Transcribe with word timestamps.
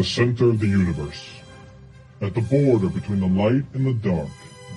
the 0.00 0.04
center 0.06 0.48
of 0.48 0.58
the 0.58 0.66
universe. 0.66 1.28
At 2.22 2.32
the 2.32 2.40
border 2.40 2.88
between 2.88 3.20
the 3.20 3.26
light 3.26 3.66
and 3.74 3.84
the 3.84 3.92
dark 3.92 4.30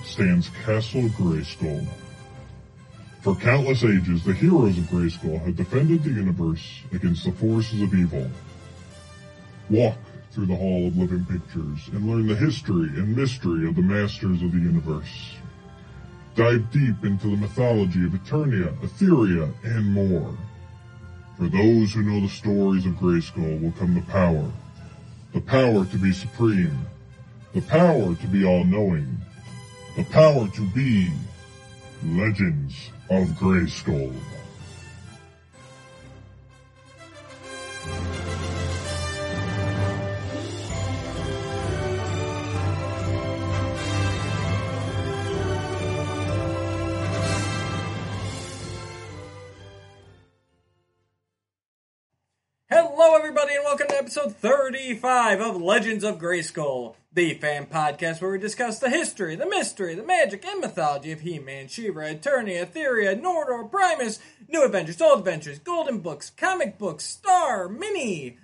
stands 0.04 0.50
Castle 0.66 1.08
Grayskull. 1.16 1.86
For 3.22 3.34
countless 3.34 3.84
ages, 3.84 4.22
the 4.22 4.34
heroes 4.34 4.76
of 4.76 4.84
Grayskull 4.84 5.42
have 5.42 5.56
defended 5.56 6.02
the 6.02 6.10
universe 6.10 6.82
against 6.92 7.24
the 7.24 7.32
forces 7.32 7.80
of 7.80 7.94
evil. 7.94 8.30
Walk 9.70 9.96
through 10.32 10.44
the 10.44 10.56
Hall 10.56 10.88
of 10.88 10.98
Living 10.98 11.24
Pictures 11.24 11.88
and 11.94 12.06
learn 12.06 12.26
the 12.26 12.36
history 12.36 12.88
and 12.88 13.16
mystery 13.16 13.66
of 13.66 13.76
the 13.76 13.80
masters 13.80 14.42
of 14.42 14.52
the 14.52 14.58
universe. 14.58 15.36
Dive 16.34 16.70
deep 16.70 17.02
into 17.02 17.28
the 17.28 17.38
mythology 17.38 18.04
of 18.04 18.12
Eternia, 18.12 18.78
Etheria, 18.82 19.50
and 19.64 19.86
more. 19.90 20.36
For 21.38 21.46
those 21.48 21.94
who 21.94 22.02
know 22.02 22.20
the 22.20 22.28
stories 22.28 22.84
of 22.84 22.92
Grayskull 22.96 23.62
will 23.62 23.72
come 23.72 23.94
the 23.94 24.02
power. 24.02 24.52
The 25.34 25.40
power 25.40 25.84
to 25.84 25.98
be 25.98 26.12
supreme. 26.12 26.86
The 27.54 27.62
power 27.62 28.14
to 28.14 28.26
be 28.28 28.44
all-knowing. 28.44 29.18
The 29.96 30.04
power 30.04 30.46
to 30.46 30.66
be 30.68 31.10
Legends 32.04 32.90
of 33.10 33.26
Grayskull. 33.30 34.14
Episode 54.16 54.36
35 54.36 55.40
of 55.40 55.60
Legends 55.60 56.04
of 56.04 56.18
Grayskull, 56.18 56.94
the 57.12 57.34
fan 57.34 57.66
podcast 57.66 58.22
where 58.22 58.30
we 58.30 58.38
discuss 58.38 58.78
the 58.78 58.88
history, 58.88 59.34
the 59.34 59.44
mystery, 59.44 59.96
the 59.96 60.04
magic, 60.04 60.44
and 60.44 60.60
mythology 60.60 61.10
of 61.10 61.22
He-Man, 61.22 61.66
She-Ra, 61.66 62.04
Eternia, 62.04 62.64
Etheria, 62.64 63.20
Nordor, 63.20 63.68
Primus, 63.68 64.20
New 64.46 64.64
Adventures, 64.64 65.00
Old 65.02 65.18
Adventures, 65.18 65.58
Golden 65.58 65.98
Books, 65.98 66.30
comic 66.30 66.78
books, 66.78 67.02
Star, 67.02 67.68
Mini, 67.68 68.38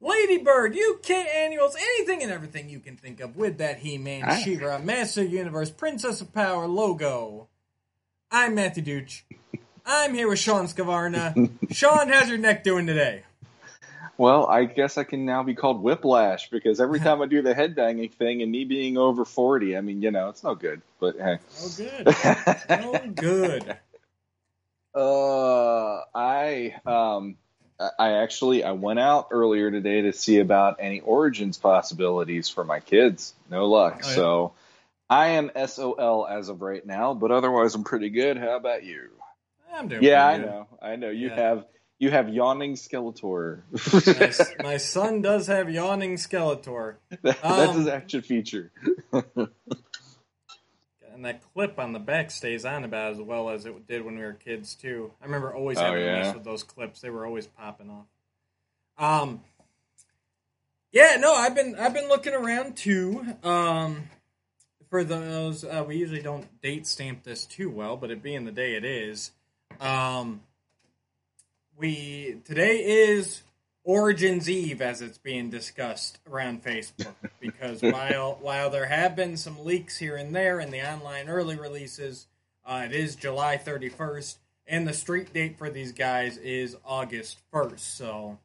Ladybird, 0.00 0.76
UK 0.76 1.10
annuals, 1.10 1.76
anything 1.76 2.24
and 2.24 2.32
everything 2.32 2.68
you 2.68 2.80
can 2.80 2.96
think 2.96 3.20
of 3.20 3.36
with 3.36 3.58
that 3.58 3.78
He-Man, 3.78 4.24
Aye. 4.24 4.42
She-Ra, 4.42 4.78
Master 4.78 5.22
Universe, 5.22 5.70
Princess 5.70 6.22
of 6.22 6.34
Power 6.34 6.66
logo. 6.66 7.46
I'm 8.32 8.56
Matthew 8.56 8.82
Dooch. 8.82 9.22
I'm 9.86 10.12
here 10.12 10.28
with 10.28 10.40
Sean 10.40 10.66
Scavarna. 10.66 11.52
Sean, 11.70 12.08
how's 12.08 12.28
your 12.28 12.38
neck 12.38 12.64
doing 12.64 12.88
today? 12.88 13.22
Well, 14.16 14.46
I 14.46 14.64
guess 14.64 14.96
I 14.96 15.04
can 15.04 15.24
now 15.24 15.42
be 15.42 15.54
called 15.54 15.82
Whiplash 15.82 16.50
because 16.50 16.80
every 16.80 17.00
time 17.06 17.20
I 17.22 17.26
do 17.26 17.42
the 17.42 17.54
head 17.54 17.74
banging 17.74 18.10
thing 18.10 18.42
and 18.42 18.50
me 18.50 18.64
being 18.64 18.96
over 18.96 19.24
40, 19.24 19.76
I 19.76 19.80
mean, 19.80 20.02
you 20.02 20.10
know, 20.10 20.28
it's 20.28 20.42
no 20.44 20.54
good. 20.54 20.82
But 21.00 21.16
hey. 21.16 21.38
Oh, 21.60 21.68
good. 21.76 22.16
Oh, 22.70 22.98
good. 23.14 23.76
uh, 24.94 26.00
I 26.14 26.74
um 26.86 27.36
I- 27.80 27.90
I 27.98 28.12
actually 28.22 28.62
I 28.64 28.72
went 28.72 29.00
out 29.00 29.28
earlier 29.32 29.70
today 29.70 30.02
to 30.02 30.12
see 30.12 30.38
about 30.38 30.76
any 30.78 31.00
origins 31.00 31.58
possibilities 31.58 32.48
for 32.48 32.64
my 32.64 32.80
kids. 32.80 33.34
No 33.50 33.66
luck. 33.66 34.00
Oh, 34.04 34.08
yeah. 34.08 34.14
So 34.14 34.52
I 35.10 35.26
am 35.30 35.50
SOL 35.66 36.26
as 36.26 36.48
of 36.48 36.62
right 36.62 36.84
now, 36.86 37.14
but 37.14 37.30
otherwise 37.32 37.74
I'm 37.74 37.84
pretty 37.84 38.10
good. 38.10 38.36
How 38.38 38.56
about 38.56 38.84
you? 38.84 39.10
I'm 39.74 39.88
doing 39.88 40.02
Yeah, 40.04 40.24
I 40.24 40.36
good. 40.36 40.46
know. 40.46 40.66
I 40.80 40.96
know. 40.96 41.10
You 41.10 41.28
Yeah. 41.28 41.34
have 41.34 41.64
you 42.04 42.10
have 42.10 42.28
yawning 42.28 42.74
Skeletor. 42.74 43.62
My, 44.60 44.62
my 44.64 44.76
son 44.94 45.22
does 45.22 45.46
have 45.48 45.68
yawning 45.70 46.14
Skeletor. 46.16 46.96
That- 47.22 47.44
Um, 47.44 47.56
That's 47.58 47.74
his 47.76 47.86
action 47.88 48.22
feature. 48.22 48.70
And 51.12 51.24
that 51.24 51.42
clip 51.54 51.78
on 51.78 51.92
the 51.92 52.00
back 52.00 52.32
stays 52.32 52.64
on 52.64 52.82
about 52.82 53.12
as 53.12 53.18
well 53.20 53.48
as 53.48 53.66
it 53.66 53.86
did 53.86 54.04
when 54.04 54.16
we 54.16 54.22
were 54.24 54.32
kids, 54.32 54.74
too. 54.74 55.12
I 55.22 55.26
remember 55.26 55.54
always 55.54 55.78
Oh, 55.78 55.82
having 55.82 56.00
to 56.00 56.04
yeah? 56.06 56.22
mess 56.22 56.34
with 56.34 56.42
those 56.42 56.64
clips. 56.64 57.00
They 57.00 57.08
were 57.08 57.24
always 57.24 57.46
popping 57.46 57.88
off. 57.88 58.06
Um, 58.98 59.40
yeah, 60.90 61.16
no, 61.20 61.32
I've 61.32 61.54
been 61.54 61.76
I've 61.76 61.94
been 61.94 62.08
looking 62.08 62.34
around 62.34 62.76
too. 62.76 63.24
Um, 63.44 64.08
for 64.90 65.04
those, 65.04 65.62
uh, 65.64 65.84
we 65.86 65.96
usually 65.98 66.20
don't 66.20 66.60
date 66.60 66.84
stamp 66.84 67.22
this 67.22 67.44
too 67.46 67.70
well, 67.70 67.96
but 67.96 68.10
it 68.10 68.20
being 68.20 68.44
the 68.44 68.50
day 68.52 68.74
it 68.74 68.84
is, 68.84 69.30
um, 69.80 70.40
we 71.76 72.40
today 72.44 72.78
is 72.78 73.42
Origins 73.84 74.48
Eve 74.48 74.80
as 74.80 75.02
it's 75.02 75.18
being 75.18 75.50
discussed 75.50 76.18
around 76.30 76.62
Facebook 76.64 77.14
because 77.40 77.82
while 77.82 78.38
while 78.40 78.70
there 78.70 78.86
have 78.86 79.16
been 79.16 79.36
some 79.36 79.64
leaks 79.64 79.98
here 79.98 80.16
and 80.16 80.34
there 80.34 80.60
in 80.60 80.70
the 80.70 80.82
online 80.82 81.28
early 81.28 81.56
releases, 81.56 82.26
uh, 82.64 82.82
it 82.84 82.92
is 82.92 83.16
July 83.16 83.56
31st 83.56 84.36
and 84.66 84.88
the 84.88 84.92
street 84.94 85.32
date 85.32 85.58
for 85.58 85.68
these 85.68 85.92
guys 85.92 86.38
is 86.38 86.76
August 86.84 87.38
1st. 87.52 87.80
So 87.80 88.38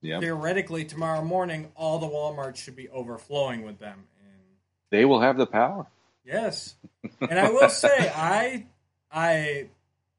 Yeah. 0.00 0.20
theoretically 0.20 0.84
tomorrow 0.84 1.22
morning 1.22 1.70
all 1.76 1.98
the 1.98 2.08
Walmarts 2.08 2.56
should 2.56 2.76
be 2.76 2.88
overflowing 2.88 3.62
with 3.62 3.78
them 3.78 4.08
and 4.20 4.42
They 4.90 5.04
will 5.04 5.20
have 5.20 5.36
the 5.36 5.46
power. 5.46 5.86
Yes, 6.24 6.74
and 7.20 7.38
I 7.38 7.50
will 7.50 7.68
say 7.68 8.10
I 8.14 8.66
I 9.12 9.68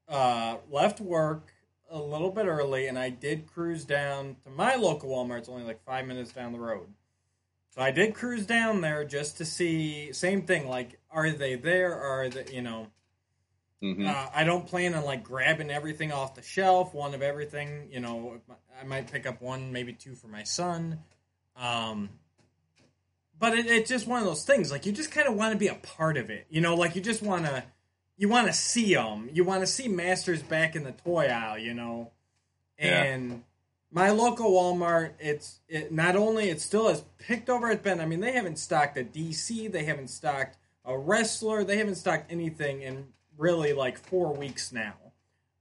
uh, 0.07 0.57
left 0.71 1.01
work 1.01 1.53
a 1.89 1.99
little 2.01 2.31
bit 2.31 2.45
early, 2.45 2.87
and 2.87 2.97
I 2.97 3.09
did 3.09 3.47
cruise 3.47 3.85
down 3.85 4.35
to 4.43 4.49
my 4.49 4.75
local 4.75 5.09
Walmart. 5.09 5.39
It's 5.39 5.49
only 5.49 5.63
like 5.63 5.83
five 5.85 6.05
minutes 6.05 6.31
down 6.31 6.51
the 6.51 6.59
road, 6.59 6.87
so 7.75 7.81
I 7.81 7.91
did 7.91 8.13
cruise 8.13 8.45
down 8.45 8.81
there 8.81 9.03
just 9.05 9.37
to 9.37 9.45
see. 9.45 10.11
Same 10.13 10.43
thing, 10.43 10.67
like 10.67 10.99
are 11.11 11.29
they 11.31 11.55
there? 11.55 11.95
Are 11.95 12.29
they 12.29 12.45
you 12.53 12.61
know? 12.61 12.87
hmm 13.81 14.05
Uh, 14.07 14.27
I 14.33 14.43
don't 14.43 14.65
plan 14.67 14.95
on 14.95 15.05
like 15.05 15.23
grabbing 15.23 15.69
everything 15.69 16.11
off 16.11 16.35
the 16.35 16.41
shelf, 16.41 16.93
one 16.93 17.13
of 17.13 17.21
everything. 17.21 17.89
You 17.91 17.99
know, 17.99 18.41
I 18.81 18.83
might 18.85 19.11
pick 19.11 19.25
up 19.27 19.41
one, 19.41 19.71
maybe 19.71 19.93
two 19.93 20.15
for 20.15 20.27
my 20.27 20.43
son. 20.43 20.99
Um, 21.55 22.09
but 23.39 23.57
it, 23.57 23.67
it's 23.67 23.89
just 23.89 24.07
one 24.07 24.19
of 24.19 24.25
those 24.25 24.43
things. 24.45 24.71
Like 24.71 24.85
you 24.85 24.91
just 24.91 25.11
kind 25.11 25.27
of 25.27 25.35
want 25.35 25.53
to 25.53 25.57
be 25.59 25.67
a 25.67 25.75
part 25.75 26.17
of 26.17 26.29
it. 26.29 26.47
You 26.49 26.61
know, 26.61 26.75
like 26.75 26.95
you 26.95 27.01
just 27.01 27.21
want 27.21 27.45
to, 27.45 27.63
you 28.17 28.27
want 28.29 28.47
to 28.47 28.53
see 28.53 28.93
them. 28.93 29.29
You 29.31 29.43
want 29.43 29.61
to 29.61 29.67
see 29.67 29.87
Masters 29.87 30.41
back 30.41 30.75
in 30.75 30.83
the 30.83 30.91
toy 30.91 31.27
aisle. 31.27 31.57
You 31.57 31.73
know, 31.73 32.11
Yeah. 32.79 33.03
and 33.03 33.43
my 33.91 34.09
local 34.09 34.51
Walmart, 34.51 35.13
it's 35.19 35.59
it 35.67 35.91
not 35.91 36.15
only 36.15 36.49
it 36.49 36.59
still 36.59 36.89
as 36.89 37.03
picked 37.19 37.49
over 37.49 37.69
as 37.69 37.79
been. 37.79 37.99
I 38.01 38.05
mean, 38.05 38.19
they 38.19 38.33
haven't 38.33 38.57
stocked 38.57 38.97
a 38.97 39.03
DC, 39.03 39.67
they 39.71 39.85
haven't 39.85 40.09
stocked 40.09 40.57
a 40.83 40.97
wrestler, 40.97 41.63
they 41.63 41.77
haven't 41.77 41.95
stocked 41.95 42.31
anything 42.31 42.81
in 42.81 43.07
really 43.37 43.73
like 43.73 43.97
four 43.97 44.33
weeks 44.33 44.71
now. 44.71 44.93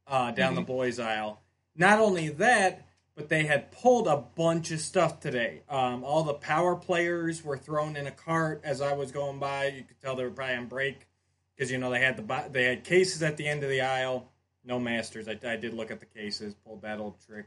Uh, 0.06 0.30
down 0.30 0.54
the 0.54 0.60
boys 0.62 1.00
aisle. 1.00 1.40
Not 1.74 1.98
only 1.98 2.28
that, 2.28 2.86
but 3.16 3.28
they 3.28 3.44
had 3.44 3.72
pulled 3.72 4.06
a 4.06 4.16
bunch 4.16 4.70
of 4.70 4.80
stuff 4.80 5.18
today. 5.18 5.62
Um, 5.68 6.04
all 6.04 6.22
the 6.22 6.34
power 6.34 6.76
players 6.76 7.42
were 7.42 7.58
thrown 7.58 7.96
in 7.96 8.06
a 8.06 8.12
cart 8.12 8.60
as 8.62 8.80
I 8.80 8.92
was 8.92 9.10
going 9.10 9.40
by. 9.40 9.66
You 9.66 9.82
could 9.82 10.00
tell 10.00 10.14
they 10.14 10.22
were 10.22 10.30
probably 10.30 10.54
on 10.54 10.66
break 10.66 11.08
because 11.56 11.70
you 11.70 11.78
know 11.78 11.90
they 11.90 12.00
had 12.00 12.16
the 12.16 12.44
they 12.50 12.64
had 12.64 12.84
cases 12.84 13.22
at 13.22 13.36
the 13.36 13.46
end 13.46 13.62
of 13.62 13.70
the 13.70 13.80
aisle. 13.80 14.30
No 14.64 14.78
masters. 14.78 15.28
I, 15.28 15.38
I 15.46 15.56
did 15.56 15.74
look 15.74 15.90
at 15.90 16.00
the 16.00 16.06
cases, 16.06 16.54
pulled 16.54 16.82
that 16.82 16.98
old 16.98 17.14
trick. 17.26 17.46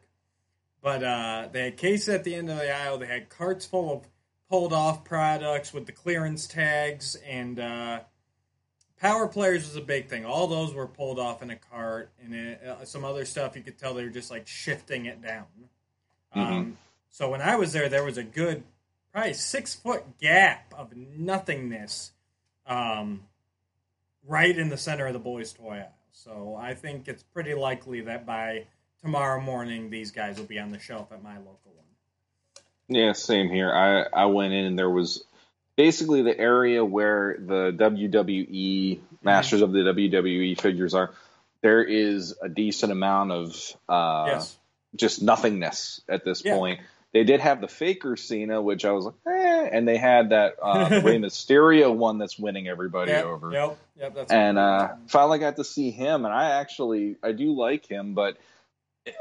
But 0.81 1.03
uh, 1.03 1.49
they 1.51 1.65
had 1.65 1.77
cases 1.77 2.09
at 2.09 2.23
the 2.23 2.33
end 2.35 2.49
of 2.49 2.57
the 2.57 2.73
aisle. 2.73 2.97
They 2.97 3.07
had 3.07 3.29
carts 3.29 3.65
full 3.65 3.91
of 3.91 4.07
pulled 4.49 4.73
off 4.73 5.03
products 5.03 5.73
with 5.73 5.85
the 5.85 5.91
clearance 5.91 6.47
tags 6.47 7.15
and 7.27 7.59
uh, 7.59 7.99
power 8.99 9.27
players 9.27 9.65
was 9.65 9.75
a 9.75 9.81
big 9.81 10.07
thing. 10.07 10.25
All 10.25 10.47
those 10.47 10.73
were 10.73 10.87
pulled 10.87 11.19
off 11.19 11.41
in 11.41 11.49
a 11.49 11.55
cart, 11.55 12.11
and 12.23 12.35
it, 12.35 12.61
uh, 12.63 12.85
some 12.85 13.05
other 13.05 13.25
stuff 13.25 13.55
you 13.55 13.61
could 13.61 13.77
tell 13.77 13.93
they 13.93 14.03
were 14.03 14.09
just 14.09 14.31
like 14.31 14.47
shifting 14.47 15.05
it 15.05 15.21
down. 15.21 15.45
Um, 16.33 16.77
so 17.09 17.29
when 17.31 17.41
I 17.41 17.55
was 17.55 17.73
there, 17.73 17.89
there 17.89 18.03
was 18.03 18.17
a 18.17 18.23
good, 18.23 18.63
probably 19.11 19.33
six 19.33 19.73
foot 19.73 20.19
gap 20.19 20.73
of 20.77 20.95
nothingness, 20.95 22.11
um, 22.67 23.23
right 24.29 24.57
in 24.57 24.69
the 24.69 24.77
center 24.77 25.07
of 25.07 25.13
the 25.13 25.19
boys' 25.19 25.51
toy 25.51 25.77
aisle. 25.77 25.93
So 26.11 26.55
I 26.59 26.75
think 26.75 27.07
it's 27.07 27.23
pretty 27.23 27.53
likely 27.53 28.01
that 28.01 28.25
by 28.25 28.65
tomorrow 29.01 29.41
morning, 29.41 29.89
these 29.89 30.11
guys 30.11 30.37
will 30.37 30.45
be 30.45 30.59
on 30.59 30.71
the 30.71 30.79
shelf 30.79 31.11
at 31.11 31.23
my 31.23 31.37
local 31.37 31.73
one. 31.75 31.85
Yeah, 32.87 33.13
same 33.13 33.49
here. 33.49 33.73
I 33.73 34.23
I 34.23 34.25
went 34.25 34.53
in 34.53 34.65
and 34.65 34.77
there 34.77 34.89
was 34.89 35.23
basically 35.75 36.21
the 36.21 36.37
area 36.37 36.83
where 36.83 37.37
the 37.39 37.71
WWE 37.71 38.99
Masters 39.23 39.61
of 39.61 39.71
the 39.71 39.79
WWE 39.79 40.59
figures 40.59 40.93
are. 40.93 41.11
There 41.61 41.83
is 41.83 42.35
a 42.41 42.49
decent 42.49 42.91
amount 42.91 43.31
of 43.31 43.75
uh, 43.87 44.25
yes. 44.27 44.57
just 44.95 45.21
nothingness 45.21 46.01
at 46.07 46.23
this 46.23 46.43
Yeah. 46.43 46.55
point. 46.55 46.79
They 47.11 47.23
did 47.23 47.39
have 47.39 47.59
the 47.59 47.67
Faker 47.67 48.15
Cena, 48.15 48.61
which 48.61 48.85
I 48.85 48.91
was 48.91 49.05
like, 49.05 49.15
eh, 49.27 49.69
and 49.71 49.87
they 49.87 49.97
had 49.97 50.29
that 50.29 50.57
uh, 50.61 50.89
Rey 51.03 51.17
Mysterio 51.17 51.93
one 51.93 52.19
that's 52.19 52.37
winning 52.37 52.67
everybody 52.67 53.11
Yep, 53.11 53.25
over. 53.25 53.51
Yep. 53.51 53.77
Yep. 53.99 54.15
That's 54.15 54.31
and 54.31 54.59
uh, 54.59 54.89
finally 55.07 55.39
got 55.39 55.55
to 55.55 55.63
see 55.63 55.89
him, 55.89 56.25
and 56.25 56.33
I 56.33 56.51
actually 56.59 57.15
I 57.23 57.31
do 57.31 57.53
like 57.53 57.87
him, 57.87 58.13
but 58.13 58.37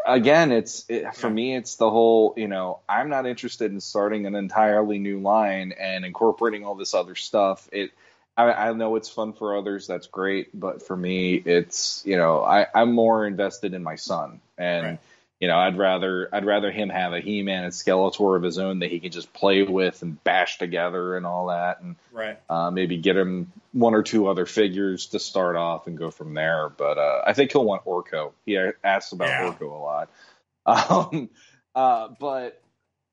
again, 0.06 0.52
it's 0.52 0.84
it, 0.88 1.14
for 1.14 1.30
me, 1.30 1.56
it's 1.56 1.76
the 1.76 1.90
whole. 1.90 2.34
You 2.36 2.48
know, 2.48 2.80
I'm 2.88 3.08
not 3.08 3.26
interested 3.26 3.72
in 3.72 3.80
starting 3.80 4.26
an 4.26 4.34
entirely 4.34 4.98
new 4.98 5.20
line 5.20 5.72
and 5.72 6.04
incorporating 6.04 6.64
all 6.64 6.74
this 6.74 6.94
other 6.94 7.14
stuff. 7.14 7.68
It. 7.72 7.92
I, 8.36 8.68
I 8.68 8.72
know 8.72 8.94
it's 8.94 9.08
fun 9.08 9.32
for 9.32 9.56
others. 9.56 9.88
That's 9.88 10.06
great, 10.06 10.48
but 10.58 10.86
for 10.86 10.96
me, 10.96 11.34
it's 11.34 12.02
you 12.06 12.16
know 12.16 12.42
I, 12.44 12.66
I'm 12.72 12.92
more 12.92 13.26
invested 13.26 13.74
in 13.74 13.82
my 13.82 13.96
son, 13.96 14.40
and 14.56 14.86
Right. 14.86 14.98
You 15.40 15.48
know 15.48 15.56
I'd 15.56 15.78
rather 15.78 16.28
I'd 16.32 16.44
rather 16.44 16.70
him 16.70 16.88
have 16.88 17.12
a 17.12 17.20
He-Man 17.20 17.64
and 17.64 17.72
Skeletor 17.72 18.36
of 18.36 18.42
his 18.42 18.58
own 18.58 18.80
that 18.80 18.90
he 18.90 19.00
can 19.00 19.10
just 19.12 19.32
play 19.32 19.62
with 19.62 20.02
and 20.02 20.22
bash 20.24 20.58
together 20.58 21.16
and 21.16 21.24
all 21.26 21.46
that, 21.48 21.80
and 21.80 21.96
Right. 22.12 22.38
uh, 22.48 22.70
maybe 22.70 22.96
get 22.96 23.16
him 23.16 23.52
one 23.72 23.94
or 23.94 24.02
two 24.02 24.26
other 24.28 24.46
figures 24.46 25.06
to 25.08 25.18
start 25.18 25.56
off 25.56 25.86
and 25.86 25.96
go 25.96 26.10
from 26.10 26.34
there. 26.34 26.68
But 26.68 26.98
uh, 26.98 27.22
I 27.26 27.32
think 27.34 27.52
he'll 27.52 27.64
want 27.64 27.84
Orko. 27.84 28.32
He 28.46 28.58
asks 28.82 29.12
about 29.12 29.28
Yeah. 29.28 29.52
Orko 29.52 29.70
a 29.72 29.74
lot. 29.74 30.10
Um, 30.66 31.30
uh, 31.74 32.08
but 32.20 32.60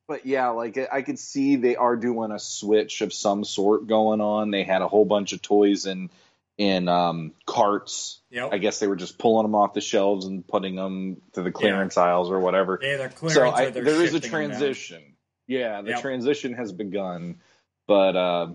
but 0.08 0.26
yeah, 0.26 0.48
like 0.50 0.78
I 0.92 1.02
could 1.02 1.18
see 1.18 1.56
they 1.56 1.74
are 1.76 1.96
doing 1.96 2.30
a 2.30 2.38
switch 2.38 3.00
of 3.00 3.12
some 3.12 3.44
sort 3.44 3.86
going 3.86 4.20
on. 4.20 4.50
They 4.50 4.62
had 4.62 4.82
a 4.82 4.88
whole 4.88 5.04
bunch 5.06 5.32
of 5.32 5.40
toys 5.42 5.86
in 5.86 6.10
in 6.58 6.88
um, 6.88 7.32
carts. 7.44 8.20
Yep. 8.30 8.50
I 8.52 8.58
guess 8.58 8.78
they 8.78 8.86
were 8.86 8.96
just 8.96 9.18
pulling 9.18 9.44
them 9.44 9.54
off 9.54 9.74
the 9.74 9.80
shelves 9.80 10.26
and 10.26 10.46
putting 10.46 10.74
them 10.76 11.20
to 11.32 11.42
the 11.42 11.50
clearance 11.50 11.96
aisles 11.96 12.30
or 12.30 12.40
whatever 12.40 12.78
yeah, 12.82 12.96
they're 12.96 13.08
clearance 13.08 13.34
so 13.34 13.50
I, 13.50 13.70
there 13.70 13.86
is 13.86 14.14
a 14.14 14.20
shifting 14.20 14.30
them 14.32 14.40
down. 14.50 14.58
transition. 14.60 15.02
Yeah, 15.46 15.82
the 15.82 15.90
Yep. 15.90 16.00
transition 16.00 16.54
has 16.54 16.72
begun, 16.72 17.40
but 17.86 18.16
uh, 18.16 18.48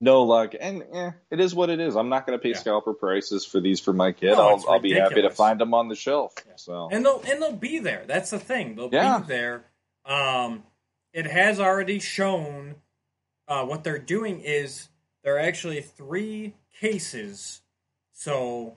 no 0.00 0.22
luck. 0.24 0.54
And 0.58 0.82
eh, 0.92 1.10
it 1.30 1.40
is 1.40 1.54
what 1.54 1.70
it 1.70 1.78
is. 1.80 1.94
I'm 1.96 2.08
not 2.08 2.26
going 2.26 2.38
to 2.38 2.42
pay 2.42 2.50
Yeah. 2.50 2.58
scalper 2.58 2.94
prices 2.94 3.44
for 3.46 3.60
these 3.60 3.80
for 3.80 3.92
my 3.92 4.12
kid. 4.12 4.32
No, 4.32 4.48
I'll, 4.48 4.64
I'll 4.68 4.80
be 4.80 4.92
happy 4.94 5.22
to 5.22 5.30
find 5.30 5.60
them 5.60 5.72
on 5.72 5.88
the 5.88 5.94
shelf. 5.94 6.34
Yeah. 6.46 6.52
So 6.56 6.88
and 6.90 7.04
they'll 7.04 7.22
and 7.26 7.40
they'll 7.40 7.52
be 7.52 7.78
there. 7.78 8.04
That's 8.06 8.30
the 8.30 8.38
thing. 8.40 8.74
They'll 8.76 8.90
Yeah. 8.92 9.18
be 9.20 9.26
there. 9.28 9.64
Um, 10.04 10.64
it 11.12 11.26
has 11.26 11.60
already 11.60 11.98
shown. 12.00 12.76
Uh, 13.46 13.64
what 13.66 13.84
they're 13.84 13.98
doing 13.98 14.40
is 14.40 14.88
there 15.24 15.36
are 15.36 15.40
actually 15.40 15.80
three 15.80 16.54
cases, 16.80 17.62
so 18.12 18.76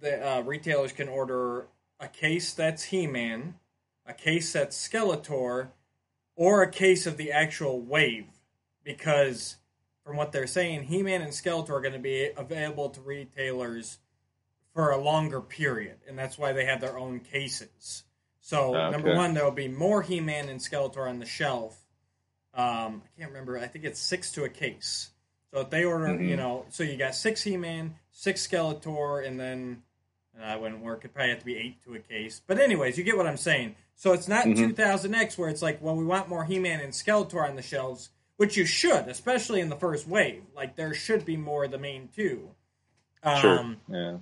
the 0.00 0.26
uh, 0.26 0.40
retailers 0.40 0.92
can 0.92 1.08
order 1.08 1.68
a 2.00 2.08
case 2.08 2.54
that's 2.54 2.84
He-Man, 2.84 3.54
a 4.06 4.14
case 4.14 4.52
that's 4.54 4.88
Skeletor, 4.88 5.68
or 6.34 6.62
a 6.62 6.70
case 6.70 7.06
of 7.06 7.18
the 7.18 7.30
actual 7.30 7.80
wave, 7.80 8.26
because 8.82 9.56
from 10.04 10.16
what 10.16 10.32
they're 10.32 10.46
saying, 10.46 10.84
He-Man 10.84 11.20
and 11.20 11.32
Skeletor 11.32 11.70
are 11.70 11.80
going 11.82 11.92
to 11.92 11.98
be 11.98 12.30
available 12.36 12.88
to 12.88 13.00
retailers 13.02 13.98
for 14.72 14.90
a 14.90 14.98
longer 14.98 15.42
period, 15.42 15.96
and 16.08 16.18
that's 16.18 16.38
why 16.38 16.52
they 16.52 16.64
have 16.64 16.80
their 16.80 16.98
own 16.98 17.20
cases. 17.20 18.04
So 18.40 18.74
Okay. 18.74 18.90
number 18.92 19.14
one, 19.14 19.34
there 19.34 19.44
will 19.44 19.50
be 19.50 19.68
more 19.68 20.00
He-Man 20.00 20.48
and 20.48 20.58
Skeletor 20.58 21.06
on 21.06 21.18
the 21.18 21.26
shelf. 21.26 21.76
Um, 22.54 23.02
I 23.04 23.20
can't 23.20 23.30
remember. 23.30 23.58
I 23.58 23.66
think 23.66 23.84
it's 23.84 24.00
six 24.00 24.32
to 24.32 24.44
a 24.44 24.48
case. 24.48 25.10
So 25.52 25.60
if 25.60 25.70
they 25.70 25.84
order, 25.84 26.06
Mhm. 26.08 26.28
you 26.28 26.36
know, 26.36 26.64
so 26.70 26.82
you 26.84 26.96
got 26.96 27.14
six 27.14 27.42
He-Man, 27.42 27.96
six 28.12 28.46
Skeletor, 28.46 29.26
and 29.26 29.38
then 29.38 29.82
uh, 30.36 30.42
that 30.42 30.60
wouldn't 30.62 30.80
work. 30.80 31.00
It'd 31.00 31.12
probably 31.12 31.30
have 31.30 31.40
to 31.40 31.44
be 31.44 31.56
eight 31.56 31.82
to 31.84 31.94
a 31.94 31.98
case. 31.98 32.40
But 32.46 32.58
anyways, 32.60 32.96
you 32.96 33.04
get 33.04 33.16
what 33.16 33.26
I'm 33.26 33.36
saying. 33.36 33.74
So 33.96 34.12
it's 34.12 34.28
not 34.28 34.46
Mhm. 34.46 34.56
2000X 34.56 35.36
where 35.36 35.50
it's 35.50 35.60
like, 35.60 35.82
well, 35.82 35.96
we 35.96 36.04
want 36.04 36.28
more 36.28 36.44
He-Man 36.44 36.80
and 36.80 36.92
Skeletor 36.92 37.46
on 37.46 37.56
the 37.56 37.62
shelves, 37.62 38.10
which 38.36 38.56
you 38.56 38.64
should, 38.64 39.08
especially 39.08 39.60
in 39.60 39.68
the 39.68 39.76
first 39.76 40.06
wave. 40.06 40.44
Like 40.54 40.76
there 40.76 40.94
should 40.94 41.24
be 41.26 41.36
more 41.36 41.64
of 41.64 41.72
the 41.72 41.78
main 41.78 42.08
two. 42.14 42.54
sure, 43.38 43.58
Um, 43.58 43.80
yeah, 43.88 44.16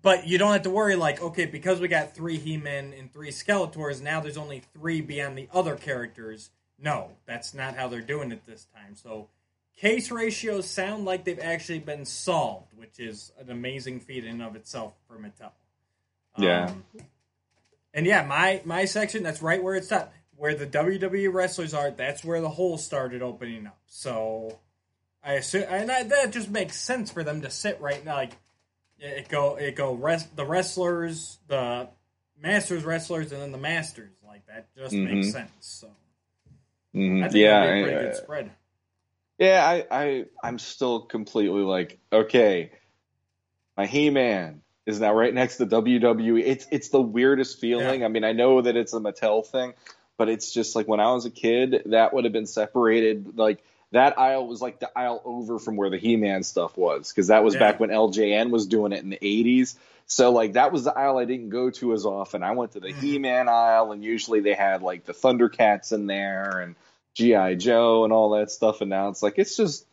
but 0.00 0.26
you 0.26 0.38
don't 0.38 0.52
have 0.52 0.62
to 0.62 0.70
worry 0.70 0.96
like 0.96 1.20
okay 1.20 1.44
because 1.44 1.80
we 1.80 1.88
got 1.88 2.14
three 2.14 2.38
he-men 2.38 2.94
and 2.96 3.12
three 3.12 3.28
skeletors 3.28 4.00
now 4.00 4.20
there's 4.20 4.38
only 4.38 4.60
three 4.72 5.02
beyond 5.02 5.36
the 5.36 5.46
other 5.52 5.76
characters 5.76 6.48
no 6.78 7.10
that's 7.26 7.52
not 7.52 7.76
how 7.76 7.88
they're 7.88 8.00
doing 8.00 8.32
it 8.32 8.46
this 8.46 8.64
time 8.74 8.96
so 8.96 9.28
case 9.76 10.10
ratios 10.10 10.68
sound 10.68 11.04
like 11.04 11.24
they've 11.24 11.40
actually 11.40 11.78
been 11.80 12.04
solved 12.04 12.72
which 12.76 12.98
is 13.00 13.32
an 13.40 13.50
amazing 13.50 14.00
feat 14.00 14.24
in 14.24 14.32
and 14.32 14.42
of 14.42 14.56
itself 14.56 14.92
for 15.08 15.16
mattel 15.18 15.50
Yeah. 16.38 16.66
Um, 16.66 16.84
and 17.94 18.06
yeah 18.06 18.24
my 18.24 18.60
my 18.64 18.84
section 18.84 19.22
that's 19.22 19.42
right 19.42 19.62
where 19.62 19.74
it's 19.74 19.90
at, 19.92 20.12
where 20.36 20.54
the 20.54 20.66
wwe 20.66 21.32
wrestlers 21.32 21.74
are 21.74 21.90
that's 21.90 22.24
where 22.24 22.40
the 22.40 22.48
hole 22.48 22.78
started 22.78 23.22
opening 23.22 23.66
up 23.66 23.78
so 23.86 24.58
i 25.24 25.34
assume 25.34 25.64
and 25.68 25.90
I, 25.90 26.02
that 26.04 26.32
just 26.32 26.50
makes 26.50 26.76
sense 26.76 27.10
for 27.10 27.22
them 27.24 27.42
to 27.42 27.50
sit 27.50 27.80
right 27.80 28.04
now 28.04 28.14
like 28.14 28.32
it 28.98 29.28
go 29.28 29.56
it 29.56 29.74
go 29.74 29.94
rest 29.94 30.36
the 30.36 30.44
wrestlers, 30.46 31.38
the 31.48 31.88
masters 32.40 32.84
wrestlers, 32.84 33.32
and 33.32 33.42
then 33.42 33.50
the 33.50 33.58
masters. 33.58 34.12
Like 34.24 34.46
that 34.46 34.68
just 34.76 34.94
makes 34.94 35.26
Mhm. 35.26 35.32
sense. 35.32 35.50
So 35.58 35.88
Mhm. 36.94 37.22
Think 37.22 37.34
yeah, 37.34 37.66
pretty 37.66 37.96
I- 37.96 38.00
good 38.02 38.14
spread. 38.14 38.50
Yeah. 39.38 39.64
I, 39.66 39.86
I, 39.90 40.24
I'm 40.42 40.58
still 40.58 41.02
completely 41.02 41.62
like, 41.62 41.98
okay, 42.12 42.72
my 43.76 43.86
He-Man 43.86 44.62
is 44.86 45.00
now 45.00 45.14
right 45.14 45.32
next 45.32 45.58
to 45.58 45.66
WWE. 45.66 46.42
It's, 46.44 46.66
it's 46.70 46.88
the 46.88 47.00
weirdest 47.00 47.60
feeling. 47.60 48.04
I 48.04 48.08
mean, 48.08 48.24
I 48.24 48.32
know 48.32 48.60
that 48.62 48.76
it's 48.76 48.92
a 48.94 48.98
Mattel 49.00 49.46
thing, 49.46 49.74
but 50.16 50.28
it's 50.28 50.52
just 50.52 50.76
like 50.76 50.88
when 50.88 51.00
I 51.00 51.12
was 51.12 51.24
a 51.24 51.30
kid, 51.30 51.82
that 51.86 52.12
would 52.12 52.24
have 52.24 52.32
been 52.32 52.46
separated. 52.46 53.36
Like 53.38 53.62
that 53.92 54.18
aisle 54.18 54.46
was 54.46 54.60
like 54.60 54.80
the 54.80 54.90
aisle 54.96 55.22
over 55.24 55.58
from 55.58 55.76
where 55.76 55.90
the 55.90 55.98
He-Man 55.98 56.42
stuff 56.42 56.76
was, 56.76 57.10
because 57.10 57.28
that 57.28 57.44
was 57.44 57.54
Yeah. 57.54 57.60
back 57.60 57.80
when 57.80 57.90
LJN 57.90 58.50
was 58.50 58.66
doing 58.66 58.92
it 58.92 59.02
in 59.02 59.10
the 59.10 59.18
'80s. 59.20 59.76
So 60.06 60.32
like 60.32 60.54
that 60.54 60.72
was 60.72 60.84
the 60.84 60.96
aisle 60.96 61.18
I 61.18 61.24
didn't 61.24 61.50
go 61.50 61.70
to 61.70 61.92
as 61.92 62.04
often. 62.04 62.42
I 62.42 62.50
went 62.52 62.72
to 62.72 62.80
the 62.80 62.88
Mhm. 62.92 63.00
He-Man 63.00 63.48
aisle, 63.48 63.92
and 63.92 64.02
usually 64.04 64.40
they 64.40 64.54
had 64.54 64.82
like 64.82 65.04
the 65.04 65.12
Thundercats 65.14 65.92
in 65.92 66.06
there 66.06 66.58
and 66.58 66.74
GI 67.14 67.56
Joe 67.56 68.04
and 68.04 68.12
all 68.12 68.30
that 68.30 68.50
stuff. 68.50 68.80
And 68.80 68.90
now 68.90 69.08
it's 69.08 69.22
like 69.22 69.34
it's 69.38 69.56
just 69.56 69.86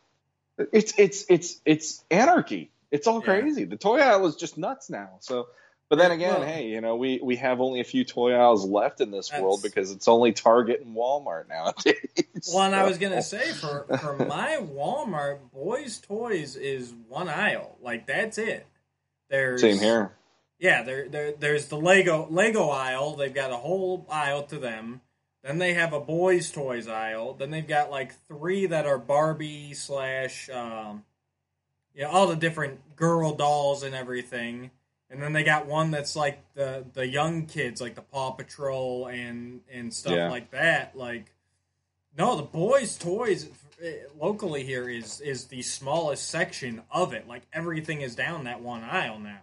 it's 0.58 0.94
it's 0.98 1.26
it's 1.30 1.62
it's 1.66 2.04
anarchy. 2.12 2.70
It's 2.92 3.08
all 3.08 3.20
Yeah. 3.20 3.40
crazy. 3.40 3.66
The 3.66 3.78
toy 3.78 4.00
aisle 4.00 4.26
is 4.28 4.36
just 4.36 4.58
nuts 4.58 4.90
now. 4.90 5.10
So, 5.20 5.48
but 5.90 5.98
then 5.98 6.12
again, 6.12 6.40
Well- 6.40 6.48
hey, 6.48 6.68
you 6.68 6.82
know 6.82 6.96
we 6.96 7.20
we 7.22 7.36
have 7.38 7.62
only 7.62 7.80
a 7.82 7.84
few 7.84 8.04
toy 8.04 8.34
aisles 8.34 8.66
left 8.66 9.00
in 9.02 9.12
this 9.12 9.32
world 9.32 9.62
because 9.64 9.92
it's 9.92 10.08
only 10.08 10.34
Target 10.34 10.82
and 10.82 10.96
Walmart 10.96 11.48
nowadays. 11.50 12.52
Well, 12.54 12.64
and 12.64 12.76
I 12.76 12.84
was 12.86 12.98
gonna 12.98 13.22
say 13.22 13.52
for 13.54 13.86
for 14.00 14.16
my 14.26 14.58
Walmart, 14.62 15.40
boys' 15.54 16.00
toys 16.00 16.56
is 16.56 16.94
one 17.08 17.28
aisle. 17.30 17.76
Like 17.82 18.08
that's 18.08 18.38
it. 18.38 18.66
There's 19.30 19.62
same 19.62 19.78
here. 19.80 20.12
Yeah, 20.60 20.84
there, 20.84 21.08
there 21.08 21.32
there's 21.34 21.68
the 21.68 21.78
Lego 21.78 22.28
Lego 22.30 22.70
aisle. 22.70 23.16
They've 23.16 23.34
got 23.34 23.52
a 23.52 23.56
whole 23.58 24.06
aisle 24.10 24.44
to 24.44 24.58
them. 24.58 25.02
Then 25.44 25.58
they 25.58 25.74
have 25.74 25.94
a 25.94 26.00
boys' 26.00 26.52
toys 26.52 26.88
aisle. 26.88 27.34
Then 27.34 27.50
they've 27.50 27.68
got 27.68 27.90
like 27.92 28.14
three 28.28 28.66
that 28.66 28.86
are 28.86 28.98
Barbie 28.98 29.74
slash, 29.74 30.50
um, 30.50 31.06
you 31.94 32.04
know, 32.04 32.10
all 32.10 32.28
the 32.28 32.36
different 32.36 32.96
girl 32.96 33.34
dolls 33.34 33.84
and 33.84 33.96
everything. 33.96 34.72
And 35.10 35.24
then 35.24 35.34
they 35.34 35.44
got 35.44 35.66
one 35.66 35.92
that's 35.92 36.16
like 36.16 36.40
the 36.54 36.86
the 36.94 37.08
young 37.08 37.46
kids, 37.46 37.80
like 37.82 37.96
the 37.96 38.02
Paw 38.02 38.32
Patrol 38.32 39.08
and 39.08 39.62
and 39.72 39.94
stuff 39.94 40.14
Yeah. 40.14 40.30
like 40.30 40.52
that. 40.52 40.96
Like, 40.96 41.32
no, 42.18 42.36
the 42.36 42.44
boys' 42.44 42.98
toys 42.98 43.50
eh, 43.82 43.94
locally 44.20 44.64
here 44.64 44.90
is 44.90 45.20
is 45.22 45.46
the 45.46 45.62
smallest 45.62 46.28
section 46.28 46.84
of 46.92 47.14
it. 47.14 47.28
Like 47.28 47.44
everything 47.54 48.02
is 48.02 48.14
down 48.16 48.44
that 48.44 48.62
one 48.62 48.84
aisle 48.84 49.20
now. 49.20 49.42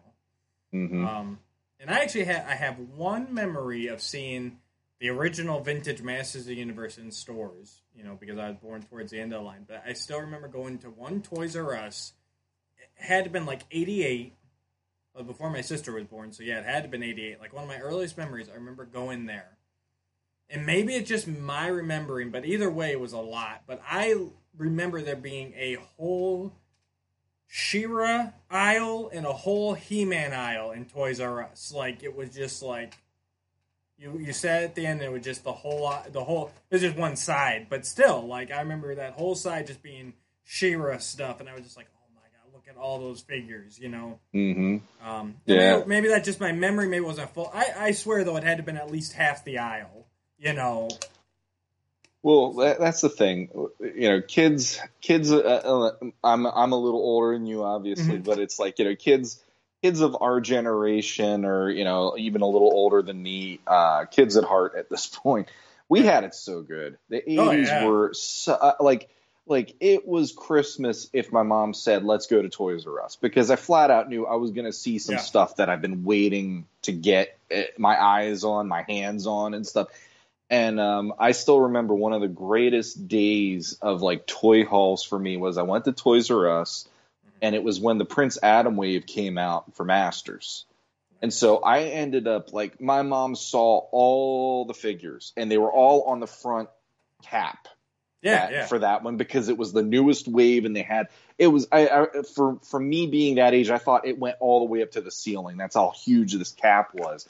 hmm 0.73 1.05
Um, 1.05 1.38
and 1.81 1.91
I 1.91 2.00
actually 2.00 2.25
have 2.25 2.47
I 2.47 2.55
have 2.55 2.79
one 2.79 3.33
memory 3.35 3.87
of 3.88 4.00
seeing 4.03 4.59
the 5.00 5.11
original 5.11 5.61
vintage 5.61 6.03
Masters 6.03 6.43
of 6.43 6.49
the 6.49 6.57
Universe 6.57 6.99
in 6.99 7.11
stores. 7.11 7.83
You 7.95 8.05
know, 8.05 8.17
because 8.19 8.38
I 8.38 8.49
was 8.49 8.57
born 8.57 8.83
towards 8.83 9.11
the 9.11 9.21
end 9.21 9.33
of 9.33 9.41
the 9.41 9.47
line. 9.47 9.65
But 9.67 9.83
I 9.87 9.93
still 9.93 10.21
remember 10.21 10.49
going 10.49 10.79
to 10.79 10.91
one 10.91 11.23
Toys 11.23 11.57
R 11.57 11.75
Us. 11.75 12.12
It 12.79 13.05
had 13.05 13.33
been 13.33 13.47
like 13.47 13.62
'88, 13.71 14.35
well, 15.15 15.25
uh, 15.25 15.26
before 15.26 15.50
my 15.50 15.61
sister 15.62 15.93
was 15.93 16.05
born. 16.05 16.33
So 16.33 16.43
yeah, 16.43 16.59
it 16.59 16.65
had 16.65 16.83
to 16.83 16.88
been 16.88 17.03
'88. 17.03 17.41
Like 17.41 17.53
one 17.53 17.65
of 17.65 17.69
my 17.69 17.79
earliest 17.79 18.19
memories. 18.19 18.49
I 18.49 18.55
remember 18.55 18.85
going 18.85 19.26
there, 19.26 19.57
and 20.50 20.67
maybe 20.67 20.95
it's 20.95 21.09
just 21.09 21.26
my 21.26 21.67
remembering, 21.69 22.31
but 22.31 22.45
either 22.45 22.71
way, 22.71 22.93
it 22.93 23.00
was 23.00 23.12
a 23.12 23.19
lot. 23.19 23.62
But 23.67 23.81
I 23.88 24.15
remember 24.57 25.03
there 25.03 25.17
being 25.17 25.53
a 25.57 25.79
whole 25.97 26.55
She-Ra 27.47 28.31
aisle 28.50 29.11
and 29.12 29.26
a 29.26 29.33
whole 29.33 29.75
He-Man 29.75 30.33
aisle 30.33 30.71
in 30.73 30.85
Toys 30.85 31.21
R 31.21 31.45
Us. 31.45 31.73
Like 31.75 32.03
it 32.03 32.15
was 32.15 32.31
just 32.31 32.62
like 32.62 32.97
you 33.99 34.19
you 34.19 34.33
said 34.33 34.65
at 34.65 34.75
the 34.75 34.87
end 34.87 35.00
it 35.03 35.11
was 35.11 35.23
just 35.25 35.45
the 35.45 35.53
whole 35.53 35.83
lot 35.83 36.12
the 36.12 36.23
whole 36.25 36.53
it 36.71 36.75
was 36.75 36.83
just 36.83 36.97
one 36.97 37.17
side, 37.17 37.67
but 37.71 37.87
still 37.87 38.26
like 38.26 38.50
I 38.50 38.61
remember 38.61 38.95
that 38.95 39.12
whole 39.15 39.35
side 39.35 39.67
just 39.67 39.83
being 39.83 40.12
She-Ra 40.45 40.99
stuff, 40.99 41.41
and 41.41 41.49
I 41.49 41.55
was 41.55 41.65
just 41.65 41.76
like, 41.76 41.88
oh 41.97 42.09
my 42.15 42.21
god, 42.23 42.53
look 42.55 42.65
at 42.69 42.76
all 42.76 42.99
those 42.99 43.21
figures, 43.23 43.79
you 43.79 43.88
know. 43.88 44.19
hmm 44.33 44.79
Um, 45.03 45.37
Yeah. 45.47 45.76
maybe, 45.79 45.88
maybe 45.88 46.09
that's 46.09 46.25
just 46.26 46.41
my 46.41 46.53
memory. 46.53 46.87
Maybe 46.88 47.05
it 47.05 47.07
wasn't 47.07 47.31
full. 47.31 47.50
I 47.55 47.67
I 47.79 47.91
swear 47.93 48.23
though, 48.25 48.37
it 48.37 48.45
had 48.45 48.53
to 48.53 48.57
have 48.59 48.67
been 48.67 48.76
at 48.76 48.91
least 48.91 49.12
half 49.15 49.45
the 49.45 49.59
aisle. 49.59 50.07
You 50.38 50.53
know, 50.53 50.88
Well, 52.23 52.53
that, 52.55 52.79
that's 52.79 53.00
the 53.00 53.09
thing. 53.09 53.49
You 53.81 54.09
know, 54.11 54.21
kids, 54.21 54.81
kids. 55.00 55.31
Uh, 55.33 55.38
uh, 55.38 56.07
I'm 56.25 56.47
I'm 56.47 56.73
a 56.73 56.79
little 56.79 57.00
older 57.00 57.33
than 57.33 57.47
you, 57.47 57.62
obviously, 57.62 58.19
Mhm. 58.19 58.25
but 58.25 58.38
it's 58.38 58.59
like 58.59 58.79
you 58.79 58.85
know, 58.85 58.97
kids. 58.97 59.43
Kids 59.87 60.00
of 60.00 60.16
our 60.21 60.40
generation, 60.40 61.45
or 61.45 61.71
you 61.71 61.85
know, 61.85 62.16
even 62.19 62.43
a 62.43 62.47
little 62.47 62.73
older 62.73 63.02
than 63.02 63.23
me, 63.23 63.61
uh, 63.66 64.05
kids 64.07 64.37
at 64.37 64.43
heart 64.45 64.75
at 64.76 64.90
this 64.90 65.07
point, 65.23 65.49
we 65.88 66.02
had 66.02 66.25
it 66.25 66.35
so 66.35 66.62
good. 66.62 66.99
The 67.09 67.23
80s 67.23 67.38
Oh, 67.38 67.52
yeah. 67.52 67.87
were 67.87 68.14
so, 68.14 68.52
uh, 68.55 68.75
like 68.81 69.09
like 69.47 69.76
it 69.78 70.07
was 70.09 70.33
Christmas 70.33 71.09
if 71.12 71.31
my 71.31 71.45
mom 71.45 71.73
said 71.73 72.05
let's 72.05 72.26
go 72.26 72.43
to 72.43 72.49
Toys 72.49 72.85
R 72.85 73.00
Us 73.00 73.14
because 73.14 73.49
I 73.49 73.55
flat 73.55 73.93
out 73.93 74.09
knew 74.09 74.26
I 74.26 74.35
was 74.35 74.50
going 74.50 74.64
to 74.64 74.73
see 74.73 74.99
some 74.99 75.14
Yeah. 75.14 75.21
stuff 75.21 75.57
that 75.57 75.71
I've 75.71 75.83
been 75.83 76.02
waiting 76.02 76.66
to 76.83 76.93
get 76.93 77.38
eh, 77.52 77.66
my 77.78 78.00
eyes 78.02 78.43
on, 78.43 78.66
my 78.66 78.85
hands 78.88 79.28
on 79.28 79.55
and 79.55 79.64
stuff. 79.64 79.87
And 80.50 80.81
um, 80.81 81.12
I 81.19 81.31
still 81.31 81.61
remember 81.61 81.95
one 81.95 82.12
of 82.12 82.21
the 82.21 82.28
greatest 82.28 83.07
days 83.07 83.78
of 83.81 84.02
like 84.02 84.26
toy 84.26 84.64
hauls 84.64 85.05
for 85.05 85.19
me 85.19 85.37
was 85.37 85.59
I 85.59 85.62
went 85.62 85.85
to 85.85 85.93
Toys 85.93 86.28
R 86.31 86.61
Us 86.61 86.88
and 87.43 87.55
it 87.55 87.62
was 87.62 87.81
when 87.81 87.99
the 87.99 88.05
Prince 88.05 88.38
Adam 88.43 88.76
wave 88.76 89.07
came 89.07 89.38
out 89.38 89.75
for 89.75 89.85
Masters. 89.85 90.64
And 91.23 91.33
so 91.33 91.59
I 91.59 91.85
ended 91.85 92.28
up 92.28 92.52
like 92.52 92.81
my 92.81 93.02
mom 93.02 93.35
saw 93.35 93.78
all 93.90 94.64
the 94.66 94.75
figures 94.75 95.33
and 95.37 95.50
they 95.50 95.59
were 95.59 95.73
all 95.73 96.02
on 96.02 96.21
the 96.21 96.26
front 96.26 96.69
cap 97.23 97.69
Yeah, 98.23 98.37
that- 98.47 98.52
yeah. 98.52 98.66
for 98.66 98.78
that 98.81 99.02
one 99.02 99.16
because 99.16 99.49
it 99.49 99.57
was 99.57 99.73
the 99.73 99.83
newest 99.83 100.28
wave 100.28 100.66
and 100.66 100.76
they 100.76 100.83
had 100.83 101.09
it 101.38 101.47
was 101.47 101.66
I, 101.73 101.88
I 101.88 102.07
for 102.35 102.59
for 102.62 102.78
me 102.78 103.07
being 103.07 103.37
that 103.37 103.55
age 103.55 103.71
I 103.71 103.78
thought 103.78 104.07
it 104.07 104.19
went 104.19 104.37
all 104.40 104.61
the 104.61 104.66
way 104.71 104.83
up 104.83 104.93
to 104.93 105.00
the 105.00 105.11
ceiling 105.11 105.57
that's 105.57 105.75
how 105.75 105.90
huge 105.97 106.35
this 106.35 106.52
cap 106.52 106.90
was 106.95 107.26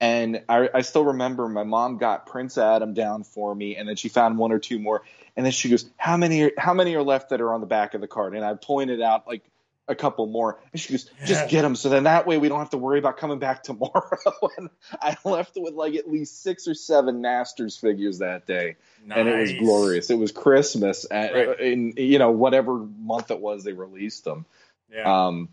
and 0.00 0.42
I, 0.48 0.68
I 0.74 0.80
still 0.82 1.04
remember 1.06 1.48
my 1.48 1.64
mom 1.64 1.98
got 1.98 2.26
Prince 2.26 2.58
Adam 2.58 2.94
down 2.94 3.24
for 3.24 3.54
me 3.54 3.76
and 3.76 3.88
then 3.88 3.96
she 3.96 4.08
found 4.08 4.38
one 4.38 4.52
or 4.52 4.58
two 4.58 4.78
more 4.78 5.02
and 5.36 5.44
then 5.44 5.52
she 5.52 5.68
goes 5.68 5.88
how 5.96 6.16
many 6.16 6.42
are, 6.42 6.52
how 6.58 6.74
many 6.74 6.94
are 6.94 7.02
left 7.02 7.30
that 7.30 7.40
are 7.40 7.52
on 7.52 7.60
the 7.60 7.66
back 7.66 7.94
of 7.94 8.00
the 8.00 8.08
card 8.08 8.34
and 8.34 8.44
I 8.44 8.54
pointed 8.54 9.00
out 9.00 9.26
like 9.26 9.44
a 9.86 9.94
couple 9.94 10.26
more 10.26 10.58
and 10.72 10.80
she 10.80 10.94
goes 10.94 11.10
just 11.26 11.48
get 11.50 11.62
them 11.62 11.76
so 11.76 11.90
then 11.90 12.04
that 12.04 12.26
way 12.26 12.38
we 12.38 12.48
don't 12.48 12.58
have 12.58 12.70
to 12.70 12.78
worry 12.78 12.98
about 12.98 13.18
coming 13.18 13.38
back 13.38 13.62
tomorrow 13.62 14.18
and 14.56 14.70
I 15.00 15.16
left 15.24 15.52
with 15.56 15.74
like 15.74 15.94
at 15.94 16.10
least 16.10 16.42
six 16.42 16.66
or 16.66 16.74
seven 16.74 17.20
Masters 17.20 17.76
figures 17.76 18.18
that 18.18 18.46
day 18.46 18.76
and 19.10 19.28
it 19.28 19.38
was 19.38 19.52
glorious. 19.52 20.10
It 20.10 20.18
was 20.18 20.32
Christmas, 20.32 21.06
at, 21.10 21.34
Right. 21.34 21.60
in 21.60 21.94
you 21.96 22.18
know 22.18 22.30
whatever 22.30 22.78
month 22.78 23.30
it 23.30 23.40
was 23.40 23.64
they 23.64 23.72
released 23.72 24.24
them. 24.24 24.46
Yeah. 24.90 25.26
Um, 25.26 25.48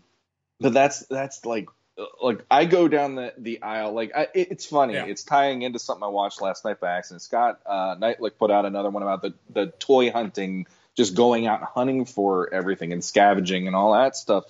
but 0.60 0.72
that's 0.72 1.00
that's 1.06 1.44
like 1.44 1.68
like 2.22 2.44
I 2.50 2.64
go 2.64 2.88
down 2.88 3.14
the 3.16 3.34
the 3.36 3.62
aisle. 3.62 3.92
Like 3.92 4.12
I, 4.14 4.22
it, 4.34 4.48
it's 4.52 4.66
funny. 4.66 4.94
Yeah. 4.94 5.06
It's 5.06 5.24
tying 5.24 5.62
into 5.62 5.78
something 5.78 6.02
I 6.02 6.08
watched 6.08 6.40
last 6.40 6.64
night 6.64 6.80
by 6.80 6.92
accident. 6.92 7.22
Scott 7.22 7.60
uh, 7.66 7.96
Neitlich 7.96 8.38
put 8.38 8.50
out 8.50 8.64
another 8.64 8.90
one 8.90 9.02
about 9.02 9.22
the 9.22 9.34
the 9.50 9.66
toy 9.78 10.10
hunting, 10.10 10.66
just 10.96 11.14
going 11.14 11.46
out 11.46 11.62
hunting 11.62 12.04
for 12.04 12.52
everything 12.52 12.92
and 12.92 13.04
scavenging 13.04 13.66
and 13.66 13.76
all 13.76 13.92
that 13.92 14.16
stuff. 14.16 14.44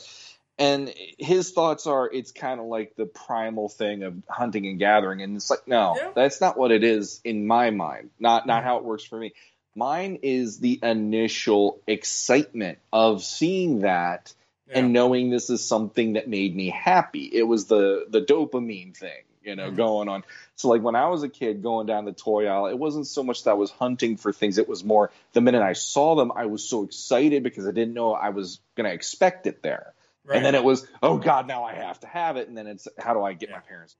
And 0.59 0.93
his 1.19 1.51
thoughts 1.51 1.87
are 1.87 2.09
it's 2.13 2.31
kind 2.31 2.61
of 2.61 2.67
like 2.67 2.95
the 2.95 3.07
primal 3.07 3.69
thing 3.69 4.03
of 4.05 4.15
hunting 4.29 4.67
and 4.67 4.79
gathering, 4.79 5.23
and 5.23 5.35
it's 5.37 5.51
like 5.51 5.67
no, 5.67 5.97
Yeah. 5.97 6.11
that's 6.15 6.41
not 6.41 6.57
what 6.57 6.71
it 6.71 6.85
is 6.85 7.21
in 7.25 7.47
my 7.47 7.71
mind. 7.71 8.11
Not 8.21 8.47
not 8.47 8.63
how 8.63 8.77
it 8.79 8.85
works 8.85 9.05
for 9.05 9.19
me. 9.19 9.33
Mine 9.75 10.19
is 10.23 10.59
the 10.59 10.79
initial 10.83 11.81
excitement 11.87 12.79
of 12.93 13.25
seeing 13.25 13.81
that 13.81 14.35
yeah. 14.73 14.79
and 14.81 14.93
knowing 14.93 15.31
this 15.31 15.50
is 15.50 15.64
something 15.67 16.14
that 16.14 16.29
made 16.29 16.55
me 16.55 16.71
happy. 16.71 17.25
It 17.33 17.45
was 17.45 17.67
the 17.67 18.07
the 18.09 18.21
dopamine 18.21 18.97
thing, 18.97 19.23
you 19.43 19.55
know, 19.57 19.71
Mhm. 19.71 19.76
going 19.76 20.09
on. 20.09 20.25
So 20.57 20.69
like 20.69 20.83
when 20.83 20.95
I 20.97 21.09
was 21.09 21.23
a 21.23 21.29
kid 21.29 21.62
going 21.62 21.87
down 21.87 22.05
the 22.05 22.12
toy 22.12 22.47
aisle, 22.47 22.67
it 22.67 22.79
wasn't 22.79 23.07
so 23.07 23.23
much 23.23 23.45
that 23.45 23.50
I 23.50 23.55
was 23.55 23.71
hunting 23.71 24.17
for 24.17 24.33
things. 24.33 24.59
It 24.59 24.69
was 24.69 24.85
more 24.85 25.11
the 25.33 25.41
minute 25.41 25.62
I 25.62 25.73
saw 25.75 26.14
them, 26.17 26.33
I 26.35 26.47
was 26.47 26.62
so 26.64 26.85
excited 26.85 27.43
because 27.43 27.67
I 27.67 27.73
didn't 27.73 27.95
know 27.95 28.12
I 28.14 28.31
was 28.31 28.61
going 28.76 28.88
to 28.88 28.95
expect 28.95 29.47
it 29.47 29.62
there. 29.62 29.95
right. 30.25 30.37
And 30.37 30.45
then 30.47 30.55
it 30.55 30.62
was, 30.62 30.87
oh 31.02 31.19
God, 31.19 31.47
now 31.49 31.64
I 31.64 31.75
have 31.75 31.99
to 32.00 32.07
have 32.07 32.37
it. 32.37 32.47
And 32.49 32.57
then 32.57 32.67
it's 32.69 32.87
how 32.99 33.14
do 33.14 33.23
I 33.23 33.33
get 33.33 33.49
Yeah. 33.49 33.57
my 33.57 33.61
parents 33.62 33.97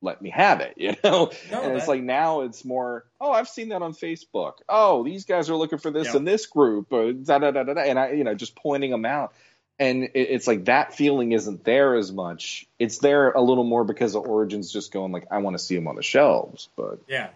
let 0.00 0.22
me 0.22 0.30
have 0.30 0.60
it? 0.60 0.74
You 0.78 0.94
know? 1.04 1.30
No, 1.50 1.62
and 1.62 1.72
it's 1.76 1.84
that- 1.86 1.90
like 1.90 2.02
now 2.02 2.40
it's 2.42 2.64
more, 2.64 3.04
oh, 3.20 3.30
I've 3.32 3.48
seen 3.48 3.68
that 3.70 3.82
on 3.82 3.92
Facebook. 3.92 4.54
Oh, 4.68 5.02
these 5.04 5.24
guys 5.26 5.50
are 5.50 5.56
looking 5.56 5.78
for 5.78 5.90
this 5.90 6.06
Yeah. 6.14 6.16
in 6.16 6.24
this 6.24 6.46
group. 6.46 6.92
Or 6.92 7.12
da 7.12 7.38
da 7.40 7.50
da 7.50 7.64
da 7.64 7.74
da. 7.74 7.80
And 7.82 7.98
I, 7.98 8.12
you 8.12 8.24
know, 8.24 8.34
just 8.34 8.54
pointing 8.56 8.90
them 8.92 9.04
out. 9.04 9.34
And 9.78 10.04
it, 10.04 10.10
it's 10.14 10.46
like 10.46 10.64
that 10.66 10.94
feeling 10.94 11.32
isn't 11.32 11.64
there 11.64 11.94
as 11.94 12.10
much. 12.12 12.66
It's 12.78 12.98
there 12.98 13.30
a 13.30 13.40
little 13.40 13.64
more 13.64 13.84
because 13.84 14.14
of 14.16 14.26
Origins 14.26 14.72
just 14.72 14.92
going 14.92 15.12
like, 15.12 15.26
I 15.30 15.38
want 15.38 15.54
to 15.54 15.62
see 15.62 15.74
them 15.76 15.86
on 15.86 15.94
the 15.96 16.02
shelves. 16.02 16.68
But 16.76 17.00
Yeah. 17.06 17.30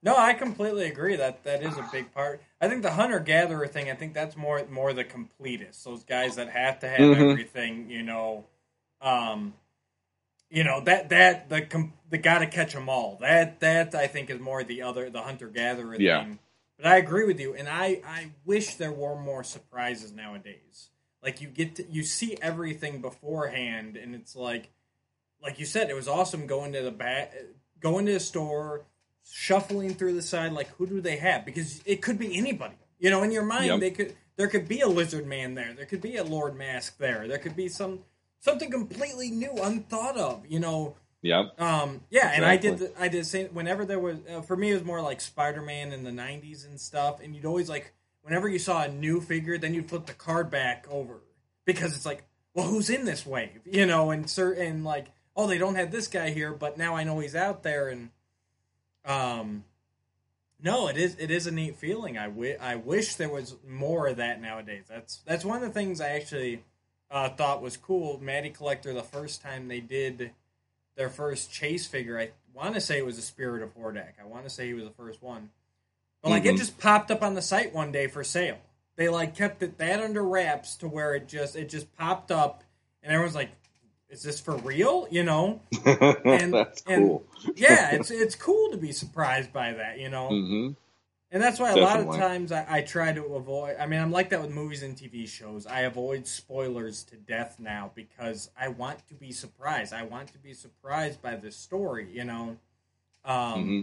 No, 0.00 0.14
I 0.16 0.34
completely 0.34 0.86
agree. 0.86 1.16
That 1.16 1.42
that 1.42 1.60
is 1.64 1.76
a 1.76 1.88
big 1.90 2.14
part. 2.14 2.40
I 2.60 2.68
think 2.68 2.82
the 2.82 2.92
hunter 2.92 3.18
gatherer 3.18 3.66
thing. 3.66 3.90
I 3.90 3.94
think 3.94 4.14
that's 4.14 4.36
more 4.36 4.64
more 4.70 4.92
the 4.92 5.04
completists. 5.04 5.82
Those 5.82 6.04
guys 6.04 6.36
that 6.36 6.48
have 6.50 6.78
to 6.80 6.88
have 6.88 7.00
Mhm. 7.00 7.30
everything. 7.32 7.90
You 7.90 8.04
know, 8.04 8.44
um, 9.00 9.54
you 10.50 10.62
know 10.62 10.80
that 10.82 11.08
that 11.08 11.48
the 11.48 11.62
com- 11.62 11.94
the 12.10 12.18
got 12.18 12.38
to 12.38 12.46
catch 12.46 12.74
them 12.74 12.88
all. 12.88 13.16
That 13.20 13.58
that 13.58 13.96
I 13.96 14.06
think 14.06 14.30
is 14.30 14.38
more 14.38 14.62
the 14.62 14.82
other 14.82 15.10
the 15.10 15.22
hunter 15.22 15.48
gatherer 15.48 15.96
Yeah. 15.96 16.22
thing. 16.22 16.38
But 16.76 16.86
I 16.86 16.96
agree 16.98 17.24
with 17.26 17.40
you, 17.40 17.54
and 17.54 17.68
I 17.68 18.00
I 18.06 18.30
wish 18.44 18.76
there 18.76 18.92
were 18.92 19.16
more 19.16 19.42
surprises 19.42 20.12
nowadays. 20.12 20.90
Like 21.22 21.40
you 21.40 21.48
get 21.48 21.76
to, 21.76 21.90
you 21.90 22.02
see 22.04 22.36
everything 22.40 23.00
beforehand, 23.00 23.96
and 23.96 24.14
it's 24.14 24.36
like 24.36 24.70
like 25.42 25.58
you 25.58 25.66
said, 25.66 25.90
it 25.90 25.94
was 25.94 26.08
awesome 26.08 26.46
going 26.46 26.72
to 26.72 26.82
the 26.82 26.90
back, 26.90 27.34
going 27.80 28.06
to 28.06 28.12
the 28.12 28.20
store, 28.20 28.84
shuffling 29.30 29.94
through 29.94 30.14
the 30.14 30.22
side. 30.22 30.52
Like, 30.52 30.68
who 30.76 30.86
do 30.86 31.00
they 31.00 31.16
have? 31.16 31.44
Because 31.44 31.80
it 31.84 32.02
could 32.02 32.18
be 32.18 32.36
anybody. 32.36 32.74
You 32.98 33.10
know, 33.10 33.22
in 33.22 33.30
your 33.30 33.44
mind, 33.44 33.66
Yep. 33.66 33.80
they 33.80 33.90
could 33.90 34.16
there 34.36 34.48
could 34.48 34.68
be 34.68 34.80
a 34.80 34.88
lizard 34.88 35.26
man 35.26 35.54
there. 35.54 35.72
There 35.74 35.86
could 35.86 36.00
be 36.00 36.16
a 36.16 36.24
Lord 36.24 36.56
Mask 36.56 36.98
there. 36.98 37.26
There 37.28 37.38
could 37.38 37.56
be 37.56 37.68
some 37.68 38.00
something 38.40 38.70
completely 38.70 39.30
new, 39.30 39.52
unthought 39.60 40.16
of. 40.16 40.44
You 40.48 40.60
know, 40.60 40.96
yeah, 41.22 41.46
um, 41.58 42.00
yeah, 42.10 42.32
and 42.34 42.44
I 42.44 42.56
did. 42.56 42.78
The, 42.78 42.92
I 42.98 43.08
did 43.08 43.26
say 43.26 43.46
whenever 43.46 43.84
there 43.84 43.98
was 44.00 44.18
uh, 44.28 44.40
for 44.42 44.56
me, 44.56 44.70
it 44.70 44.74
was 44.74 44.84
more 44.84 45.00
like 45.00 45.20
Spider 45.20 45.62
Man 45.62 45.92
in 45.92 46.04
the 46.04 46.10
'90s 46.10 46.66
and 46.66 46.80
stuff. 46.80 47.20
And 47.22 47.34
you'd 47.34 47.44
always 47.44 47.68
like 47.68 47.92
whenever 48.28 48.46
you 48.46 48.58
saw 48.58 48.82
a 48.82 48.88
new 48.88 49.22
figure, 49.22 49.56
then 49.56 49.72
you'd 49.72 49.88
flip 49.88 50.04
the 50.04 50.12
card 50.12 50.50
back 50.50 50.86
over 50.90 51.14
because 51.64 51.96
it's 51.96 52.04
like, 52.04 52.24
well, 52.52 52.66
who's 52.66 52.90
in 52.90 53.06
this 53.06 53.24
wave? 53.24 53.60
You 53.64 53.86
know, 53.86 54.10
and 54.10 54.28
certain 54.28 54.84
like, 54.84 55.06
oh, 55.34 55.46
they 55.46 55.56
don't 55.56 55.76
have 55.76 55.90
this 55.90 56.08
guy 56.08 56.30
here, 56.30 56.52
but 56.52 56.76
now 56.76 56.94
I 56.94 57.04
know 57.04 57.20
he's 57.20 57.34
out 57.34 57.62
there. 57.62 57.88
And 57.88 58.10
um, 59.06 59.64
no, 60.60 60.88
it 60.88 60.98
is 60.98 61.16
it 61.18 61.30
is 61.30 61.46
a 61.46 61.50
neat 61.50 61.76
feeling. 61.76 62.18
I 62.18 62.24
wi- 62.24 62.58
I 62.60 62.76
wish 62.76 63.14
there 63.14 63.30
was 63.30 63.56
more 63.66 64.08
of 64.08 64.18
that 64.18 64.42
nowadays. 64.42 64.84
That's 64.88 65.22
that's 65.24 65.44
one 65.44 65.62
of 65.62 65.62
the 65.62 65.74
things 65.74 66.00
I 66.00 66.10
actually 66.10 66.64
uh, 67.10 67.30
thought 67.30 67.62
was 67.62 67.78
cool. 67.78 68.18
Matty 68.20 68.50
Collector, 68.50 68.92
the 68.92 69.02
first 69.02 69.40
time 69.40 69.68
they 69.68 69.80
did 69.80 70.32
their 70.96 71.08
first 71.08 71.50
chase 71.50 71.86
figure. 71.86 72.18
I 72.18 72.32
want 72.52 72.74
to 72.74 72.80
say 72.80 72.98
it 72.98 73.06
was 73.06 73.16
a 73.16 73.22
Spirit 73.22 73.62
of 73.62 73.74
Hordak. 73.74 74.14
I 74.22 74.26
want 74.26 74.44
to 74.44 74.50
say 74.50 74.66
he 74.66 74.74
was 74.74 74.84
the 74.84 74.90
first 74.90 75.22
one. 75.22 75.48
But 76.22 76.30
like 76.30 76.44
it 76.46 76.54
Mhm. 76.54 76.58
just 76.58 76.78
popped 76.78 77.10
up 77.10 77.22
on 77.22 77.34
the 77.34 77.42
site 77.42 77.72
one 77.74 77.92
day 77.92 78.06
for 78.08 78.24
sale. 78.24 78.58
They 78.96 79.08
like 79.08 79.36
kept 79.36 79.62
it 79.62 79.78
that 79.78 80.00
under 80.00 80.24
wraps 80.24 80.76
to 80.78 80.88
where 80.88 81.14
it 81.14 81.28
just 81.28 81.54
it 81.56 81.68
just 81.68 81.94
popped 81.96 82.30
up 82.32 82.64
and 83.02 83.12
everyone's 83.12 83.36
like, 83.36 83.50
"Is 84.10 84.22
this 84.22 84.40
for 84.40 84.56
real?" 84.56 85.06
You 85.10 85.22
know? 85.22 85.60
And- 85.84 86.52
that's 86.52 86.82
and- 86.86 87.02
cool. 87.04 87.24
Yeah, 87.54 87.90
it's 87.94 88.10
it's 88.10 88.34
cool 88.34 88.70
to 88.72 88.76
be 88.76 88.90
surprised 88.92 89.52
by 89.52 89.72
that. 89.74 89.98
You 89.98 90.08
know? 90.08 90.28
hmm 90.28 90.70
And 91.30 91.42
that's 91.42 91.60
why 91.60 91.70
a 91.70 91.76
lot 91.76 92.00
of 92.00 92.06
times 92.16 92.50
I, 92.52 92.66
I 92.68 92.80
try 92.80 93.12
to 93.12 93.22
avoid. 93.36 93.76
I 93.78 93.86
mean, 93.86 94.00
I'm 94.00 94.10
like 94.10 94.30
that 94.30 94.40
with 94.40 94.50
movies 94.50 94.82
and 94.82 94.96
TV 94.96 95.28
shows. 95.28 95.66
I 95.66 95.80
avoid 95.82 96.26
spoilers 96.26 97.04
to 97.04 97.16
death 97.16 97.60
now 97.60 97.92
because 97.94 98.50
I 98.58 98.68
want 98.68 99.06
to 99.08 99.14
be 99.14 99.30
surprised. 99.30 99.92
I 99.92 100.02
want 100.04 100.32
to 100.32 100.38
be 100.38 100.54
surprised 100.54 101.20
by 101.22 101.36
the 101.36 101.52
story, 101.52 102.08
you 102.10 102.24
know. 102.24 102.56
Um, 103.26 103.62
hmm 103.64 103.82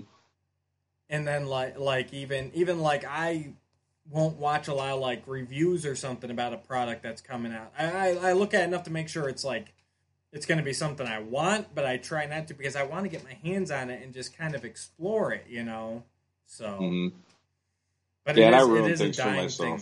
And 1.10 1.28
then 1.28 1.46
like 1.48 1.78
like 1.78 2.14
even 2.14 2.52
even 2.54 2.80
like 2.80 3.06
I 3.06 3.54
won't 4.10 4.38
watch 4.38 4.68
a 4.68 4.74
lot 4.74 4.94
of 4.94 5.00
like 5.00 5.24
reviews 5.28 5.86
or 5.86 5.96
something 5.96 6.32
about 6.32 6.54
a 6.54 6.58
product 6.58 7.04
that's 7.04 7.22
coming 7.22 7.54
out. 7.54 7.72
I 7.78 7.86
I, 7.86 8.30
I 8.30 8.34
look 8.34 8.54
at 8.54 8.62
it 8.62 8.66
enough 8.66 8.84
to 8.84 8.92
make 8.92 9.10
sure 9.10 9.30
it's 9.30 9.44
like 9.44 9.74
it's 10.32 10.46
going 10.46 10.58
to 10.58 10.64
be 10.64 10.74
something 10.74 11.08
I 11.08 11.20
want, 11.20 11.74
but 11.74 11.86
I 11.86 11.98
try 11.98 12.26
not 12.26 12.50
to 12.50 12.54
because 12.54 12.76
I 12.76 12.84
want 12.84 13.04
to 13.06 13.10
get 13.10 13.24
my 13.24 13.34
hands 13.44 13.72
on 13.72 13.90
it 13.90 14.04
and 14.04 14.14
just 14.14 14.38
kind 14.38 14.54
of 14.54 14.66
explore 14.66 15.32
it, 15.32 15.46
you 15.48 15.64
know. 15.64 16.04
So. 16.46 16.76
hmm 16.78 17.08
But 18.26 18.38
Yeah, 18.38 18.50
it 18.50 18.54
I 18.54 18.62
ruin 18.62 18.86
it 18.86 18.92
is 18.92 19.00
a 19.02 19.04
things 19.06 19.18
for 19.18 19.32
myself. 19.32 19.82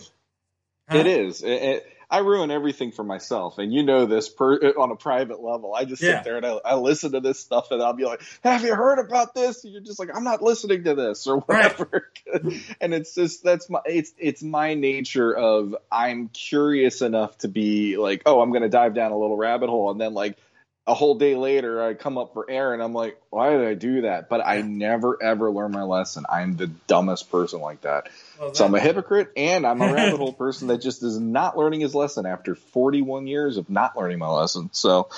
Huh? 0.88 0.98
It 1.00 1.06
is. 1.06 1.42
It, 1.42 1.50
it, 1.50 1.93
I 2.14 2.18
ruin 2.18 2.52
everything 2.52 2.92
for 2.92 3.02
myself, 3.02 3.58
and 3.58 3.72
you 3.72 3.82
know 3.82 4.06
this 4.06 4.28
per, 4.28 4.54
uh, 4.54 4.80
on 4.80 4.92
a 4.92 4.94
private 4.94 5.42
level. 5.42 5.74
I 5.74 5.84
just 5.84 6.00
Yeah. 6.00 6.18
sit 6.18 6.24
there 6.24 6.36
and 6.36 6.46
I, 6.46 6.60
I 6.64 6.74
listen 6.76 7.10
to 7.10 7.20
this 7.20 7.40
stuff, 7.40 7.72
and 7.72 7.82
I'll 7.82 7.92
be 7.92 8.04
like, 8.04 8.22
"Have 8.44 8.62
you 8.62 8.72
heard 8.72 9.00
about 9.04 9.34
this?" 9.34 9.64
And 9.64 9.72
you're 9.72 9.82
just 9.82 9.98
like, 9.98 10.10
"I'm 10.14 10.22
not 10.22 10.40
listening 10.40 10.84
to 10.84 10.94
this," 10.94 11.26
or 11.26 11.38
Right. 11.48 11.76
whatever. 11.76 12.12
and 12.80 12.94
it's 12.94 13.16
just 13.16 13.42
that's 13.42 13.68
my 13.68 13.80
it's 13.84 14.12
it's 14.16 14.44
my 14.44 14.74
nature 14.74 15.36
of 15.36 15.74
I'm 15.90 16.28
curious 16.28 17.02
enough 17.02 17.36
to 17.38 17.48
be 17.48 17.96
like, 17.96 18.22
"Oh, 18.26 18.40
I'm 18.40 18.50
going 18.50 18.62
to 18.62 18.68
dive 18.68 18.94
down 18.94 19.10
a 19.10 19.18
little 19.18 19.36
rabbit 19.36 19.68
hole," 19.68 19.90
and 19.90 20.00
then 20.00 20.14
like 20.14 20.38
a 20.86 20.92
whole 20.92 21.14
day 21.14 21.34
later, 21.34 21.82
I 21.82 21.94
come 21.94 22.18
up 22.18 22.34
for 22.34 22.48
air, 22.50 22.74
and 22.74 22.82
I'm 22.82 22.92
like, 22.92 23.18
"Why 23.30 23.50
did 23.50 23.66
I 23.66 23.74
do 23.74 24.02
that?" 24.02 24.28
But 24.28 24.46
I 24.46 24.60
never 24.60 25.22
ever 25.22 25.50
learn 25.50 25.72
my 25.72 25.82
lesson. 25.82 26.26
I'm 26.28 26.56
the 26.56 26.66
dumbest 26.66 27.30
person 27.30 27.60
like 27.60 27.80
that. 27.82 28.08
Well, 28.38 28.54
So 28.54 28.66
I'm 28.66 28.74
a 28.74 28.80
hypocrite 28.80 29.32
and 29.36 29.66
I'm 29.66 29.80
a 29.80 29.92
rabbit 29.92 30.18
hole 30.18 30.32
person 30.44 30.68
that 30.68 30.78
just 30.82 31.02
is 31.02 31.18
not 31.18 31.56
learning 31.56 31.80
his 31.80 31.94
lesson 31.94 32.26
after 32.26 32.54
41 32.54 33.26
years 33.26 33.56
of 33.56 33.70
not 33.70 33.96
learning 33.96 34.18
my 34.18 34.28
lesson. 34.28 34.68
So 34.72 35.08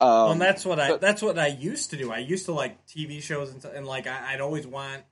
Um, 0.00 0.08
well, 0.08 0.32
and 0.32 0.40
that's 0.40 0.64
what 0.66 0.78
I 0.78 0.88
but- 0.90 1.00
that's 1.00 1.22
what 1.22 1.38
I 1.38 1.46
used 1.48 1.90
to 1.90 1.96
do. 1.96 2.12
I 2.12 2.18
used 2.18 2.44
to 2.44 2.52
like 2.52 2.86
TV 2.86 3.22
shows 3.22 3.50
and, 3.52 3.64
and 3.74 3.86
like 3.86 4.06
I, 4.06 4.34
I'd 4.34 4.40
always 4.40 4.66
want 4.66 5.04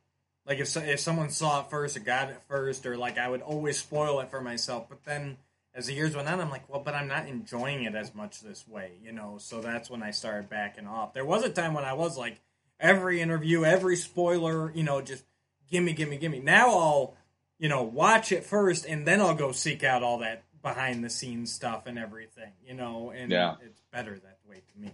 like 0.46 0.58
if 0.58 0.76
if 0.76 1.00
someone 1.00 1.30
saw 1.30 1.62
it 1.62 1.70
first 1.70 1.96
or 1.96 2.00
got 2.00 2.28
it 2.28 2.40
first 2.48 2.84
or 2.86 2.96
like 2.98 3.16
I 3.18 3.28
would 3.28 3.40
always 3.40 3.78
spoil 3.78 4.20
it 4.20 4.30
for 4.30 4.40
myself. 4.42 4.88
But 4.88 5.04
then 5.04 5.38
as 5.76 5.86
the 5.86 5.92
years 5.92 6.16
went 6.16 6.28
on, 6.28 6.40
I'm 6.40 6.50
like, 6.50 6.68
well, 6.68 6.80
but 6.80 6.94
I'm 6.94 7.06
not 7.06 7.28
enjoying 7.28 7.84
it 7.84 7.94
as 7.94 8.14
much 8.14 8.40
this 8.40 8.66
way, 8.66 8.92
you 9.04 9.12
know. 9.12 9.36
So 9.38 9.60
that's 9.60 9.90
when 9.90 10.02
I 10.02 10.10
started 10.10 10.48
backing 10.48 10.86
off. 10.86 11.12
There 11.12 11.24
was 11.24 11.44
a 11.44 11.50
time 11.50 11.74
when 11.74 11.84
I 11.84 11.92
was 11.92 12.16
like 12.16 12.40
every 12.80 13.20
interview, 13.20 13.64
every 13.64 13.96
spoiler, 13.96 14.72
you 14.72 14.82
know, 14.82 15.02
just 15.02 15.24
gimme, 15.70 15.92
gimme, 15.92 16.16
gimme. 16.16 16.40
Now 16.40 16.70
I'll 16.70 17.14
you 17.58 17.68
know 17.68 17.82
watch 17.82 18.32
it 18.32 18.44
first 18.44 18.86
and 18.86 19.06
then 19.06 19.20
I'll 19.20 19.34
go 19.34 19.52
seek 19.52 19.84
out 19.84 20.02
all 20.02 20.18
that 20.18 20.42
behind 20.62 21.04
the 21.04 21.10
scenes 21.10 21.52
stuff 21.52 21.86
and 21.86 21.98
everything, 21.98 22.52
you 22.66 22.74
know. 22.74 23.12
And 23.14 23.30
Yeah. 23.30 23.56
it's 23.64 23.82
better 23.92 24.18
that 24.18 24.38
way 24.48 24.62
to 24.72 24.78
me. 24.80 24.92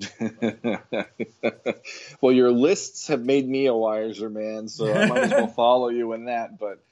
well, 2.20 2.32
your 2.32 2.52
lists 2.52 3.08
have 3.08 3.24
made 3.24 3.48
me 3.48 3.66
a 3.66 3.74
wiser 3.74 4.30
man, 4.30 4.68
so 4.68 4.94
I 4.94 5.06
might 5.06 5.24
as 5.24 5.32
well 5.32 5.48
follow 5.48 5.88
you 5.88 6.12
in 6.12 6.26
that. 6.26 6.56
But 6.58 6.84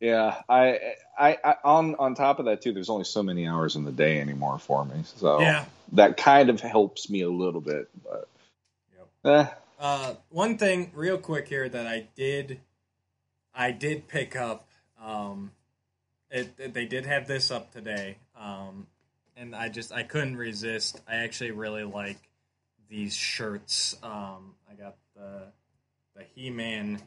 yeah, 0.00 0.42
I, 0.48 0.94
I, 1.18 1.38
I, 1.44 1.54
on 1.64 1.94
on 1.96 2.14
top 2.14 2.38
of 2.38 2.44
that 2.46 2.62
too, 2.62 2.72
there's 2.72 2.90
only 2.90 3.04
so 3.04 3.22
many 3.22 3.46
hours 3.48 3.76
in 3.76 3.84
the 3.84 3.92
day 3.92 4.20
anymore 4.20 4.58
for 4.58 4.84
me, 4.84 5.02
so 5.04 5.40
Yeah. 5.40 5.64
that 5.92 6.16
kind 6.16 6.50
of 6.50 6.60
helps 6.60 7.10
me 7.10 7.22
a 7.22 7.30
little 7.30 7.60
bit. 7.60 7.88
But 8.04 8.28
eh, 9.24 9.46
Uh, 9.78 10.14
one 10.30 10.58
thing, 10.58 10.90
real 10.94 11.18
quick 11.18 11.48
here, 11.48 11.68
that 11.68 11.86
I 11.86 12.06
did, 12.16 12.60
I 13.54 13.70
did 13.72 14.08
pick 14.08 14.36
up. 14.36 14.68
Um, 15.02 15.52
it, 16.30 16.52
it- 16.58 16.74
they 16.74 16.84
did 16.86 17.06
have 17.06 17.26
this 17.26 17.50
up 17.50 17.72
today, 17.72 18.18
um, 18.36 18.86
and 19.36 19.54
I 19.54 19.68
just 19.68 19.92
I 19.92 20.02
couldn't 20.02 20.36
resist. 20.36 21.00
I 21.08 21.16
actually 21.16 21.52
really 21.52 21.84
like 21.84 22.18
these 22.88 23.14
shirts. 23.14 23.96
Um, 24.02 24.54
I 24.70 24.74
got 24.74 24.96
the 25.16 25.42
the 26.16 26.24
He 26.34 26.50
Man 26.50 27.00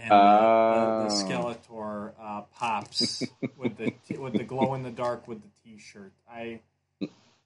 and 0.00 0.10
the, 0.10 0.14
Oh. 0.14 1.08
the, 1.08 1.08
the 1.08 1.14
Skeletor 1.34 2.12
uh, 2.20 2.42
pops 2.56 3.22
with 3.58 3.76
the 3.76 3.92
t- 4.08 4.16
with 4.18 4.32
the 4.34 4.44
glow 4.44 4.74
in 4.74 4.82
the 4.82 4.90
dark 4.90 5.28
with 5.28 5.40
the 5.42 5.48
T-shirt. 5.64 6.12
I 6.30 6.60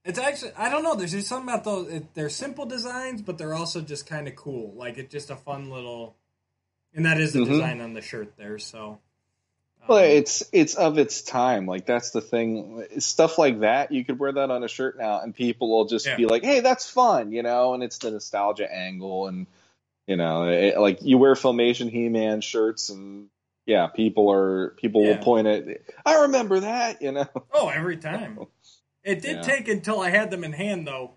it's 0.04 0.18
actually 0.18 0.52
I 0.56 0.68
don't 0.70 0.82
know. 0.82 0.94
There's 0.94 1.12
just 1.12 1.28
something 1.28 1.48
about 1.52 1.64
those. 1.64 1.88
It, 1.92 2.14
they're 2.14 2.28
simple 2.30 2.66
designs, 2.66 3.22
but 3.22 3.38
they're 3.38 3.54
also 3.54 3.80
just 3.80 4.06
kind 4.06 4.28
of 4.28 4.36
cool. 4.36 4.72
Like 4.76 4.98
it's 4.98 5.10
just 5.10 5.30
a 5.30 5.36
fun 5.36 5.70
little, 5.70 6.14
and 6.94 7.06
that 7.06 7.18
is 7.20 7.32
the 7.32 7.40
Mhm. 7.40 7.46
design 7.48 7.80
on 7.80 7.94
the 7.94 8.02
shirt 8.02 8.36
there. 8.36 8.58
So, 8.58 8.98
well, 9.88 9.98
um, 9.98 10.04
it's 10.04 10.44
it's 10.52 10.74
of 10.74 10.98
its 10.98 11.22
time. 11.22 11.66
Like 11.66 11.86
that's 11.86 12.10
the 12.10 12.20
thing. 12.20 12.84
Stuff 12.98 13.38
like 13.38 13.60
that, 13.60 13.92
you 13.92 14.04
could 14.04 14.18
wear 14.18 14.32
that 14.32 14.50
on 14.50 14.62
a 14.62 14.68
shirt 14.68 14.98
now, 14.98 15.20
and 15.20 15.34
people 15.34 15.70
will 15.70 15.86
just 15.86 16.06
Yeah. 16.06 16.16
be 16.16 16.26
like, 16.26 16.44
"Hey, 16.44 16.60
that's 16.60 16.88
fun," 16.88 17.32
you 17.32 17.42
know. 17.42 17.72
And 17.74 17.82
it's 17.82 17.96
the 17.98 18.10
nostalgia 18.10 18.70
angle, 18.70 19.26
and 19.28 19.46
you 20.06 20.16
know, 20.16 20.48
it, 20.48 20.78
like 20.78 20.98
you 21.02 21.18
wear 21.18 21.34
Filmation 21.34 21.90
He-Man 21.90 22.40
shirts, 22.40 22.90
and 22.90 23.28
yeah, 23.66 23.86
people 23.88 24.30
are 24.30 24.70
people 24.76 25.02
Yeah. 25.04 25.16
will 25.16 25.24
point 25.24 25.46
at. 25.46 25.64
I 26.04 26.22
remember 26.22 26.60
that, 26.60 27.00
you 27.02 27.12
know. 27.12 27.26
oh, 27.52 27.68
every 27.68 27.96
time. 27.96 28.38
It 29.04 29.20
did 29.20 29.36
Yeah. 29.36 29.42
take 29.42 29.68
until 29.68 30.00
I 30.00 30.08
had 30.08 30.30
them 30.30 30.44
in 30.44 30.52
hand 30.54 30.86
though, 30.86 31.10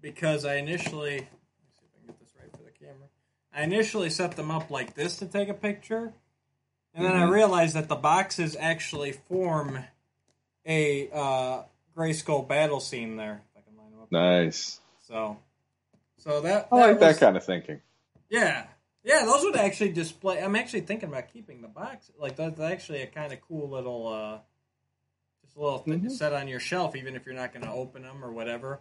because 0.00 0.46
I 0.46 0.54
initially 0.54 1.10
let 1.10 1.20
me 1.20 1.26
see 1.74 1.84
if 1.84 1.90
I 1.94 1.98
can 1.98 2.06
get 2.06 2.20
this 2.20 2.30
right 2.40 2.50
for 2.50 2.62
the 2.62 2.70
camera. 2.70 3.08
I 3.52 3.64
initially 3.64 4.08
set 4.08 4.32
them 4.36 4.50
up 4.50 4.70
like 4.70 4.94
this 4.94 5.18
to 5.18 5.26
take 5.26 5.50
a 5.50 5.54
picture, 5.54 6.14
and 6.94 7.04
then 7.04 7.14
I 7.14 7.24
Mhm. 7.26 7.30
realized 7.30 7.76
that 7.76 7.88
the 7.90 7.96
boxes 7.96 8.56
actually 8.58 9.12
form 9.12 9.84
a 10.64 11.10
uh, 11.12 11.62
Grayskull 11.94 12.48
battle 12.48 12.80
scene 12.80 13.16
there. 13.16 13.42
If 13.54 13.58
I 13.58 13.60
can 13.68 13.76
line 13.76 13.90
them 13.90 14.00
up. 14.00 14.10
Nice. 14.10 14.80
So, 15.00 15.36
so 16.16 16.40
that 16.40 16.68
I 16.72 16.76
like 16.76 16.90
was- 16.92 17.00
that 17.00 17.18
kind 17.20 17.36
of 17.36 17.44
thinking. 17.44 17.82
Yeah, 18.30 18.66
yeah, 19.04 19.24
those 19.24 19.42
would 19.44 19.56
actually 19.56 19.92
display. 19.92 20.42
I'm 20.42 20.56
actually 20.56 20.82
thinking 20.82 21.08
about 21.08 21.32
keeping 21.32 21.62
the 21.62 21.68
box. 21.68 22.10
Like 22.18 22.36
that's 22.36 22.60
actually 22.60 23.02
a 23.02 23.06
kind 23.06 23.32
of 23.32 23.40
cool 23.40 23.68
little, 23.70 24.08
uh 24.08 24.38
just 25.44 25.56
a 25.56 25.60
little 25.60 25.78
thing 25.78 26.02
to 26.02 26.08
Mhm. 26.08 26.12
set 26.12 26.32
on 26.32 26.48
your 26.48 26.60
shelf, 26.60 26.94
even 26.96 27.16
if 27.16 27.24
you're 27.24 27.34
not 27.34 27.52
going 27.52 27.64
to 27.64 27.72
open 27.72 28.02
them 28.02 28.22
or 28.24 28.30
whatever. 28.32 28.80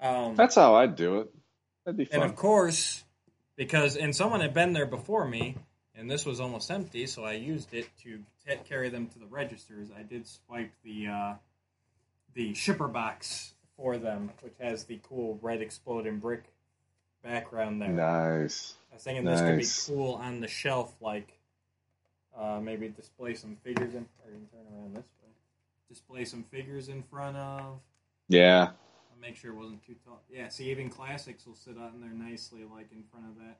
Um, 0.00 0.34
That's 0.34 0.56
how 0.56 0.74
I'd 0.74 0.96
do 0.96 1.20
it. 1.20 1.28
That'd 1.84 1.96
be 1.96 2.04
fun. 2.06 2.22
and 2.22 2.30
of 2.30 2.36
course, 2.36 3.04
because 3.56 3.96
and 3.96 4.14
someone 4.16 4.40
had 4.40 4.52
been 4.54 4.72
there 4.72 4.86
before 4.86 5.26
me, 5.28 5.56
and 5.94 6.10
this 6.10 6.24
was 6.26 6.40
almost 6.40 6.70
empty, 6.70 7.06
so 7.06 7.24
I 7.24 7.32
used 7.34 7.72
it 7.74 7.88
to 8.02 8.24
t- 8.46 8.56
carry 8.64 8.88
them 8.88 9.06
to 9.08 9.18
the 9.20 9.26
registers. 9.26 9.90
I 9.96 10.02
did 10.02 10.26
swipe 10.26 10.72
the 10.82 11.06
uh, 11.06 11.34
the 12.34 12.54
shipper 12.54 12.88
box 12.88 13.54
for 13.76 13.96
them, 13.98 14.30
which 14.40 14.54
has 14.58 14.84
the 14.84 14.98
cool 15.04 15.38
red 15.42 15.60
exploding 15.60 16.18
brick 16.18 16.44
background 17.22 17.80
there. 17.80 17.88
Nice. 17.88 18.74
I 18.90 18.94
was 18.94 19.02
thinking 19.04 19.24
this 19.24 19.40
could 19.40 19.58
be 19.58 19.94
cool 19.94 20.14
on 20.14 20.40
the 20.40 20.48
shelf, 20.48 20.94
like 21.00 21.38
uh, 22.38 22.60
maybe 22.62 22.88
display 22.88 23.34
some 23.34 23.56
figures 23.62 23.94
in, 23.94 24.06
or 24.24 24.30
you 24.30 24.38
can 24.38 24.46
turn 24.48 24.74
around 24.74 24.96
this 24.96 25.04
way. 25.22 25.30
Display 25.88 26.24
some 26.24 26.44
figures 26.44 26.88
in 26.88 27.02
front 27.02 27.36
of. 27.36 27.80
Yeah. 28.28 28.70
I'll 28.70 29.20
make 29.20 29.36
sure 29.36 29.52
it 29.52 29.56
wasn't 29.56 29.84
too 29.86 29.96
tall. 30.04 30.22
Yeah, 30.30 30.48
see, 30.48 30.70
even 30.70 30.90
classics 30.90 31.46
will 31.46 31.54
sit 31.54 31.76
out 31.78 31.92
in 31.94 32.00
there 32.00 32.10
nicely, 32.10 32.60
like 32.64 32.92
in 32.92 33.02
front 33.10 33.26
of 33.26 33.36
that. 33.38 33.58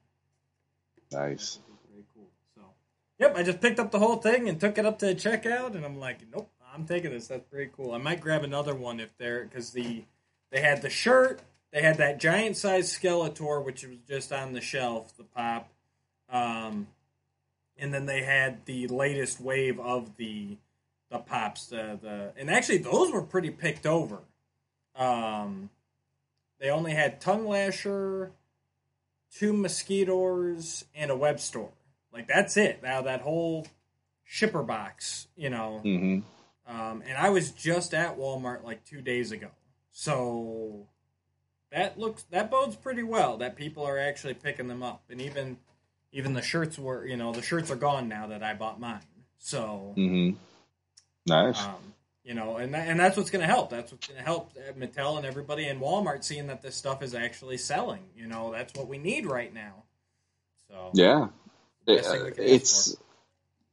Nice. 1.13 1.57
That 1.57 1.69
would 1.69 1.83
be 1.83 1.89
very 1.93 2.05
cool. 2.15 2.29
So, 2.55 2.63
yep, 3.19 3.37
I 3.37 3.43
just 3.43 3.61
picked 3.61 3.79
up 3.79 3.91
the 3.91 3.99
whole 3.99 4.17
thing 4.17 4.49
and 4.49 4.59
took 4.59 4.79
it 4.79 4.87
up 4.87 4.99
to 5.01 5.07
the 5.07 5.15
checkout, 5.15 5.75
and 5.75 5.85
I'm 5.85 5.99
like, 5.99 6.21
nope, 6.33 6.51
I'm 6.75 6.87
taking 6.87 7.11
this. 7.11 7.27
That's 7.27 7.45
pretty 7.51 7.71
cool. 7.77 7.93
I 7.93 7.99
might 7.99 8.21
grab 8.21 8.45
another 8.45 8.75
one 8.75 9.01
if 9.01 9.17
they're 9.19 9.45
because 9.45 9.71
the 9.73 10.05
they 10.51 10.61
had 10.61 10.83
the 10.83 10.91
shirt, 10.91 11.43
they 11.73 11.83
had 11.83 11.97
that 11.99 12.21
giant 12.21 12.57
sized 12.57 13.01
Skeletor, 13.01 13.65
which 13.65 13.85
was 13.85 13.99
just 14.07 14.33
on 14.33 14.53
the 14.53 14.61
shelf, 14.61 15.17
the 15.17 15.25
pop, 15.25 15.69
um, 16.31 16.87
and 17.79 17.93
then 17.93 18.07
they 18.07 18.23
had 18.23 18.65
the 18.67 18.87
latest 18.89 19.41
wave 19.41 19.81
of 19.81 20.17
the 20.17 20.59
the 21.11 21.19
pops, 21.19 21.67
the 21.67 21.99
the 22.01 22.33
and 22.37 22.51
actually 22.51 22.79
those 22.79 23.11
were 23.13 23.23
pretty 23.23 23.51
picked 23.51 23.87
over. 23.87 24.19
Um, 24.95 25.71
they 26.61 26.71
only 26.71 26.93
had 26.93 27.21
Tung 27.21 27.45
Lashor, 27.45 28.31
two 29.35 29.53
Mosquitors, 29.53 30.85
and 30.95 31.11
a 31.11 31.15
Webstor. 31.15 31.71
Like 32.13 32.29
that's 32.29 32.57
it. 32.57 32.83
Now 32.83 33.03
that 33.03 33.23
whole 33.23 33.67
shipper 34.25 34.63
box, 34.63 35.27
you 35.37 35.51
know. 35.51 35.79
hmm 35.79 36.21
Um, 36.67 37.03
and 37.07 37.17
I 37.19 37.31
was 37.31 37.51
just 37.51 37.93
at 37.95 38.19
Walmart 38.19 38.63
like 38.63 38.85
two 38.85 39.01
days 39.01 39.33
ago, 39.33 39.49
so 39.91 40.87
that 41.73 41.99
looks 41.99 42.25
that 42.31 42.51
bodes 42.51 42.77
pretty 42.77 43.03
well. 43.03 43.39
That 43.39 43.57
people 43.57 43.85
are 43.85 43.99
actually 43.99 44.35
picking 44.35 44.69
them 44.69 44.83
up, 44.83 45.03
and 45.11 45.21
even 45.21 45.57
even 46.13 46.35
the 46.35 46.43
shirts 46.43 46.79
were, 46.79 47.07
you 47.07 47.17
know, 47.17 47.33
the 47.33 47.43
shirts 47.43 47.71
are 47.71 47.77
gone 47.77 48.09
now 48.09 48.29
that 48.29 48.43
I 48.43 48.55
bought 48.55 48.79
mine. 48.79 49.01
So, 49.39 49.95
mm-hmm. 49.97 50.37
Nice. 51.27 51.61
um, 51.61 51.75
you 52.23 52.35
know, 52.35 52.59
and 52.59 52.75
that, 52.75 52.87
and 52.87 53.01
that's 53.01 53.17
what's 53.17 53.31
going 53.31 53.41
to 53.41 53.47
help. 53.47 53.71
That's 53.71 53.91
what's 53.91 54.07
going 54.07 54.19
to 54.19 54.25
help 54.25 54.53
Mattel 54.79 55.17
and 55.17 55.27
everybody 55.27 55.67
in 55.67 55.81
Walmart 55.81 56.23
seeing 56.23 56.49
that 56.49 56.63
this 56.63 56.77
stuff 56.77 57.03
is 57.03 57.15
actually 57.15 57.57
selling. 57.57 58.03
You 58.17 58.27
know, 58.27 58.53
that's 58.53 58.75
what 58.79 58.89
we 58.89 58.99
need 58.99 59.27
right 59.27 59.53
now. 59.53 59.85
So 60.69 60.91
yeah. 60.95 61.29
best 61.87 62.11
thing 62.11 62.25
we 62.25 62.31
can 62.31 62.45
ask 62.45 62.53
it's 62.53 62.97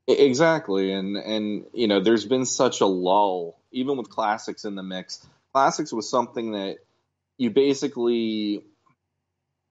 exactly, 0.08 0.92
and 0.92 1.18
and 1.18 1.66
you 1.74 1.88
know, 1.88 2.00
there's 2.00 2.26
been 2.26 2.46
such 2.46 2.82
a 2.82 2.86
lull, 2.86 3.60
even 3.72 3.98
with 3.98 4.10
classics 4.10 4.66
in 4.66 4.76
the 4.76 4.84
mix. 4.84 5.26
Classics 5.54 5.92
was 5.92 6.10
something 6.10 6.54
that 6.54 6.78
you 7.40 7.50
basically, 7.50 8.64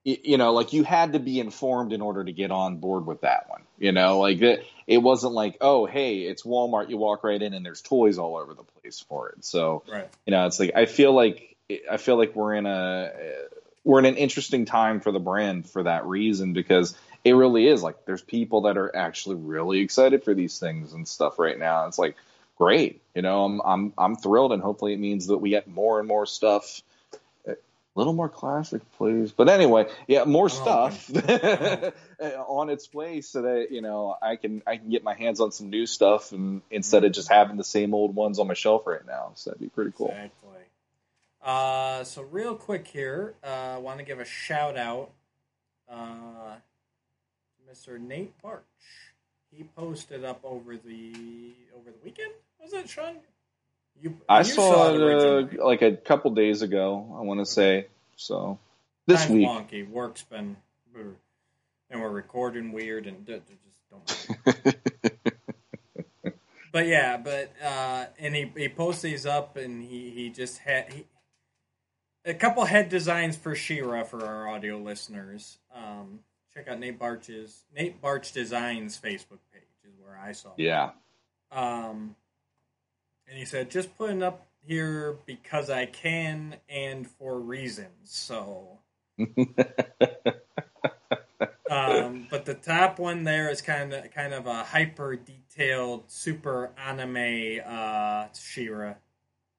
you 0.02 0.38
know, 0.38 0.52
like 0.54 0.72
you 0.72 0.82
had 0.84 1.12
to 1.12 1.18
be 1.18 1.38
informed 1.38 1.92
in 1.92 2.00
order 2.00 2.24
to 2.24 2.32
get 2.32 2.50
on 2.50 2.78
board 2.78 3.06
with 3.06 3.20
that 3.20 3.48
one. 3.48 3.62
You 3.78 3.92
know, 3.92 4.18
like 4.18 4.40
it, 4.40 4.64
it 4.86 4.98
wasn't 4.98 5.34
like, 5.34 5.58
oh, 5.60 5.84
hey, 5.84 6.22
it's 6.22 6.42
Walmart. 6.42 6.88
You 6.88 6.96
walk 6.96 7.22
right 7.22 7.40
in 7.40 7.52
and 7.52 7.64
there's 7.64 7.82
toys 7.82 8.18
all 8.18 8.36
over 8.36 8.54
the 8.54 8.64
place 8.64 9.04
for 9.06 9.28
it. 9.28 9.44
So 9.44 9.84
right, 9.86 10.08
you 10.26 10.30
know, 10.30 10.46
it's 10.46 10.58
like 10.58 10.72
I 10.74 10.86
feel 10.86 11.12
like 11.12 11.56
I 11.90 11.98
feel 11.98 12.16
like 12.16 12.34
we're 12.34 12.54
in 12.54 12.64
a 12.64 13.12
we're 13.84 13.98
in 13.98 14.06
an 14.06 14.16
interesting 14.16 14.64
time 14.64 15.00
for 15.00 15.12
the 15.12 15.20
brand 15.20 15.68
for 15.68 15.82
that 15.82 16.06
reason 16.06 16.54
because 16.54 16.96
it 17.22 17.32
really 17.32 17.66
is 17.66 17.82
like 17.82 18.06
there's 18.06 18.22
people 18.22 18.62
that 18.62 18.78
are 18.78 18.94
actually 18.96 19.36
really 19.36 19.80
excited 19.80 20.24
for 20.24 20.32
these 20.32 20.58
things 20.58 20.94
and 20.94 21.06
stuff 21.06 21.38
right 21.38 21.58
now. 21.58 21.86
It's 21.86 21.98
like 21.98 22.16
great, 22.56 23.02
you 23.14 23.20
know, 23.20 23.44
I'm 23.44 23.60
I'm 23.62 23.92
I'm 23.98 24.16
thrilled 24.16 24.52
and 24.52 24.62
hopefully 24.62 24.94
it 24.94 25.00
means 25.00 25.26
that 25.26 25.38
we 25.38 25.50
get 25.50 25.68
more 25.68 25.98
and 25.98 26.08
more 26.08 26.24
stuff. 26.24 26.80
A 27.98 28.06
little 28.06 28.12
more 28.12 28.28
classic, 28.28 28.80
please. 28.96 29.32
But 29.32 29.48
anyway, 29.48 29.88
yeah, 30.06 30.22
more 30.22 30.44
Oh, 30.44 30.46
stuff 30.46 31.10
on 32.48 32.70
its 32.70 32.94
way 32.94 33.22
so 33.22 33.42
that 33.42 33.72
you 33.72 33.80
know 33.82 34.16
I 34.22 34.36
can 34.36 34.62
I 34.68 34.76
can 34.76 34.88
get 34.88 35.02
my 35.02 35.14
hands 35.14 35.40
on 35.40 35.50
some 35.50 35.68
new 35.68 35.84
stuff 35.84 36.30
and 36.30 36.62
instead 36.70 37.02
of 37.02 37.10
just 37.10 37.28
having 37.28 37.56
the 37.56 37.64
same 37.64 37.94
old 37.94 38.14
ones 38.14 38.38
on 38.38 38.46
my 38.46 38.54
shelf 38.54 38.86
right 38.86 39.04
now. 39.04 39.32
So 39.34 39.50
that'd 39.50 39.60
be 39.60 39.68
pretty 39.68 39.90
cool. 39.98 40.10
Exactly. 40.10 40.62
Uh, 41.42 42.04
so 42.04 42.22
real 42.22 42.54
quick 42.54 42.86
here, 42.86 43.34
uh, 43.42 43.74
I 43.74 43.78
want 43.78 43.98
to 43.98 44.04
give 44.04 44.20
a 44.20 44.24
shout 44.24 44.76
out, 44.76 45.10
uh, 45.90 46.54
Mr. 47.68 47.98
Nate 48.00 48.40
Baertsch. 48.40 48.62
He 49.50 49.64
posted 49.64 50.24
up 50.24 50.38
over 50.44 50.76
the 50.76 51.52
over 51.76 51.90
the 51.90 51.98
weekend. 52.04 52.30
Was 52.62 52.70
that 52.70 52.88
Sean? 52.88 53.16
You, 54.00 54.16
I 54.28 54.42
saw 54.42 54.94
it 54.94 55.00
originally. 55.00 55.58
uh, 55.58 55.66
like 55.66 55.82
a 55.82 55.96
couple 55.96 56.30
days 56.32 56.62
ago. 56.62 57.16
I 57.18 57.22
want 57.22 57.40
to 57.40 57.46
say 57.46 57.86
So 58.16 58.58
this 59.06 59.20
Time's 59.22 59.32
week, 59.32 59.48
wonky. 59.48 59.88
Work's 59.88 60.22
been, 60.22 60.56
and 61.90 62.00
we're 62.00 62.08
recording 62.10 62.72
weird, 62.72 63.06
and 63.06 63.26
just 63.26 63.42
don't. 63.90 64.76
but 66.72 66.86
yeah, 66.86 67.16
but 67.16 67.52
uh, 67.64 68.06
and 68.18 68.34
he 68.34 68.52
he 68.56 68.68
posts 68.68 69.02
these 69.02 69.26
up, 69.26 69.56
and 69.56 69.82
he 69.82 70.10
he 70.10 70.30
just 70.30 70.58
had 70.58 70.92
he, 70.92 71.06
a 72.24 72.34
couple 72.34 72.64
head 72.64 72.88
designs 72.88 73.36
for 73.36 73.54
She-Ra 73.54 74.04
for 74.04 74.24
our 74.24 74.48
audio 74.48 74.76
listeners. 74.78 75.58
Um, 75.74 76.20
check 76.54 76.68
out 76.68 76.78
Nate 76.78 76.98
Baertsch's 76.98 77.64
Nate 77.74 78.00
Baertsch 78.02 78.32
Designs 78.32 78.98
Facebook 79.02 79.40
page 79.52 79.62
is 79.84 79.94
where 80.04 80.18
I 80.22 80.32
saw. 80.32 80.50
it. 80.50 80.62
yeah, 80.64 80.90
Um, 81.50 82.14
said, 83.48 83.70
just 83.70 83.96
putting 83.96 84.22
up 84.22 84.46
here 84.66 85.16
because 85.26 85.70
I 85.70 85.86
can 85.86 86.56
and 86.68 87.06
for 87.06 87.40
reasons. 87.40 87.90
So, 88.04 88.78
um, 91.70 92.26
but 92.30 92.44
the 92.44 92.54
top 92.54 92.98
one 92.98 93.24
there 93.24 93.50
is 93.50 93.62
kind 93.62 93.92
of 93.92 94.10
kind 94.12 94.34
of 94.34 94.46
a 94.46 94.62
hyper 94.64 95.16
detailed, 95.16 96.10
super 96.10 96.70
anime 96.76 97.60
uh, 97.66 98.26
She-Ra. 98.38 98.94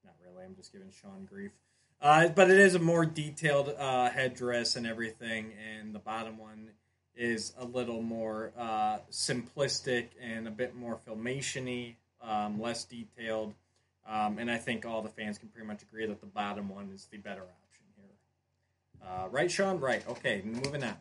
Not 0.06 0.16
really. 0.24 0.46
I'm 0.46 0.56
just 0.56 0.72
giving 0.72 0.92
Sean 0.92 1.26
grief. 1.26 1.52
Uh, 2.02 2.30
but 2.30 2.50
it 2.50 2.60
is 2.60 2.76
a 2.76 2.80
more 2.80 3.06
detailed 3.06 3.74
uh, 3.78 4.10
headdress 4.10 4.78
and 4.78 4.88
everything, 4.88 5.52
and 5.78 5.94
the 5.94 6.00
bottom 6.00 6.38
one 6.38 6.70
is 7.14 7.52
a 7.58 7.66
little 7.66 8.02
more 8.02 8.54
uh, 8.58 9.00
simplistic 9.12 10.08
and 10.22 10.48
a 10.48 10.52
bit 10.52 10.74
more 10.76 10.98
filmation-y, 11.06 11.98
um, 12.22 12.62
less 12.62 12.86
detailed. 12.86 13.54
Um, 14.10 14.40
and 14.40 14.50
I 14.50 14.58
think 14.58 14.86
all 14.86 15.02
the 15.04 15.10
fans 15.10 15.38
can 15.38 15.50
pretty 15.50 15.68
much 15.68 15.84
agree 15.84 16.06
that 16.08 16.20
the 16.20 16.26
bottom 16.28 16.68
one 16.70 16.90
is 16.94 17.06
the 17.12 17.18
better 17.18 17.44
option 17.44 17.86
here. 17.96 19.08
Uh, 19.08 19.28
right, 19.30 19.52
Sean? 19.52 19.80
Right. 19.80 20.04
Okay, 20.10 20.42
moving 20.44 20.84
on. 20.84 20.96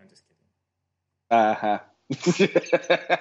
I'm 0.00 0.08
just 0.08 0.22
kidding. 0.28 1.30
uh-huh. 1.30 1.78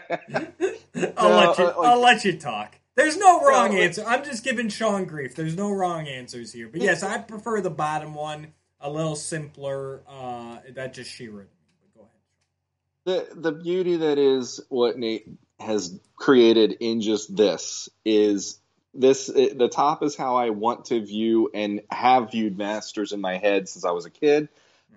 I'll 1.18 1.30
No, 1.30 1.38
let 1.38 1.58
you. 1.58 1.66
uh, 1.66 1.68
like- 1.68 1.78
I'll 1.88 2.00
let 2.02 2.26
you 2.26 2.38
talk. 2.38 2.76
There's 2.96 3.18
no 3.18 3.42
wrong 3.42 3.70
No, 3.70 3.74
like- 3.76 3.84
answer. 3.86 4.04
I'm 4.06 4.24
just 4.24 4.44
giving 4.44 4.70
Sean 4.70 5.06
grief. 5.06 5.36
There's 5.36 5.56
no 5.56 5.72
wrong 5.72 6.08
answers 6.08 6.54
here. 6.54 6.70
But 6.72 6.82
yes, 6.82 7.02
I 7.02 7.18
prefer 7.18 7.60
the 7.62 7.72
bottom 7.72 8.14
one, 8.14 8.54
a 8.80 8.90
little 8.90 9.16
simpler. 9.16 10.04
Uh, 10.08 10.60
that 10.76 10.94
just 10.94 11.10
She-Ra. 11.10 11.40
to 11.40 11.44
me. 11.44 11.48
But 11.82 11.90
go 13.06 13.14
ahead. 13.16 13.28
the 13.34 13.52
the 13.52 13.52
beauty 13.52 13.96
that 13.98 14.20
is 14.20 14.62
what 14.70 14.98
Nate 15.00 15.28
has 15.64 16.00
created 16.16 16.78
in 16.80 17.02
just 17.02 17.36
this 17.36 17.90
is 18.06 18.60
this 18.94 19.28
the 19.28 19.70
top 19.72 20.04
is 20.04 20.16
how 20.16 20.36
I 20.36 20.52
want 20.52 20.86
to 20.86 21.04
view 21.04 21.50
and 21.54 21.82
have 21.90 22.32
viewed 22.32 22.58
Masters 22.58 23.12
in 23.12 23.22
my 23.22 23.38
head 23.38 23.68
since 23.68 23.86
I 23.86 23.92
was 23.92 24.06
a 24.06 24.10
kid. 24.10 24.50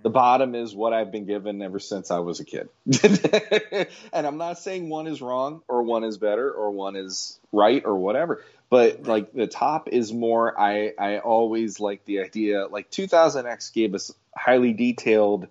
The 0.02 0.10
bottom 0.10 0.54
is 0.54 0.74
what 0.74 0.92
I've 0.92 1.10
been 1.10 1.24
given 1.24 1.62
ever 1.62 1.78
since 1.80 2.10
I 2.10 2.18
was 2.18 2.38
a 2.38 2.44
kid. 2.44 2.68
and 4.12 4.26
I'm 4.26 4.36
not 4.36 4.58
saying 4.58 4.88
one 4.88 5.06
is 5.06 5.22
wrong 5.22 5.62
or 5.66 5.82
one 5.82 6.04
is 6.04 6.18
better 6.18 6.50
or 6.50 6.70
one 6.70 6.94
is 6.94 7.40
right 7.50 7.82
or 7.84 7.96
whatever. 7.96 8.44
But 8.68 9.04
like 9.04 9.32
the 9.32 9.46
top 9.46 9.88
is 9.88 10.12
more 10.12 10.58
I 10.58 10.92
I 10.98 11.18
always 11.18 11.80
like 11.80 12.04
the 12.04 12.20
idea 12.20 12.66
like 12.66 12.90
2000X 12.90 13.72
gave 13.72 13.94
us 13.94 14.12
highly 14.36 14.74
detailed 14.74 15.48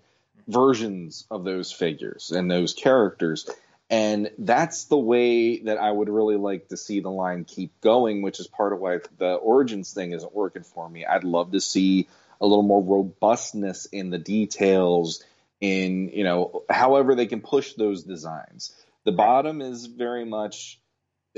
versions 0.47 1.25
of 1.31 1.43
those 1.43 1.71
figures 1.71 2.31
and 2.31 2.49
those 2.49 2.73
characters. 2.73 3.49
And 3.89 4.31
that's 4.39 4.85
the 4.85 4.97
way 4.97 5.59
that 5.59 5.77
I 5.77 5.91
would 5.91 6.09
really 6.09 6.37
like 6.37 6.69
to 6.69 6.77
see 6.77 7.01
the 7.01 7.11
line 7.11 7.45
keep 7.45 7.79
going, 7.81 8.23
which 8.23 8.39
is 8.39 8.47
part 8.47 8.73
of 8.73 8.79
why 8.79 8.99
the 9.17 9.33
Origins 9.33 9.93
thing 9.93 10.11
isn't 10.11 10.33
working 10.33 10.63
for 10.63 10.89
me. 10.89 11.05
I'd 11.05 11.23
love 11.23 11.51
to 11.51 11.61
see 11.61 12.07
a 12.41 12.47
little 12.47 12.63
more 12.63 12.83
robustness 12.83 13.85
in 13.85 14.09
the 14.09 14.17
details, 14.17 15.23
in, 15.61 16.09
you 16.09 16.23
know, 16.23 16.63
however 16.69 17.15
they 17.15 17.27
can 17.27 17.41
push 17.41 17.73
those 17.73 18.03
designs. 18.03 18.75
The 19.03 19.11
bottom 19.11 19.61
is 19.61 19.85
very 19.85 20.25
much 20.25 20.79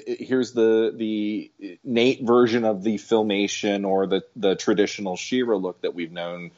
here's 0.06 0.54
the 0.54 0.94
the 0.96 1.52
Nate 1.84 2.22
version 2.24 2.66
of 2.66 2.84
the 2.84 2.96
filmation 2.96 3.86
or 3.86 4.08
the 4.08 4.24
the 4.36 4.56
traditional 4.56 5.16
She-Ra 5.16 5.58
look 5.58 5.82
that 5.82 5.96
we've 5.96 6.12
known 6.12 6.52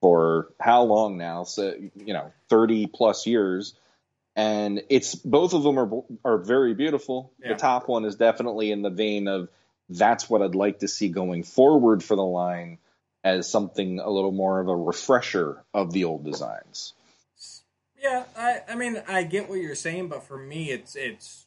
for 0.00 0.48
how 0.60 0.82
long 0.84 1.18
now? 1.18 1.44
So 1.44 1.74
you 1.96 2.14
know, 2.14 2.32
thirty 2.48 2.86
plus 2.86 3.26
years, 3.26 3.74
and 4.36 4.82
it's 4.90 5.14
both 5.14 5.54
of 5.54 5.62
them 5.62 5.78
are 5.78 6.02
are 6.24 6.38
very 6.38 6.74
beautiful. 6.74 7.32
Yeah. 7.40 7.48
The 7.48 7.54
top 7.54 7.88
one 7.88 8.04
is 8.04 8.16
definitely 8.16 8.70
in 8.70 8.82
the 8.82 8.90
vein 8.90 9.26
of 9.26 9.48
that's 9.88 10.28
what 10.28 10.42
I'd 10.42 10.54
like 10.54 10.80
to 10.80 10.88
see 10.88 11.08
going 11.08 11.42
forward 11.42 12.04
for 12.04 12.14
the 12.14 12.24
line 12.24 12.78
as 13.24 13.50
something 13.50 13.98
a 13.98 14.10
little 14.10 14.32
more 14.32 14.60
of 14.60 14.68
a 14.68 14.76
refresher 14.76 15.64
of 15.74 15.92
the 15.92 16.04
old 16.04 16.24
designs. 16.24 16.92
Yeah, 18.00 18.24
I, 18.36 18.60
I 18.68 18.74
mean, 18.76 19.02
I 19.08 19.24
get 19.24 19.48
what 19.48 19.60
you're 19.60 19.74
saying, 19.74 20.08
but 20.08 20.22
for 20.22 20.36
me, 20.36 20.70
it's 20.70 20.94
it's 20.94 21.46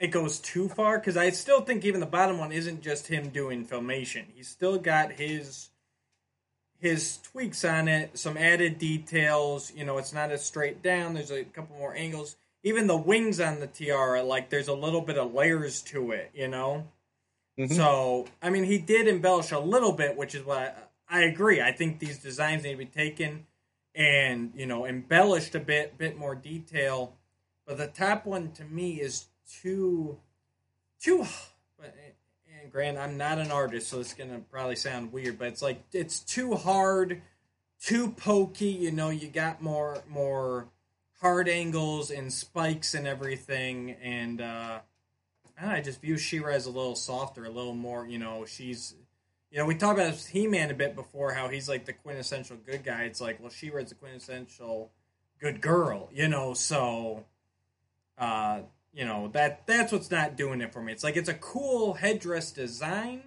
it 0.00 0.08
goes 0.08 0.38
too 0.38 0.68
far 0.68 0.98
because 0.98 1.16
I 1.16 1.30
still 1.30 1.60
think 1.60 1.84
even 1.84 2.00
the 2.00 2.06
bottom 2.06 2.38
one 2.38 2.52
isn't 2.52 2.82
just 2.82 3.06
him 3.06 3.28
doing 3.28 3.64
filmation. 3.64 4.24
He's 4.34 4.48
still 4.48 4.78
got 4.78 5.12
his 5.12 5.69
his 6.80 7.18
tweaks 7.18 7.64
on 7.64 7.88
it, 7.88 8.18
some 8.18 8.36
added 8.36 8.78
details. 8.78 9.72
You 9.74 9.84
know, 9.84 9.98
it's 9.98 10.12
not 10.12 10.30
as 10.30 10.44
straight 10.44 10.82
down. 10.82 11.14
There's 11.14 11.30
a 11.30 11.44
couple 11.44 11.76
more 11.76 11.94
angles. 11.94 12.36
Even 12.62 12.86
the 12.86 12.96
wings 12.96 13.40
on 13.40 13.60
the 13.60 13.66
tiara, 13.66 14.22
like 14.22 14.50
there's 14.50 14.68
a 14.68 14.74
little 14.74 15.00
bit 15.00 15.18
of 15.18 15.34
layers 15.34 15.82
to 15.82 16.12
it. 16.12 16.30
You 16.34 16.48
know. 16.48 16.86
Mhm. 17.58 17.74
So, 17.74 18.26
I 18.42 18.50
mean, 18.50 18.64
he 18.64 18.78
did 18.78 19.06
embellish 19.06 19.50
a 19.50 19.58
little 19.58 19.92
bit, 19.92 20.16
which 20.16 20.34
is 20.34 20.44
why 20.44 20.72
I, 21.08 21.20
I 21.20 21.22
agree. 21.22 21.60
I 21.60 21.72
think 21.72 21.98
these 21.98 22.18
designs 22.18 22.62
need 22.62 22.72
to 22.72 22.76
be 22.78 22.86
taken 22.86 23.46
and 23.94 24.52
you 24.54 24.66
know 24.66 24.86
embellished 24.86 25.54
a 25.54 25.60
bit, 25.60 25.98
bit 25.98 26.16
more 26.16 26.34
detail. 26.34 27.16
But 27.66 27.76
the 27.76 27.86
top 27.88 28.24
one 28.24 28.52
to 28.52 28.64
me 28.64 29.00
is 29.00 29.26
too, 29.48 30.18
too. 31.00 31.26
And 32.60 32.70
Grant, 32.70 32.98
I'm 32.98 33.16
not 33.16 33.38
an 33.38 33.50
artist, 33.50 33.88
so 33.88 34.00
it's 34.00 34.12
gonna 34.12 34.40
probably 34.50 34.76
sound 34.76 35.12
weird, 35.12 35.38
but 35.38 35.48
it's 35.48 35.62
like 35.62 35.82
it's 35.92 36.20
too 36.20 36.54
hard, 36.56 37.22
too 37.80 38.10
pokey. 38.10 38.66
You 38.66 38.90
know, 38.90 39.08
you 39.08 39.28
got 39.28 39.62
more 39.62 40.02
more 40.08 40.68
hard 41.20 41.48
angles 41.48 42.10
and 42.10 42.30
spikes 42.32 42.92
and 42.92 43.06
everything, 43.06 43.92
and 44.02 44.42
uh, 44.42 44.80
I, 45.60 45.80
just 45.80 46.02
view 46.02 46.18
She-Ra 46.18 46.52
as 46.52 46.66
a 46.66 46.70
little 46.70 46.96
softer, 46.96 47.44
a 47.44 47.50
little 47.50 47.74
more. 47.74 48.06
You 48.06 48.18
know, 48.18 48.44
she's 48.44 48.94
you 49.50 49.58
know, 49.58 49.64
we 49.66 49.74
talked 49.74 49.98
about 49.98 50.14
He-Man 50.14 50.70
a 50.70 50.74
bit 50.74 50.94
before, 50.94 51.32
how 51.32 51.48
he's 51.48 51.68
like 51.68 51.86
the 51.86 51.92
quintessential 51.92 52.56
good 52.56 52.84
guy. 52.84 53.02
It's 53.02 53.20
like, 53.20 53.40
well, 53.40 53.50
She-Ra's 53.50 53.88
the 53.88 53.94
quintessential 53.94 54.90
good 55.40 55.60
girl, 55.60 56.10
you 56.12 56.28
know. 56.28 56.54
So, 56.54 57.24
uh, 58.18 58.60
you 58.92 59.04
know 59.04 59.28
that 59.28 59.66
that's 59.66 59.92
what's 59.92 60.10
not 60.10 60.36
doing 60.36 60.60
it 60.60 60.72
for 60.72 60.82
me. 60.82 60.92
It's 60.92 61.04
like 61.04 61.16
it's 61.16 61.28
a 61.28 61.34
cool 61.34 61.94
headdress 61.94 62.50
design, 62.50 63.22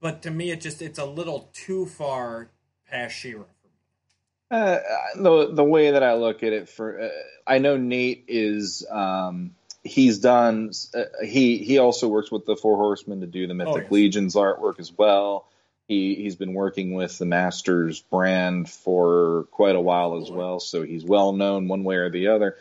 but 0.00 0.22
to 0.22 0.30
me, 0.30 0.50
it 0.50 0.60
just 0.60 0.82
it's 0.82 0.98
a 0.98 1.04
little 1.04 1.48
too 1.52 1.86
far 1.86 2.50
past 2.90 3.14
She-Ra 3.14 3.44
for 3.44 3.68
me. 3.68 4.58
Uh, 4.58 4.78
the 5.16 5.54
the 5.54 5.64
way 5.64 5.92
that 5.92 6.02
I 6.02 6.14
look 6.14 6.42
at 6.42 6.52
it, 6.52 6.68
for 6.68 7.00
uh, 7.00 7.08
I 7.46 7.58
know 7.58 7.76
Nate 7.76 8.24
is 8.28 8.84
um, 8.90 9.54
he's 9.84 10.18
done 10.18 10.72
uh, 10.94 11.04
he 11.24 11.58
he 11.58 11.78
also 11.78 12.08
works 12.08 12.30
with 12.30 12.44
the 12.44 12.56
Four 12.56 12.76
Horsemen 12.76 13.20
to 13.20 13.26
do 13.26 13.46
the 13.46 13.54
Mythic 13.54 13.84
yes. 13.84 13.92
Legions 13.92 14.34
artwork 14.34 14.80
as 14.80 14.92
well. 14.92 15.46
He 15.86 16.16
he's 16.16 16.34
been 16.34 16.54
working 16.54 16.94
with 16.94 17.18
the 17.18 17.26
Masters 17.26 18.00
brand 18.00 18.68
for 18.68 19.46
quite 19.52 19.76
a 19.76 19.80
while 19.80 20.20
as 20.20 20.30
well, 20.30 20.58
so 20.58 20.82
he's 20.82 21.04
well 21.04 21.32
known 21.32 21.68
one 21.68 21.84
way 21.84 21.96
or 21.96 22.10
the 22.10 22.28
other. 22.28 22.56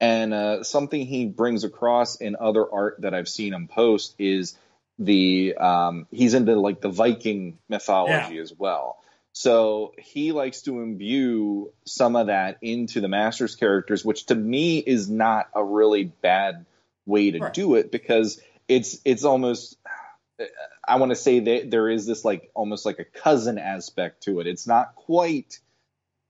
And 0.00 0.32
uh, 0.32 0.62
something 0.62 1.04
he 1.06 1.26
brings 1.26 1.64
across 1.64 2.16
in 2.16 2.36
other 2.38 2.64
art 2.70 3.00
that 3.00 3.14
I've 3.14 3.28
seen 3.28 3.52
him 3.52 3.68
post 3.68 4.14
is 4.18 4.56
the 4.98 5.56
um, 5.56 6.06
he's 6.10 6.34
into 6.34 6.58
like 6.58 6.80
the 6.80 6.88
Viking 6.88 7.58
mythology 7.68 8.38
as 8.38 8.52
well. 8.56 8.98
So 9.32 9.92
he 9.98 10.32
likes 10.32 10.62
to 10.62 10.80
imbue 10.80 11.72
some 11.84 12.16
of 12.16 12.26
that 12.28 12.58
into 12.60 13.00
the 13.00 13.08
Masters 13.08 13.54
characters, 13.56 14.04
which 14.04 14.26
to 14.26 14.34
me 14.34 14.78
is 14.78 15.08
not 15.08 15.48
a 15.54 15.64
really 15.64 16.04
bad 16.04 16.66
way 17.06 17.30
to 17.30 17.40
Right. 17.40 17.54
do 17.54 17.74
it 17.76 17.90
because 17.90 18.40
it's 18.68 18.98
it's 19.04 19.24
almost 19.24 19.76
I 20.86 20.96
want 20.96 21.10
to 21.10 21.16
say 21.16 21.40
that 21.40 21.70
there 21.70 21.88
is 21.88 22.06
this 22.06 22.24
like 22.24 22.50
almost 22.54 22.86
like 22.86 22.98
a 22.98 23.04
cousin 23.04 23.58
aspect 23.58 24.24
to 24.24 24.40
it. 24.40 24.46
It's 24.46 24.66
not 24.66 24.94
quite 24.94 25.58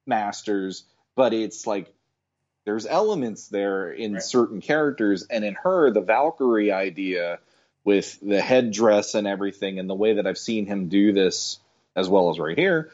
Masters, 0.07 0.85
but 1.17 1.33
it's 1.33 1.67
like 1.67 1.93
there's 2.69 2.85
elements 2.85 3.49
there 3.49 3.91
in 3.91 4.13
Right. 4.13 4.23
certain 4.23 4.61
characters, 4.61 5.27
and 5.31 5.43
in 5.43 5.55
her, 5.55 5.91
the 5.91 6.03
Valkyrie 6.03 6.71
idea 6.71 7.39
with 7.83 8.19
the 8.21 8.43
headdress 8.43 9.15
and 9.15 9.27
everything, 9.27 9.79
and 9.79 9.89
the 9.89 9.95
way 9.95 10.13
that 10.13 10.27
I've 10.27 10.37
seen 10.37 10.67
him 10.67 10.89
do 10.91 11.15
this, 11.15 11.61
as 11.97 12.11
well 12.11 12.29
as 12.29 12.39
right 12.39 12.59
here, 12.59 12.91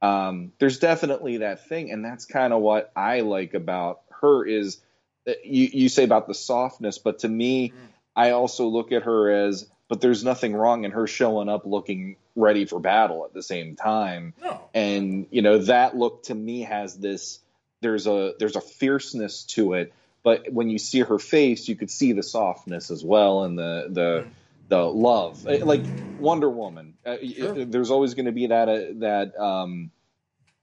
um, 0.00 0.52
there's 0.58 0.78
definitely 0.78 1.36
that 1.38 1.68
thing, 1.68 1.90
and 1.90 2.02
that's 2.02 2.24
kind 2.24 2.54
of 2.54 2.62
what 2.62 2.90
I 2.96 3.20
like 3.20 3.52
about 3.52 4.00
her 4.22 4.46
is 4.46 4.80
that 5.26 5.44
you 5.44 5.68
you 5.74 5.88
say 5.90 6.04
about 6.04 6.26
the 6.26 6.32
softness, 6.34 6.96
but 6.96 7.18
to 7.18 7.28
me, 7.28 7.68
Mm. 7.68 7.74
I 8.16 8.30
also 8.30 8.66
look 8.66 8.92
at 8.92 9.02
her 9.02 9.30
as 9.30 9.68
but 9.88 10.00
there's 10.00 10.24
nothing 10.24 10.54
wrong 10.54 10.84
in 10.84 10.90
her 10.92 11.06
showing 11.06 11.50
up 11.50 11.66
looking 11.66 12.16
ready 12.34 12.64
for 12.64 12.80
battle 12.80 13.26
at 13.26 13.34
the 13.34 13.42
same 13.42 13.76
time. 13.76 14.32
No. 14.42 14.60
And 14.72 15.26
you 15.30 15.42
know 15.42 15.58
that 15.58 15.94
look 15.98 16.22
to 16.24 16.34
me 16.34 16.62
has 16.62 16.96
this 16.96 17.40
there's 17.80 18.06
a 18.06 18.32
there's 18.38 18.56
a 18.56 18.60
fierceness 18.60 19.44
to 19.44 19.74
it, 19.74 19.92
but 20.22 20.52
when 20.52 20.68
you 20.68 20.78
see 20.78 21.00
her 21.00 21.18
face, 21.18 21.68
you 21.68 21.76
could 21.76 21.90
see 21.90 22.12
the 22.12 22.22
softness 22.22 22.90
as 22.90 23.04
well 23.04 23.44
and 23.44 23.58
the 23.58 23.86
the 23.90 24.24
Mm. 24.26 24.28
the 24.68 24.82
love, 24.82 25.46
Uh, 25.46 25.64
like 25.64 25.86
Wonder 26.18 26.50
Woman. 26.50 26.94
Y- 27.06 27.32
Sure. 27.36 27.64
There's 27.64 27.90
always 27.90 28.14
going 28.14 28.26
to 28.26 28.32
be 28.32 28.48
that 28.48 28.68
uh, 28.68 28.80
that 28.98 29.38
um, 29.40 29.90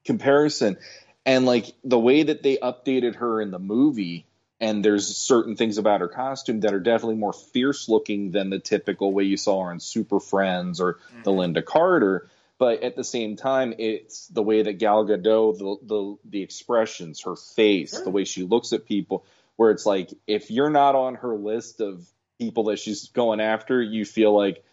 comparison, 0.04 0.78
and 1.26 1.46
like 1.46 1.74
the 1.84 2.00
way 2.00 2.24
that 2.24 2.44
they 2.44 2.58
updated 2.58 3.16
her 3.16 3.42
in 3.42 3.52
the 3.52 3.60
movie. 3.60 4.26
And 4.62 4.86
there's 4.86 5.18
certain 5.18 5.58
things 5.58 5.78
about 5.78 6.00
her 6.00 6.08
costume 6.08 6.62
that 6.62 6.74
are 6.74 6.80
definitely 6.80 7.16
more 7.18 7.34
fierce 7.34 7.90
looking 7.90 8.32
than 8.32 8.50
the 8.50 8.58
typical 8.60 9.12
way 9.12 9.26
you 9.26 9.36
saw 9.36 9.66
her 9.66 9.72
in 9.72 9.82
Super 9.82 10.20
Friends 10.22 10.80
or 10.80 10.98
the 11.24 11.32
Mhm. 11.32 11.54
Lynda 11.56 11.66
Carter. 11.66 12.28
But 12.58 12.84
at 12.84 12.96
the 12.96 13.04
same 13.04 13.36
time, 13.36 13.74
it's 13.78 14.28
the 14.28 14.42
way 14.42 14.62
that 14.62 14.74
Gal 14.80 15.06
Gadot, 15.06 15.58
the 15.58 15.78
the, 15.86 16.16
the 16.26 16.42
expressions, 16.42 17.22
her 17.24 17.36
face, 17.36 17.92
Sure. 17.92 18.04
the 18.04 18.12
way 18.12 18.24
she 18.24 18.44
looks 18.44 18.72
at 18.74 18.86
people, 18.86 19.26
where 19.58 19.72
it's 19.72 19.86
like 19.86 20.14
if 20.26 20.52
you're 20.52 20.70
not 20.70 20.96
on 20.96 21.16
her 21.16 21.36
list 21.36 21.82
of 21.82 22.08
people 22.40 22.66
that 22.66 22.80
she's 22.80 23.10
going 23.10 23.42
after, 23.42 23.82
you 23.82 24.06
feel 24.06 24.34
like 24.36 24.64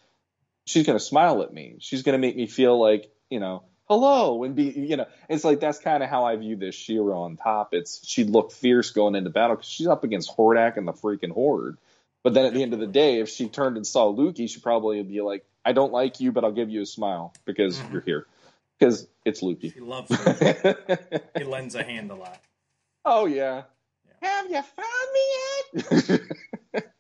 she's 0.65 0.87
going 0.87 0.99
to 0.99 1.05
smile 1.05 1.43
at 1.43 1.53
me. 1.53 1.77
She's 1.81 2.03
going 2.03 2.15
to 2.15 2.25
make 2.25 2.37
me 2.37 2.47
feel 2.47 2.79
like 2.81 3.11
you 3.31 3.41
know 3.41 3.65
hello 3.89 4.45
and 4.45 4.55
be 4.55 4.65
you 4.71 4.97
know 4.97 5.07
it's 5.29 5.43
like 5.45 5.59
that's 5.59 5.81
kind 5.81 6.03
of 6.05 6.09
how 6.09 6.25
I 6.25 6.37
view 6.37 6.55
this 6.57 6.75
She-Ra 6.77 7.23
on 7.23 7.37
top. 7.37 7.75
It's 7.75 8.07
she'd 8.07 8.31
look 8.31 8.53
fierce 8.53 8.91
going 8.91 9.17
into 9.17 9.31
battle 9.31 9.57
because 9.57 9.69
she's 9.69 9.89
up 9.89 10.05
against 10.05 10.37
Hordak 10.37 10.77
and 10.77 10.87
the 10.87 10.93
freaking 10.93 11.33
Horde. 11.33 11.79
But 12.25 12.35
then 12.35 12.45
at 12.45 12.55
the 12.55 12.63
end 12.63 12.73
of 12.73 12.79
the 12.81 12.87
day, 12.87 13.21
if 13.21 13.29
she 13.29 13.49
turned 13.49 13.77
and 13.77 13.87
saw 13.87 14.07
Loo-Kee, 14.07 14.47
she 14.47 14.61
probably 14.61 14.99
would 14.99 15.07
probably 15.07 15.15
be 15.17 15.21
like, 15.21 15.45
"I 15.65 15.73
don't 15.73 15.93
like 15.93 16.21
you, 16.21 16.31
but 16.33 16.45
I'll 16.45 16.53
give 16.53 16.71
you 16.71 16.83
a 16.83 16.87
smile 16.87 17.35
because 17.45 17.79
Mhm. 17.81 17.93
you're 17.93 18.01
here." 18.03 18.27
Because 18.79 19.07
it's 19.25 19.43
Loo-Kee. 19.43 19.71
He 19.71 19.81
loves 19.81 20.11
it. 20.11 21.31
he 21.39 21.45
lends 21.45 21.75
a 21.75 21.83
hand 21.83 22.11
a 22.11 22.15
lot. 22.15 22.41
oh 23.05 23.27
yeah. 23.27 23.65
Yeah. 24.23 24.29
Have 24.29 24.51
you 24.51 24.63
found 24.63 25.09
me 25.15 25.83
yet? 26.13 26.21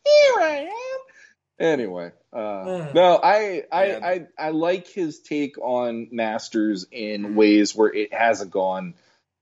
here 0.04 0.40
I 0.40 0.68
am. 0.68 1.00
Anyway, 1.58 2.10
uh, 2.32 2.90
no, 2.92 3.20
I, 3.22 3.62
I, 3.70 3.86
Yeah. 3.86 3.98
I, 4.02 4.26
I 4.36 4.50
like 4.50 4.88
his 4.88 5.20
take 5.20 5.58
on 5.58 6.08
Masters 6.10 6.86
in 6.90 7.36
ways 7.36 7.74
where 7.76 7.92
it 7.92 8.12
hasn't 8.12 8.50
gone 8.50 8.94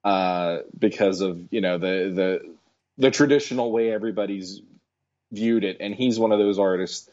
uh, 0.05 0.59
because 0.79 1.21
of 1.23 1.41
you 1.51 1.61
know 1.63 1.79
the 1.79 2.13
the 2.15 2.55
the 2.99 3.11
traditional 3.11 3.73
way 3.73 3.91
everybody's 3.91 4.61
viewed 5.33 5.65
it, 5.65 5.79
and 5.81 5.95
he's 5.95 6.19
one 6.19 6.33
of 6.33 6.39
those 6.39 6.59
artists 6.59 7.09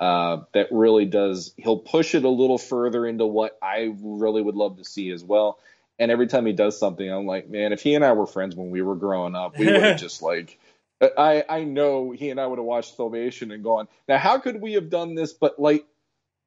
uh, 0.00 0.38
that 0.52 0.68
really 0.70 1.04
does. 1.04 1.52
He'll 1.56 1.78
push 1.78 2.14
it 2.14 2.24
a 2.24 2.28
little 2.28 2.58
further 2.58 3.06
into 3.06 3.26
what 3.26 3.58
I 3.62 3.94
really 4.00 4.42
would 4.42 4.54
love 4.54 4.78
to 4.78 4.84
see 4.84 5.10
as 5.10 5.24
well. 5.24 5.58
And 5.98 6.10
every 6.10 6.28
time 6.28 6.46
he 6.46 6.52
does 6.52 6.78
something, 6.78 7.08
I'm 7.10 7.26
like, 7.26 7.48
man, 7.48 7.72
if 7.72 7.82
he 7.82 7.94
and 7.94 8.04
I 8.04 8.12
were 8.12 8.26
friends 8.26 8.54
when 8.54 8.70
we 8.70 8.82
were 8.82 8.94
growing 8.94 9.34
up, 9.34 9.58
we 9.58 9.68
would 9.68 9.84
have 9.84 9.96
just 9.96 10.22
like. 10.22 10.58
I 11.00 11.44
I 11.48 11.64
know 11.64 12.10
he 12.10 12.30
and 12.30 12.40
I 12.40 12.46
would 12.46 12.58
have 12.58 12.66
watched 12.66 12.96
Filmation 12.98 13.54
and 13.54 13.62
gone. 13.62 13.86
Now, 14.08 14.18
how 14.18 14.38
could 14.38 14.60
we 14.60 14.72
have 14.72 14.90
done 14.90 15.14
this? 15.14 15.32
But 15.32 15.58
like 15.60 15.86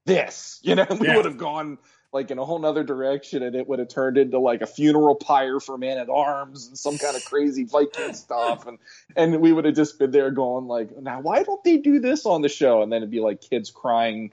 this, 0.05 0.59
you 0.63 0.75
know, 0.75 0.85
we 0.99 1.07
Yeah. 1.07 1.15
would 1.15 1.25
have 1.25 1.37
gone 1.37 1.77
like 2.13 2.29
in 2.31 2.37
a 2.39 2.45
whole 2.45 2.59
nother 2.59 2.83
direction, 2.83 3.41
and 3.43 3.55
it 3.55 3.67
would 3.67 3.79
have 3.79 3.87
turned 3.87 4.17
into 4.17 4.37
like 4.39 4.61
a 4.61 4.67
funeral 4.67 5.15
pyre 5.15 5.59
for 5.59 5.77
Man 5.77 5.97
at 5.97 6.09
Arms 6.09 6.67
and 6.67 6.77
some 6.77 6.97
kind 6.97 7.15
of 7.15 7.23
crazy 7.25 7.63
Viking 7.63 8.13
stuff, 8.15 8.67
and 8.67 8.77
and 9.15 9.39
we 9.41 9.53
would 9.53 9.65
have 9.65 9.75
just 9.75 9.97
been 9.99 10.11
there 10.11 10.31
going 10.31 10.67
like, 10.67 10.97
now 10.97 11.21
why 11.21 11.43
don't 11.43 11.63
they 11.63 11.77
do 11.77 11.99
this 11.99 12.25
on 12.25 12.41
the 12.41 12.49
show? 12.49 12.81
And 12.81 12.91
then 12.91 12.97
it'd 12.97 13.11
be 13.11 13.19
like 13.21 13.41
kids 13.41 13.69
crying 13.71 14.31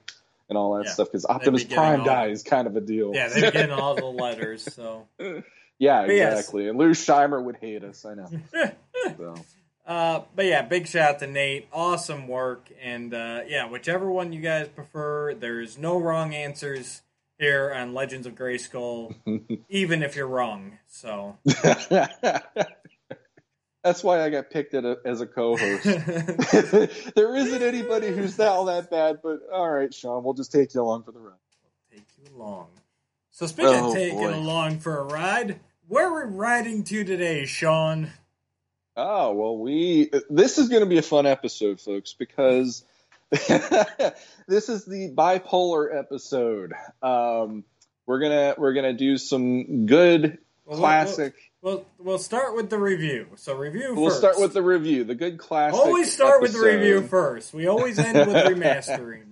and 0.49 0.57
all 0.57 0.75
that 0.75 0.85
Yeah. 0.85 0.91
stuff 0.91 1.07
because 1.07 1.25
Optimus 1.25 1.63
getting 1.63 1.77
Prime 1.77 1.99
all- 2.01 2.05
dies, 2.05 2.43
kind 2.43 2.67
of 2.67 2.75
a 2.75 2.81
deal. 2.81 3.11
Yeah, 3.13 3.29
they're 3.29 3.51
getting 3.51 3.71
all 3.71 3.95
the 3.95 4.05
letters. 4.07 4.63
So, 4.73 5.07
yeah, 5.77 6.05
But 6.05 6.15
yes. 6.15 6.39
exactly. 6.39 6.67
And 6.67 6.77
Lou 6.77 6.91
Scheimer 6.91 7.41
would 7.41 7.57
hate 7.57 7.83
us. 7.83 8.05
I 8.05 8.15
know. 8.15 8.27
So. 9.17 9.35
uh, 9.87 10.21
but 10.35 10.45
yeah, 10.45 10.61
big 10.63 10.85
shout 10.87 11.09
out 11.15 11.19
to 11.19 11.27
Nate. 11.27 11.67
Awesome 11.71 12.27
work, 12.27 12.69
and 12.81 13.13
uh, 13.13 13.41
yeah, 13.47 13.69
whichever 13.69 14.11
one 14.11 14.33
you 14.33 14.41
guys 14.41 14.67
prefer, 14.67 15.33
there's 15.33 15.77
no 15.77 15.97
wrong 15.97 16.33
answers 16.33 17.01
here 17.39 17.73
on 17.73 17.93
Legends 17.93 18.27
of 18.27 18.35
Grayskull, 18.35 19.15
even 19.69 20.03
if 20.03 20.15
you're 20.15 20.27
wrong. 20.27 20.77
So, 20.87 21.37
That's 23.81 24.03
why 24.03 24.21
I 24.23 24.29
got 24.29 24.49
picked 24.49 24.73
at 24.73 24.83
a, 24.83 24.97
as 25.05 25.21
a 25.21 25.25
co-host. 25.25 25.83
there 27.15 27.35
isn't 27.35 27.63
anybody 27.63 28.09
who's 28.09 28.37
all 28.39 28.65
that 28.65 28.91
bad, 28.91 29.19
but 29.23 29.39
all 29.53 29.69
right, 29.69 29.93
Sean, 29.93 30.21
we'll 30.23 30.33
just 30.33 30.51
take 30.51 30.73
you 30.73 30.81
along 30.81 31.03
for 31.03 31.13
the 31.13 31.19
ride. 31.19 31.33
Take 31.89 32.03
you 32.17 32.35
along. 32.35 32.67
So, 33.31 33.47
speaking 33.47 33.73
Oh, 33.73 33.87
of 33.89 33.93
taking 33.95 34.17
boy. 34.19 34.35
along 34.35 34.79
for 34.79 34.99
a 34.99 35.03
ride, 35.03 35.61
where 35.87 36.07
are 36.13 36.27
we 36.27 36.35
riding 36.35 36.83
to 36.83 37.05
today, 37.05 37.45
Sean? 37.45 38.11
Oh 38.97 39.31
well, 39.31 39.57
we 39.57 40.11
this 40.29 40.57
is 40.57 40.67
going 40.67 40.81
to 40.81 40.85
be 40.85 40.97
a 40.97 41.01
fun 41.01 41.25
episode, 41.25 41.79
folks, 41.79 42.11
because 42.11 42.83
this 44.47 44.69
is 44.69 44.85
the 44.85 45.11
bipolar 45.15 45.95
episode. 45.97 46.73
Um, 47.01 47.63
we're 48.05 48.19
gonna 48.19 48.55
we're 48.57 48.73
gonna 48.73 48.93
do 48.93 49.17
some 49.17 49.85
good 49.85 50.39
Well, 50.65 50.77
classic. 50.79 51.33
We'll, 51.61 51.85
we'll 51.97 52.17
start 52.19 52.55
with 52.55 52.69
the 52.69 52.79
review. 52.79 53.27
So, 53.35 53.53
review 53.55 53.93
We'll 53.93 54.09
first. 54.09 54.19
start 54.19 54.39
with 54.39 54.53
the 54.53 54.61
review, 54.63 55.03
the 55.03 55.13
good 55.13 55.37
classic. 55.37 55.77
Always 55.79 56.11
start 56.11 56.41
with 56.41 56.53
the 56.53 56.61
review 56.61 57.01
first. 57.01 57.53
We 57.53 57.67
always 57.67 57.99
end 57.99 58.17
with 58.17 58.45
remastering. 58.47 59.25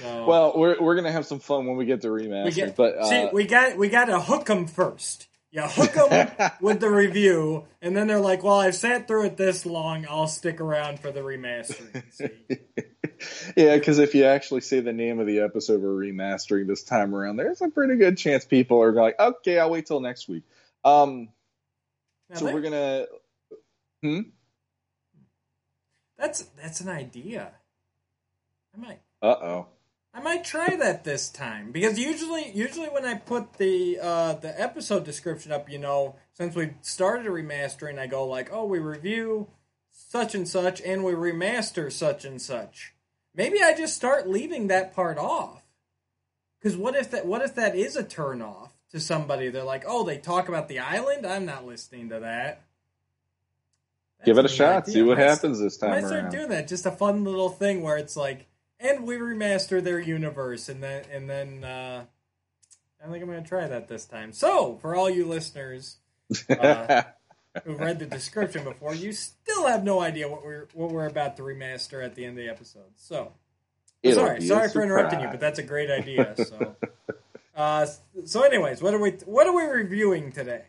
So, 0.00 0.24
Well, 0.26 0.54
we're 0.56 0.80
we're 0.80 0.96
gonna 0.96 1.12
have 1.12 1.26
some 1.26 1.38
fun 1.40 1.66
when 1.66 1.76
we 1.76 1.84
get 1.84 2.00
to 2.02 2.08
remaster, 2.08 2.44
we 2.46 2.50
get, 2.52 2.74
but 2.76 2.96
uh, 2.96 3.04
see, 3.04 3.28
we 3.32 3.44
got 3.46 3.76
we 3.76 3.88
got 3.88 4.06
to 4.06 4.18
hook 4.18 4.46
them 4.46 4.66
first. 4.66 5.28
You 5.50 5.62
hook 5.62 5.92
them 6.10 6.50
with 6.60 6.80
the 6.80 6.90
review, 6.90 7.64
and 7.80 7.96
then 7.96 8.06
they're 8.06 8.20
like, 8.20 8.42
"Well, 8.42 8.58
I've 8.58 8.74
sat 8.74 9.06
through 9.06 9.26
it 9.26 9.36
this 9.36 9.64
long. 9.64 10.06
I'll 10.08 10.26
stick 10.26 10.60
around 10.60 11.00
for 11.00 11.10
the 11.12 11.20
remastering." 11.20 12.02
See? 13.18 13.52
yeah, 13.56 13.76
because 13.76 13.98
if 13.98 14.14
you 14.14 14.24
actually 14.24 14.60
say 14.60 14.80
the 14.80 14.92
name 14.92 15.18
of 15.20 15.26
the 15.26 15.40
episode 15.40 15.82
we're 15.82 15.88
remastering 15.88 16.66
this 16.66 16.82
time 16.82 17.14
around, 17.14 17.36
there's 17.36 17.60
a 17.60 17.68
pretty 17.68 17.96
good 17.96 18.16
chance 18.18 18.44
people 18.44 18.82
are 18.82 18.92
like, 18.92 19.18
okay, 19.18 19.58
I'll 19.58 19.70
wait 19.70 19.86
till 19.86 20.00
next 20.00 20.28
week. 20.28 20.44
Um, 20.84 21.28
Now, 22.30 22.36
so 22.36 22.52
we're 22.52 22.60
gonna. 22.60 23.06
Hmm. 24.02 24.20
that's 26.16 26.42
that's 26.60 26.80
an 26.80 26.88
idea. 26.88 27.52
I 28.74 28.80
might 28.80 29.00
Uh 29.20 29.26
oh. 29.26 29.66
I 30.14 30.20
might 30.20 30.44
try 30.44 30.74
that 30.76 31.04
this 31.04 31.28
time 31.28 31.70
because 31.70 31.98
usually 31.98 32.50
usually 32.52 32.88
when 32.88 33.04
I 33.04 33.14
put 33.14 33.54
the 33.54 33.98
uh, 34.00 34.32
the 34.34 34.58
episode 34.60 35.04
description 35.04 35.52
up, 35.52 35.70
you 35.70 35.78
know, 35.78 36.16
since 36.32 36.54
we 36.54 36.74
started 36.80 37.26
remastering, 37.26 37.98
I 37.98 38.06
go 38.06 38.24
like, 38.26 38.50
"Oh, 38.52 38.64
we 38.64 38.78
review 38.78 39.48
such 39.90 40.34
and 40.34 40.48
such 40.48 40.80
and 40.80 41.04
we 41.04 41.12
remaster 41.12 41.92
such 41.92 42.24
and 42.24 42.40
such." 42.40 42.94
Maybe 43.38 43.62
I 43.62 43.72
just 43.72 43.96
start 43.96 44.28
leaving 44.28 44.66
that 44.66 44.94
part 44.94 45.16
off. 45.16 45.62
Cuz 46.60 46.76
what 46.76 46.94
if 46.94 47.12
that 47.12 47.24
what 47.24 47.40
if 47.40 47.54
that 47.54 47.74
is 47.76 47.96
a 47.96 48.02
turn 48.02 48.42
off 48.42 48.72
to 48.90 49.00
somebody? 49.00 49.48
They're 49.48 49.62
like, 49.62 49.84
"Oh, 49.86 50.04
they 50.04 50.18
talk 50.18 50.48
about 50.48 50.68
the 50.68 50.80
island? 50.80 51.24
I'm 51.24 51.46
not 51.46 51.64
listening 51.64 52.10
to 52.10 52.20
that." 52.20 52.62
Give 54.24 54.36
it 54.38 54.44
a 54.44 54.48
shot. 54.48 54.82
idea. 54.82 54.94
See 54.94 55.02
what 55.02 55.18
I 55.18 55.20
might 55.20 55.28
happens 55.28 55.60
this 55.60 55.80
I 55.80 55.86
time 55.86 56.02
might 56.02 56.08
start 56.08 56.30
doing 56.30 56.48
that. 56.48 56.66
Just 56.66 56.84
a 56.84 56.90
fun 56.90 57.22
little 57.24 57.48
thing 57.48 57.82
where 57.82 57.96
it's 57.96 58.16
like, 58.16 58.46
and 58.80 59.06
we 59.06 59.16
remaster 59.16 59.82
their 59.82 60.00
universe, 60.00 60.68
and 60.68 60.82
then 60.82 61.04
and 61.12 61.30
then 61.30 61.62
uh, 61.62 62.04
I 63.00 63.08
think 63.08 63.22
I'm 63.22 63.30
going 63.30 63.42
to 63.42 63.48
try 63.48 63.68
that 63.68 63.86
this 63.86 64.04
time. 64.04 64.32
So, 64.32 64.78
for 64.82 64.96
all 64.96 65.08
you 65.08 65.24
listeners 65.24 65.98
uh, 66.50 67.02
who 67.64 67.74
read 67.74 67.98
the 67.98 68.06
description 68.06 68.64
before, 68.64 68.94
you 68.94 69.12
still 69.12 69.66
have 69.66 69.84
no 69.84 70.00
idea 70.00 70.28
what 70.28 70.44
we're 70.44 70.66
what 70.74 70.90
we're 70.90 71.06
about 71.06 71.36
to 71.36 71.42
remaster 71.42 72.04
at 72.04 72.14
the 72.14 72.24
end 72.24 72.38
of 72.38 72.44
the 72.44 72.50
episode. 72.50 72.90
So, 72.96 73.32
It'll 74.02 74.24
sorry, 74.24 74.40
sorry 74.42 74.68
for 74.70 74.82
interrupting 74.82 75.20
you, 75.20 75.28
but 75.28 75.40
that's 75.40 75.58
a 75.58 75.62
great 75.62 75.90
idea. 75.90 76.34
So, 76.36 76.76
uh, 77.56 77.86
so 78.24 78.42
anyways, 78.42 78.82
what 78.82 78.94
are 78.94 79.00
we 79.00 79.12
what 79.24 79.46
are 79.46 79.54
we 79.54 79.64
reviewing 79.64 80.32
today? 80.32 80.62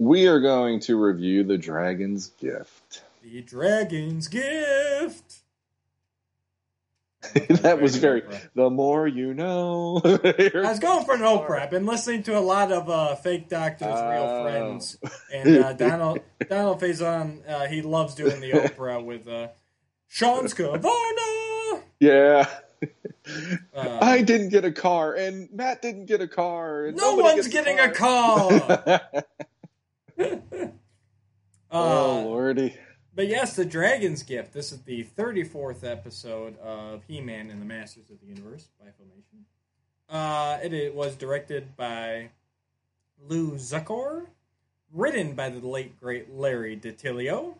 we 0.00 0.26
are 0.26 0.40
going 0.40 0.80
to 0.80 0.96
review 0.96 1.44
the 1.44 1.58
Dragon's 1.58 2.28
Gift. 2.28 3.02
The 3.22 3.42
Dragon's 3.42 4.28
Gift. 4.28 5.39
that 7.34 7.80
was 7.82 7.96
very. 7.96 8.22
Oprah. 8.22 8.48
The 8.54 8.70
more 8.70 9.06
you 9.06 9.34
know. 9.34 10.00
I 10.04 10.50
was 10.68 10.78
going 10.78 11.04
for 11.04 11.14
an 11.14 11.20
Oprah. 11.20 11.60
I've 11.60 11.70
been 11.70 11.84
listening 11.86 12.22
to 12.24 12.38
a 12.38 12.40
lot 12.40 12.72
of 12.72 12.88
uh, 12.88 13.14
fake 13.16 13.48
doctors, 13.48 13.88
real 13.88 14.26
Oh. 14.26 14.42
friends, 14.44 14.96
and 15.32 15.58
uh, 15.64 15.72
Donald 15.74 16.20
Donald 16.48 16.80
Faison. 16.80 17.46
Uh, 17.48 17.66
he 17.66 17.82
loves 17.82 18.14
doing 18.14 18.40
the 18.40 18.52
Oprah 18.52 19.04
with 19.04 19.28
uh, 19.28 19.48
Sean 20.08 20.44
Scavarna. 20.46 21.82
yeah. 22.00 22.48
Uh, 23.74 23.98
I 24.00 24.22
didn't 24.22 24.48
get 24.48 24.64
a 24.64 24.72
car, 24.72 25.12
and 25.14 25.50
Matt 25.52 25.82
didn't 25.82 26.06
get 26.06 26.22
a 26.22 26.26
car. 26.28 26.90
No 26.94 27.16
one's 27.16 27.46
gets 27.46 27.48
getting 27.48 27.78
a 27.78 27.90
call. 27.92 28.50
oh 31.70 32.20
Uh, 32.20 32.22
lordy! 32.24 32.76
But 33.12 33.26
yes, 33.26 33.56
the 33.56 33.64
Dragon's 33.64 34.22
Gift. 34.22 34.52
This 34.52 34.70
is 34.70 34.82
the 34.82 35.04
34th 35.18 35.82
episode 35.82 36.56
of 36.60 37.02
He-Man 37.08 37.50
and 37.50 37.60
the 37.60 37.66
Masters 37.66 38.08
of 38.08 38.20
the 38.20 38.26
Universe 38.26 38.68
by 38.78 38.86
Filmation. 38.86 39.42
Uh, 40.08 40.58
it, 40.62 40.72
it 40.72 40.94
was 40.94 41.16
directed 41.16 41.76
by 41.76 42.30
Lou 43.28 43.54
Zukor, 43.54 44.26
written 44.92 45.34
by 45.34 45.48
the 45.48 45.66
late 45.66 45.98
great 45.98 46.32
Larry 46.32 46.76
DiTillio. 46.76 47.56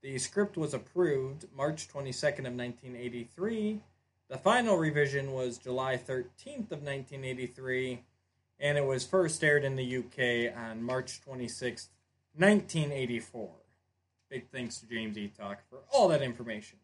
The 0.00 0.18
script 0.18 0.56
was 0.56 0.74
approved 0.74 1.46
March 1.56 1.88
22nd 1.88 2.46
of 2.46 2.54
1983. 2.54 3.80
The 4.28 4.38
final 4.38 4.76
revision 4.76 5.32
was 5.32 5.58
July 5.58 5.96
13th 5.96 6.70
of 6.70 6.82
1983, 6.82 8.04
and 8.60 8.78
it 8.78 8.84
was 8.84 9.04
first 9.04 9.42
aired 9.42 9.64
in 9.64 9.74
the 9.74 9.96
UK 9.96 10.56
on 10.56 10.84
March 10.84 11.20
26th, 11.26 11.88
1984. 12.36 13.61
Big 14.32 14.48
thanks 14.50 14.78
to 14.78 14.86
James 14.86 15.18
E. 15.18 15.30
Talk 15.38 15.58
for 15.68 15.76
all 15.92 16.08
that 16.08 16.22
information. 16.22 16.78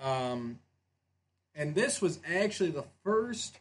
Um, 0.00 0.58
and 1.54 1.72
this 1.72 2.02
was 2.02 2.18
actually 2.28 2.70
the 2.72 2.82
first 3.04 3.60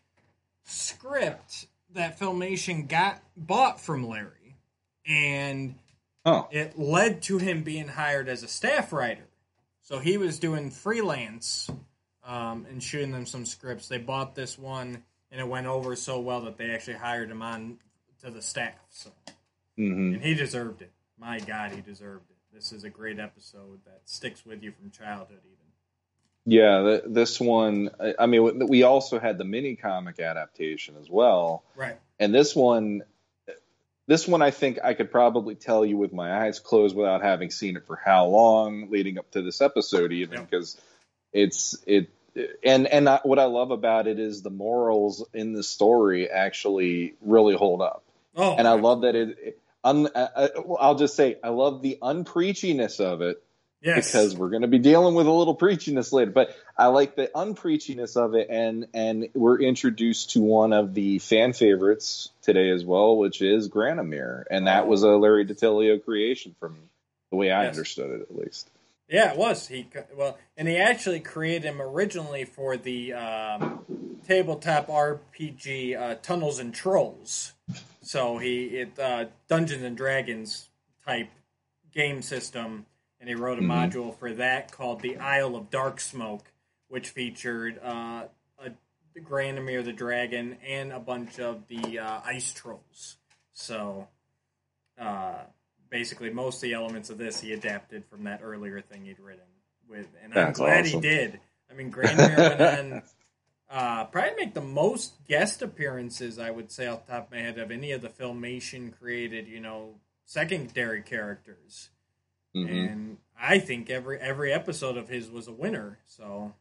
script 0.63 1.67
that 1.93 2.19
Filmation 2.19 2.87
got 2.87 3.21
bought 3.37 3.79
from 3.79 4.07
Larry, 4.07 4.55
and 5.05 5.75
Oh, 6.25 6.47
it 6.49 6.79
led 6.79 7.21
to 7.23 7.37
him 7.37 7.61
being 7.61 7.87
hired 7.87 8.27
as 8.27 8.41
a 8.41 8.47
staff 8.47 8.91
writer. 8.91 9.27
So 9.83 9.99
he 9.99 10.17
was 10.17 10.39
doing 10.39 10.71
freelance 10.71 11.69
um, 12.25 12.65
and 12.67 12.81
shooting 12.81 13.11
them 13.11 13.27
some 13.27 13.45
scripts. 13.45 13.87
They 13.87 13.99
bought 13.99 14.33
this 14.33 14.57
one, 14.57 15.03
and 15.31 15.39
it 15.39 15.47
went 15.47 15.67
over 15.67 15.95
so 15.95 16.19
well 16.19 16.41
that 16.41 16.57
they 16.57 16.71
actually 16.71 16.97
hired 16.97 17.29
him 17.29 17.43
on 17.43 17.77
to 18.23 18.31
the 18.31 18.41
staff. 18.41 18.73
So, 18.89 19.11
hmm 19.77 20.13
and 20.15 20.23
he 20.23 20.33
deserved 20.33 20.81
it. 20.81 20.91
My 21.19 21.39
God, 21.39 21.73
he 21.73 21.81
deserved 21.81 22.25
it. 22.30 22.30
This 22.53 22.71
is 22.71 22.83
a 22.83 22.89
great 22.89 23.19
episode 23.19 23.79
that 23.85 24.01
sticks 24.05 24.45
with 24.45 24.61
you 24.63 24.71
from 24.71 24.91
childhood, 24.91 25.39
even. 25.45 25.57
yeah. 26.45 26.81
th 26.83 27.03
this 27.07 27.39
one, 27.39 27.89
I- 27.99 28.15
I 28.19 28.25
mean, 28.25 28.67
we 28.67 28.83
also 28.83 29.19
had 29.19 29.37
the 29.37 29.45
mini 29.45 29.75
comic 29.75 30.19
adaptation 30.19 30.95
as 30.99 31.09
well, 31.09 31.63
Right. 31.75 31.97
and 32.19 32.33
this 32.33 32.55
one, 32.55 33.03
this 34.07 34.27
one, 34.27 34.41
I 34.41 34.51
think 34.51 34.79
I 34.83 34.93
could 34.93 35.11
probably 35.11 35.55
tell 35.55 35.85
you 35.85 35.97
with 35.97 36.11
my 36.11 36.45
eyes 36.45 36.59
closed 36.59 36.95
without 36.95 37.21
having 37.21 37.51
seen 37.51 37.77
it 37.77 37.85
for 37.85 37.95
how 37.95 38.25
long 38.27 38.89
leading 38.89 39.17
up 39.17 39.31
to 39.31 39.41
this 39.41 39.61
episode, 39.61 40.11
even 40.11 40.39
Yeah. 40.39 40.43
because 40.45 40.79
it's 41.31 41.77
it. 41.85 42.09
And 42.63 42.87
and 42.87 43.07
I, 43.09 43.19
what 43.23 43.39
I 43.39 43.45
love 43.45 43.71
about 43.71 44.07
it 44.07 44.17
is 44.19 44.41
the 44.41 44.49
morals 44.49 45.25
in 45.33 45.53
the 45.53 45.63
story 45.63 46.29
actually 46.29 47.13
really 47.21 47.55
hold 47.55 47.81
up. 47.81 48.03
Oh, 48.35 48.55
and 48.55 48.67
I 48.67 48.73
love 48.73 49.01
that 49.01 49.15
it. 49.15 49.37
it 49.39 49.59
un, 49.83 50.07
uh, 50.07 50.27
uh, 50.35 50.47
I'll 50.79 50.95
just 50.95 51.15
say 51.15 51.37
I 51.43 51.49
love 51.49 51.81
the 51.81 51.97
unpreachiness 52.01 52.99
of 52.99 53.21
it 53.21 53.43
yes. 53.81 54.07
because 54.07 54.35
we're 54.35 54.49
going 54.49 54.61
to 54.61 54.67
be 54.67 54.79
dealing 54.79 55.15
with 55.15 55.27
a 55.27 55.31
little 55.31 55.55
preachiness 55.55 56.11
later. 56.11 56.31
But 56.31 56.55
I 56.77 56.87
like 56.87 57.15
the 57.15 57.29
unpreachiness 57.33 58.15
of 58.15 58.35
it, 58.35 58.47
and 58.49 58.87
and 58.93 59.29
we're 59.33 59.61
introduced 59.61 60.31
to 60.31 60.41
one 60.41 60.73
of 60.73 60.93
the 60.93 61.19
fan 61.19 61.53
favorites 61.53 62.29
today 62.41 62.69
as 62.69 62.85
well, 62.85 63.17
which 63.17 63.41
is 63.41 63.69
Granamyr, 63.69 64.43
and 64.49 64.67
that 64.67 64.87
was 64.87 65.03
a 65.03 65.09
Larry 65.09 65.45
DiTillio 65.45 66.03
creation 66.03 66.55
from 66.59 66.77
the 67.29 67.37
way 67.37 67.51
I 67.51 67.63
Yes. 67.63 67.75
understood 67.75 68.11
it, 68.11 68.21
at 68.21 68.35
least. 68.35 68.69
Yeah, 69.07 69.31
it 69.31 69.37
was. 69.37 69.67
He 69.67 69.87
well, 70.15 70.37
and 70.55 70.67
he 70.69 70.77
actually 70.77 71.19
created 71.19 71.63
him 71.65 71.81
originally 71.81 72.45
for 72.45 72.77
the 72.77 73.13
um, 73.13 73.81
tabletop 74.25 74.87
RPG 74.87 75.99
uh, 75.99 76.15
Tunnels 76.21 76.59
and 76.59 76.73
Trolls. 76.73 77.53
So 78.11 78.37
he 78.39 78.65
it 78.65 78.99
uh, 78.99 79.25
Dungeons 79.47 79.83
and 79.83 79.95
Dragons 79.95 80.67
type 81.05 81.29
game 81.93 82.21
system, 82.21 82.85
and 83.21 83.29
he 83.29 83.35
wrote 83.35 83.57
a 83.57 83.61
Mhm. 83.61 83.67
module 83.89 84.13
for 84.19 84.33
that 84.33 84.69
called 84.69 84.99
the 84.99 85.15
Isle 85.15 85.55
of 85.55 85.69
Dark 85.69 86.01
Smoke, 86.01 86.51
which 86.89 87.07
featured 87.07 87.79
uh, 87.81 88.27
a 88.59 88.71
Granamyr 89.17 89.85
the 89.85 89.93
dragon 89.93 90.57
and 90.67 90.91
a 90.91 90.99
bunch 90.99 91.39
of 91.39 91.69
the 91.69 91.99
uh, 91.99 92.19
ice 92.25 92.51
trolls. 92.53 93.15
So. 93.53 94.09
Uh, 94.99 95.43
basically 95.89 96.29
most 96.29 96.55
of 96.57 96.61
the 96.61 96.73
elements 96.73 97.09
of 97.09 97.17
this 97.17 97.39
he 97.41 97.51
adapted 97.53 98.05
from 98.05 98.23
that 98.25 98.39
earlier 98.43 98.79
thing 98.81 99.03
he'd 99.03 99.19
written 99.19 99.43
with 99.89 100.07
and 100.23 100.33
i'm 100.33 100.45
That's 100.45 100.57
glad 100.59 100.85
awesome. 100.85 101.01
he 101.01 101.09
did 101.09 101.39
i 101.69 101.73
mean 101.73 101.89
Granger 101.89 102.17
went 102.37 102.61
on 102.61 103.03
uh, 103.71 104.03
probably 104.05 104.35
make 104.45 104.53
the 104.53 104.61
most 104.61 105.13
guest 105.27 105.61
appearances 105.61 106.37
i 106.37 106.51
would 106.51 106.71
say 106.71 106.87
off 106.87 107.05
the 107.05 107.13
top 107.13 107.27
of 107.27 107.31
my 107.31 107.37
head 107.39 107.57
of 107.57 107.71
any 107.71 107.91
of 107.91 108.01
the 108.01 108.09
filmation 108.09 108.91
created 108.99 109.47
you 109.47 109.59
know 109.59 109.95
secondary 110.25 111.01
characters 111.01 111.89
Mhm. 112.55 112.69
and 112.69 113.17
i 113.39 113.59
think 113.59 113.89
every 113.89 114.19
every 114.19 114.51
episode 114.51 114.97
of 114.97 115.07
his 115.09 115.29
was 115.29 115.47
a 115.47 115.53
winner 115.53 115.99
so 116.05 116.53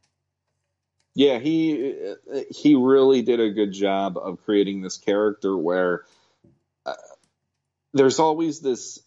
Yeah, 1.14 1.40
he 1.40 2.14
he 2.51 2.77
really 2.77 3.23
did 3.23 3.40
a 3.40 3.51
good 3.51 3.73
job 3.73 4.16
of 4.16 4.42
creating 4.44 4.81
this 4.81 4.96
character 4.96 5.57
where 5.57 6.05
uh, 6.87 6.94
there's 7.92 8.20
always 8.20 8.61
this 8.61 9.01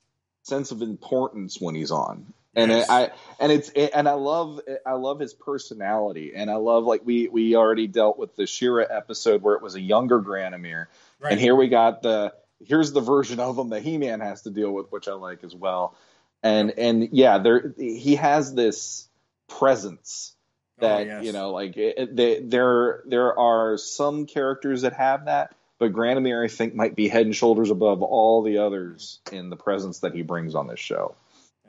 sense 0.43 0.71
of 0.71 0.81
importance 0.81 1.61
when 1.61 1.73
he's 1.75 1.91
on. 1.91 2.33
And 2.55 2.71
Yes. 2.71 2.89
I 2.89 3.11
and 3.39 3.51
it's 3.51 3.69
and 3.69 4.07
I 4.07 4.13
love 4.13 4.61
I 4.85 4.93
love 4.93 5.19
his 5.19 5.33
personality 5.33 6.33
and 6.35 6.51
I 6.51 6.55
love 6.55 6.83
like 6.83 7.01
we 7.03 7.27
we 7.27 7.55
already 7.55 7.87
dealt 7.87 8.17
with 8.19 8.35
the 8.35 8.45
She-Ra 8.45 8.85
episode 8.89 9.41
where 9.41 9.55
it 9.55 9.61
was 9.63 9.75
a 9.75 9.81
younger 9.81 10.19
Granamyr 10.21 10.85
right 11.19 11.31
and 11.31 11.41
here 11.41 11.55
we 11.55 11.67
got 11.67 12.01
the 12.03 12.33
here's 12.65 12.91
the 12.91 13.01
version 13.01 13.39
of 13.39 13.57
him 13.57 13.69
that 13.69 13.81
He-Man 13.81 14.19
has 14.21 14.43
to 14.43 14.49
deal 14.49 14.71
with, 14.71 14.91
which 14.91 15.07
I 15.07 15.13
like 15.13 15.43
as 15.43 15.55
well. 15.55 15.95
And 16.43 16.71
and 16.77 17.09
yeah, 17.11 17.39
there 17.39 17.73
he 17.77 18.15
has 18.15 18.53
this 18.53 19.07
presence 19.47 20.35
oh, 20.79 20.87
that 20.87 21.01
Oh, 21.01 21.05
yes. 21.05 21.25
you 21.25 21.31
know, 21.31 21.51
like 21.51 21.75
it, 21.77 21.95
it- 21.97 22.15
they, 22.15 22.39
there 22.39 23.01
there 23.07 23.37
are 23.37 23.77
some 23.77 24.25
characters 24.27 24.83
that 24.83 24.93
have 24.93 25.25
that, 25.25 25.55
but 25.79 25.91
Granamyr 25.91 26.43
I 26.45 26.47
think 26.49 26.75
might 26.75 26.95
be 26.95 27.07
head 27.07 27.25
and 27.25 27.35
shoulders 27.35 27.71
above 27.71 28.01
all 28.03 28.43
the 28.43 28.59
others 28.59 29.19
in 29.31 29.49
the 29.49 29.55
presence 29.55 29.99
that 29.99 30.13
he 30.13 30.21
brings 30.21 30.53
on 30.55 30.67
this 30.67 30.79
show. 30.79 31.15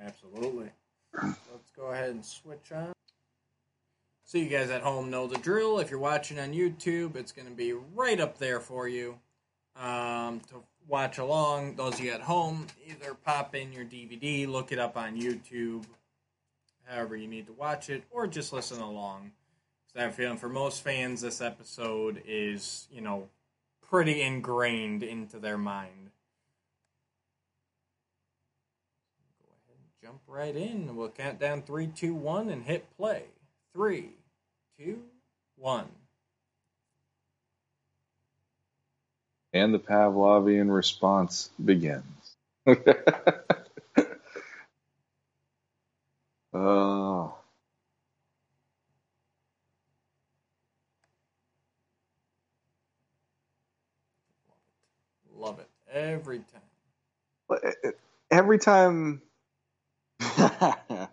Absolutely. 0.05 0.71
Let's 1.23 1.71
go 1.77 1.87
ahead 1.87 2.11
and 2.11 2.25
switch 2.25 2.73
on. 2.73 2.93
So 4.25 4.39
you 4.39 4.49
guys 4.49 4.71
at 4.71 4.83
home 4.83 5.11
know 5.11 5.27
the 5.27 5.39
drill. 5.39 5.79
If 5.79 5.91
you're 5.91 6.01
watching 6.01 6.39
on 6.39 6.53
YouTube, 6.53 7.17
it's 7.17 7.33
going 7.33 7.49
to 7.49 7.55
be 7.55 7.73
right 7.73 8.19
up 8.19 8.39
there 8.39 8.59
for 8.59 8.89
you 8.89 9.19
um, 9.77 10.41
to 10.51 10.63
watch 10.89 11.19
along. 11.19 11.77
Those 11.77 11.95
of 11.95 12.01
you 12.01 12.13
at 12.13 12.23
home, 12.23 12.67
either 12.87 13.15
pop 13.15 13.55
in 13.55 13.73
your 13.73 13.85
DVD, 13.85 14.49
look 14.49 14.73
it 14.73 14.79
up 14.79 14.97
on 14.97 15.21
YouTube, 15.21 15.85
however 16.85 17.17
you 17.17 17.29
need 17.29 17.47
to 17.47 17.53
watch 17.53 17.91
it, 17.91 18.05
or 18.11 18.27
just 18.27 18.53
listen 18.53 18.81
along. 18.81 19.33
Because 19.87 20.01
I 20.01 20.05
have 20.05 20.13
a 20.13 20.17
feeling 20.17 20.39
for 20.39 20.49
most 20.49 20.83
fans, 20.83 21.21
this 21.21 21.41
episode 21.41 22.23
is, 22.27 22.89
you 22.91 23.01
know, 23.01 23.29
pretty 23.89 24.23
ingrained 24.23 25.03
into 25.03 25.39
their 25.39 25.59
mind. 25.59 26.11
Go 29.43 29.51
ahead 29.51 29.77
and 29.79 29.94
jump 30.05 30.21
right 30.27 30.55
in. 30.55 30.95
We'll 30.97 31.09
count 31.09 31.41
down 31.41 31.63
three, 31.63 31.87
two, 31.87 32.13
one, 32.15 32.51
and 32.51 32.63
hit 32.63 32.85
play. 32.99 33.23
Three, 33.75 34.11
two, 34.79 34.99
one. 35.57 35.87
And 39.55 39.73
the 39.73 39.79
Pavlovian 39.79 40.71
response 40.71 41.49
begins. 41.65 42.05
oh. 46.53 47.35
Love 55.35 55.61
it 55.61 55.69
every 55.91 56.41
time. 56.41 56.61
every 58.31 58.59
time 58.59 59.23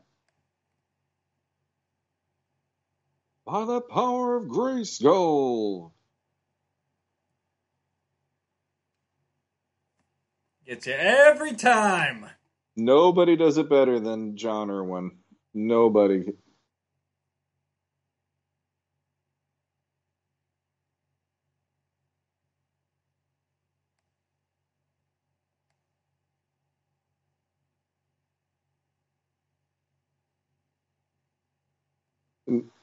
by 3.45 3.65
the 3.65 3.81
power 3.81 4.37
of 4.37 4.45
Grayskull. 4.45 5.91
Gets 10.65 10.87
you 10.87 10.93
every 10.93 11.53
time. 11.53 12.25
Nobody 12.75 13.35
does 13.35 13.57
it 13.57 13.69
better 13.69 13.99
than 13.99 14.37
John 14.37 14.69
Erwin. 14.69 15.11
Nobody. 15.53 16.33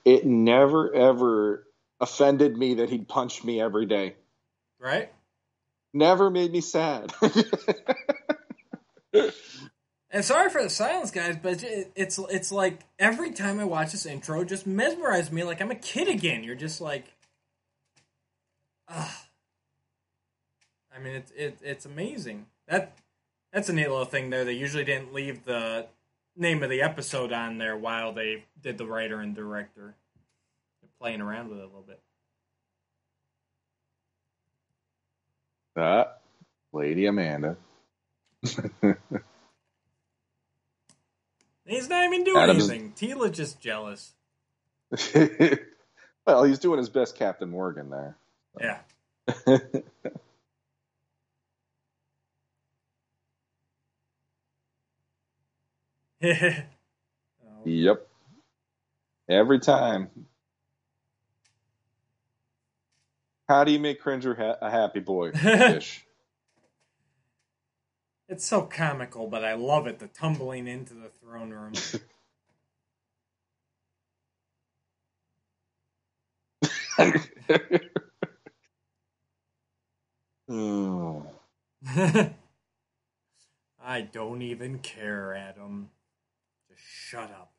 It 0.08 0.24
never 0.24 0.92
ever 0.94 1.66
offended 2.00 2.56
me 2.56 2.74
that 2.74 2.88
he'd 2.88 3.08
punch 3.08 3.44
me 3.44 3.60
every 3.60 3.86
day. 3.86 4.16
Right? 4.80 5.12
Never 5.92 6.30
made 6.30 6.52
me 6.52 6.60
sad. 6.60 7.12
And 10.10 10.24
sorry 10.24 10.48
for 10.48 10.62
the 10.62 10.70
silence, 10.70 11.10
guys, 11.10 11.36
but 11.36 11.62
it's 11.62 12.18
it's 12.18 12.50
like 12.50 12.80
every 12.98 13.30
time 13.30 13.60
I 13.60 13.64
watch 13.64 13.92
this 13.92 14.06
intro, 14.06 14.40
it 14.40 14.48
just 14.48 14.66
mesmerizes 14.66 15.30
me 15.30 15.44
like 15.44 15.60
I'm 15.60 15.70
a 15.70 15.74
kid 15.74 16.08
again. 16.08 16.44
You're 16.44 16.54
just 16.54 16.80
like, 16.80 17.04
ah. 18.88 19.26
I 20.96 20.98
mean, 20.98 21.14
it's 21.14 21.30
it, 21.32 21.58
it's 21.62 21.84
amazing. 21.84 22.46
That 22.68 22.96
that's 23.52 23.68
a 23.68 23.74
neat 23.74 23.88
little 23.88 24.06
thing 24.06 24.30
there. 24.30 24.46
They 24.46 24.54
usually 24.54 24.84
didn't 24.84 25.12
leave 25.12 25.44
the 25.44 25.88
name 26.38 26.62
of 26.62 26.70
the 26.70 26.82
episode 26.82 27.32
on 27.32 27.58
there 27.58 27.76
while 27.76 28.12
they 28.12 28.44
did 28.62 28.78
the 28.78 28.86
writer 28.86 29.20
and 29.20 29.34
director. 29.34 29.94
They're 30.80 30.90
playing 31.00 31.20
around 31.20 31.48
with 31.50 31.58
it 31.58 31.64
a 31.64 31.66
little 31.66 31.84
bit. 31.86 32.00
That 35.74 36.20
Lady 36.72 37.06
Amanda. 37.06 37.56
He's 41.66 41.88
not 41.88 42.04
even 42.04 42.24
doing 42.24 42.36
Adam's- 42.38 42.68
anything. 42.70 42.92
Teela's 42.92 43.36
just 43.36 43.60
jealous. 43.60 44.12
well, 46.26 46.44
he's 46.44 46.58
doing 46.58 46.78
his 46.78 46.88
best, 46.88 47.14
Captain 47.14 47.50
Morgan 47.50 47.90
there. 47.90 48.16
Yeah. 48.58 48.78
Oh. 56.24 56.58
Yep. 57.64 58.06
Every 59.30 59.60
time. 59.60 60.10
How 63.48 63.64
do 63.64 63.72
you 63.72 63.80
make 63.80 64.00
Cringer 64.00 64.34
ha- 64.34 64.58
a 64.66 64.70
happy 64.70 65.00
boy? 65.00 65.32
It's 68.28 68.46
so 68.46 68.62
comical, 68.62 69.28
but 69.28 69.44
I 69.44 69.54
love 69.54 69.86
it. 69.86 70.00
The 70.00 70.08
tumbling 70.08 70.68
into 70.68 70.94
the 70.94 71.10
throne 71.10 71.50
room. 71.50 71.84
Oh. 80.50 81.26
I 83.84 84.00
don't 84.02 84.42
even 84.42 84.80
care, 84.80 85.34
Adam. 85.34 85.90
Just 86.78 86.90
shut 86.90 87.32
up. 87.32 87.52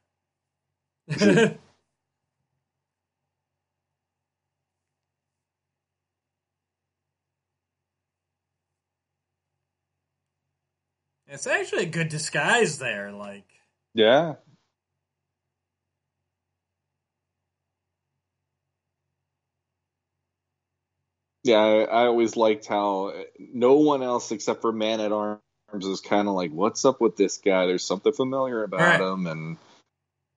it's 11.28 11.48
actually 11.48 11.84
a 11.84 11.90
good 11.90 12.10
disguise 12.10 12.80
there. 12.80 13.12
Like, 13.12 13.46
yeah. 13.96 14.36
Yeah, 21.44 21.60
I, 21.60 21.84
I 21.84 22.06
always 22.08 22.38
liked 22.38 22.68
how 22.68 23.14
no 23.40 23.78
one 23.78 24.04
else 24.04 24.32
except 24.32 24.62
for 24.62 24.72
Man 24.74 25.02
at 25.02 25.12
Arms 25.14 25.42
is 25.76 26.02
kind 26.02 26.28
of 26.28 26.36
like, 26.36 26.52
"What's 26.52 26.86
up 26.86 27.02
with 27.02 27.18
this 27.18 27.38
guy?" 27.38 27.66
There's 27.66 27.86
something 27.86 28.14
familiar 28.14 28.64
about 28.64 28.82
Right. 28.82 29.02
him, 29.02 29.28
and 29.28 29.58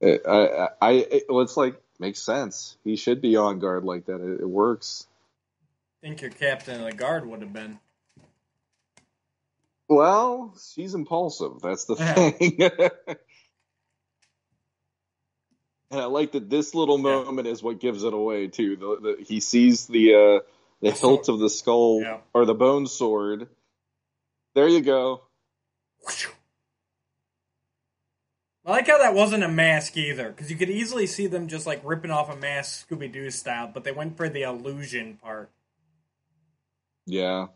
it, 0.01 0.23
I, 0.27 0.47
I, 0.47 0.69
I 0.81 0.91
it, 0.93 1.25
well, 1.29 1.43
it's 1.43 1.57
like 1.57 1.81
makes 1.99 2.21
sense. 2.21 2.77
He 2.85 2.97
should 2.97 3.21
be 3.23 3.37
on 3.37 3.59
guard 3.61 3.85
like 3.85 4.07
that. 4.07 4.21
It, 4.21 4.41
it 4.43 4.49
works. 4.49 5.07
think 6.03 6.21
your 6.21 6.31
captain 6.31 6.81
of 6.81 6.87
the 6.87 6.93
guard 6.93 7.27
would 7.27 7.41
have 7.43 7.53
been. 7.53 7.79
Well, 9.89 10.55
she's 10.75 10.95
impulsive. 10.95 11.61
That's 11.63 11.85
the 11.85 11.97
thing. 11.97 12.59
and 15.91 16.01
I 16.01 16.05
like 16.07 16.33
that 16.33 16.49
this 16.51 16.75
little 16.75 16.97
Yeah. 16.99 17.25
moment 17.25 17.47
is 17.49 17.63
what 17.63 17.81
gives 17.81 18.05
it 18.05 18.15
away 18.15 18.49
too. 18.49 18.77
The, 18.77 19.17
the, 19.19 19.25
he 19.25 19.41
sees 19.41 19.87
the 19.87 20.15
uh, 20.15 20.41
the 20.81 20.91
The 20.93 20.93
hilt 20.93 21.29
of 21.29 21.39
the 21.41 21.51
skull 21.51 22.01
Yeah. 22.03 22.19
or 22.35 22.45
the 22.47 22.55
bone 22.55 22.87
sword. 22.87 23.49
There 24.55 24.69
you 24.69 24.81
go. 24.81 25.23
I 28.65 28.71
like 28.71 28.87
how 28.87 28.99
that 28.99 29.15
wasn't 29.15 29.43
a 29.43 29.49
mask 29.49 29.97
either, 29.97 30.29
because 30.31 30.51
you 30.51 30.57
could 30.57 30.71
easily 30.71 31.07
see 31.07 31.27
them 31.27 31.49
just 31.49 31.67
like 31.67 31.81
ripping 31.85 32.11
off 32.13 32.31
a 32.31 32.37
mask 32.37 32.89
Scooby 32.89 33.11
Doo 33.11 33.31
style, 33.31 33.71
but 33.73 33.83
they 33.85 33.91
went 33.93 34.17
for 34.17 34.29
the 34.29 34.43
illusion 34.43 35.19
part. 35.23 35.51
Yeah, 37.07 37.47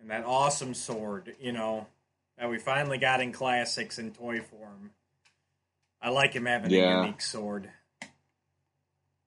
And 0.00 0.10
that 0.10 0.24
awesome 0.24 0.74
sword, 0.74 1.36
you 1.40 1.52
know, 1.52 1.86
that 2.36 2.50
we 2.50 2.58
finally 2.58 2.98
got 2.98 3.20
in 3.20 3.30
classics 3.32 4.00
in 4.00 4.10
toy 4.12 4.40
form. 4.40 4.90
I 6.02 6.08
like 6.10 6.32
him 6.32 6.46
having 6.46 6.72
Yeah. 6.72 6.98
a 6.98 7.02
unique 7.02 7.20
sword. 7.20 7.70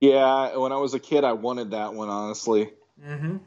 yeah. 0.01 0.57
When 0.57 0.73
I 0.73 0.77
was 0.77 0.93
a 0.93 0.99
kid, 0.99 1.23
I 1.23 1.31
wanted 1.33 1.71
that 1.71 1.93
one. 1.93 2.09
Honestly, 2.09 2.69
Mm-hmm. 3.01 3.37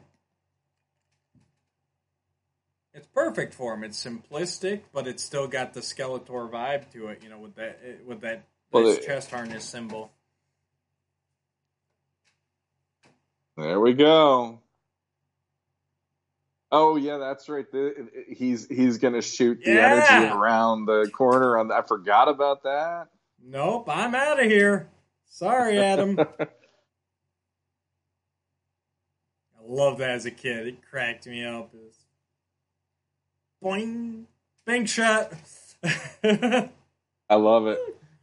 It's 2.93 3.04
perfect 3.15 3.53
for 3.55 3.73
him. 3.73 3.83
It's 3.83 4.03
simplistic, 4.03 4.81
but 4.93 5.07
it's 5.07 5.23
still 5.23 5.47
got 5.47 5.73
the 5.73 5.79
Skeletor 5.79 6.51
vibe 6.51 6.91
to 6.91 7.07
it. 7.07 7.23
You 7.23 7.29
know, 7.29 7.39
with 7.39 7.55
that 7.55 7.79
eh, 7.83 7.93
with 8.05 8.21
that 8.21 8.43
Well, 8.71 8.83
nice 8.83 8.97
it- 8.97 9.05
chest 9.07 9.31
harness 9.31 9.63
symbol. 9.63 10.11
there 13.57 13.79
we 13.79 13.93
go. 13.93 14.59
Oh 16.71 16.97
yeah, 16.97 17.17
that's 17.17 17.47
right. 17.47 17.69
The, 17.71 18.09
he's 18.27 18.67
he's 18.67 18.97
gonna 18.97 19.21
shoot 19.21 19.61
the 19.63 19.71
Yeah. 19.73 20.03
energy 20.09 20.33
around 20.35 20.85
the 20.87 21.09
corner. 21.13 21.57
On 21.57 21.71
I 21.71 21.81
forgot 21.83 22.27
about 22.27 22.63
that. 22.63 23.07
Nope, 23.41 23.87
I'm 23.89 24.13
out 24.15 24.39
of 24.43 24.45
here. 24.49 24.89
Sorry, 25.27 25.77
Adam. 25.79 26.19
I 26.39 26.47
love 29.67 29.99
that 29.99 30.11
as 30.11 30.25
a 30.25 30.31
kid. 30.31 30.67
It 30.67 30.77
cracked 30.89 31.27
me 31.27 31.45
up. 31.45 31.69
It 31.73 31.79
was 31.81 32.04
boing, 33.65 34.25
bank 34.65 34.87
shot. 34.87 35.31
I 36.23 37.35
love 37.35 37.67
it. 37.67 37.79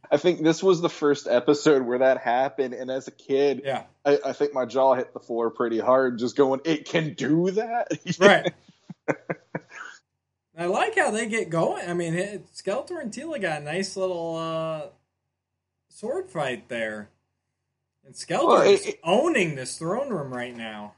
I 0.09 0.17
think 0.17 0.43
this 0.43 0.61
was 0.61 0.79
the 0.79 0.89
first 0.89 1.27
episode 1.27 1.81
where 1.81 1.99
that 1.99 2.19
happened, 2.19 2.73
and 2.73 2.91
as 2.91 3.07
a 3.07 3.11
kid, 3.11 3.63
yeah, 3.65 3.83
I, 4.05 4.19
I 4.25 4.33
think 4.33 4.53
my 4.53 4.65
jaw 4.65 4.93
hit 4.93 5.11
the 5.13 5.19
floor 5.19 5.49
pretty 5.49 5.79
hard, 5.79 6.19
just 6.19 6.35
going, 6.35 6.61
"It 6.65 6.85
can 6.85 7.13
do 7.15 7.49
that!" 7.51 7.87
right. 8.19 8.53
I 10.55 10.65
like 10.65 10.95
how 10.95 11.09
they 11.09 11.25
get 11.27 11.49
going. 11.49 11.89
I 11.89 11.95
mean, 11.95 12.13
Skeletor 12.55 13.01
and 13.01 13.11
Teela 13.11 13.41
got 13.41 13.61
a 13.61 13.65
nice 13.65 13.97
little 13.97 14.35
uh, 14.35 14.81
sword 15.89 16.29
fight 16.29 16.69
there. 16.69 17.09
And 18.05 18.13
Skeletor 18.13 18.47
Well, 18.47 18.61
it- 18.61 18.99
owning 19.03 19.55
this 19.55 19.79
throne 19.79 20.09
room 20.09 20.31
right 20.31 20.55
now. 20.55 20.93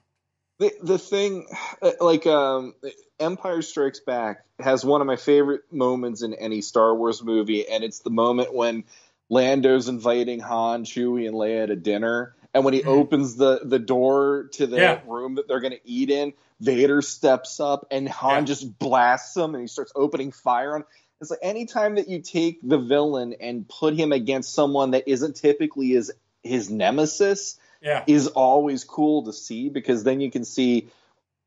The 0.59 0.73
the 0.81 0.97
thing, 0.97 1.47
uh, 1.81 1.91
like 1.99 2.25
um, 2.27 2.73
Empire 3.19 3.61
Strikes 3.61 3.99
Back, 3.99 4.43
has 4.59 4.85
one 4.85 5.01
of 5.01 5.07
my 5.07 5.15
favorite 5.17 5.61
moments 5.71 6.21
in 6.21 6.33
any 6.33 6.61
Star 6.61 6.95
Wars 6.95 7.23
movie, 7.23 7.67
and 7.67 7.83
it's 7.83 7.99
the 7.99 8.09
moment 8.09 8.53
when 8.53 8.85
Lando's 9.29 9.87
inviting 9.87 10.39
Han, 10.39 10.85
Chewie, 10.85 11.27
and 11.27 11.35
Leia 11.35 11.67
to 11.67 11.75
dinner, 11.75 12.35
and 12.53 12.63
when 12.63 12.73
he 12.73 12.81
Mhm. 12.81 12.87
opens 12.87 13.35
the 13.35 13.61
the 13.63 13.79
door 13.79 14.49
to 14.53 14.67
the 14.67 14.77
Yeah. 14.77 15.01
room 15.05 15.35
that 15.35 15.47
they're 15.47 15.59
going 15.59 15.73
to 15.73 15.89
eat 15.89 16.09
in, 16.09 16.33
Vader 16.61 17.01
steps 17.01 17.59
up 17.59 17.87
and 17.91 18.07
Han 18.07 18.43
Yeah. 18.43 18.45
just 18.45 18.79
blasts 18.79 19.35
him, 19.35 19.55
and 19.55 19.61
he 19.61 19.67
starts 19.67 19.91
opening 19.95 20.31
fire 20.31 20.75
on. 20.75 20.85
It's 21.21 21.31
like 21.31 21.39
anytime 21.41 21.95
that 21.95 22.07
you 22.09 22.21
take 22.21 22.59
the 22.61 22.77
villain 22.77 23.33
and 23.39 23.67
put 23.67 23.95
him 23.95 24.11
against 24.11 24.53
someone 24.53 24.91
that 24.91 25.07
isn't 25.07 25.35
typically 25.35 25.89
his 25.89 26.11
his 26.43 26.69
nemesis, 26.69 27.57
Yeah, 27.85 28.03
is 28.07 28.27
always 28.27 28.83
cool 28.83 29.23
to 29.25 29.33
see 29.33 29.69
because 29.69 30.03
then 30.03 30.21
you 30.21 30.31
can 30.31 30.45
see 30.45 30.89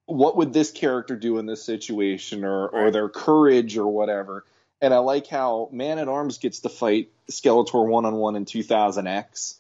what 0.07 0.36
would 0.36 0.53
this 0.55 0.70
character 0.70 1.16
do 1.16 1.39
in 1.39 1.47
this 1.47 1.64
situation 1.64 2.45
or 2.45 2.68
or 2.68 2.91
their 2.93 3.09
courage 3.11 3.76
or 3.78 3.89
whatever. 3.89 4.45
And 4.80 4.95
I 4.95 4.99
like 4.99 5.26
how 5.26 5.68
Man 5.72 5.99
at 5.99 6.09
Arms 6.09 6.39
gets 6.39 6.61
to 6.61 6.70
fight 6.70 7.11
Skeletor 7.30 7.86
one 7.86 8.07
on 8.07 8.14
one 8.14 8.36
in 8.36 8.45
2000X. 8.47 9.57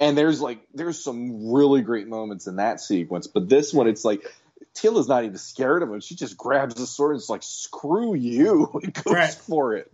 And 0.00 0.16
there's 0.18 0.40
like 0.40 0.60
there's 0.74 1.02
some 1.02 1.52
really 1.52 1.82
great 1.82 2.08
moments 2.08 2.46
in 2.46 2.56
that 2.56 2.80
sequence, 2.80 3.26
but 3.26 3.48
this 3.48 3.74
one 3.74 3.88
it's 3.88 4.04
like 4.04 4.22
Teela's 4.74 5.08
not 5.08 5.24
even 5.24 5.38
scared 5.38 5.82
of 5.82 5.90
him. 5.90 6.00
She 6.00 6.14
just 6.16 6.36
grabs 6.36 6.74
the 6.76 6.86
sword 6.86 7.12
and 7.12 7.20
it's 7.20 7.30
like 7.30 7.42
screw 7.42 8.14
you 8.14 8.70
and 8.82 8.94
goes 8.94 9.14
Right. 9.14 9.34
for 9.34 9.74
it. 9.74 9.90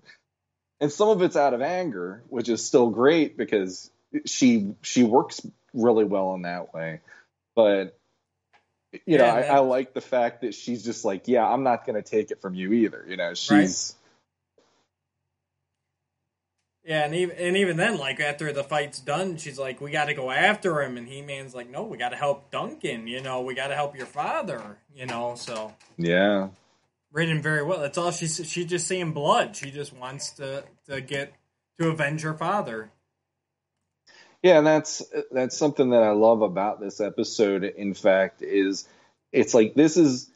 And 0.80 0.92
some 0.92 1.08
of 1.08 1.22
it's 1.22 1.36
out 1.36 1.54
of 1.54 1.62
anger, 1.62 2.22
which 2.28 2.48
is 2.50 2.64
still 2.66 2.90
great 2.90 3.36
because 3.38 3.90
she 4.26 4.74
she 4.82 5.02
works 5.02 5.40
really 5.72 6.04
well 6.04 6.34
in 6.34 6.42
that 6.42 6.72
way. 6.72 7.00
But 7.54 7.98
you 9.06 9.18
know, 9.18 9.26
Yeah, 9.26 9.34
I, 9.34 9.40
I 9.40 9.58
like 9.58 9.92
the 9.92 10.00
fact 10.00 10.42
that 10.42 10.54
she's 10.54 10.84
just 10.84 11.04
like, 11.04 11.26
yeah, 11.26 11.46
I'm 11.46 11.62
not 11.62 11.86
going 11.86 12.00
to 12.00 12.08
take 12.08 12.30
it 12.30 12.40
from 12.40 12.54
you 12.54 12.72
either. 12.72 13.04
You 13.08 13.16
know, 13.16 13.34
she's 13.34 13.96
Yeah, 16.84 17.04
and 17.04 17.14
even 17.14 17.36
and 17.38 17.56
even 17.56 17.76
then, 17.78 17.96
like 17.96 18.20
after 18.20 18.52
the 18.52 18.62
fight's 18.62 19.00
done, 19.00 19.38
she's 19.38 19.58
like, 19.58 19.80
"We 19.80 19.90
got 19.90 20.06
to 20.06 20.14
go 20.14 20.30
after 20.30 20.82
him," 20.82 20.98
and 20.98 21.08
He 21.08 21.22
Man's 21.22 21.54
like, 21.54 21.70
"No, 21.70 21.84
we 21.84 21.96
got 21.96 22.10
to 22.10 22.16
help 22.16 22.50
Duncan. 22.50 23.06
You 23.06 23.22
know, 23.22 23.40
we 23.40 23.54
got 23.54 23.68
to 23.68 23.74
help 23.74 23.96
your 23.96 24.06
father. 24.06 24.76
You 24.94 25.06
know." 25.06 25.34
So 25.34 25.72
yeah, 25.96 26.48
written 27.10 27.40
very 27.40 27.62
well. 27.62 27.80
That's 27.80 27.96
all 27.96 28.10
she's 28.10 28.38
she's 28.46 28.66
just 28.66 28.86
seeing 28.86 29.12
blood. 29.12 29.56
She 29.56 29.70
just 29.70 29.94
wants 29.94 30.32
to 30.32 30.64
to 30.86 31.00
get 31.00 31.32
to 31.80 31.88
avenge 31.88 32.20
her 32.20 32.34
father. 32.34 32.90
Yeah, 34.44 34.58
and 34.58 34.66
that's 34.66 35.02
that's 35.32 35.56
something 35.56 35.90
that 35.90 36.02
I 36.02 36.10
love 36.10 36.42
about 36.42 36.78
this 36.78 37.00
episode. 37.00 37.64
In 37.64 37.94
fact, 37.94 38.42
is 38.42 38.86
it's 39.32 39.54
like 39.54 39.72
this 39.74 39.96
is 39.96 40.30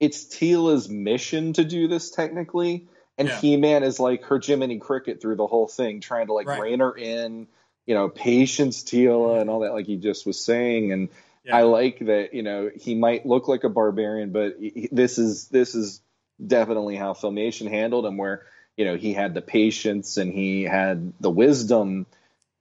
it's 0.00 0.24
Teela's 0.24 0.88
mission 0.88 1.52
to 1.52 1.64
do 1.64 1.86
this 1.86 2.10
technically, 2.10 2.88
and 3.16 3.28
Yeah. 3.28 3.38
He 3.38 3.56
Man 3.56 3.84
is 3.84 4.00
like 4.00 4.24
her 4.24 4.40
Jiminy 4.44 4.80
Cricket 4.80 5.22
through 5.22 5.36
the 5.36 5.46
whole 5.46 5.68
thing, 5.68 6.00
trying 6.00 6.26
to 6.26 6.32
like 6.32 6.48
Right. 6.48 6.60
rein 6.60 6.80
her 6.80 6.92
in. 6.92 7.46
You 7.86 7.94
know, 7.94 8.08
patience, 8.08 8.82
Teela, 8.82 9.40
and 9.40 9.48
all 9.48 9.60
that, 9.60 9.72
like 9.72 9.86
he 9.86 9.96
just 9.96 10.26
was 10.26 10.44
saying, 10.44 10.90
and 10.90 11.08
Yeah. 11.44 11.58
I 11.58 11.62
like 11.62 12.00
that. 12.00 12.34
You 12.34 12.42
know, 12.42 12.68
he 12.74 12.96
might 12.96 13.24
look 13.26 13.46
like 13.46 13.62
a 13.62 13.68
barbarian, 13.68 14.32
but 14.32 14.56
he, 14.58 14.88
this 14.90 15.18
is 15.18 15.46
this 15.48 15.76
is 15.76 16.00
definitely 16.44 16.96
how 16.96 17.12
Filmation 17.12 17.68
handled 17.70 18.06
him, 18.06 18.16
where 18.16 18.42
you 18.76 18.84
know 18.86 18.96
he 18.96 19.12
had 19.12 19.34
the 19.34 19.40
patience 19.40 20.16
and 20.16 20.32
he 20.32 20.64
had 20.64 21.12
the 21.20 21.30
wisdom 21.30 22.06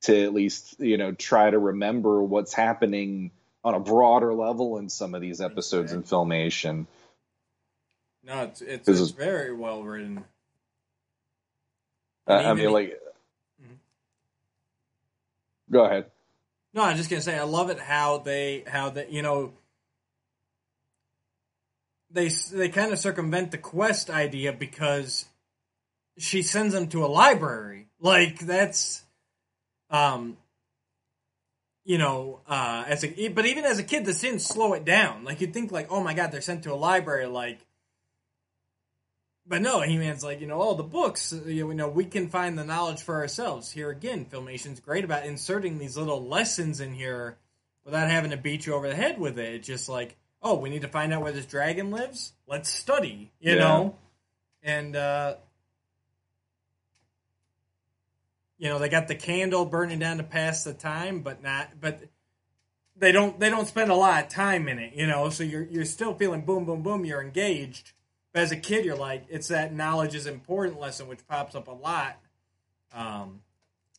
to 0.02 0.24
at 0.24 0.34
least 0.34 0.80
you 0.80 0.98
know 0.98 1.12
try 1.12 1.50
to 1.50 1.58
remember 1.60 2.22
what's 2.22 2.54
happening 2.54 3.32
on 3.64 3.76
a 3.76 3.80
broader 3.80 4.34
level 4.34 4.78
in 4.78 4.90
some 4.90 5.14
of 5.14 5.22
these 5.22 5.42
episodes 5.42 5.92
in 5.92 6.04
Filmation. 6.04 6.88
No, 8.24 8.44
it's 8.44 8.62
it's, 8.62 8.88
it's 8.88 9.00
is- 9.00 9.12
very 9.12 9.54
well 9.54 9.84
written. 9.84 10.24
Uh, 12.28 12.34
And 12.34 12.48
I 12.48 12.54
mean, 12.54 12.72
like, 12.72 13.00
mm-hmm. 13.62 13.74
go 15.72 15.86
ahead. 15.86 16.06
No, 16.74 16.84
I'm 16.84 16.98
just 16.98 17.10
gonna 17.10 17.22
say 17.22 17.38
I 17.38 17.44
love 17.44 17.70
it 17.70 17.80
how 17.80 18.20
they 18.20 18.64
how 18.66 18.90
they 18.92 19.10
you 19.10 19.22
know 19.22 19.54
they 22.12 22.30
they 22.54 22.70
kind 22.70 22.92
of 22.94 23.00
circumvent 23.00 23.52
the 23.52 23.58
quest 23.58 24.10
idea 24.10 24.54
because 24.54 25.26
she 26.18 26.42
sends 26.42 26.74
them 26.74 26.88
to 26.90 27.04
a 27.04 27.08
library. 27.08 27.88
Like 28.00 28.40
that's 28.40 29.04
um 29.92 30.38
you 31.84 31.98
know 31.98 32.40
uh 32.48 32.84
as 32.88 33.04
a 33.04 33.28
but 33.30 33.46
even 33.46 33.66
as 33.66 33.78
a 33.78 33.84
kid 33.84 34.06
this 34.06 34.22
didn't 34.22 34.40
slow 34.40 34.74
it 34.74 34.86
down. 34.86 35.24
Like 35.24 35.42
you'd 35.42 35.54
think 35.54 35.72
like 35.72 35.88
oh 35.92 36.02
my 36.04 36.14
god 36.14 36.32
they're 36.32 36.42
sent 36.42 36.64
to 36.64 36.74
a 36.74 36.76
library 36.76 37.28
like 37.28 37.60
but 39.46 39.62
no, 39.62 39.82
He 39.82 39.98
Man's 39.98 40.24
like, 40.24 40.40
you 40.40 40.48
know, 40.48 40.62
all 40.62 40.76
the 40.76 40.84
books, 40.84 41.34
uh, 41.34 41.48
you 41.48 41.74
know, 41.74 41.90
we 41.90 42.06
can 42.06 42.30
find 42.30 42.58
the 42.58 42.64
knowledge 42.64 43.02
for 43.02 43.16
ourselves. 43.16 43.72
Here 43.72 43.90
again, 43.90 44.26
Filmation's 44.26 44.80
great 44.80 45.04
about 45.04 45.26
inserting 45.26 45.78
these 45.78 45.98
little 45.98 46.26
lessons 46.26 46.80
in 46.80 46.94
here 46.94 47.38
without 47.84 48.10
having 48.10 48.32
to 48.32 48.38
beat 48.38 48.66
you 48.66 48.74
over 48.76 48.88
the 48.88 48.96
head 48.96 49.20
with 49.20 49.40
it. 49.40 49.56
It's 49.56 49.68
just 49.68 49.90
like, 49.90 50.16
oh, 50.42 50.56
we 50.56 50.70
need 50.70 50.84
to 50.84 50.88
find 50.88 51.12
out 51.12 51.22
where 51.24 51.32
this 51.32 51.46
dragon 51.48 51.92
lives? 51.92 52.34
Let's 52.48 52.70
study, 52.70 53.32
you 53.40 53.54
Yeah. 53.56 53.60
know? 53.60 53.98
And, 54.62 54.96
uh, 54.96 55.36
you 58.62 58.70
know, 58.70 58.78
they 58.78 58.90
got 58.90 59.08
the 59.08 59.16
candle 59.16 59.66
burning 59.66 59.98
down 59.98 60.18
to 60.18 60.24
pass 60.24 60.64
the 60.64 60.72
time, 60.72 61.22
but 61.22 61.42
not, 61.42 61.82
but 61.82 62.00
they 62.96 63.12
don't, 63.12 63.40
they 63.40 63.50
don't 63.50 63.68
spend 63.68 63.90
a 63.90 63.96
lot 63.96 64.24
of 64.24 64.30
time 64.30 64.68
in 64.68 64.78
it, 64.78 64.94
you 64.94 65.08
know? 65.08 65.32
So 65.32 65.44
you're, 65.44 65.64
you're 65.64 65.84
still 65.84 66.14
feeling 66.14 66.42
boom, 66.42 66.66
boom, 66.66 66.84
boom, 66.84 67.04
you're 67.04 67.24
engaged. 67.24 67.94
But 68.32 68.44
as 68.44 68.52
a 68.52 68.56
kid, 68.56 68.86
you're 68.86 68.96
like, 68.96 69.24
it's 69.30 69.48
that 69.48 69.74
knowledge 69.74 70.14
is 70.14 70.28
important 70.28 70.80
lesson, 70.80 71.08
which 71.08 71.28
pops 71.28 71.56
up 71.56 71.70
a 71.70 71.72
lot. 71.72 72.20
Um, 72.94 73.40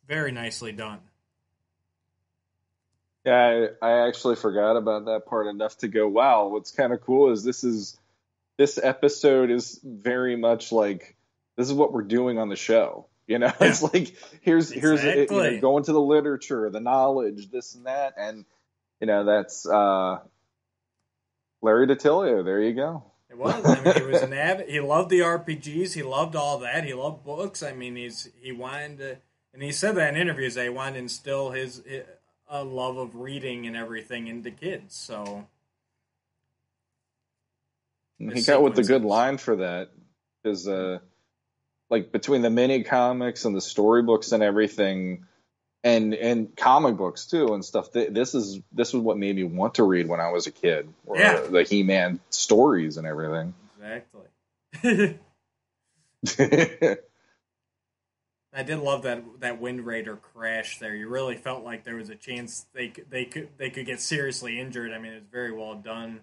very 0.06 0.30
nicely 0.30 0.70
done. 0.70 1.00
Yeah, 3.26 3.66
I, 3.82 3.86
I 3.86 4.06
actually 4.06 4.36
forgot 4.36 4.76
about 4.76 5.06
that 5.06 5.26
part 5.26 5.48
enough 5.48 5.76
to 5.78 5.88
go, 5.88 6.06
wow, 6.06 6.46
what's 6.46 6.70
kind 6.70 6.92
of 6.92 7.00
cool 7.00 7.32
is 7.32 7.42
this 7.42 7.64
is 7.64 7.98
this 8.58 8.78
episode 8.80 9.50
is 9.50 9.80
very 9.82 10.36
much 10.36 10.70
like 10.70 11.16
this 11.56 11.66
is 11.66 11.74
what 11.74 11.92
we're 11.92 12.02
doing 12.02 12.38
on 12.38 12.48
the 12.48 12.54
show. 12.54 13.06
You 13.32 13.38
know, 13.38 13.52
it's 13.60 13.82
like 13.82 14.14
here's 14.42 14.70
here's 14.70 15.02
it, 15.02 15.30
you 15.30 15.36
know, 15.36 15.60
going 15.60 15.84
to 15.84 15.92
the 15.92 16.00
literature, 16.00 16.68
the 16.68 16.80
knowledge, 16.80 17.50
this 17.50 17.74
and 17.74 17.86
that, 17.86 18.14
and 18.18 18.44
you 19.00 19.06
know 19.06 19.24
that's 19.24 19.66
uh, 19.66 20.18
Larry 21.62 21.86
DiTillio. 21.86 22.44
There 22.44 22.60
you 22.60 22.74
go. 22.74 23.04
It 23.30 23.38
was. 23.38 23.64
I 23.64 23.82
mean, 23.82 23.94
he 23.94 24.02
was 24.02 24.20
an 24.20 24.34
avid. 24.34 24.68
He 24.68 24.80
loved 24.80 25.08
the 25.08 25.20
RPGs. 25.20 25.94
He 25.94 26.02
loved 26.02 26.36
all 26.36 26.58
that. 26.58 26.84
He 26.84 26.92
loved 26.92 27.24
books. 27.24 27.62
I 27.62 27.72
mean, 27.72 27.96
he's 27.96 28.28
he 28.38 28.52
wanted 28.52 28.98
to, 28.98 29.16
and 29.54 29.62
he 29.62 29.72
said 29.72 29.94
that 29.94 30.10
in 30.10 30.20
interviews. 30.20 30.54
That 30.54 30.64
he 30.64 30.68
wanted 30.68 30.92
to 30.92 30.98
instill 30.98 31.52
his, 31.52 31.82
his 31.86 32.04
a 32.48 32.62
love 32.62 32.98
of 32.98 33.16
reading 33.16 33.66
and 33.66 33.74
everything 33.74 34.26
into 34.26 34.50
kids. 34.50 34.94
So 34.94 35.46
he 38.18 38.42
got 38.42 38.62
with 38.62 38.76
the 38.76 38.84
good 38.84 39.04
line 39.04 39.38
for 39.38 39.56
that 39.56 39.88
because 40.42 40.68
uh 40.68 40.98
like 41.92 42.10
between 42.10 42.42
the 42.42 42.50
mini 42.50 42.82
comics 42.82 43.44
and 43.44 43.54
the 43.54 43.60
storybooks 43.60 44.32
and 44.32 44.42
everything 44.42 45.26
and 45.84 46.14
and 46.14 46.56
comic 46.56 46.96
books 46.96 47.26
too 47.26 47.52
and 47.54 47.64
stuff 47.64 47.92
th- 47.92 48.12
this 48.12 48.34
is 48.34 48.58
this 48.72 48.92
was 48.92 49.02
what 49.02 49.18
made 49.18 49.36
me 49.36 49.44
want 49.44 49.74
to 49.74 49.84
read 49.84 50.08
when 50.08 50.18
i 50.20 50.30
was 50.30 50.46
a 50.46 50.50
kid 50.50 50.88
Yeah. 51.14 51.40
the 51.50 51.62
he-man 51.64 52.18
stories 52.30 52.96
and 52.96 53.06
everything 53.06 53.54
exactly. 53.76 55.18
I 58.54 58.62
did 58.64 58.78
love 58.80 59.02
that 59.04 59.24
that 59.40 59.60
Wind 59.60 59.86
Raider 59.86 60.16
crash 60.16 60.78
there. 60.78 60.94
You 60.94 61.08
really 61.08 61.36
felt 61.36 61.64
like 61.64 61.84
there 61.84 61.96
was 61.96 62.10
a 62.10 62.14
chance 62.14 62.66
they 62.74 62.88
could, 62.88 63.10
they 63.10 63.24
could 63.24 63.48
they 63.56 63.70
could 63.70 63.86
get 63.86 64.00
seriously 64.00 64.60
injured. 64.60 64.92
I 64.92 64.98
mean, 64.98 65.12
it 65.12 65.20
was 65.22 65.28
very 65.32 65.52
well 65.52 65.74
done. 65.74 66.20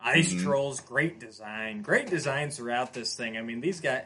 Ice 0.00 0.32
Mhm. 0.32 0.42
trolls, 0.42 0.80
great 0.80 1.20
design, 1.20 1.82
great 1.82 2.08
designs 2.08 2.56
throughout 2.56 2.94
this 2.94 3.14
thing. 3.14 3.36
I 3.36 3.42
mean, 3.42 3.60
these 3.60 3.80
guys. 3.80 4.04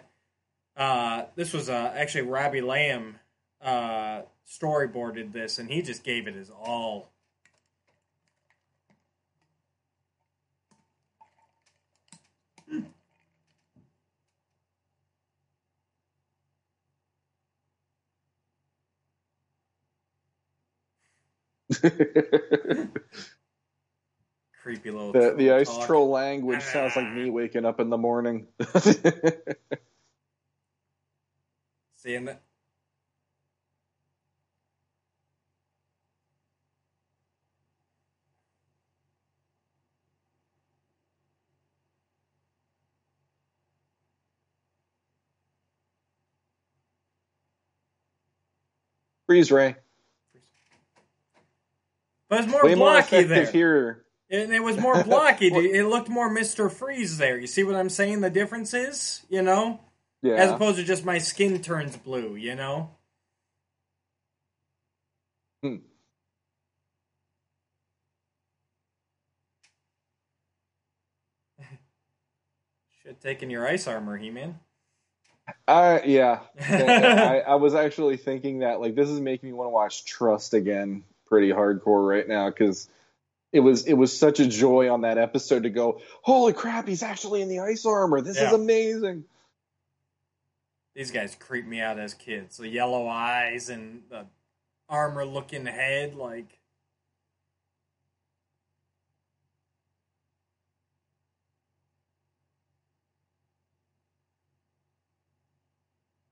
Uh, 0.78 1.24
this 1.34 1.52
was 1.52 1.68
uh, 1.68 1.92
actually 1.94 2.22
Robbie 2.22 2.60
Lamb 2.60 3.16
uh, 3.60 4.22
storyboarded 4.48 5.32
this, 5.32 5.58
and 5.58 5.68
he 5.68 5.82
just 5.82 6.04
gave 6.04 6.28
it 6.28 6.36
his 6.36 6.50
all. 6.50 7.10
Creepy 24.62 24.90
little 24.90 25.12
the, 25.12 25.34
the 25.36 25.50
ice 25.52 25.68
talk. 25.68 25.86
troll 25.86 26.08
language 26.08 26.62
sounds 26.62 26.96
like 26.96 27.12
me 27.12 27.30
waking 27.30 27.64
up 27.64 27.80
in 27.80 27.90
the 27.90 27.98
morning 27.98 28.46
Seeing 32.08 32.24
that. 32.24 32.40
freeze 49.26 49.52
ray 49.52 49.76
But 52.30 52.44
it's 52.44 52.48
more 52.50 52.64
way 52.64 52.74
blocky 52.74 53.16
effective 53.16 53.28
there. 53.28 53.52
here 53.52 54.06
And 54.30 54.50
it 54.54 54.62
was 54.62 54.78
more 54.78 55.04
blocky. 55.04 55.50
dude. 55.50 55.76
it 55.76 55.84
looked 55.84 56.08
more 56.08 56.34
Mr. 56.34 56.72
Freeze 56.72 57.18
there. 57.18 57.38
You 57.38 57.46
see 57.46 57.64
what 57.64 57.76
I'm 57.76 57.90
saying? 57.90 58.22
The 58.22 58.30
difference 58.30 58.72
is, 58.72 59.26
you 59.28 59.42
know? 59.42 59.80
Yeah 60.22 60.34
As 60.34 60.52
opposed 60.52 60.78
to 60.78 60.84
just 60.84 61.04
my 61.04 61.18
skin 61.18 61.60
turns 61.62 61.96
blue, 61.96 62.36
you 62.36 62.54
know? 62.54 62.90
Hmm. 65.62 65.76
Should 73.02 73.08
have 73.08 73.20
taken 73.20 73.50
your 73.50 73.66
ice 73.66 73.86
armor, 73.86 74.16
He 74.16 74.30
Man. 74.30 74.60
I 75.66 76.02
yeah. 76.02 76.40
I, 76.60 77.40
I 77.40 77.54
was 77.56 77.74
actually 77.74 78.16
thinking 78.16 78.60
that 78.60 78.80
like 78.80 78.94
this 78.94 79.08
is 79.08 79.20
making 79.20 79.48
me 79.48 79.52
want 79.54 79.66
to 79.66 79.70
watch 79.70 80.04
Trust 80.04 80.54
again 80.54 81.04
pretty 81.26 81.50
hardcore 81.50 82.08
right 82.08 82.26
now 82.26 82.48
because 82.50 82.88
it 83.52 83.60
was 83.60 83.86
it 83.86 83.94
was 83.94 84.16
such 84.16 84.40
a 84.40 84.46
joy 84.46 84.92
on 84.92 85.02
that 85.02 85.18
episode 85.18 85.62
to 85.62 85.70
go, 85.70 86.00
holy 86.22 86.52
crap, 86.52 86.86
he's 86.86 87.02
actually 87.02 87.42
in 87.42 87.48
the 87.48 87.60
ice 87.60 87.86
armor. 87.86 88.20
This 88.20 88.36
is 88.36 88.52
amazing. 88.52 89.24
These 90.98 91.12
guys 91.12 91.36
creep 91.36 91.64
me 91.64 91.80
out 91.80 92.00
as 92.00 92.12
kids. 92.12 92.56
The 92.56 92.66
yellow 92.66 93.06
eyes 93.06 93.68
and 93.68 94.02
the 94.10 94.26
armor 94.88 95.24
looking 95.24 95.64
head, 95.64 96.16
like. 96.16 96.58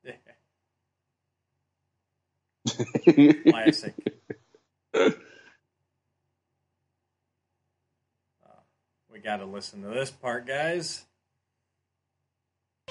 Classic. 3.49 3.95
Uh, 4.93 5.11
we 9.12 9.21
got 9.21 9.37
to 9.37 9.45
listen 9.45 9.83
to 9.83 9.89
this 9.91 10.11
part, 10.11 10.45
guys. 10.45 11.05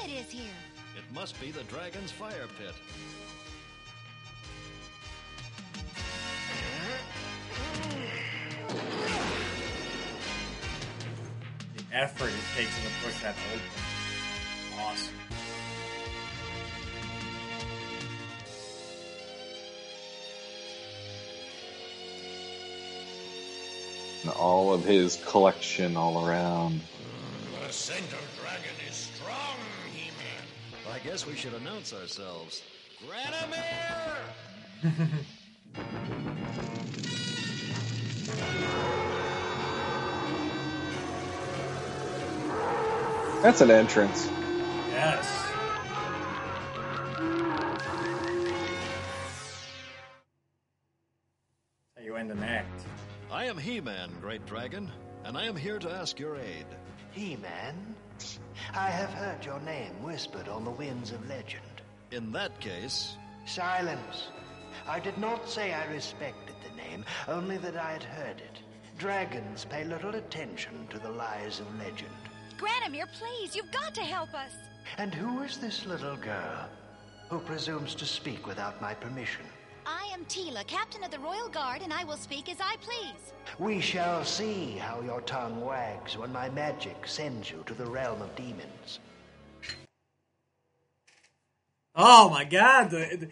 It 0.04 0.12
is 0.12 0.30
here? 0.30 0.44
It 0.98 1.04
must 1.14 1.40
be 1.42 1.52
the 1.52 1.64
dragon's 1.64 2.12
fire 2.12 2.48
pit. 2.60 2.74
The 11.76 11.84
effort 11.96 12.28
it 12.30 12.34
takes 12.56 12.76
to 12.76 12.90
push 13.04 13.22
that 13.22 13.36
open. 13.54 13.62
Awesome. 14.80 15.14
And 24.24 24.32
all 24.34 24.74
of 24.74 24.84
his 24.84 25.24
collection 25.26 25.98
all 25.98 26.28
around. 26.28 26.82
The 27.66 27.72
center 27.74 28.18
dragon 28.40 28.76
is 28.88 28.96
strong, 28.96 29.30
He-Man. 29.30 29.55
I 30.96 31.00
guess 31.00 31.28
we 31.28 31.36
should 31.36 31.54
announce 31.54 31.92
ourselves. 31.94 32.62
Granamyr! 33.06 34.16
That's 43.42 43.60
an 43.60 43.72
entrance. 43.72 44.30
Yes. 44.92 45.28
How 51.98 52.04
you 52.06 52.16
end 52.16 52.32
an 52.32 52.42
act. 52.42 52.86
I 53.30 53.44
am 53.48 53.58
He-Man, 53.58 54.12
Great 54.22 54.46
Dragon, 54.46 54.90
and 55.26 55.38
I 55.38 55.44
am 55.44 55.58
here 55.58 55.78
to 55.78 55.92
ask 55.92 56.18
your 56.18 56.38
aid. 56.38 56.68
He-Man, 57.12 57.96
I 58.74 58.90
have 58.90 59.14
heard 59.14 59.46
your 59.46 59.60
name 59.62 60.02
whispered 60.04 60.48
on 60.48 60.64
the 60.64 60.72
winds 60.72 61.12
of 61.12 61.28
legend. 61.28 61.64
In 62.12 62.32
that 62.32 62.60
case, 62.60 63.16
Silence. 63.46 64.30
I 64.88 65.00
did 65.00 65.18
not 65.18 65.48
say 65.48 65.74
I 65.74 65.86
respected 65.92 66.56
the 66.64 66.76
name, 66.76 67.06
only 67.28 67.58
that 67.58 67.78
I 67.78 67.92
had 67.94 68.04
heard 68.04 68.38
it. 68.38 68.60
Dragons 68.98 69.66
pay 69.66 69.84
little 69.84 70.16
attention 70.16 70.88
to 70.90 71.00
the 71.00 71.10
lies 71.10 71.60
of 71.60 71.80
legend. 71.80 72.10
Granamyr, 72.58 73.08
please, 73.20 73.56
you've 73.56 73.72
got 73.72 73.94
to 73.96 74.02
help 74.02 74.34
us. 74.34 74.52
And 74.98 75.14
who 75.14 75.44
is 75.44 75.58
this 75.58 75.86
little 75.86 76.16
girl 76.16 76.70
who 77.30 77.40
presumes 77.40 77.96
to 77.96 78.06
speak 78.06 78.48
without 78.48 78.82
my 78.82 78.94
permission? 78.94 79.46
I 80.16 80.18
am 80.18 80.26
Teela, 80.28 80.66
captain 80.66 81.04
of 81.04 81.12
the 81.12 81.20
Royal 81.20 81.50
Guard, 81.50 81.82
and 81.82 81.92
I 81.92 82.06
will 82.06 82.16
speak 82.16 82.48
as 82.48 82.56
I 82.62 82.78
please. 82.78 83.34
We 83.60 83.82
shall 83.82 84.24
see 84.24 84.78
how 84.78 85.02
your 85.02 85.20
tongue 85.22 85.60
wags 85.60 86.18
when 86.18 86.32
my 86.32 86.50
magic 86.52 87.06
sends 87.06 87.52
you 87.52 87.62
to 87.66 87.74
the 87.74 87.86
realm 87.86 88.22
of 88.22 88.34
demons. 88.34 89.00
Oh 91.94 92.30
my 92.30 92.46
god, 92.46 92.92
the 92.92 93.28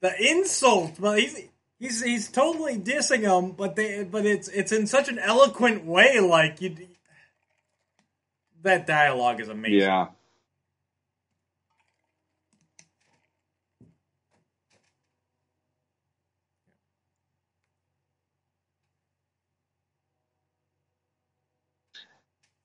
the 0.00 0.30
insult! 0.30 0.92
But 0.98 1.18
he's 1.18 1.42
he's 1.78 2.02
he's 2.02 2.28
totally 2.30 2.78
dissing 2.78 3.20
him, 3.20 3.52
but 3.52 3.76
they 3.76 4.04
but 4.04 4.24
it's 4.24 4.48
it's 4.48 4.72
in 4.72 4.86
such 4.86 5.10
an 5.10 5.18
eloquent 5.18 5.84
way. 5.84 6.20
Like 6.20 6.62
you, 6.62 6.74
that 8.62 8.86
dialogue 8.86 9.42
is 9.42 9.50
amazing. 9.50 9.80
Yeah. 9.80 10.06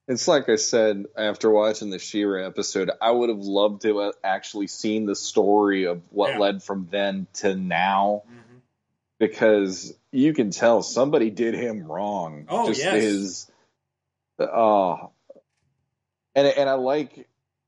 It's 0.09 0.27
like 0.27 0.49
I 0.49 0.55
said 0.55 1.05
after 1.15 1.51
watching 1.51 1.91
the 1.91 1.99
She-Ra 1.99 2.43
episode, 2.45 2.89
I 2.99 3.11
would 3.11 3.29
have 3.29 3.37
loved 3.39 3.83
to 3.83 3.99
have 3.99 4.15
actually 4.23 4.65
seen 4.65 5.05
the 5.05 5.15
story 5.15 5.85
of 5.85 6.01
what 6.09 6.31
Yeah. 6.31 6.39
led 6.39 6.63
from 6.63 6.87
then 6.89 7.27
to 7.35 7.55
now 7.55 8.23
Mhm. 8.27 8.61
because 9.19 9.93
you 10.11 10.33
can 10.33 10.49
tell 10.49 10.81
somebody 10.81 11.29
did 11.29 11.53
him 11.53 11.83
wrong. 11.89 12.47
Oh, 12.49 12.65
Just 12.67 12.81
yes. 12.81 12.93
his 13.03 13.51
oh 14.39 15.11
and 16.33 16.47
and 16.47 16.67
I 16.69 16.73
like 16.73 17.27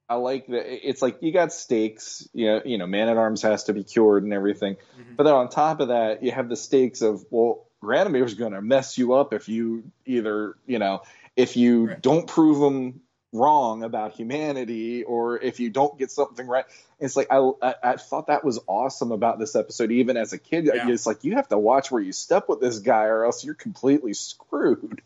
I 0.10 0.16
like 0.16 0.48
that 0.48 0.90
it's 0.90 1.02
like 1.04 1.22
you 1.22 1.32
got 1.32 1.54
stakes, 1.54 2.28
you 2.34 2.48
know, 2.48 2.62
you 2.66 2.78
know, 2.80 2.88
man 2.88 3.08
at 3.08 3.18
arms 3.18 3.44
has 3.44 3.66
to 3.66 3.74
be 3.74 3.84
cured 3.84 4.24
and 4.24 4.34
everything. 4.34 4.78
Mhm. 5.00 5.16
But 5.16 5.24
then 5.26 5.34
on 5.36 5.48
top 5.50 5.80
of 5.80 5.90
that, 5.90 6.24
you 6.24 6.32
have 6.32 6.50
the 6.50 6.56
stakes 6.58 7.02
of 7.04 7.24
well, 7.30 7.68
Granamyr's 7.84 8.34
going 8.36 8.54
to 8.54 8.62
mess 8.62 8.98
you 8.98 9.14
up 9.14 9.34
if 9.34 9.50
you 9.50 9.84
either, 10.06 10.56
you 10.68 10.78
know, 10.80 11.02
if 11.36 11.56
you 11.58 11.88
Right. 11.88 12.02
don't 12.02 12.28
prove 12.28 12.62
him 12.62 13.02
wrong 13.34 13.84
about 13.84 14.12
humanity 14.12 15.04
or 15.04 15.40
if 15.40 15.62
you 15.62 15.70
don't 15.70 15.98
get 15.98 16.12
something 16.12 16.46
right. 16.48 16.66
It's 17.00 17.16
like 17.16 17.28
I, 17.32 17.38
I 17.62 17.76
I 17.84 17.96
thought 17.96 18.28
that 18.28 18.44
was 18.44 18.60
awesome 18.68 19.12
about 19.14 19.40
this 19.40 19.56
episode 19.56 19.92
even 19.92 20.18
as 20.18 20.34
a 20.34 20.38
kid. 20.38 20.66
Yeah. 20.66 20.90
It's 20.90 21.06
like 21.06 21.24
you 21.24 21.36
have 21.36 21.48
to 21.48 21.58
watch 21.58 21.90
where 21.92 22.02
you 22.02 22.12
step 22.12 22.50
with 22.50 22.60
this 22.60 22.80
guy 22.80 23.06
or 23.06 23.24
else 23.26 23.44
you're 23.46 23.54
completely 23.56 24.14
screwed. 24.14 25.02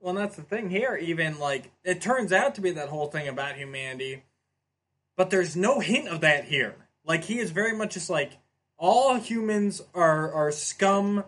Well, 0.00 0.10
and 0.16 0.18
that's 0.18 0.36
the 0.36 0.42
thing 0.42 0.70
here. 0.70 0.96
Even 0.96 1.38
like 1.38 1.70
it 1.84 2.00
turns 2.00 2.32
out 2.32 2.54
to 2.56 2.60
be 2.60 2.72
that 2.72 2.88
whole 2.88 3.06
thing 3.06 3.28
about 3.28 3.56
humanity, 3.56 4.24
but 5.16 5.30
there's 5.30 5.56
no 5.56 5.80
hint 5.80 6.08
of 6.08 6.20
that 6.20 6.44
here. 6.44 6.74
Like 7.04 7.24
he 7.24 7.38
is 7.38 7.50
very 7.50 7.76
much 7.76 7.94
just 7.94 8.10
like 8.10 8.32
all 8.78 9.14
humans 9.16 9.80
are 9.94 10.32
are 10.32 10.52
scum. 10.52 11.24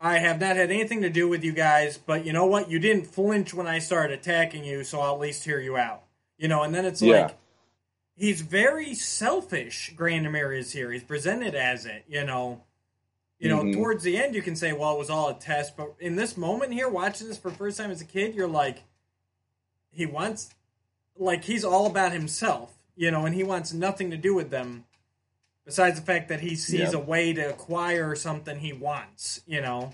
I 0.00 0.18
have 0.18 0.40
not 0.40 0.56
had 0.56 0.70
anything 0.70 1.02
to 1.02 1.10
do 1.10 1.28
with 1.28 1.42
you 1.42 1.52
guys, 1.52 1.98
but 1.98 2.24
you 2.24 2.32
know 2.32 2.46
what? 2.46 2.70
You 2.70 2.78
didn't 2.78 3.06
flinch 3.06 3.52
when 3.52 3.66
I 3.66 3.80
started 3.80 4.18
attacking 4.18 4.64
you, 4.64 4.84
so 4.84 5.00
I'll 5.00 5.14
at 5.14 5.20
least 5.20 5.44
hear 5.44 5.58
you 5.58 5.76
out. 5.76 6.04
You 6.36 6.46
know, 6.46 6.62
and 6.62 6.72
then 6.74 6.84
it's 6.84 7.02
Yeah. 7.02 7.22
like 7.22 7.36
he's 8.14 8.42
very 8.42 8.94
selfish. 8.94 9.92
Granamyr 9.96 10.56
is 10.56 10.72
here. 10.72 10.92
He's 10.92 11.02
presented 11.02 11.54
as 11.56 11.84
it. 11.84 12.04
You 12.08 12.24
know, 12.24 12.62
you 13.40 13.48
know. 13.48 13.62
Mhm. 13.62 13.74
Towards 13.74 14.04
the 14.04 14.16
end, 14.16 14.36
you 14.36 14.42
can 14.42 14.54
say, 14.54 14.72
"Well, 14.72 14.94
it 14.94 14.98
was 14.98 15.10
all 15.10 15.28
a 15.30 15.34
test," 15.34 15.76
but 15.76 15.94
in 15.98 16.14
this 16.14 16.36
moment 16.36 16.72
here, 16.72 16.88
watching 16.88 17.26
this 17.26 17.38
for 17.38 17.50
the 17.50 17.56
first 17.56 17.76
time 17.78 17.90
as 17.90 18.00
a 18.00 18.04
kid, 18.04 18.34
you're 18.36 18.46
like, 18.46 18.84
he 19.90 20.06
wants, 20.06 20.50
like, 21.16 21.44
he's 21.44 21.64
all 21.64 21.86
about 21.86 22.12
himself. 22.12 22.74
You 22.94 23.12
know, 23.12 23.26
and 23.26 23.34
he 23.34 23.44
wants 23.44 23.72
nothing 23.72 24.10
to 24.10 24.16
do 24.16 24.34
with 24.34 24.50
them. 24.50 24.84
Besides 25.68 26.00
the 26.00 26.06
fact 26.06 26.30
that 26.30 26.40
he 26.40 26.56
sees 26.56 26.92
Yeah. 26.94 26.98
a 26.98 26.98
way 26.98 27.34
to 27.34 27.42
acquire 27.50 28.14
something 28.14 28.58
he 28.58 28.72
wants, 28.72 29.42
you 29.46 29.60
know, 29.60 29.90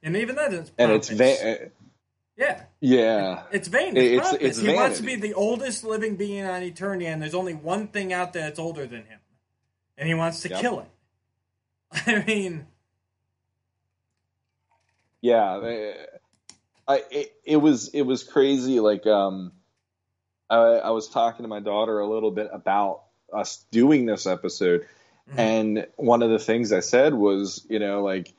and 0.00 0.16
even 0.16 0.36
that 0.36 0.54
is 0.54 0.70
And 0.78 0.92
it's 0.92 1.08
va- 1.08 1.72
yeah, 2.36 2.62
yeah. 2.78 3.42
it's 3.50 3.66
vain. 3.66 3.96
It- 3.96 4.12
It's, 4.12 4.32
it's- 4.34 4.48
it's 4.50 4.58
he 4.60 4.72
wants 4.72 4.98
to 4.98 5.02
be 5.02 5.16
the 5.16 5.34
oldest 5.34 5.82
living 5.82 6.14
being 6.14 6.44
on 6.46 6.62
Eternia, 6.62 7.08
and 7.08 7.20
there's 7.20 7.34
only 7.34 7.52
one 7.54 7.88
thing 7.88 8.12
out 8.12 8.32
there 8.32 8.44
that's 8.44 8.60
older 8.60 8.86
than 8.86 9.06
him, 9.06 9.18
and 9.98 10.06
he 10.06 10.14
wants 10.14 10.40
to 10.42 10.50
Yep. 10.50 10.60
kill 10.60 10.80
it. 10.80 10.88
I 12.06 12.24
mean, 12.24 12.68
yeah 15.20 15.60
eh, 15.64 15.94
I 16.86 17.04
it, 17.10 17.32
it 17.44 17.56
was 17.56 17.88
it 17.88 18.02
was 18.02 18.22
crazy 18.22 18.78
like 18.78 19.04
um 19.08 19.50
I, 20.48 20.56
I 20.56 20.90
was 20.90 21.08
talking 21.08 21.42
to 21.42 21.48
my 21.48 21.58
daughter 21.58 21.98
a 21.98 22.08
little 22.08 22.30
bit 22.30 22.48
about 22.52 23.02
us 23.32 23.64
doing 23.70 24.06
this 24.06 24.26
episode 24.26 24.86
Mhm. 25.32 25.38
and 25.38 25.86
one 25.96 26.22
of 26.22 26.30
the 26.30 26.38
things 26.38 26.72
I 26.72 26.80
said 26.80 27.14
was 27.14 27.64
you 27.68 27.78
know 27.78 28.02
like 28.02 28.32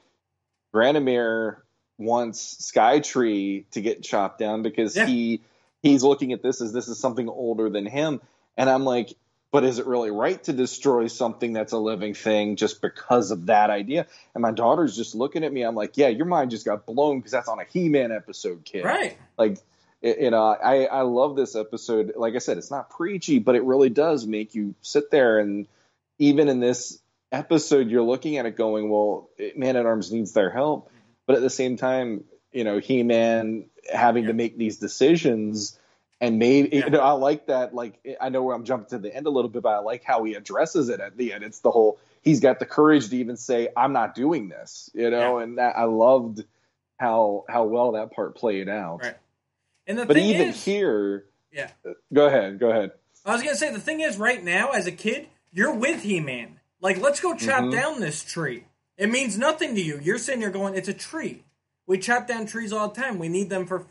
Granamyr 0.73 1.57
wants 1.97 2.71
Skytree 2.71 3.65
to 3.71 3.81
get 3.81 4.03
chopped 4.03 4.39
down 4.39 4.61
because 4.63 4.95
Yeah. 4.95 5.05
he 5.05 5.41
he's 5.83 6.03
looking 6.03 6.33
at 6.33 6.41
this 6.41 6.61
as 6.61 6.73
this 6.73 6.87
is 6.87 6.99
something 6.99 7.27
older 7.29 7.69
than 7.69 7.85
him 7.85 8.21
and 8.57 8.69
I'm 8.69 8.85
like 8.85 9.13
but 9.51 9.65
is 9.65 9.79
it 9.79 9.85
really 9.85 10.11
right 10.11 10.41
to 10.45 10.53
destroy 10.53 11.07
something 11.07 11.51
that's 11.51 11.73
a 11.73 11.77
living 11.77 12.13
thing 12.13 12.55
just 12.55 12.81
because 12.81 13.31
of 13.31 13.47
that 13.47 13.69
idea? 13.69 14.07
And 14.33 14.41
my 14.41 14.51
daughter's 14.51 14.95
just 14.95 15.13
looking 15.13 15.43
at 15.43 15.51
me. 15.51 15.63
I'm 15.63 15.75
like, 15.75 15.97
yeah, 15.97 16.07
your 16.07 16.25
mind 16.25 16.51
just 16.51 16.63
got 16.65 16.85
blown 16.85 17.17
because 17.19 17.33
that's 17.33 17.49
on 17.49 17.59
a 17.59 17.65
He-Man 17.65 18.13
episode, 18.13 18.63
kid. 18.63 18.85
right? 18.85 19.17
Like, 19.37 19.57
it- 20.01 20.19
you 20.19 20.31
know, 20.31 20.43
I 20.43 20.85
I 20.85 21.01
love 21.01 21.35
this 21.35 21.55
episode. 21.55 22.13
Like 22.15 22.35
I 22.35 22.39
said, 22.39 22.57
it's 22.57 22.71
not 22.71 22.89
preachy, 22.89 23.39
but 23.39 23.55
it 23.55 23.63
really 23.63 23.89
does 23.89 24.25
make 24.25 24.55
you 24.55 24.75
sit 24.81 25.11
there 25.11 25.39
and 25.39 25.67
even 26.19 26.49
in 26.49 26.59
this 26.59 26.99
episode, 27.31 27.89
you're 27.89 28.03
looking 28.03 28.37
at 28.37 28.45
it 28.45 28.55
going, 28.55 28.89
well, 28.89 29.29
Man 29.55 29.75
at 29.75 29.85
Arms 29.85 30.11
needs 30.11 30.33
their 30.33 30.49
help, 30.51 30.91
but 31.25 31.35
at 31.35 31.41
the 31.41 31.49
same 31.49 31.77
time, 31.77 32.25
you 32.51 32.63
know, 32.63 32.77
He-Man 32.79 33.65
having 33.91 34.25
to 34.25 34.33
make 34.33 34.57
these 34.57 34.77
decisions. 34.77 35.77
And 36.19 36.37
maybe 36.37 36.77
Yeah. 36.77 36.85
you 36.85 36.91
know, 36.91 36.99
I 36.99 37.13
like 37.13 37.47
that. 37.47 37.73
Like 37.73 37.99
I 38.19 38.29
know 38.29 38.43
where 38.43 38.55
I'm 38.55 38.65
jumping 38.65 38.89
to 38.89 38.99
the 38.99 39.15
end 39.15 39.25
a 39.25 39.31
little 39.31 39.49
bit, 39.49 39.63
but 39.63 39.69
I 39.69 39.79
like 39.79 40.03
how 40.03 40.23
he 40.23 40.35
addresses 40.35 40.89
it 40.89 40.99
at 40.99 41.17
the 41.17 41.33
end. 41.33 41.43
It's 41.43 41.59
the 41.59 41.71
whole 41.71 41.97
he's 42.21 42.39
got 42.41 42.59
the 42.59 42.65
courage 42.67 43.09
to 43.09 43.17
even 43.17 43.37
say, 43.37 43.69
"I'm 43.75 43.93
not 43.93 44.13
doing 44.13 44.47
this," 44.49 44.91
you 44.93 45.09
know. 45.09 45.39
Yeah. 45.39 45.43
And 45.43 45.57
that 45.57 45.75
I 45.77 45.85
loved 45.85 46.43
how 46.97 47.45
how 47.49 47.63
well 47.63 47.93
that 47.93 48.11
part 48.11 48.35
played 48.35 48.69
out. 48.69 48.99
Right. 49.01 49.15
And 49.87 49.97
the 49.97 50.05
But 50.05 50.15
thing 50.15 50.25
even 50.29 50.49
is, 50.49 50.63
here, 50.63 51.25
yeah, 51.51 51.71
go 52.13 52.27
ahead, 52.27 52.59
go 52.59 52.69
ahead. 52.69 52.91
I 53.25 53.33
was 53.33 53.43
gonna 53.43 53.55
say 53.55 53.71
the 53.71 53.79
thing 53.79 54.01
is, 54.01 54.17
right 54.17 54.43
now 54.43 54.71
as 54.71 54.87
a 54.87 54.91
kid, 54.91 55.27
you're 55.51 55.73
with 55.73 56.03
He-Man. 56.03 56.59
Like, 56.79 56.97
let's 56.97 57.19
go 57.19 57.35
chop 57.35 57.65
Mhm. 57.65 57.71
down 57.71 57.99
this 57.99 58.23
tree. 58.23 58.65
It 58.97 59.09
means 59.09 59.37
nothing 59.37 59.75
to 59.75 59.81
you. 59.81 59.99
You're 60.01 60.17
sitting 60.17 60.41
there 60.41 60.49
going, 60.49 60.75
"It's 60.75 60.87
a 60.87 60.93
tree." 60.93 61.43
We 61.87 61.97
chop 61.97 62.27
down 62.27 62.45
trees 62.45 62.71
all 62.71 62.87
the 62.89 63.01
time. 63.01 63.19
We 63.19 63.27
need 63.27 63.49
them 63.49 63.65
for, 63.65 63.85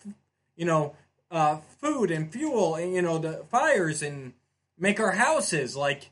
you 0.56 0.64
know, 0.64 0.94
uh, 1.30 1.58
food 1.80 2.10
and 2.10 2.32
fuel 2.32 2.74
and 2.74 2.92
you 2.94 3.02
know 3.02 3.18
the 3.18 3.44
fires 3.50 4.02
and 4.02 4.32
make 4.78 4.98
our 4.98 5.12
houses. 5.12 5.76
Like 5.76 6.10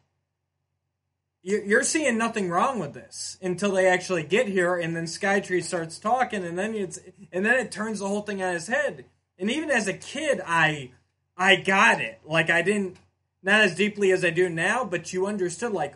you're 1.43 1.65
you're 1.65 1.83
seeing 1.83 2.19
nothing 2.19 2.51
wrong 2.51 2.79
with 2.79 2.95
this 2.95 3.39
until 3.41 3.73
they 3.73 3.87
actually 3.87 4.23
get 4.23 4.47
here, 4.49 4.77
and 4.77 4.95
then 4.95 5.05
Skytree 5.05 5.63
starts 5.63 5.99
talking, 5.99 6.45
and 6.45 6.59
then 6.59 6.75
it's 6.75 6.99
and 7.33 7.45
then 7.45 7.55
it 7.55 7.73
turns 7.73 8.01
the 8.01 8.09
whole 8.09 8.23
thing 8.23 8.43
on 8.43 8.55
his 8.55 8.67
head. 8.69 9.05
And 9.39 9.51
even 9.51 9.71
as 9.71 9.87
a 9.87 9.93
kid, 9.93 10.41
I 10.45 10.91
I 11.37 11.57
got 11.57 12.01
it. 12.01 12.21
Like 12.25 12.51
I 12.51 12.63
didn't 12.63 12.97
not 13.43 13.61
as 13.61 13.75
deeply 13.75 14.11
as 14.11 14.25
I 14.25 14.31
do 14.31 14.49
now, 14.49 14.85
but 14.85 15.13
you 15.13 15.27
understood. 15.27 15.73
Like 15.73 15.95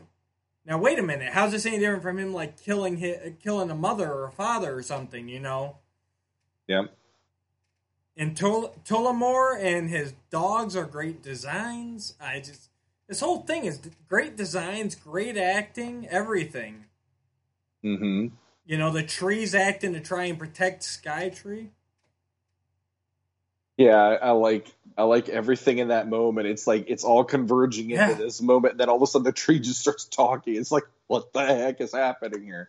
now, 0.64 0.78
wait 0.78 0.98
a 0.98 1.02
minute, 1.02 1.32
how's 1.32 1.52
this 1.52 1.66
any 1.66 1.78
different 1.78 2.02
from 2.02 2.18
him 2.18 2.32
like 2.32 2.62
killing 2.62 2.98
his, 2.98 3.32
killing 3.42 3.70
a 3.70 3.74
mother 3.74 4.10
or 4.10 4.26
a 4.26 4.30
father 4.30 4.76
or 4.76 4.82
something? 4.82 5.28
You 5.28 5.40
know. 5.40 5.78
Yep. 6.68 6.94
And 8.16 8.36
Tol- 8.36 8.74
Tullamore 8.84 9.58
and 9.60 9.88
his 9.88 10.14
dogs 10.30 10.76
are 10.76 10.84
great 10.84 11.22
designs. 11.22 12.14
I 12.20 12.38
just 12.38 12.68
this 13.08 13.20
whole 13.20 13.40
thing 13.40 13.64
is 13.64 13.80
great 14.08 14.36
designs, 14.36 14.94
great 14.94 15.36
acting, 15.36 16.06
everything. 16.08 16.84
Mm-hmm. 17.84 18.34
You 18.64 18.78
know, 18.78 18.90
the 18.90 19.02
trees 19.02 19.54
acting 19.54 19.92
to 19.94 20.00
try 20.00 20.24
and 20.24 20.38
protect 20.38 20.82
Skytree. 20.82 21.68
Yeah, 23.76 23.96
I, 23.96 24.14
I 24.14 24.30
like 24.32 24.66
I 24.96 25.04
like 25.04 25.28
everything 25.28 25.78
in 25.78 25.88
that 25.88 26.08
moment. 26.08 26.46
It's 26.46 26.66
like 26.66 26.84
it's 26.88 27.04
all 27.04 27.24
converging 27.24 27.90
into 27.90 28.04
Yeah. 28.04 28.14
this 28.14 28.42
moment. 28.42 28.76
Then 28.78 28.88
all 28.88 28.96
of 28.96 29.02
a 29.02 29.06
sudden 29.06 29.24
the 29.24 29.32
tree 29.32 29.58
just 29.60 29.80
starts 29.80 30.04
talking. 30.04 30.56
It's 30.56 30.70
like 30.70 30.84
what 31.06 31.32
the 31.32 31.44
heck 31.46 31.80
is 31.80 31.92
happening 31.92 32.44
here? 32.44 32.68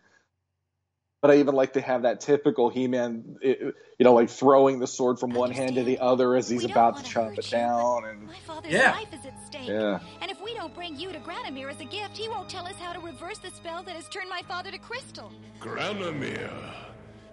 But 1.22 1.30
I 1.30 1.36
even 1.38 1.54
like 1.54 1.72
to 1.74 1.80
have 1.80 2.02
that 2.02 2.20
typical 2.20 2.68
He-Man, 2.68 3.38
it- 3.40 3.74
you 3.98 4.04
know, 4.04 4.12
like 4.12 4.28
throwing 4.28 4.78
the 4.78 4.86
sword 4.86 5.18
from 5.18 5.30
one 5.30 5.50
hand 5.52 5.76
to 5.76 5.82
the 5.84 5.98
other 6.00 6.34
as 6.36 6.48
he's 6.50 6.64
about 6.64 6.98
to 6.98 7.02
chop 7.02 7.32
it 7.38 7.50
you, 7.50 7.58
down. 7.58 8.04
And 8.04 8.26
My 8.26 8.34
father's 8.46 8.72
Yeah. 8.72 8.90
life 8.92 9.08
is 9.14 9.24
at 9.24 9.46
stake. 9.46 9.68
Yeah. 9.68 10.00
And 10.20 10.30
if 10.30 10.38
we 10.42 10.52
don't 10.54 10.74
bring 10.74 10.96
you 10.98 11.12
to 11.12 11.18
Granamyr 11.20 11.70
as 11.70 11.80
a 11.80 11.84
gift, 11.86 12.16
he 12.18 12.28
won't 12.28 12.50
tell 12.50 12.66
us 12.66 12.74
how 12.76 12.92
to 12.92 13.00
reverse 13.00 13.38
the 13.38 13.50
spell 13.50 13.82
that 13.84 13.94
has 13.96 14.06
turned 14.10 14.28
my 14.28 14.42
father 14.48 14.70
to 14.70 14.76
crystal. 14.78 15.32
Granamyr, 15.60 16.50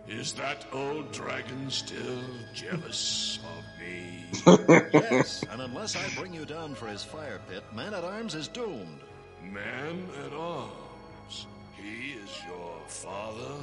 is 0.07 0.33
that 0.33 0.65
old 0.73 1.11
dragon 1.11 1.69
still 1.69 2.23
jealous 2.53 3.39
of 3.57 3.63
me? 3.79 4.25
yes, 4.93 5.43
and 5.51 5.61
unless 5.61 5.95
I 5.95 6.19
bring 6.19 6.33
you 6.33 6.45
down 6.45 6.75
for 6.75 6.87
his 6.87 7.03
fire 7.03 7.39
pit, 7.49 7.63
Man 7.73 7.93
at 7.93 8.03
Arms 8.03 8.35
is 8.35 8.47
doomed. 8.47 8.99
Man 9.43 10.07
at 10.25 10.33
arms, 10.33 11.47
he 11.75 12.11
is 12.11 12.29
your 12.47 12.77
father? 12.87 13.55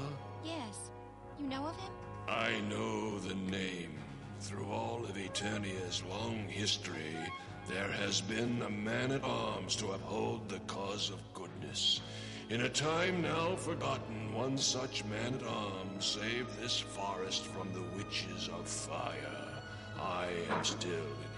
Yes. 0.45 0.91
You 1.39 1.47
know 1.47 1.66
of 1.66 1.76
him? 1.76 1.93
I 2.28 2.61
know 2.68 3.18
the 3.20 3.34
name. 3.51 3.95
Through 4.41 4.70
all 4.70 5.05
of 5.05 5.16
Eternia's 5.16 6.03
long 6.09 6.47
history, 6.49 7.16
there 7.68 7.91
has 7.91 8.20
been 8.20 8.62
a 8.62 8.70
man 8.70 9.12
at 9.12 9.24
arms 9.24 9.76
to 9.76 9.93
uphold 9.93 10.49
the 10.49 10.61
cause 10.61 11.11
of 11.11 11.20
goodness. 11.34 12.01
In 12.51 12.62
a 12.62 12.68
time 12.70 13.20
now 13.20 13.57
forgotten, 13.57 14.32
one 14.32 14.57
such 14.57 15.05
man 15.05 15.34
at 15.34 15.42
arms 15.42 16.18
saved 16.18 16.59
this 16.59 16.80
forest 16.80 17.44
from 17.44 17.70
the 17.74 17.82
witches 17.94 18.49
of 18.49 18.66
fire. 18.66 19.62
I 20.01 20.28
am 20.51 20.64
still 20.64 20.90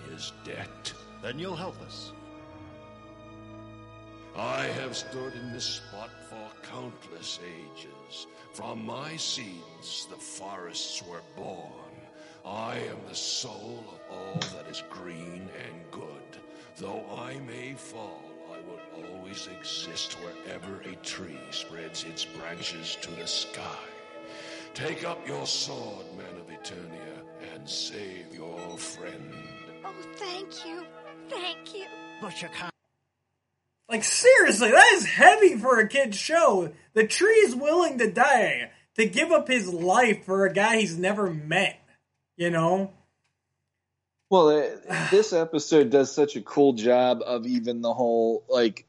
in 0.07 0.13
his 0.13 0.33
debt. 0.45 0.93
Then 1.21 1.37
you'll 1.37 1.57
help 1.57 1.81
us. 1.83 2.13
I 4.37 4.67
have 4.67 4.97
stood 4.97 5.35
in 5.35 5.53
this 5.53 5.65
spot 5.65 6.11
for 6.29 6.49
countless 6.71 7.41
ages. 7.45 8.29
From 8.53 8.87
my 8.87 9.17
seeds, 9.17 10.07
the 10.09 10.17
forests 10.17 11.03
were 11.03 11.23
born. 11.37 11.91
I 12.45 12.77
am 12.77 12.99
the 13.09 13.17
soul 13.17 13.85
of 13.89 14.17
all 14.17 14.41
that 14.55 14.71
is 14.71 14.85
green 14.89 15.49
and 15.67 15.91
good. 15.91 16.39
Though 16.77 17.05
I 17.19 17.41
may 17.41 17.73
fall, 17.73 18.30
always 19.15 19.49
exist 19.59 20.17
wherever 20.21 20.81
a 20.83 20.95
tree 20.97 21.39
spreads 21.51 22.05
its 22.05 22.25
branches 22.25 22.97
to 23.03 23.11
the 23.13 23.27
sky. 23.27 23.79
Take 24.75 25.05
up 25.05 25.27
your 25.27 25.47
sword, 25.47 26.07
man 26.17 26.37
of 26.41 26.49
Eternia, 26.49 27.55
and 27.55 27.69
save 27.69 28.33
your 28.33 28.77
friend. 28.79 29.35
Oh, 29.85 29.93
thank 30.17 30.65
you. 30.65 30.85
Thank 31.29 31.75
you. 31.75 31.87
But 32.21 32.41
you 32.41 32.49
can't. 32.49 32.73
Like 33.89 34.05
seriously, 34.05 34.71
that 34.71 34.93
is 34.95 35.05
heavy 35.05 35.57
for 35.57 35.81
a 35.81 35.89
kid's 35.89 36.17
show. 36.17 36.73
The 36.95 37.07
tree's 37.07 37.57
willing 37.57 37.99
to 37.99 38.11
die 38.11 38.71
to 38.97 39.07
give 39.07 39.33
up 39.33 39.49
his 39.49 39.69
life 39.69 40.25
for 40.25 40.47
a 40.47 40.53
guy 40.53 40.79
he's 40.79 40.97
never 40.97 41.29
met. 41.29 41.81
You 42.37 42.51
know? 42.51 42.93
Well, 44.31 44.49
uh, 44.51 45.09
this 45.11 45.33
episode 45.33 45.91
does 45.91 46.13
such 46.13 46.37
a 46.37 46.41
cool 46.41 46.75
job 46.75 47.21
of 47.27 47.47
even 47.47 47.81
the 47.81 47.93
whole 47.93 48.45
like 48.49 48.87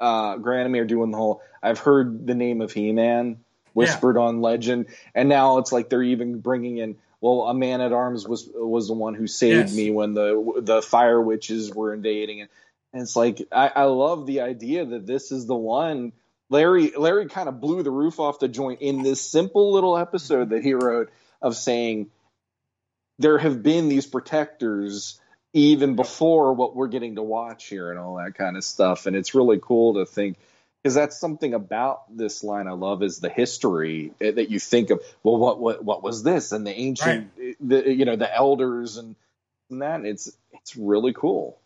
uh 0.00 0.36
Granamyr 0.36 0.86
doing 0.86 1.10
the 1.10 1.16
whole 1.18 1.42
I've 1.62 1.78
heard 1.78 2.26
the 2.26 2.34
name 2.34 2.60
of 2.60 2.72
He-Man 2.72 3.38
whispered 3.74 4.16
on 4.16 4.40
legend 4.40 4.86
and 5.14 5.28
now 5.28 5.58
it's 5.58 5.72
like 5.72 5.88
they're 5.88 6.02
even 6.02 6.40
bringing 6.40 6.78
in 6.78 6.96
well 7.20 7.42
a 7.48 7.54
man 7.54 7.80
at 7.80 7.92
arms 7.92 8.26
was 8.26 8.48
was 8.54 8.88
the 8.88 8.94
one 8.94 9.14
who 9.14 9.26
saved 9.26 9.68
Yes. 9.68 9.76
me 9.76 9.90
when 9.90 10.14
the 10.14 10.60
the 10.62 10.82
fire 10.82 11.20
witches 11.20 11.72
were 11.72 11.92
invading 11.94 12.40
and, 12.40 12.50
and 12.92 13.02
it's 13.02 13.14
like 13.16 13.40
I, 13.52 13.68
I 13.74 13.84
love 13.84 14.26
the 14.26 14.40
idea 14.40 14.84
that 14.84 15.06
this 15.06 15.30
is 15.32 15.46
the 15.46 15.54
one 15.56 16.12
Larry 16.50 16.92
Larry 16.96 17.26
kind 17.26 17.48
of 17.48 17.60
blew 17.60 17.82
the 17.82 17.90
roof 17.90 18.18
off 18.20 18.38
the 18.38 18.48
joint 18.48 18.80
in 18.80 19.02
this 19.02 19.20
simple 19.20 19.72
little 19.72 19.96
episode 19.98 20.50
that 20.50 20.62
he 20.64 20.74
wrote 20.74 21.10
of 21.42 21.54
saying 21.56 22.10
there 23.18 23.38
have 23.38 23.62
been 23.62 23.88
these 23.88 24.06
protectors 24.06 25.20
even 25.52 25.96
before 25.96 26.52
what 26.52 26.76
we're 26.76 26.88
getting 26.88 27.16
to 27.16 27.22
watch 27.22 27.66
here 27.66 27.90
and 27.90 27.98
all 27.98 28.16
that 28.16 28.34
kind 28.34 28.56
of 28.56 28.64
stuff 28.64 29.06
and 29.06 29.16
it's 29.16 29.34
really 29.34 29.58
cool 29.60 29.94
to 29.94 30.06
think 30.06 30.36
because 30.82 30.94
that's 30.94 31.18
something 31.18 31.54
about 31.54 32.02
this 32.16 32.44
line 32.44 32.66
I 32.66 32.72
love 32.72 33.02
is 33.02 33.18
the 33.18 33.30
history 33.30 34.12
eh, 34.20 34.32
that 34.32 34.50
you 34.50 34.60
think 34.60 34.90
of 34.90 35.00
well 35.22 35.38
what 35.38 35.58
what 35.58 35.84
what 35.84 36.02
was 36.02 36.22
this 36.22 36.52
and 36.52 36.66
the 36.66 36.72
ancient 36.78 37.30
the 37.60 37.92
you 37.92 38.04
know 38.04 38.16
the 38.16 38.34
elders 38.34 38.96
and, 38.98 39.16
and 39.70 39.82
that 39.82 40.04
it's 40.04 40.30
it's 40.52 40.76
really 40.76 41.12
cool 41.12 41.58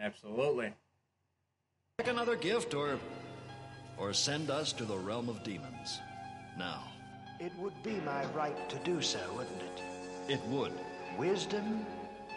Absolutely. 0.00 0.72
Pick 1.98 2.08
another 2.08 2.36
gift 2.36 2.74
or 2.74 2.98
or 3.96 4.12
send 4.12 4.50
us 4.50 4.72
to 4.74 4.84
the 4.84 4.96
realm 4.96 5.28
of 5.28 5.42
demons. 5.42 6.00
Now, 6.58 6.84
It 7.40 7.52
would 7.58 7.82
be 7.82 7.94
my 8.00 8.24
right 8.26 8.68
to 8.68 8.76
do 8.78 9.00
so, 9.02 9.20
wouldn't 9.34 9.62
it? 9.62 9.82
it 10.28 10.44
would. 10.46 10.72
Wisdom, 11.18 11.84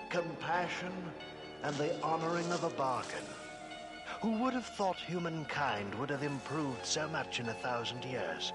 compassion, 0.10 0.92
and 1.64 1.76
the 1.76 2.00
honoring 2.02 2.52
of 2.52 2.64
a 2.64 2.70
bargain. 2.72 3.26
Who 4.22 4.32
would 4.40 4.54
have 4.54 4.66
thought 4.66 4.98
humankind 4.98 5.96
would 5.96 6.10
have 6.10 6.24
improved 6.24 6.86
so 6.86 7.08
much 7.08 7.40
in 7.40 7.48
a 7.50 7.54
thousand 7.54 8.04
years? 8.04 8.52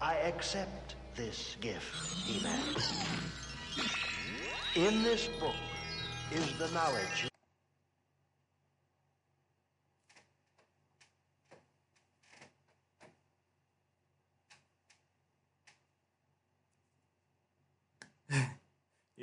I 0.00 0.14
accept 0.14 0.94
this 1.16 1.56
gift, 1.60 2.18
He-Man. 2.26 2.60
In 4.76 5.02
this 5.02 5.28
book 5.40 5.56
is 6.32 6.52
the 6.58 6.68
knowledge 6.68 7.28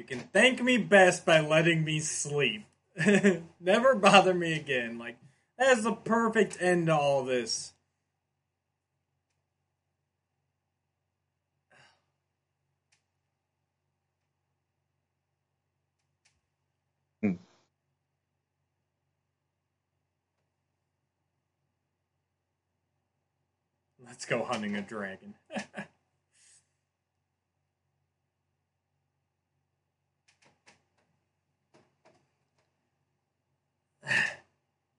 can 0.05 0.19
thank 0.19 0.61
me 0.61 0.77
best 0.77 1.25
by 1.25 1.39
letting 1.39 1.83
me 1.83 1.99
sleep. 1.99 2.65
Never 3.59 3.95
bother 3.95 4.33
me 4.33 4.53
again. 4.53 4.97
Like 4.97 5.17
that's 5.57 5.83
the 5.83 5.93
perfect 5.93 6.57
end 6.61 6.87
to 6.87 6.95
all 6.95 7.23
this. 7.23 7.73
Hmm. 17.21 17.33
Let's 24.05 24.25
go 24.25 24.43
hunting 24.43 24.75
a 24.75 24.81
dragon. 24.81 25.35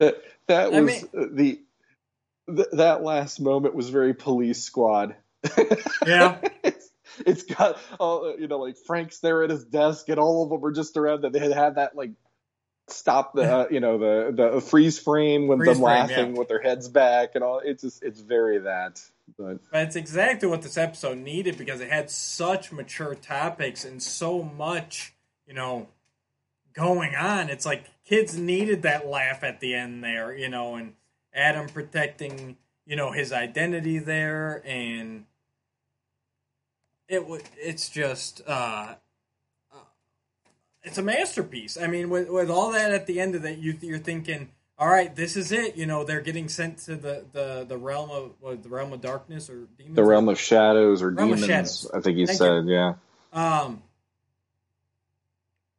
that 0.01 0.23
that 0.49 0.75
I 0.75 0.81
was 0.81 1.03
mean- 1.03 1.11
uh, 1.17 1.27
the 1.33 1.61
th- 2.55 2.69
that 2.73 3.03
last 3.03 3.41
moment 3.41 3.75
was 3.75 3.91
very 3.91 4.15
police 4.15 4.63
squad 4.63 5.17
yeah. 6.07 6.39
it's, 6.65 6.91
it's 7.25 7.43
got 7.45 7.79
all 7.99 8.35
you 8.39 8.49
know 8.49 8.59
like 8.59 8.77
frank's 8.87 9.21
there 9.21 9.43
at 9.43 9.51
his 9.51 9.65
desk 9.65 10.09
and 10.09 10.19
all 10.19 10.45
of 10.45 10.51
them 10.51 10.65
are 10.65 10.73
just 10.73 10.97
around 10.97 11.23
that 11.23 11.33
they 11.33 11.39
had 11.39 11.53
had 11.53 11.75
that 11.77 11.97
like 11.97 12.11
stop 12.89 13.35
the 13.35 13.43
uh, 13.43 13.67
you 13.71 13.81
know 13.81 13.99
the 13.99 14.33
the 14.55 14.61
freeze 14.61 14.99
frame 14.99 15.49
with 15.49 15.59
Freeze 15.59 15.69
them 15.69 15.77
frame, 15.77 15.85
laughing 15.85 16.33
yeah. 16.33 16.39
with 16.39 16.49
their 16.49 16.61
heads 16.61 16.89
back 16.89 17.35
and 17.35 17.43
all 17.43 17.61
it's 17.65 17.83
just 17.83 18.03
it's 18.03 18.21
very 18.21 18.59
that 18.59 19.01
but 19.37 19.59
But 19.73 19.83
it's 19.83 19.97
exactly 19.97 20.49
what 20.49 20.63
this 20.63 20.77
episode 20.77 21.19
needed 21.19 21.59
because 21.59 21.81
it 21.81 21.91
had 21.91 22.11
such 22.11 22.71
mature 22.71 23.17
topics 23.17 23.85
and 23.85 24.01
so 24.01 24.43
much 24.43 25.17
you 25.47 25.55
know, 25.55 25.87
going 26.75 27.15
on. 27.15 27.49
It's 27.49 27.65
like 27.65 27.85
kids 28.07 28.39
needed 28.39 28.83
that 28.83 29.07
laugh 29.07 29.43
at 29.43 29.61
the 29.61 29.75
end 29.75 30.03
there, 30.03 30.35
you 30.35 30.49
know, 30.49 30.77
and 30.77 30.95
Adam 31.35 31.69
protecting, 31.69 32.57
you 32.87 32.97
know, 32.97 33.13
his 33.13 33.33
identity 33.33 33.99
there, 33.99 34.63
and 34.65 35.27
it 37.09 37.21
w- 37.21 37.43
it's 37.59 37.89
just 37.89 38.43
uh, 38.47 38.95
uh, 39.73 39.79
it's 40.83 40.99
a 40.99 41.03
masterpiece. 41.03 41.77
I 41.77 41.89
mean, 41.89 42.09
with 42.09 42.29
with 42.31 42.49
all 42.49 42.73
that 42.73 42.93
at 42.93 43.07
the 43.07 43.21
end 43.21 43.35
of 43.35 43.45
it, 43.45 43.59
you 43.59 43.77
you're 43.81 43.99
thinking, 43.99 44.49
all 44.79 44.89
right, 44.89 45.15
this 45.15 45.37
is 45.37 45.53
it. 45.53 45.77
You 45.77 45.87
know, 45.87 46.05
they're 46.05 46.21
getting 46.21 46.49
sent 46.49 46.79
to 46.79 46.97
the 46.97 47.25
the 47.33 47.67
the 47.69 47.77
realm 47.77 48.11
of 48.11 48.33
what, 48.41 48.63
the 48.63 48.69
realm 48.69 48.93
of 48.93 49.01
darkness 49.01 49.51
or 49.51 49.67
demons. 49.77 49.97
The 49.97 50.05
realm 50.05 50.29
of 50.29 50.39
shadows 50.39 51.03
or 51.03 51.11
Realm 51.11 51.31
demons. 51.31 51.47
shadows. 51.47 51.91
I 51.93 52.01
think 52.01 52.17
he 52.17 52.27
Thank 52.27 52.39
said, 52.39 52.67
yeah. 52.67 52.95
Um, 53.33 53.83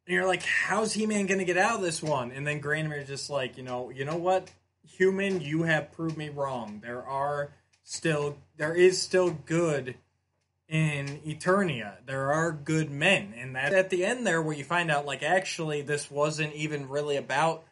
and 0.08 0.14
you're 0.14 0.26
like, 0.26 0.42
how's 0.42 0.94
He 0.94 1.04
Man 1.04 1.26
going 1.26 1.38
to 1.38 1.44
get 1.44 1.58
out 1.58 1.76
of 1.76 1.82
this 1.82 2.02
one? 2.02 2.32
And 2.32 2.46
then 2.46 2.62
Granamyr's 2.62 3.08
just 3.08 3.28
like, 3.28 3.58
you 3.58 3.62
know, 3.62 3.90
you 3.90 4.06
know 4.06 4.16
what, 4.16 4.50
human, 4.82 5.42
you 5.42 5.64
have 5.64 5.92
proved 5.92 6.16
me 6.16 6.30
wrong. 6.30 6.80
There 6.82 7.06
are 7.06 7.50
still, 7.84 8.38
there 8.56 8.74
is 8.74 9.02
still 9.02 9.38
good 9.44 9.96
in 10.66 11.20
Eternia. 11.26 11.96
There 12.06 12.32
are 12.32 12.52
good 12.52 12.90
men, 12.90 13.34
and 13.36 13.54
that 13.54 13.74
at 13.74 13.90
the 13.90 14.06
end 14.06 14.26
there, 14.26 14.40
where 14.40 14.56
you 14.56 14.64
find 14.64 14.90
out, 14.90 15.04
like, 15.04 15.22
actually, 15.22 15.82
this 15.82 16.10
wasn't 16.10 16.54
even 16.54 16.88
really 16.88 17.16
about 17.16 17.64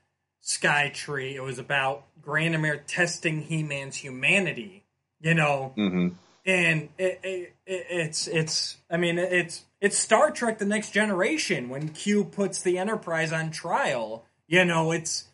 Skytree. 0.45 1.37
It 1.37 1.43
was 1.43 1.59
about 1.59 2.05
Granamyr 2.21 2.81
testing 2.87 3.41
He 3.41 3.63
Man's 3.63 3.97
humanity. 3.97 4.85
You 5.23 5.33
know, 5.33 5.73
hmm 5.75 6.09
and 6.47 6.89
it, 6.97 7.21
it, 7.25 7.55
it, 7.67 7.87
it's 7.91 8.29
it's 8.29 8.77
I 8.89 8.97
mean 8.97 9.19
it's 9.19 9.63
it's 9.81 9.99
Star 9.99 10.31
Trek: 10.31 10.59
The 10.59 10.65
Next 10.65 10.91
Generation 10.91 11.69
when 11.69 11.91
Q 11.91 12.25
puts 12.25 12.63
the 12.63 12.79
Enterprise 12.79 13.33
on 13.33 13.51
trial. 13.51 14.25
You 14.47 14.65
know, 14.65 14.93
it's 14.93 15.29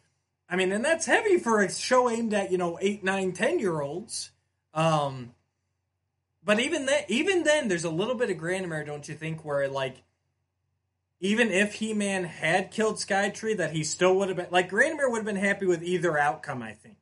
I 0.53 0.57
mean, 0.57 0.71
and 0.71 0.85
that's 0.85 1.07
heavy 1.07 1.39
for 1.39 1.63
a 1.63 1.73
show 1.73 2.11
aimed 2.11 2.35
at 2.35 2.53
you 2.53 2.59
know 2.59 2.79
eight, 2.81 3.03
nine, 3.03 3.33
ten 3.33 3.59
year 3.59 3.81
olds. 3.81 4.31
Um, 4.75 5.33
but 6.45 6.61
even 6.61 6.85
then, 6.85 7.05
even 7.09 7.45
then, 7.45 7.69
there's 7.69 7.85
a 7.85 7.91
little 7.91 8.15
bit 8.15 8.31
of 8.31 8.37
Granamyr, 8.37 8.85
don't 8.85 9.09
you 9.09 9.15
think? 9.15 9.45
Where 9.45 9.67
like, 9.69 10.03
even 11.21 11.51
if 11.51 11.75
He 11.75 11.95
Man 11.95 12.25
had 12.25 12.71
killed 12.71 12.97
Skytree, 12.97 13.57
that 13.57 13.73
he 13.73 13.83
still 13.83 14.15
would 14.17 14.29
have 14.29 14.37
been 14.37 14.49
like 14.51 14.71
Granamyr 14.71 15.11
would 15.11 15.19
have 15.19 15.25
been 15.25 15.37
happy 15.37 15.65
with 15.65 15.83
either 15.83 16.19
outcome. 16.19 16.63
I 16.63 16.73
think. 16.73 16.97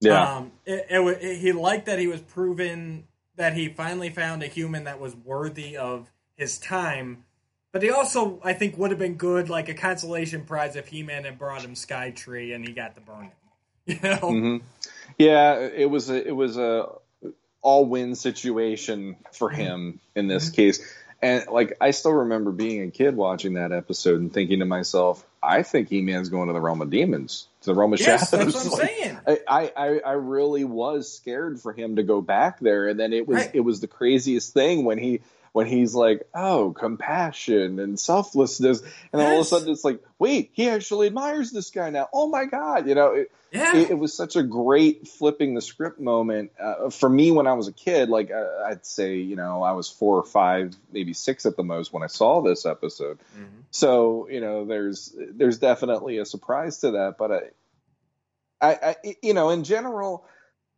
Yeah. 0.00 0.36
Um, 0.36 0.52
it, 0.66 0.86
it, 0.90 1.22
it, 1.22 1.38
he 1.38 1.52
liked 1.52 1.86
that 1.86 2.00
he 2.00 2.08
was 2.08 2.20
proven 2.20 3.04
that 3.36 3.54
he 3.54 3.68
finally 3.68 4.10
found 4.10 4.42
a 4.42 4.46
human 4.46 4.84
that 4.84 5.00
was 5.00 5.14
worthy 5.14 5.76
of 5.76 6.10
his 6.36 6.58
time. 6.58 7.24
But 7.72 7.82
he 7.82 7.90
also, 7.90 8.40
I 8.44 8.52
think, 8.52 8.78
would 8.78 8.90
have 8.90 8.98
been 9.00 9.14
good, 9.16 9.50
like 9.50 9.68
a 9.68 9.74
consolation 9.74 10.44
prize 10.44 10.76
if 10.76 10.88
He-Man 10.88 11.24
had 11.24 11.38
brought 11.38 11.64
him 11.64 11.74
Skytree 11.74 12.54
and 12.54 12.64
he 12.66 12.72
got 12.72 12.94
to 12.94 13.00
burn 13.00 13.24
him. 13.24 13.32
You 13.86 13.98
know? 14.02 14.18
hmm 14.28 14.58
Yeah, 15.18 15.58
it 15.58 15.90
was 15.90 16.10
a 16.10 16.26
it 16.28 16.34
was 16.34 16.56
a 16.56 16.88
all 17.62 17.86
win 17.86 18.14
situation 18.14 19.16
for 19.32 19.50
Mm-hmm. 19.50 19.60
him 19.60 20.00
in 20.14 20.28
this 20.28 20.50
case. 20.50 20.80
And 21.22 21.46
like 21.50 21.76
I 21.80 21.92
still 21.92 22.12
remember 22.12 22.50
being 22.52 22.82
a 22.82 22.90
kid 22.90 23.16
watching 23.16 23.54
that 23.54 23.72
episode 23.72 24.20
and 24.20 24.32
thinking 24.32 24.58
to 24.60 24.66
myself, 24.66 25.24
I 25.42 25.62
think 25.62 25.88
He 25.88 26.02
Man's 26.02 26.28
going 26.28 26.48
to 26.48 26.52
the 26.52 26.60
realm 26.60 26.82
of 26.82 26.90
demons, 26.90 27.48
to 27.62 27.66
the 27.66 27.74
realm 27.74 27.92
of 27.94 28.00
Yes, 28.00 28.30
shadows. 28.30 28.30
that's 28.30 28.54
what 28.54 28.64
I'm 28.64 28.70
Like, 28.72 28.90
saying. 29.00 29.20
I, 29.48 29.72
I, 29.76 29.98
I 30.00 30.12
really 30.12 30.64
was 30.64 31.12
scared 31.12 31.60
for 31.60 31.72
him 31.72 31.96
to 31.96 32.02
go 32.02 32.20
back 32.20 32.60
there, 32.60 32.88
and 32.88 33.00
then 33.00 33.12
it 33.12 33.26
was 33.26 33.38
Right. 33.38 33.50
it 33.54 33.60
was 33.60 33.80
the 33.80 33.86
craziest 33.86 34.52
thing 34.54 34.84
when 34.84 34.98
he 34.98 35.20
when 35.54 35.68
he's 35.68 35.94
like, 35.94 36.26
oh, 36.34 36.72
compassion 36.76 37.78
and 37.78 37.98
selflessness, 37.98 38.80
and 38.80 38.90
then 39.20 39.30
all 39.30 39.38
of 39.38 39.46
a 39.46 39.48
sudden 39.48 39.68
it's 39.70 39.84
like, 39.84 40.02
wait, 40.18 40.50
he 40.52 40.68
actually 40.68 41.06
admires 41.06 41.52
this 41.52 41.70
guy 41.70 41.90
now. 41.90 42.08
Oh 42.12 42.28
my 42.28 42.44
god, 42.44 42.88
you 42.88 42.96
know, 42.96 43.12
it, 43.12 43.30
Yeah. 43.52 43.76
it, 43.76 43.90
it 43.90 43.94
was 43.94 44.12
such 44.12 44.34
a 44.34 44.42
great 44.42 45.06
flipping 45.06 45.54
the 45.54 45.60
script 45.62 46.00
moment 46.00 46.50
uh, 46.60 46.90
for 46.90 47.08
me 47.08 47.30
when 47.30 47.46
I 47.46 47.52
was 47.52 47.68
a 47.68 47.72
kid. 47.72 48.08
Like 48.08 48.32
uh, 48.32 48.64
I'd 48.66 48.84
say, 48.84 49.18
you 49.18 49.36
know, 49.36 49.62
I 49.62 49.72
was 49.72 49.88
four 49.88 50.16
or 50.16 50.24
five, 50.24 50.74
maybe 50.92 51.12
six 51.12 51.46
at 51.46 51.56
the 51.56 51.62
most 51.62 51.92
when 51.92 52.02
I 52.02 52.08
saw 52.08 52.42
this 52.42 52.66
episode. 52.66 53.20
Mm-hmm. 53.38 53.60
So 53.70 54.26
you 54.28 54.40
know, 54.40 54.64
there's 54.64 55.14
there's 55.16 55.58
definitely 55.58 56.18
a 56.18 56.24
surprise 56.26 56.78
to 56.78 56.90
that, 56.90 57.14
but 57.16 57.30
I, 57.30 57.42
I, 58.60 58.78
I 58.82 58.96
you 59.22 59.34
know, 59.34 59.50
in 59.50 59.62
general, 59.62 60.26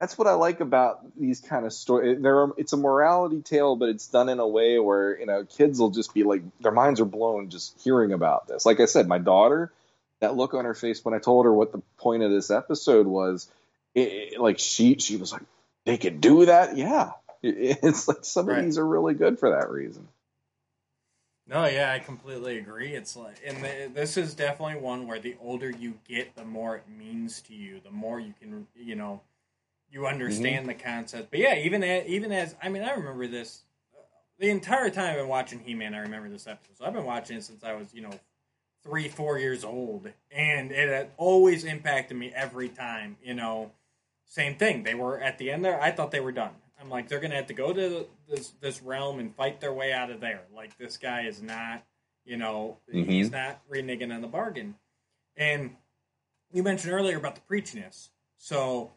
that's 0.00 0.18
what 0.18 0.28
I 0.28 0.34
like 0.34 0.60
about 0.60 1.00
these 1.18 1.40
kind 1.40 1.64
of 1.64 1.72
stories. 1.72 2.20
There, 2.20 2.42
are, 2.42 2.52
it's 2.58 2.72
a 2.72 2.76
morality 2.76 3.40
tale, 3.42 3.76
but 3.76 3.88
it's 3.88 4.08
done 4.08 4.28
in 4.28 4.38
a 4.40 4.46
way 4.46 4.78
where 4.78 5.18
you 5.18 5.26
know 5.26 5.44
kids 5.44 5.78
will 5.78 5.90
just 5.90 6.12
be 6.14 6.22
like 6.22 6.42
their 6.60 6.72
minds 6.72 7.00
are 7.00 7.06
blown 7.06 7.48
just 7.50 7.80
hearing 7.82 8.12
about 8.12 8.46
this. 8.48 8.66
Like 8.66 8.80
I 8.80 8.84
said, 8.86 9.08
my 9.08 9.18
daughter, 9.18 9.72
that 10.20 10.36
look 10.36 10.54
on 10.54 10.64
her 10.64 10.74
face 10.74 11.04
when 11.04 11.14
I 11.14 11.18
told 11.18 11.44
her 11.46 11.52
what 11.52 11.72
the 11.72 11.82
point 11.98 12.22
of 12.22 12.30
this 12.30 12.50
episode 12.50 13.06
was, 13.06 13.48
it, 13.94 14.32
it- 14.34 14.40
like 14.40 14.58
she 14.58 14.98
she 14.98 15.16
was 15.16 15.32
like, 15.32 15.42
they 15.84 15.96
could 15.98 16.20
do 16.20 16.46
that, 16.46 16.76
yeah. 16.76 17.12
It- 17.42 17.78
it's 17.82 18.08
like 18.08 18.24
some 18.24 18.46
Right. 18.46 18.58
of 18.58 18.64
these 18.64 18.78
are 18.78 18.86
really 18.86 19.14
good 19.14 19.38
for 19.38 19.50
that 19.50 19.70
reason. 19.70 20.08
No, 21.48 21.64
yeah, 21.66 21.92
I 21.92 22.00
completely 22.00 22.58
agree. 22.58 22.92
It's 22.92 23.14
like, 23.14 23.36
and 23.46 23.62
the, 23.62 23.90
this 23.94 24.16
is 24.16 24.34
definitely 24.34 24.80
one 24.80 25.06
where 25.06 25.20
the 25.20 25.36
older 25.40 25.70
you 25.70 25.94
get, 26.08 26.34
the 26.34 26.44
more 26.44 26.74
it 26.76 26.88
means 26.88 27.40
to 27.42 27.54
you, 27.54 27.80
the 27.84 27.92
more 27.92 28.18
you 28.18 28.34
can, 28.40 28.66
you 28.74 28.96
know, 28.96 29.20
you 29.90 30.06
understand 30.06 30.68
the 30.68 30.74
concept. 30.74 31.30
But 31.30 31.40
yeah, 31.40 31.56
even 31.56 31.82
as, 31.82 32.06
even 32.06 32.32
as, 32.32 32.54
I 32.62 32.68
mean, 32.68 32.82
I 32.82 32.92
remember 32.92 33.26
this 33.26 33.62
uh, 33.94 34.02
the 34.38 34.50
entire 34.50 34.90
time 34.90 35.10
I've 35.10 35.16
been 35.16 35.28
watching 35.28 35.60
He 35.60 35.74
Man. 35.74 35.94
I 35.94 35.98
remember 35.98 36.28
this 36.28 36.46
episode. 36.46 36.76
So 36.78 36.84
I've 36.84 36.92
been 36.92 37.04
watching 37.04 37.36
it 37.36 37.44
since 37.44 37.64
I 37.64 37.74
was, 37.74 37.92
you 37.94 38.02
know, 38.02 38.18
three, 38.82 39.08
four 39.08 39.38
years 39.38 39.64
old, 39.64 40.08
and 40.30 40.70
it 40.70 40.88
had 40.88 41.10
always 41.16 41.64
impacted 41.64 42.16
me 42.16 42.32
every 42.34 42.68
time. 42.68 43.16
You 43.22 43.34
know, 43.34 43.72
same 44.26 44.56
thing. 44.56 44.82
They 44.82 44.94
were 44.94 45.20
at 45.20 45.38
the 45.38 45.50
end 45.50 45.64
there. 45.64 45.80
I 45.80 45.90
thought 45.90 46.10
they 46.10 46.20
were 46.20 46.32
done. 46.32 46.52
I'm 46.80 46.90
like, 46.90 47.08
they're 47.08 47.20
gonna 47.20 47.36
have 47.36 47.46
to 47.46 47.54
go 47.54 47.72
to 47.72 48.06
this 48.28 48.52
this 48.60 48.82
realm 48.82 49.18
and 49.18 49.34
fight 49.34 49.60
their 49.60 49.72
way 49.72 49.92
out 49.92 50.10
of 50.10 50.20
there. 50.20 50.42
Like 50.54 50.76
this 50.78 50.96
guy 50.96 51.22
is 51.22 51.40
not, 51.42 51.84
you 52.24 52.36
know, 52.36 52.78
he's 52.90 53.30
not 53.30 53.60
reneging 53.72 54.14
on 54.14 54.20
the 54.20 54.28
bargain. 54.28 54.74
And 55.36 55.76
you 56.52 56.62
mentioned 56.62 56.92
earlier 56.92 57.16
about 57.16 57.34
the 57.34 57.40
preachiness. 57.40 58.10
So, 58.38 58.92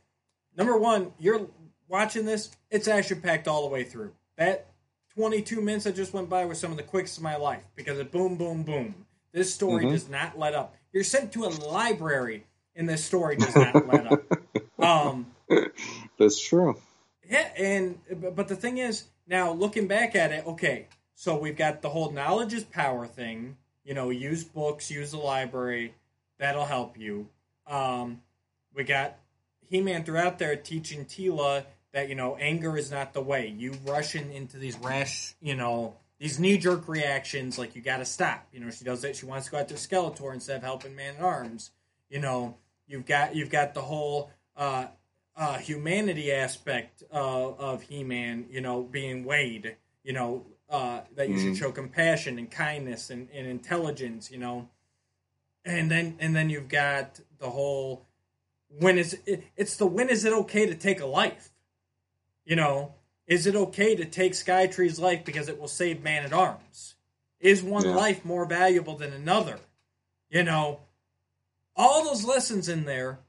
number 0.58 0.78
one, 0.78 1.14
you're 1.20 1.47
watching 1.88 2.26
this; 2.26 2.52
it's 2.70 2.88
action 2.88 3.22
packed 3.22 3.47
all 3.47 3.62
the 3.64 3.70
way 3.74 3.84
through. 3.84 4.12
That 4.38 4.68
22 5.16 5.62
minutes 5.62 5.84
that 5.86 5.95
just 5.95 6.14
went 6.14 6.30
by 6.30 6.45
were 6.45 6.56
some 6.56 6.72
of 6.72 6.78
the 6.78 6.84
quickest 6.84 7.18
of 7.18 7.24
my 7.24 7.36
life 7.36 7.64
because 7.76 8.00
it 8.00 8.12
boom, 8.12 8.36
boom, 8.38 8.64
boom. 8.64 9.06
This 9.32 9.54
story 9.54 9.86
does 9.89 10.10
not 10.10 10.39
let 10.39 10.54
up. 10.56 10.76
You're 10.93 11.04
sent 11.04 11.34
to 11.34 11.45
a 11.45 11.50
library, 11.50 12.45
and 12.76 12.88
this 12.89 13.04
story 13.04 13.36
does 13.36 13.56
not 13.56 13.88
let 13.88 14.12
up. 14.12 14.24
Um, 14.80 15.28
That's 16.18 16.39
true. 16.39 16.80
yeah, 17.30 17.50
and 17.58 18.00
but- 18.22 18.34
but 18.36 18.47
the 18.47 18.56
thing 18.56 18.78
is, 18.78 19.04
now 19.28 19.52
looking 19.52 19.88
back 19.88 20.16
at 20.16 20.32
it, 20.32 20.47
okay, 20.47 20.88
so 21.16 21.38
we've 21.38 21.58
got 21.58 21.82
the 21.82 21.89
whole 21.89 22.12
knowledge 22.12 22.54
is 22.54 22.64
power 22.64 23.06
thing. 23.06 23.58
You 23.84 23.93
know, 23.93 24.10
use 24.10 24.45
books, 24.45 24.89
use 24.89 25.12
the 25.12 25.18
library, 25.18 25.93
that'll 26.38 26.64
help 26.66 26.97
you. 26.97 27.28
Um, 27.68 28.22
we 28.74 28.86
got 28.86 29.18
He 29.70 29.82
Man 29.82 30.03
throughout 30.03 30.39
there 30.39 30.55
teaching 30.55 31.05
Teela 31.05 31.65
that 31.93 32.09
you 32.09 32.15
know 32.15 32.36
anger 32.36 32.78
is 32.78 32.91
not 32.91 33.13
the 33.13 33.22
way. 33.22 33.53
You 33.55 33.74
rushing 33.86 34.34
into 34.34 34.57
these 34.57 34.78
rash, 34.78 35.36
you 35.41 35.55
know, 35.55 35.95
these 36.20 36.39
knee 36.39 36.57
jerk 36.57 36.88
reactions, 36.88 37.57
like 37.57 37.76
you 37.76 37.82
got 37.82 37.97
to 37.97 38.05
stop. 38.05 38.47
You 38.51 38.59
know, 38.59 38.72
she 38.72 38.84
does 38.84 39.03
it. 39.03 39.15
She 39.15 39.26
wants 39.26 39.45
to 39.45 39.51
go 39.51 39.57
after 39.59 39.76
Skeletor 39.76 40.34
instead 40.34 40.57
of 40.57 40.63
helping 40.63 40.95
Man 40.95 41.15
at 41.17 41.22
Arms. 41.22 41.72
You 42.09 42.20
know, 42.20 42.57
you've 42.88 43.05
got 43.05 43.36
you've 43.36 43.49
got 43.51 43.74
the 43.74 43.82
whole. 43.82 44.32
Uh, 44.57 44.88
uh, 45.38 45.57
humanity 45.57 46.34
aspect 46.34 47.01
uh, 47.13 47.15
of 47.51 47.82
He-Man, 47.82 48.47
you 48.51 48.59
know, 48.59 48.84
being 48.84 49.24
weighed. 49.24 49.78
you 50.03 50.11
know, 50.11 50.45
uh, 50.70 51.01
that 51.15 51.30
you 51.30 51.39
should 51.39 51.57
show 51.57 51.72
compassion 51.72 52.38
and 52.38 52.49
kindness 52.49 53.09
and, 53.09 53.28
and 53.34 53.47
intelligence, 53.47 54.30
you 54.32 54.38
know, 54.38 54.70
and 55.65 55.89
then 55.89 56.15
and 56.20 56.36
then 56.36 56.49
you've 56.49 56.67
got 56.67 57.20
the 57.39 57.49
whole 57.49 58.05
when 58.78 58.97
is 58.97 59.17
it, 59.26 59.43
it's 59.55 59.78
the 59.78 59.86
when 59.86 60.09
is 60.09 60.26
it 60.26 60.34
okay 60.34 60.65
to 60.65 60.76
take 60.76 60.99
a 61.01 61.05
life, 61.05 61.51
you 62.45 62.55
know, 62.55 62.93
is 63.28 63.45
it 63.47 63.55
okay 63.55 63.95
to 63.95 64.05
take 64.05 64.34
Skytree's 64.34 64.99
life 64.99 65.26
because 65.26 65.49
it 65.49 65.59
will 65.59 65.67
save 65.67 66.03
Man 66.03 66.24
at 66.26 66.34
Arms? 66.34 66.95
Is 67.39 67.63
one 67.63 67.86
Yeah. 67.86 67.95
life 67.95 68.26
more 68.26 68.45
valuable 68.45 68.95
than 68.95 69.13
another? 69.13 69.59
You 70.30 70.43
know, 70.43 70.82
all 71.76 72.03
those 72.03 72.24
lessons 72.26 72.70
in 72.70 72.86
there 72.86 73.20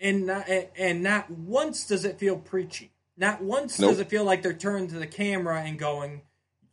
and 0.00 0.26
not 0.26 0.48
and 0.48 1.02
not 1.02 1.30
once 1.30 1.86
does 1.86 2.04
it 2.04 2.18
feel 2.18 2.36
preachy. 2.38 2.90
Not 3.16 3.42
once 3.42 3.78
Nope. 3.78 3.90
does 3.90 3.98
it 4.00 4.08
feel 4.08 4.24
like 4.24 4.42
they're 4.42 4.54
turning 4.54 4.88
to 4.88 4.98
the 4.98 5.06
camera 5.06 5.60
and 5.62 5.78
going, 5.78 6.22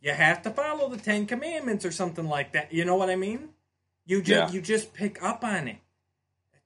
"You 0.00 0.12
have 0.12 0.42
to 0.42 0.50
follow 0.50 0.88
the 0.88 0.96
Ten 0.96 1.26
Commandments" 1.26 1.84
or 1.84 1.92
something 1.92 2.26
like 2.26 2.52
that. 2.52 2.72
You 2.72 2.84
know 2.86 2.96
what 2.96 3.10
I 3.10 3.16
mean? 3.16 3.50
You 4.06 4.22
just 4.22 4.52
Yeah. 4.52 4.56
you 4.56 4.62
just 4.62 4.94
pick 4.94 5.22
up 5.22 5.44
on 5.44 5.68
it. 5.68 5.76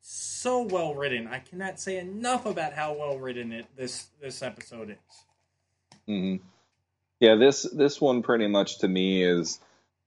So 0.02 0.62
well 0.62 0.94
written. 0.94 1.28
I 1.28 1.38
cannot 1.40 1.80
say 1.80 1.98
enough 1.98 2.46
about 2.46 2.72
how 2.74 2.94
well 2.94 3.18
written 3.18 3.52
it 3.52 3.66
this 3.76 4.08
this 4.20 4.42
episode 4.42 4.90
is. 4.90 5.24
hmm 6.06 6.36
Yeah, 7.20 7.36
this 7.36 7.62
this 7.62 8.00
one 8.00 8.22
pretty 8.22 8.48
much 8.48 8.78
to 8.80 8.88
me 8.88 9.24
is 9.24 9.60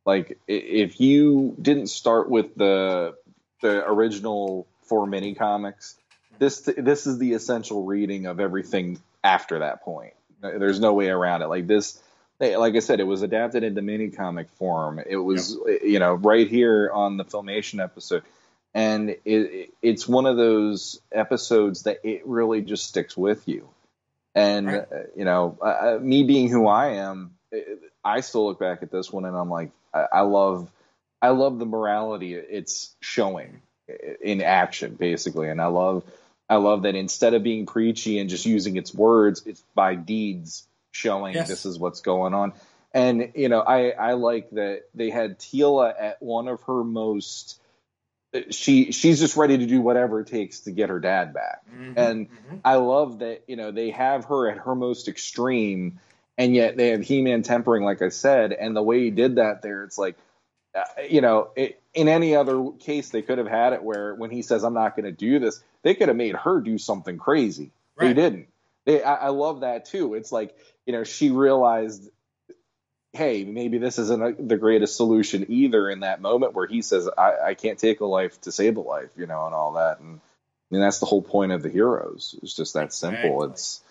Like 0.06 0.38
if 0.48 1.00
you 1.02 1.56
didn't 1.62 1.88
start 1.88 2.30
with 2.30 2.56
the 2.56 3.16
the 3.62 3.86
original 3.88 4.68
four 4.84 5.08
mini 5.08 5.36
comics, 5.36 5.98
this 6.40 6.62
this 6.78 7.08
is 7.08 7.20
the 7.20 7.34
essential 7.34 7.86
reading 7.86 8.28
of 8.28 8.40
everything 8.40 9.00
after 9.24 9.60
that 9.60 9.84
point. 9.84 10.14
There's 10.42 10.80
no 10.80 10.94
way 10.94 11.10
around 11.10 11.42
it. 11.42 11.48
Like 11.48 11.68
this, 11.68 12.00
like 12.40 12.76
I 12.76 12.80
said, 12.80 13.00
it 13.00 13.08
was 13.08 13.24
adapted 13.24 13.64
into 13.64 13.82
mini 13.82 14.10
comic 14.12 14.50
form. 14.52 15.00
It 15.00 15.18
was 15.18 15.58
you 15.84 16.00
know 16.00 16.16
right 16.16 16.48
here 16.48 16.92
on 16.94 17.18
the 17.18 17.26
filmation 17.26 17.84
episode, 17.84 18.24
and 18.76 19.10
it, 19.10 19.22
it, 19.26 19.74
it's 19.82 20.08
one 20.08 20.26
of 20.26 20.36
those 20.36 21.00
episodes 21.12 21.84
that 21.84 22.02
it 22.04 22.28
really 22.28 22.62
just 22.62 22.86
sticks 22.88 23.16
with 23.16 23.48
you. 23.48 23.70
And 24.36 24.68
Right. 24.68 24.82
uh, 24.92 25.04
you 25.16 25.24
know, 25.24 25.58
uh, 25.62 25.98
me 26.02 26.24
being 26.24 26.50
who 26.50 26.68
I 26.68 26.96
am, 26.96 27.36
it, 27.52 27.82
I 28.04 28.20
still 28.20 28.46
look 28.48 28.60
back 28.60 28.84
at 28.84 28.92
this 28.92 29.12
one 29.12 29.24
and 29.24 29.36
I'm 29.36 29.50
like, 29.50 29.72
I, 29.94 30.08
I 30.12 30.22
love, 30.22 30.70
I 31.22 31.30
love 31.30 31.58
the 31.58 31.66
morality 31.66 32.34
it's 32.36 32.94
showing 33.00 33.62
in 34.22 34.42
action, 34.42 34.96
basically, 34.96 35.48
and 35.48 35.62
I 35.62 35.68
love, 35.68 36.04
I 36.50 36.58
love 36.58 36.84
that 36.84 36.96
instead 36.96 37.34
of 37.34 37.44
being 37.44 37.66
preachy 37.66 38.20
and 38.20 38.30
just 38.30 38.46
using 38.46 38.76
its 38.76 38.94
words, 38.94 39.42
it's 39.46 39.64
by 39.74 39.96
deeds 39.96 40.68
showing 40.92 41.36
Yes. 41.36 41.48
this 41.48 41.66
is 41.66 41.80
what's 41.80 42.02
going 42.02 42.34
on. 42.34 42.54
And 42.94 43.32
you 43.36 43.50
know, 43.50 43.62
I 43.62 43.90
I 43.90 44.14
like 44.14 44.50
that 44.52 44.84
they 44.94 45.10
had 45.10 45.40
Teela 45.40 45.94
at 45.98 46.22
one 46.22 46.48
of 46.50 46.62
her 46.64 46.84
most. 46.84 47.60
She 48.52 48.92
she's 48.92 49.20
just 49.20 49.38
ready 49.38 49.58
to 49.58 49.66
do 49.66 49.82
whatever 49.82 50.22
it 50.22 50.28
takes 50.28 50.62
to 50.62 50.72
get 50.72 50.90
her 50.90 51.00
dad 51.00 51.34
back, 51.34 51.62
Mhm, 51.68 51.94
and 51.96 52.28
mhm. 52.30 52.60
I 52.64 52.76
love 52.76 53.20
that 53.20 53.44
you 53.48 53.56
know 53.56 53.72
they 53.72 53.92
have 53.92 54.26
her 54.26 54.50
at 54.50 54.58
her 54.60 54.76
most 54.76 55.08
extreme, 55.08 56.00
and 56.38 56.56
yet 56.56 56.78
they 56.78 56.90
have 56.90 57.02
He-Man 57.02 57.44
tempering, 57.44 57.84
like 57.84 58.02
I 58.02 58.10
said, 58.10 58.54
and 58.54 58.76
the 58.76 58.84
way 58.84 59.02
he 59.02 59.12
did 59.12 59.36
that 59.36 59.62
there, 59.62 59.84
it's 59.84 59.98
like, 59.98 60.18
uh, 60.74 60.84
you 61.10 61.22
know, 61.22 61.50
it, 61.56 61.82
in 61.94 62.08
any 62.08 62.36
other 62.36 62.72
case 62.80 63.10
they 63.10 63.22
could 63.22 63.38
have 63.38 63.48
had 63.48 63.74
it 63.74 63.84
where 63.84 64.14
when 64.16 64.32
he 64.32 64.42
says 64.42 64.64
I'm 64.64 64.74
not 64.74 64.96
going 64.96 65.06
to 65.06 65.12
do 65.12 65.40
this, 65.40 65.64
they 65.84 65.96
could 65.96 66.08
have 66.10 66.18
made 66.18 66.36
her 66.36 66.60
do 66.60 66.78
something 66.78 67.18
crazy. 67.18 67.72
They 67.98 68.14
didn't. 68.14 68.48
They, 68.86 69.02
I, 69.02 69.16
I 69.16 69.30
love 69.30 69.62
that 69.62 69.86
too. 69.86 70.14
It's 70.14 70.32
like 70.32 70.56
you 70.86 70.94
know 70.94 71.04
she 71.04 71.32
realized, 71.32 72.10
hey, 73.16 73.44
maybe 73.44 73.78
this 73.78 73.98
isn't 74.00 74.22
a, 74.24 74.34
the 74.42 74.58
greatest 74.58 74.96
solution 74.98 75.46
either. 75.50 75.90
In 75.90 76.02
that 76.02 76.22
moment 76.22 76.54
where 76.54 76.68
he 76.68 76.82
says 76.82 77.10
I, 77.18 77.34
I 77.48 77.54
can't 77.54 77.80
take 77.80 78.00
a 78.02 78.06
life 78.06 78.40
to 78.42 78.52
save 78.52 78.78
a 78.78 78.82
life, 78.82 79.10
you 79.18 79.26
know, 79.26 79.46
and 79.46 79.56
all 79.56 79.74
that, 79.74 80.00
and 80.00 80.20
I 80.20 80.74
mean, 80.76 80.82
that's 80.82 81.00
the 81.00 81.06
whole 81.06 81.22
point 81.22 81.52
of 81.52 81.62
the 81.64 81.70
heroes. 81.70 82.38
It's 82.44 82.56
just 82.56 82.74
that 82.74 82.94
simple. 82.94 83.44
Exactly. 83.44 83.52
It's 83.54 83.82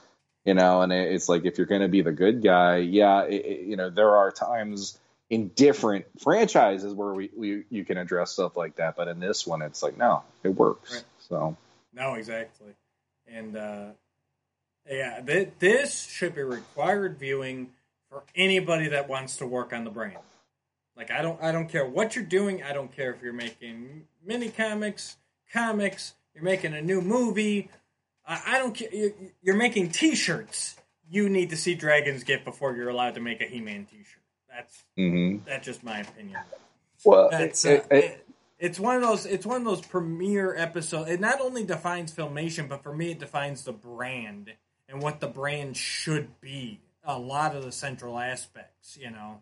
you 0.45 0.55
know, 0.55 0.83
and 0.83 0.93
it, 0.93 1.13
it's 1.13 1.29
like 1.29 1.45
if 1.47 1.57
you're 1.57 1.67
going 1.67 1.81
to 1.81 1.89
be 1.89 2.03
the 2.03 2.13
good 2.13 2.43
guy, 2.43 2.77
yeah, 2.79 3.23
it, 3.23 3.45
it- 3.47 3.61
you 3.67 3.77
know, 3.77 3.91
there 3.91 4.17
are 4.17 4.31
times 4.31 4.99
in 5.31 5.49
different 5.49 6.05
franchises 6.21 6.93
where 6.93 7.15
we, 7.15 7.31
we 7.35 7.65
you 7.71 7.85
can 7.85 7.97
address 7.97 8.33
stuff 8.33 8.57
like 8.57 8.77
that, 8.77 8.95
but 8.97 9.09
in 9.09 9.21
this 9.21 9.47
one, 9.47 9.63
it's 9.63 9.83
like 9.83 9.97
no, 9.97 10.23
it 10.43 10.51
works. 10.51 10.93
Right. 10.95 11.05
So 11.29 11.57
No, 11.95 12.15
exactly. 12.15 12.75
And 13.27 13.57
uh, 13.57 13.85
yeah, 14.89 15.21
th- 15.23 15.49
this 15.59 16.03
should 16.07 16.35
be 16.35 16.43
required 16.43 17.19
viewing 17.19 17.71
for 18.15 18.23
anybody 18.37 18.87
that 18.91 19.09
wants 19.09 19.39
to 19.39 19.47
work 19.47 19.73
on 19.73 19.83
the 19.83 19.91
brand. 19.91 20.19
Like 20.97 21.11
I 21.11 21.21
don't, 21.21 21.43
I 21.43 21.51
don't 21.51 21.69
care 21.69 21.85
what 21.85 22.15
you're 22.15 22.25
doing. 22.25 22.63
I 22.63 22.73
don't 22.73 22.95
care 22.95 23.13
if 23.13 23.21
you're 23.21 23.33
making 23.33 24.05
mini 24.25 24.51
comics, 24.51 25.17
comics. 25.53 26.15
You're 26.33 26.45
making 26.45 26.75
a 26.75 26.81
new 26.81 27.01
movie. 27.01 27.71
I, 28.27 28.41
I 28.47 28.59
don't 28.59 28.73
care. 28.73 28.89
You're, 28.93 29.11
you're 29.43 29.57
making 29.57 29.91
T-shirts. 29.91 30.77
You 31.11 31.29
need 31.29 31.51
to 31.51 31.57
see 31.57 31.75
Dragon's 31.75 32.23
Gift 32.23 32.45
before 32.45 32.77
you're 32.77 32.89
allowed 32.89 33.15
to 33.17 33.21
make 33.21 33.41
a 33.41 33.47
He-Man 33.47 33.87
T-shirt. 33.91 34.23
That's 34.49 34.85
hmm 34.97 35.39
that's 35.45 35.67
just 35.67 35.83
my 35.83 35.99
opinion. 36.01 36.39
well, 37.05 37.29
That's 37.31 37.65
it- 37.65 37.81
uh, 37.81 37.95
it- 37.97 38.05
it- 38.05 38.21
it's 38.61 38.79
one 38.79 38.95
of 38.95 39.03
those 39.03 39.27
it's 39.27 39.45
one 39.45 39.57
of 39.57 39.65
those 39.65 39.81
premiere 39.81 40.55
episodes. 40.57 41.11
It 41.11 41.19
not 41.19 41.41
only 41.41 41.65
defines 41.65 42.13
filmation, 42.15 42.69
but 42.69 42.85
for 42.85 42.95
me, 42.95 43.11
it 43.11 43.19
defines 43.19 43.65
the 43.65 43.73
brand 43.73 44.53
and 44.89 45.03
what 45.03 45.19
the 45.19 45.27
brand 45.27 45.77
should 45.77 46.41
be. 46.41 46.79
A 47.07 47.19
lot 47.19 47.55
of 47.55 47.65
the 47.65 47.73
central 47.73 48.19
aspects, 48.19 48.97
you 49.01 49.11
know. 49.11 49.41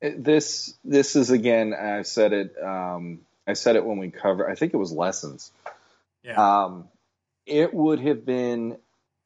this 0.00 0.74
this 0.84 1.16
is 1.16 1.30
again. 1.30 1.74
I 1.74 2.02
said 2.02 2.32
it. 2.32 2.54
Um, 2.62 3.20
I 3.46 3.54
said 3.54 3.76
it 3.76 3.84
when 3.84 3.98
we 3.98 4.10
covered. 4.10 4.48
I 4.50 4.54
think 4.54 4.74
it 4.74 4.76
was 4.76 4.92
lessons. 4.92 5.50
Yeah, 6.22 6.64
Um, 6.64 6.88
it 7.46 7.72
would 7.74 8.00
have 8.00 8.24
been 8.24 8.76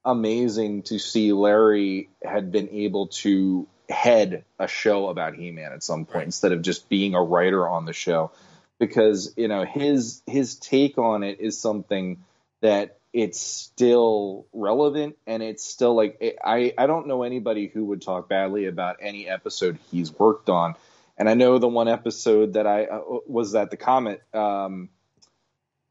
amazing 0.04 0.82
to 0.84 0.98
see 0.98 1.32
Larry 1.32 2.08
had 2.24 2.52
been 2.52 2.68
able 2.70 3.08
to 3.08 3.66
head 3.88 4.44
a 4.58 4.66
show 4.68 5.08
about 5.08 5.34
He-Man 5.34 5.72
at 5.72 5.82
some 5.82 6.06
point 6.06 6.14
Right. 6.16 6.26
instead 6.26 6.52
of 6.52 6.62
just 6.62 6.88
being 6.88 7.14
a 7.14 7.22
writer 7.22 7.68
on 7.68 7.84
the 7.84 7.92
show, 7.92 8.30
because 8.78 9.34
you 9.36 9.48
know 9.48 9.64
his 9.64 10.22
his 10.26 10.54
take 10.56 10.96
on 10.98 11.22
it 11.22 11.40
is 11.40 11.58
something 11.60 12.24
that 12.62 12.96
it's 13.12 13.40
still 13.40 14.46
relevant 14.52 15.16
and 15.26 15.42
it's 15.42 15.62
still 15.64 15.94
like 15.94 16.16
it, 16.20 16.36
I 16.44 16.72
I 16.78 16.86
don't 16.86 17.06
know 17.06 17.22
anybody 17.22 17.66
who 17.66 17.84
would 17.86 18.02
talk 18.02 18.28
badly 18.28 18.66
about 18.66 18.96
any 19.00 19.28
episode 19.28 19.78
he's 19.90 20.12
worked 20.18 20.48
on. 20.48 20.74
And 21.18 21.28
I 21.28 21.34
know 21.34 21.58
the 21.58 21.68
one 21.68 21.88
episode 21.88 22.54
that 22.54 22.66
I 22.66 22.84
uh, 22.86 23.00
was 23.26 23.52
that 23.52 23.70
the 23.70 23.76
comet 23.76 24.22
um, 24.34 24.88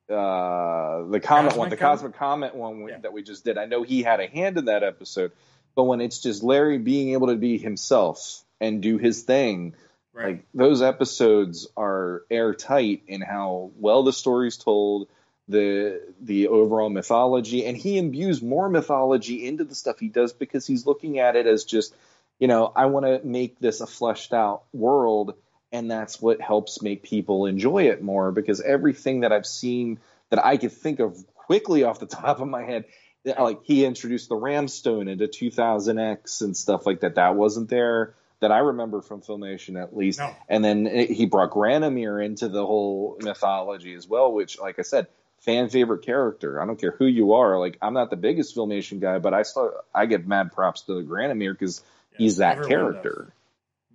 uh, 0.10 1.04
the 1.06 1.20
comet 1.24 1.56
one, 1.56 1.70
the 1.70 1.78
Comet? 1.78 1.98
cosmic 1.98 2.16
comet 2.16 2.56
one 2.56 2.88
Yeah. 2.88 2.98
that 3.00 3.14
we 3.14 3.24
just 3.24 3.46
did. 3.46 3.58
I 3.58 3.66
know 3.66 3.84
he 3.84 4.04
had 4.04 4.20
a 4.20 4.28
hand 4.28 4.58
in 4.58 4.66
that 4.66 4.84
episode, 4.84 5.32
but 5.76 5.84
when 5.84 6.02
it's 6.02 6.20
just 6.20 6.44
Larry 6.44 6.78
being 6.80 7.14
able 7.14 7.28
to 7.28 7.36
be 7.36 7.58
himself 7.58 8.44
and 8.60 8.82
do 8.82 8.98
his 8.98 9.24
thing, 9.24 9.76
right. 10.14 10.26
like 10.26 10.46
those 10.54 10.82
episodes 10.82 11.68
are 11.78 12.24
airtight 12.30 13.04
in 13.08 13.22
how 13.22 13.72
well 13.80 14.04
the 14.04 14.12
story's 14.14 14.58
told, 14.58 15.08
the 15.52 16.02
the 16.22 16.48
overall 16.48 16.90
mythology, 16.90 17.66
and 17.66 17.78
he 17.78 17.98
imbues 17.98 18.42
more 18.42 18.70
mythology 18.70 19.46
into 19.48 19.64
the 19.64 19.76
stuff 19.76 20.00
he 20.00 20.08
does 20.08 20.34
because 20.34 20.66
he's 20.66 20.86
looking 20.86 21.20
at 21.20 21.36
it 21.36 21.46
as 21.48 21.64
just, 21.66 21.94
you 22.40 22.48
know, 22.48 22.72
I 22.76 22.88
want 22.88 23.06
to 23.06 23.22
make 23.26 23.60
this 23.60 23.82
a 23.82 23.88
fleshed 23.88 24.34
out 24.34 24.64
world, 24.74 25.36
and 25.72 25.90
that's 25.92 26.22
what 26.22 26.42
helps 26.42 26.82
make 26.82 27.04
people 27.04 27.46
enjoy 27.46 27.90
it 27.90 28.02
more 28.02 28.32
because 28.32 28.62
everything 28.62 29.22
that 29.22 29.32
I've 29.32 29.46
seen 29.46 30.00
that 30.30 30.44
I 30.44 30.58
could 30.58 30.72
think 30.72 31.00
of 31.00 31.18
quickly 31.36 31.84
off 31.84 32.00
the 32.00 32.06
top 32.22 32.40
of 32.40 32.48
my 32.48 32.64
head. 32.64 32.86
Like 33.24 33.60
he 33.66 33.86
introduced 33.86 34.30
the 34.30 34.36
Ramstone 34.36 35.08
into 35.08 35.28
2000X 35.28 36.42
and 36.42 36.58
stuff 36.58 36.88
like 36.88 37.02
that. 37.02 37.16
That 37.16 37.36
wasn't 37.36 37.70
there 37.70 38.16
that 38.40 38.52
I 38.52 38.58
remember 38.58 39.02
from 39.02 39.22
Filmation 39.22 39.80
at 39.80 39.96
least. 39.96 40.18
No. 40.18 40.36
And 40.50 40.66
then 40.66 40.88
it- 40.88 41.12
he 41.12 41.28
brought 41.28 41.52
Granamyr 41.52 42.24
into 42.26 42.50
the 42.50 42.66
whole 42.66 43.18
mythology 43.22 43.94
as 43.94 44.08
well, 44.08 44.32
which, 44.34 44.60
like 44.60 44.80
I 44.80 44.82
said, 44.82 45.06
fan 45.42 45.70
favorite 45.70 46.04
character. 46.04 46.62
I 46.62 46.66
don't 46.66 46.80
care 46.80 46.92
who 46.92 47.06
you 47.06 47.34
are. 47.34 47.60
Like 47.60 47.78
I'm 47.82 47.94
not 47.94 48.10
the 48.10 48.16
biggest 48.16 48.56
Filmation 48.56 49.00
guy, 49.00 49.20
but 49.20 49.34
I 49.34 49.44
still 49.44 49.74
I 49.94 50.06
give 50.06 50.26
mad 50.26 50.54
props 50.54 50.82
to 50.84 50.94
the 50.94 51.02
Granamyr 51.02 51.54
because 51.54 51.84
he's 52.18 52.38
that 52.38 52.64
character. 52.64 53.34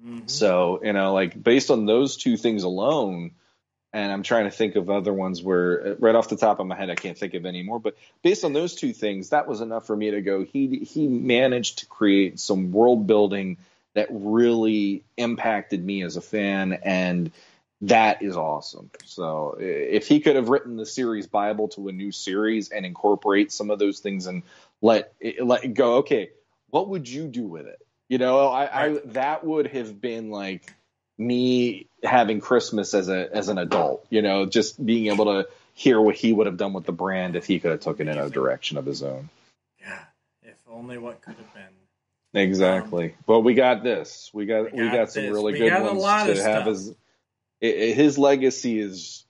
Mhm. 0.05 0.29
So 0.29 0.81
you 0.83 0.93
know, 0.93 1.15
like 1.15 1.41
based 1.41 1.71
on 1.71 1.87
those 1.87 2.17
two 2.17 2.37
things 2.37 2.65
alone, 2.65 3.33
and 3.93 4.13
I'm 4.13 4.23
trying 4.23 4.45
to 4.45 4.51
think 4.51 4.77
of 4.77 4.91
other 4.91 5.13
ones 5.13 5.43
where, 5.43 5.97
right 6.01 6.15
off 6.15 6.29
the 6.29 6.37
top 6.37 6.61
of 6.61 6.67
my 6.67 6.77
head, 6.77 6.91
I 6.91 6.97
can't 6.97 7.17
think 7.17 7.35
of 7.35 7.47
anymore. 7.47 7.81
But 7.81 7.97
based 8.23 8.45
on 8.45 8.53
those 8.53 8.75
two 8.75 8.93
things, 8.93 9.31
that 9.31 9.49
was 9.49 9.61
enough 9.61 9.87
for 9.87 9.97
me 9.97 10.11
to 10.11 10.21
go. 10.21 10.45
He 10.45 10.79
he 10.81 11.09
managed 11.09 11.79
to 11.79 11.87
create 11.87 12.39
some 12.39 12.73
world 12.73 13.07
building 13.07 13.57
that 13.95 14.09
really 14.11 15.03
impacted 15.17 15.83
me 15.83 16.03
as 16.03 16.17
a 16.17 16.21
fan, 16.21 16.75
and 16.85 17.31
that 17.87 18.22
is 18.22 18.37
awesome. 18.37 18.91
So 19.05 19.57
if 19.61 20.09
he 20.09 20.20
could 20.20 20.37
have 20.37 20.49
written 20.49 20.76
the 20.76 20.87
series 20.87 21.26
Bible 21.26 21.68
to 21.68 21.89
a 21.89 21.93
new 21.93 22.12
series 22.12 22.70
and 22.70 22.84
incorporate 22.84 23.53
some 23.53 23.70
of 23.70 23.78
those 23.78 24.01
things 24.01 24.26
and 24.26 24.43
let 24.82 25.12
it, 25.20 25.45
let 25.45 25.64
it 25.64 25.74
go, 25.74 25.97
okay, 25.97 26.30
what 26.70 26.89
would 26.89 27.09
you 27.09 27.26
do 27.28 27.47
with 27.47 27.66
it? 27.66 27.78
You 28.09 28.18
know, 28.18 28.49
I, 28.49 28.87
I 28.87 29.01
that 29.07 29.45
would 29.45 29.68
have 29.68 30.01
been 30.01 30.30
like 30.30 30.72
me 31.18 31.89
having 32.03 32.41
Christmas 32.41 32.95
as 32.95 33.09
a 33.09 33.28
as 33.32 33.49
an 33.49 33.59
adult. 33.59 34.07
You 34.11 34.22
know, 34.22 34.47
just 34.47 34.84
being 34.84 35.07
able 35.07 35.26
to 35.26 35.49
hear 35.74 36.01
what 36.01 36.14
he 36.14 36.32
would 36.32 36.47
have 36.47 36.57
done 36.57 36.72
with 36.72 36.84
the 36.84 36.93
brand 36.93 37.37
if 37.37 37.47
he 37.47 37.59
could 37.61 37.70
have 37.70 37.80
taken 37.80 38.09
it 38.09 38.12
in 38.12 38.18
a 38.18 38.30
direction 38.30 38.78
of 38.78 38.87
his 38.87 39.03
own. 39.03 39.28
Yeah, 39.80 39.99
if 40.43 40.57
only 40.70 40.99
what 40.99 41.20
could 41.20 41.34
have 41.37 41.55
been. 41.55 42.43
Exactly. 42.43 43.07
Um, 43.07 43.14
but 43.26 43.41
we 43.41 43.55
got 43.55 43.82
this. 43.82 44.30
We 44.32 44.47
got 44.47 44.72
we 44.72 44.82
We 44.82 44.87
got, 44.89 44.95
got 44.95 45.12
some 45.12 45.24
really 45.30 45.55
We 45.55 45.59
good 45.61 45.70
got 45.70 45.95
ones 45.97 46.39
to 46.39 46.43
have 46.43 46.62
stuff. 46.62 46.66
his 46.66 46.95
i- 47.63 47.67
i- 47.67 47.93
his 47.95 48.19
legacy 48.19 48.79
is 48.79 49.25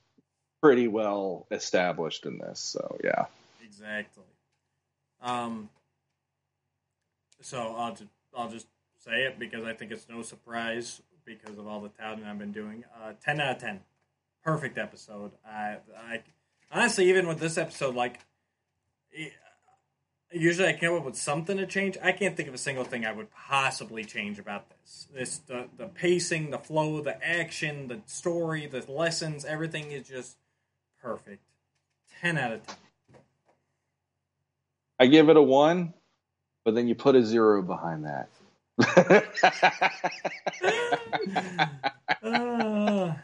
pretty 0.61 0.89
well 0.89 1.47
established 1.51 2.27
in 2.27 2.39
this. 2.39 2.61
So 2.61 2.99
yeah. 3.05 3.27
Exactly. 3.63 4.25
Um. 5.21 5.69
So 7.41 7.75
I'll 7.77 7.93
just 7.95 8.11
I'll 8.37 8.51
just 8.51 8.67
say 8.99 9.25
it 9.25 9.39
because 9.39 9.65
I 9.65 9.73
think 9.75 9.93
it's 9.93 10.09
no 10.09 10.23
surprise 10.23 11.01
because 11.25 11.59
of 11.59 11.67
all 11.67 11.81
the 11.81 11.89
touting 11.91 12.25
I've 12.25 12.39
been 12.39 12.53
doing. 12.53 12.85
Uh, 13.01 13.13
ten 13.23 13.41
out 13.41 13.57
of 13.57 13.59
ten, 13.63 13.81
perfect 14.43 14.79
episode. 14.79 15.33
I 15.47 15.79
I 15.97 16.23
honestly 16.71 17.09
even 17.09 17.27
with 17.27 17.39
this 17.39 17.59
episode, 17.59 17.95
like, 17.95 18.21
it- 19.13 19.33
usually 20.33 20.69
I 20.69 20.73
come 20.75 20.95
up 20.95 21.05
with 21.05 21.17
something 21.17 21.57
to 21.57 21.67
change. 21.67 21.97
I 22.03 22.13
can't 22.13 22.37
think 22.37 22.49
of 22.49 22.55
a 22.55 22.59
single 22.59 22.85
thing 22.85 23.05
I 23.05 23.13
would 23.13 23.29
possibly 23.31 24.05
change 24.05 24.39
about 24.39 24.69
this. 24.71 25.09
This 25.15 25.39
the 25.39 25.69
the 25.77 25.87
pacing, 25.87 26.51
the 26.51 26.59
flow, 26.59 27.01
the 27.01 27.25
action, 27.27 27.89
the 27.89 28.01
story, 28.07 28.67
the 28.67 28.85
lessons, 28.91 29.45
everything 29.45 29.93
is 29.93 30.09
just 30.09 30.37
perfect. 31.03 31.43
Ten 32.21 32.39
out 32.39 32.53
of 32.53 32.67
ten. 32.67 32.77
I 34.99 35.07
give 35.07 35.29
it 35.29 35.37
a 35.37 35.43
one, 35.43 35.93
but 36.65 36.75
then 36.75 36.89
you 36.89 36.95
put 36.95 37.17
a 37.17 37.25
zero 37.25 37.63
behind 37.63 38.05
that. 38.07 38.29
Uh, 42.23 43.15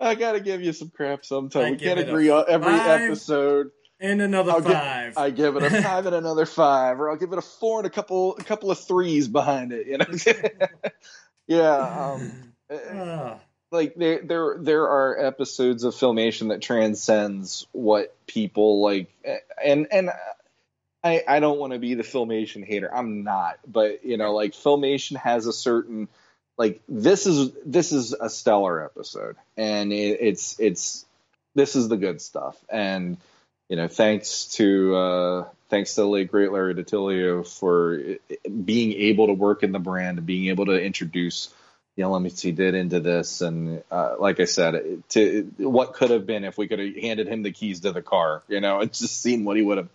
I 0.00 0.14
gotta 0.16 0.40
give 0.40 0.62
you 0.62 0.72
some 0.72 0.90
crap 0.90 1.24
sometime. 1.24 1.64
I 1.64 1.70
we 1.72 1.76
can't 1.76 2.00
agree 2.00 2.28
on 2.28 2.44
every 2.48 2.72
five. 2.72 3.02
episode. 3.02 3.70
And 4.02 4.20
another 4.20 4.52
I'll 4.52 4.60
five. 4.60 5.16
I 5.16 5.30
give 5.30 5.56
it 5.56 5.62
a 5.62 5.70
five 5.82 6.06
and 6.06 6.14
another 6.14 6.44
five, 6.44 7.00
or 7.00 7.10
I'll 7.10 7.16
give 7.16 7.32
it 7.32 7.38
a 7.38 7.42
four 7.42 7.78
and 7.78 7.86
a 7.86 7.90
couple 7.90 8.36
a 8.36 8.42
couple 8.42 8.70
of 8.70 8.78
threes 8.78 9.28
behind 9.28 9.72
it. 9.72 9.86
You 9.86 9.98
know, 9.98 10.06
yeah. 11.46 12.12
Um, 12.12 12.52
Uh, 12.70 13.36
like 13.70 13.94
there 13.94 14.20
there 14.22 14.56
there 14.58 14.84
are 14.84 15.18
episodes 15.26 15.84
of 15.84 15.94
filmation 15.94 16.48
that 16.48 16.60
transcends 16.60 17.66
what 17.72 18.14
people 18.26 18.82
like 18.82 19.08
and 19.64 19.86
and 19.90 20.10
I 21.04 21.22
I 21.26 21.40
don't 21.40 21.58
want 21.58 21.72
to 21.72 21.78
be 21.78 21.94
the 21.94 22.02
filmation 22.02 22.64
hater. 22.64 22.94
I'm 22.94 23.24
not, 23.24 23.58
but 23.66 24.04
you 24.04 24.16
know, 24.16 24.34
like 24.34 24.52
filmation 24.52 25.16
has 25.16 25.46
a 25.46 25.52
certain 25.52 26.08
like 26.58 26.80
this 26.88 27.26
is 27.26 27.52
this 27.64 27.92
is 27.92 28.12
a 28.12 28.28
stellar 28.28 28.84
episode 28.84 29.36
and 29.56 29.92
it, 29.92 30.18
it's 30.20 30.58
it's 30.60 31.04
this 31.54 31.76
is 31.76 31.88
the 31.88 31.96
good 31.96 32.20
stuff 32.20 32.56
and 32.70 33.16
you 33.72 33.76
know 33.76 33.88
thanks 33.88 34.44
to 34.48 34.94
uh 34.94 35.48
thanks 35.70 35.94
to 35.94 36.02
the 36.02 36.06
late 36.06 36.30
great 36.30 36.52
larry 36.52 36.74
DiTillio 36.74 37.48
for 37.58 38.02
being 38.66 38.92
able 38.92 39.28
to 39.28 39.32
work 39.32 39.62
in 39.62 39.72
the 39.72 39.78
brand 39.78 40.18
and 40.18 40.26
being 40.26 40.48
able 40.48 40.66
to 40.66 40.78
introduce 40.78 41.48
the 41.96 42.02
elements 42.02 42.42
he 42.42 42.52
did 42.52 42.74
into 42.74 43.00
this 43.00 43.40
and 43.40 43.82
uh, 43.90 44.16
like 44.20 44.40
i 44.40 44.44
said 44.44 45.02
to 45.08 45.50
what 45.56 45.94
could 45.94 46.10
have 46.10 46.26
been 46.26 46.44
if 46.44 46.58
we 46.58 46.68
could 46.68 46.80
have 46.80 46.94
handed 46.96 47.26
him 47.26 47.42
the 47.42 47.50
keys 47.50 47.80
to 47.80 47.92
the 47.92 48.02
car 48.02 48.42
you 48.46 48.60
know 48.60 48.80
and 48.80 48.92
just 48.92 49.22
seen 49.22 49.42
what 49.42 49.56
he 49.56 49.62
would 49.62 49.78
have 49.78 49.88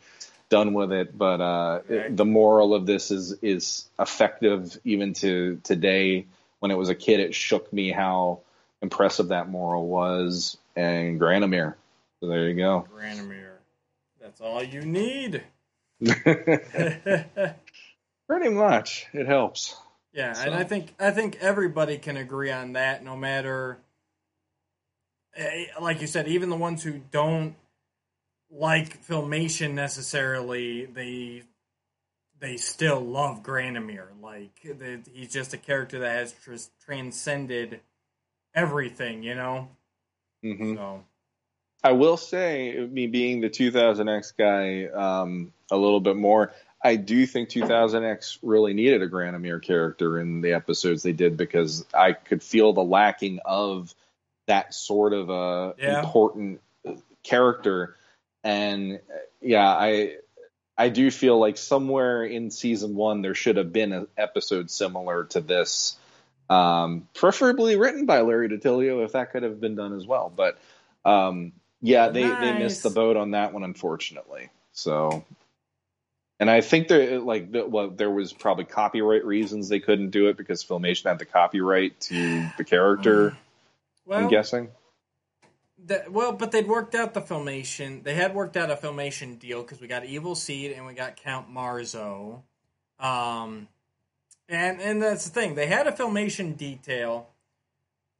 done 0.50 0.74
with 0.74 0.92
it 0.92 1.16
but 1.16 1.40
uh 1.40 1.82
Right. 1.88 2.18
the 2.18 2.26
moral 2.26 2.74
of 2.74 2.88
this 2.88 3.12
is 3.12 3.34
is 3.44 3.88
effective 4.00 4.76
even 4.86 5.14
to 5.14 5.62
today 5.64 6.26
when 6.62 6.72
it 6.72 6.78
was 6.78 6.90
a 6.90 6.96
kid 6.96 7.20
it 7.20 7.36
shook 7.36 7.72
me 7.72 7.92
how 7.92 8.40
impressive 8.82 9.28
that 9.28 9.48
moral 9.48 9.88
was 9.88 10.58
and 10.76 11.22
Granamyr. 11.22 11.76
so 12.22 12.28
there 12.28 12.48
you 12.50 12.56
go 12.56 12.88
Granamyr. 12.92 13.57
That's 14.28 14.42
all 14.42 14.62
you 14.62 14.82
need. 14.82 15.42
pretty 18.28 18.50
much 18.50 19.08
it 19.14 19.26
helps 19.26 19.74
Yeah, 20.12 20.34
So- 20.34 20.42
and 20.44 20.54
I 20.54 20.66
think 20.66 20.94
I 21.00 21.12
think 21.12 21.38
everybody 21.40 21.98
can 21.98 22.18
agree 22.18 22.52
on 22.52 22.74
that. 22.74 23.06
No 23.06 23.16
matter, 23.16 23.78
eh, 25.38 25.68
like 25.82 26.02
you 26.02 26.08
said, 26.08 26.28
even 26.28 26.50
the 26.50 26.58
ones 26.58 26.84
who 26.84 27.00
don't 27.10 27.56
like 28.52 29.02
filmation 29.08 29.74
necessarily, 29.76 30.86
they 30.86 31.44
they 32.40 32.58
still 32.58 33.00
love 33.00 33.44
Granamyr. 33.44 34.08
Like 34.22 34.62
the, 34.64 35.00
he's 35.14 35.32
just 35.32 35.54
a 35.54 35.58
character 35.58 36.00
that 36.00 36.12
has 36.18 36.34
tr- 36.34 36.56
transcended 36.86 37.80
everything, 38.54 39.24
you 39.24 39.36
know. 39.36 39.70
hmm 40.44 40.76
So 40.76 41.06
I 41.88 41.92
will 41.94 42.18
say, 42.18 42.86
me 42.92 43.08
being 43.08 43.40
the 43.40 43.50
2000X 43.50 44.34
guy 44.38 44.88
um, 44.88 45.54
a 45.72 45.78
little 45.78 46.02
bit 46.02 46.18
more, 46.18 46.52
I 46.84 46.98
do 46.98 47.26
think 47.26 47.48
2000X 47.48 48.40
really 48.42 48.74
needed 48.74 49.02
a 49.02 49.08
Granamyr 49.08 49.62
character 49.62 50.20
in 50.20 50.42
the 50.42 50.52
episodes 50.52 51.02
they 51.02 51.14
did 51.14 51.38
because 51.38 51.86
I 51.94 52.12
could 52.12 52.44
feel 52.44 52.74
the 52.74 52.84
lacking 52.84 53.40
of 53.46 53.96
that 54.48 54.74
sort 54.74 55.14
of 55.14 55.30
a 55.30 55.76
Yeah. 55.78 56.00
important 56.00 56.60
character. 57.24 57.96
And 58.44 58.96
uh, 58.96 59.18
yeah, 59.42 59.70
I 59.70 60.18
I 60.78 60.90
do 60.90 61.10
feel 61.10 61.40
like 61.40 61.58
somewhere 61.58 62.26
in 62.26 62.52
season 62.52 62.96
one 62.96 63.22
there 63.22 63.34
should 63.34 63.56
have 63.56 63.72
been 63.72 63.94
an 63.94 64.08
episode 64.18 64.70
similar 64.70 65.24
to 65.26 65.40
this, 65.40 65.98
um, 66.50 67.08
preferably 67.14 67.78
written 67.78 68.06
by 68.06 68.20
Larry 68.22 68.50
DiTillio 68.50 69.06
if 69.06 69.14
that 69.14 69.32
could 69.32 69.44
have 69.44 69.62
been 69.62 69.76
done 69.76 69.96
as 69.96 70.06
well. 70.06 70.30
But 70.36 70.58
um, 71.06 71.54
yeah, 71.82 72.10
they, 72.10 72.24
they 72.24 72.58
missed 72.58 72.84
the 72.84 72.90
boat 72.90 73.18
on 73.18 73.32
that 73.32 73.54
one, 73.54 73.64
unfortunately. 73.64 74.50
So, 74.72 75.26
and 76.40 76.50
I 76.50 76.62
think 76.62 76.88
there 76.88 77.20
like 77.20 77.52
the, 77.52 77.66
well, 77.66 77.90
there 77.90 78.12
was 78.12 78.34
probably 78.34 78.66
copyright 78.66 79.26
reasons 79.26 79.70
they 79.70 79.80
couldn't 79.80 80.12
do 80.12 80.28
it 80.28 80.38
because 80.38 80.64
Filmation 80.64 81.06
had 81.06 81.20
the 81.20 81.26
copyright 81.26 82.00
to 82.02 82.48
the 82.58 82.64
character. 82.64 83.36
well, 84.06 84.20
I'm 84.20 84.30
guessing. 84.30 84.70
That, 85.86 86.12
well, 86.12 86.34
but 86.34 86.52
they'd 86.52 86.68
worked 86.68 86.96
out 86.96 87.14
the 87.14 87.22
filmation. 87.22 88.04
They 88.04 88.16
had 88.16 88.34
worked 88.36 88.58
out 88.58 88.70
a 88.70 88.76
filmation 88.76 89.40
deal 89.40 89.62
because 89.62 89.80
we 89.80 89.88
got 89.88 90.06
Evil 90.06 90.36
Seed 90.36 90.72
and 90.72 90.86
we 90.86 90.94
got 90.94 91.16
Count 91.16 91.50
Marzo. 91.50 92.42
Um, 93.00 93.68
and 94.50 94.82
and 94.82 95.02
that's 95.02 95.26
the 95.26 95.30
thing. 95.30 95.56
They 95.56 95.68
had 95.68 95.88
a 95.88 95.92
filmation 95.92 96.58
detail 96.58 97.30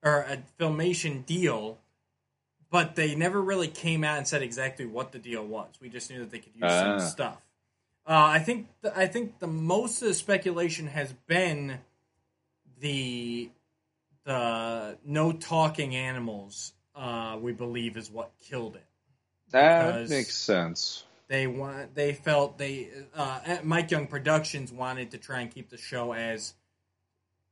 or 0.04 0.22
a 0.22 0.44
filmation 0.60 1.26
deal, 1.26 1.80
but 2.70 2.96
they 2.96 3.16
never 3.16 3.42
really 3.42 3.68
came 3.68 4.04
out 4.04 4.18
and 4.18 4.28
said 4.28 4.42
exactly 4.42 4.86
what 4.86 5.12
the 5.12 5.20
deal 5.20 5.46
was. 5.46 5.70
We 5.82 5.90
just 5.90 6.10
knew 6.10 6.20
that 6.20 6.32
they 6.32 6.40
could 6.40 6.54
use 6.56 6.64
Ah. 6.66 6.98
some 7.00 7.08
stuff. 7.08 7.38
Uh, 8.06 8.14
I 8.14 8.40
think 8.40 8.68
the, 8.82 8.98
I 8.98 9.08
think 9.08 9.40
the 9.40 9.48
most 9.48 10.02
of 10.02 10.08
the 10.08 10.14
speculation 10.14 10.88
has 10.88 11.12
been 11.28 11.80
the 12.80 13.50
the 14.24 14.98
no 15.06 15.32
talking 15.32 15.96
animals. 15.96 16.74
Uh, 16.96 17.38
we 17.40 17.52
believe 17.54 17.96
is 17.98 18.10
what 18.10 18.32
killed 18.50 18.76
it. 18.76 18.86
That 19.52 20.10
makes 20.10 20.36
sense. 20.36 21.04
They 21.28 21.48
want 21.48 21.96
they 21.96 22.14
felt 22.14 22.58
they 22.58 22.90
uh, 23.16 23.58
Mike 23.64 23.92
Young 23.92 24.08
Productions 24.08 24.72
wanted 24.72 25.12
to 25.12 25.18
try 25.18 25.42
and 25.42 25.52
keep 25.52 25.70
the 25.70 25.78
show 25.78 26.14
as 26.14 26.54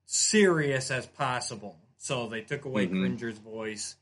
serious 0.06 0.92
as 0.92 1.06
possible, 1.06 1.76
so 1.98 2.28
they 2.28 2.42
took 2.42 2.66
away 2.66 2.88
Mhm. 2.88 3.00
Cringer's 3.02 3.38
voice, 3.38 3.96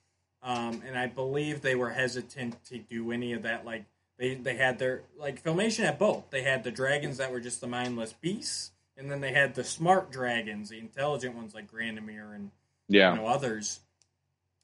um, 0.43 0.81
and 0.85 0.97
I 0.97 1.07
believe 1.07 1.61
they 1.61 1.75
were 1.75 1.91
hesitant 1.91 2.63
to 2.65 2.77
do 2.77 3.11
any 3.11 3.33
of 3.33 3.43
that. 3.43 3.65
Like 3.65 3.85
they 4.17 4.35
they 4.35 4.55
had 4.55 4.79
their 4.79 5.01
like 5.17 5.43
Filmation 5.43 5.85
had 5.85 5.97
both. 5.97 6.30
They 6.30 6.43
had 6.43 6.63
the 6.63 6.72
dragons 6.72 7.18
that 7.18 7.31
were 7.31 7.39
just 7.39 7.61
the 7.61 7.68
mindless 7.68 8.13
beasts, 8.13 8.72
and 8.97 9.09
then 9.09 9.22
they 9.22 9.31
had 9.34 9.55
the 9.55 9.63
smart 9.63 10.11
dragons, 10.11 10.69
the 10.69 10.80
intelligent 10.80 11.35
ones 11.35 11.53
like 11.55 11.72
Granamyr 11.72 12.35
and 12.35 12.51
Yeah. 12.88 13.11
you 13.13 13.19
know 13.22 13.27
others. 13.27 13.80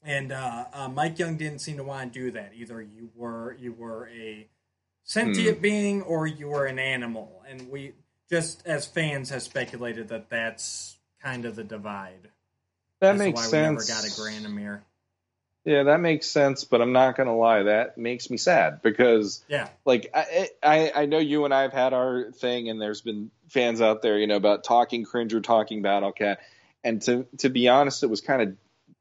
And 0.01 0.31
uh, 0.31 0.65
uh, 0.71 0.87
Mike 0.89 1.19
Young 1.19 1.35
didn't 1.35 1.59
seem 1.59 1.77
to 1.77 1.83
want 1.83 2.13
to 2.13 2.19
do 2.19 2.31
that. 2.31 2.51
Either 2.55 2.81
you 2.81 3.09
were 3.15 3.55
you 3.59 3.73
were 3.73 4.07
a 4.09 4.47
sentient 5.03 5.57
Hmm. 5.57 5.61
being 5.61 6.01
or 6.03 6.25
you 6.27 6.47
were 6.49 6.65
an 6.65 6.79
animal, 6.79 7.43
and 7.47 7.69
we 7.69 7.93
just 8.29 8.65
as 8.65 8.85
fans 8.85 9.29
have 9.31 9.41
speculated 9.41 10.07
that 10.09 10.29
that's 10.29 10.97
kind 11.21 11.45
of 11.45 11.55
the 11.55 11.63
divide. 11.63 12.29
That 13.01 13.11
That's 13.13 13.19
makes 13.19 13.37
why 13.37 13.45
sense. 13.47 13.89
we 13.89 13.93
never 13.93 14.01
got 14.01 14.05
a 14.05 14.11
Granamyr. 14.13 14.81
Yeah, 15.65 15.83
that 15.83 15.99
makes 15.99 16.27
sense, 16.27 16.63
but 16.63 16.81
I'm 16.81 16.93
not 16.93 17.17
gonna 17.17 17.35
lie, 17.35 17.63
that 17.63 17.97
makes 17.97 18.29
me 18.29 18.37
sad 18.37 18.81
because 18.81 19.43
Yeah, 19.47 19.69
like 19.85 20.09
I, 20.13 20.49
I 20.63 20.91
I 20.95 21.05
know 21.05 21.19
you 21.19 21.45
and 21.45 21.53
I 21.53 21.63
have 21.63 21.73
had 21.73 21.93
our 21.93 22.31
thing, 22.31 22.69
and 22.69 22.81
there's 22.81 23.01
been 23.01 23.29
fans 23.49 23.81
out 23.81 24.01
there, 24.01 24.17
you 24.17 24.27
know, 24.27 24.37
about 24.37 24.63
talking 24.63 25.03
Cringer, 25.03 25.41
talking 25.41 25.81
Battle 25.81 26.11
Cat, 26.11 26.39
and 26.83 27.01
to 27.03 27.27
to 27.39 27.49
be 27.49 27.67
honest, 27.67 28.03
it 28.03 28.09
was 28.09 28.21
kind 28.21 28.41
of 28.41 28.55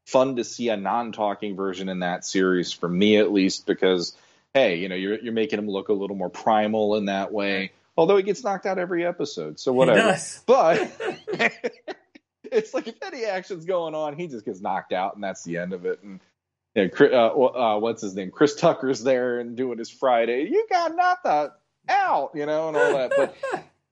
fun 0.05 0.35
to 0.35 0.43
see 0.43 0.69
a 0.69 0.77
non-talking 0.77 1.55
version 1.55 1.87
in 1.87 1.99
that 1.99 2.25
series 2.25 2.73
for 2.73 2.89
me 2.89 3.17
at 3.17 3.31
least 3.31 3.65
because 3.65 4.15
hey, 4.53 4.77
you 4.77 4.89
know, 4.89 4.95
you're 4.95 5.19
you're 5.19 5.33
making 5.33 5.59
him 5.59 5.69
look 5.69 5.89
a 5.89 5.93
little 5.93 6.15
more 6.15 6.29
primal 6.29 6.95
in 6.95 7.05
that 7.05 7.31
way. 7.31 7.71
Although 7.97 8.17
he 8.17 8.23
gets 8.23 8.43
knocked 8.43 8.65
out 8.65 8.79
every 8.79 9.05
episode, 9.05 9.59
so 9.59 9.73
whatever. 9.73 10.17
But 10.45 10.91
it's 12.43 12.73
like 12.73 12.87
if 12.87 12.95
any 13.03 13.25
action's 13.25 13.65
going 13.65 13.95
on, 13.95 14.15
he 14.15 14.27
just 14.27 14.45
gets 14.45 14.61
knocked 14.61 14.93
out, 14.93 15.15
and 15.15 15.23
that's 15.23 15.43
the 15.43 15.57
end 15.57 15.73
of 15.73 15.85
it. 15.85 16.01
And 16.03 16.19
Chri- 16.75 17.13
uh, 17.13 17.75
uh, 17.75 17.79
what's 17.79 18.01
his 18.01 18.15
name? 18.15 18.31
Chris 18.31 18.55
Tucker's 18.55 19.03
there 19.03 19.39
and 19.39 19.55
doing 19.55 19.77
his 19.77 19.89
Friday. 19.89 20.43
You 20.49 20.65
got 20.69 20.95
knocked 20.95 21.25
out, 21.25 21.59
out, 21.87 22.31
you 22.35 22.45
know, 22.45 22.69
and 22.69 22.77
all 22.77 22.93
that. 22.93 23.33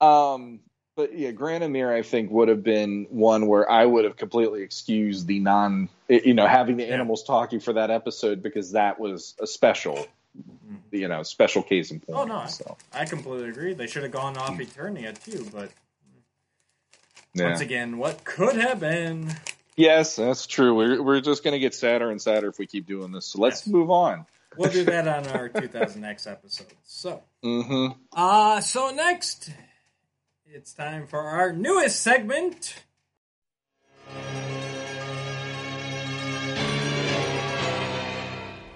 But 0.00 0.04
um, 0.06 0.60
but 0.96 1.16
yeah, 1.16 1.30
Granamyr, 1.30 1.92
I 1.92 2.02
think 2.02 2.30
would 2.30 2.48
have 2.48 2.62
been 2.62 3.06
one 3.10 3.46
where 3.46 3.70
I 3.70 3.84
would 3.84 4.04
have 4.04 4.16
completely 4.16 4.62
excused 4.62 5.26
the 5.26 5.38
non, 5.38 5.88
you 6.08 6.34
know, 6.34 6.46
having 6.46 6.76
the 6.76 6.84
Yeah. 6.84 6.94
animals 6.94 7.22
talking 7.24 7.60
for 7.60 7.74
that 7.74 7.90
episode 7.90 8.42
because 8.42 8.72
that 8.72 8.98
was 8.98 9.34
a 9.40 9.46
special, 9.46 10.06
you 10.90 11.08
know, 11.08 11.22
special 11.22 11.62
case 11.62 11.90
in 11.90 12.00
point. 12.00 12.18
Oh, 12.18 12.24
no. 12.24 12.46
So, 12.46 12.76
I 12.92 13.04
completely 13.04 13.48
agree. 13.48 13.74
They 13.74 13.86
should 13.86 14.02
have 14.02 14.12
gone 14.12 14.36
off 14.36 14.56
Eternia 14.58 15.16
too, 15.22 15.46
but 15.52 15.70
yeah. 17.34 17.44
once 17.48 17.60
again, 17.60 17.98
what 17.98 18.24
could 18.24 18.56
have 18.56 18.80
been? 18.80 19.32
Yes, 19.78 20.16
that's 20.16 20.48
true. 20.48 20.74
We're 20.74 21.00
we're 21.00 21.20
just 21.20 21.44
gonna 21.44 21.60
get 21.60 21.72
sadder 21.72 22.10
and 22.10 22.20
sadder 22.20 22.48
if 22.48 22.58
we 22.58 22.66
keep 22.66 22.84
doing 22.84 23.12
this. 23.12 23.26
So 23.26 23.40
let's 23.40 23.64
Yes. 23.64 23.72
move 23.72 23.90
on. 23.92 24.26
we'll 24.56 24.72
do 24.72 24.84
that 24.86 25.06
on 25.06 25.28
our 25.28 25.48
2000X 25.48 26.26
episode. 26.30 26.66
So, 26.84 27.22
Mm-hmm. 27.44 27.92
uh, 28.12 28.60
so 28.60 28.90
next, 28.90 29.50
it's 30.46 30.72
time 30.72 31.06
for 31.06 31.20
our 31.20 31.52
newest 31.52 32.00
segment. 32.02 32.74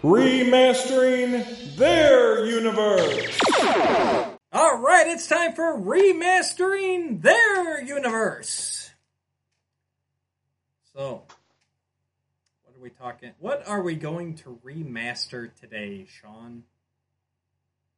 Remastering 0.02 1.76
their 1.76 2.44
universe. 2.44 3.38
All 4.52 4.78
right, 4.78 5.06
it's 5.06 5.26
time 5.28 5.52
for 5.54 5.78
remastering 5.78 7.22
their 7.22 7.82
universe. 7.82 8.81
So, 10.94 11.22
what 12.64 12.76
are 12.76 12.82
we 12.82 12.90
talking? 12.90 13.30
What 13.38 13.66
are 13.66 13.80
we 13.80 13.94
going 13.94 14.34
to 14.36 14.58
remaster 14.64 15.54
today, 15.58 16.06
Sean? 16.06 16.64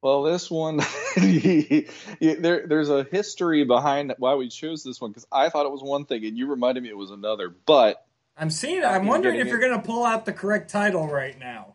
Well, 0.00 0.22
this 0.22 0.50
one, 0.50 0.80
there, 1.16 2.66
there's 2.66 2.90
a 2.90 3.04
history 3.10 3.64
behind 3.64 4.14
why 4.18 4.34
we 4.34 4.48
chose 4.48 4.84
this 4.84 5.00
one 5.00 5.10
because 5.10 5.26
I 5.32 5.48
thought 5.48 5.66
it 5.66 5.72
was 5.72 5.82
one 5.82 6.04
thing 6.04 6.24
and 6.26 6.36
you 6.36 6.46
reminded 6.46 6.82
me 6.82 6.90
it 6.90 6.96
was 6.96 7.10
another. 7.10 7.48
But 7.48 8.06
I'm 8.36 8.50
seeing. 8.50 8.84
I'm 8.84 9.06
wondering 9.06 9.40
if 9.40 9.46
it. 9.46 9.50
you're 9.50 9.60
going 9.60 9.80
to 9.80 9.84
pull 9.84 10.04
out 10.04 10.24
the 10.26 10.32
correct 10.32 10.70
title 10.70 11.08
right 11.08 11.38
now, 11.38 11.74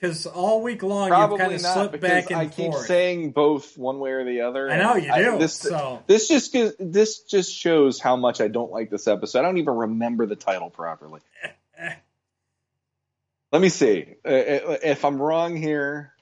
because 0.00 0.24
all 0.26 0.62
week 0.62 0.82
long 0.82 1.08
probably 1.08 1.34
you've 1.34 1.40
kind 1.40 1.54
of 1.54 1.60
slipped 1.60 2.00
back 2.00 2.30
and 2.30 2.40
I 2.40 2.46
keep 2.46 2.72
forth. 2.72 2.86
saying 2.86 3.32
both 3.32 3.76
one 3.76 3.98
way 3.98 4.12
or 4.12 4.24
the 4.24 4.40
other. 4.42 4.70
I 4.70 4.78
know 4.78 4.96
you 4.96 5.12
do, 5.14 5.38
this, 5.38 5.54
so- 5.54 6.02
this 6.06 6.26
just 6.28 6.56
this 6.78 7.20
just 7.20 7.52
shows 7.54 8.00
how 8.00 8.16
much 8.16 8.40
I 8.40 8.48
don't 8.48 8.70
like 8.72 8.88
this 8.90 9.06
episode. 9.06 9.40
I 9.40 9.42
don't 9.42 9.58
even 9.58 9.74
remember 9.74 10.24
the 10.26 10.36
title 10.36 10.70
properly. 10.70 11.20
Let 13.52 13.60
me 13.62 13.68
see. 13.68 14.06
Uh, 14.24 14.30
If 14.82 15.04
I'm 15.04 15.20
wrong 15.20 15.56
here, 15.56 16.12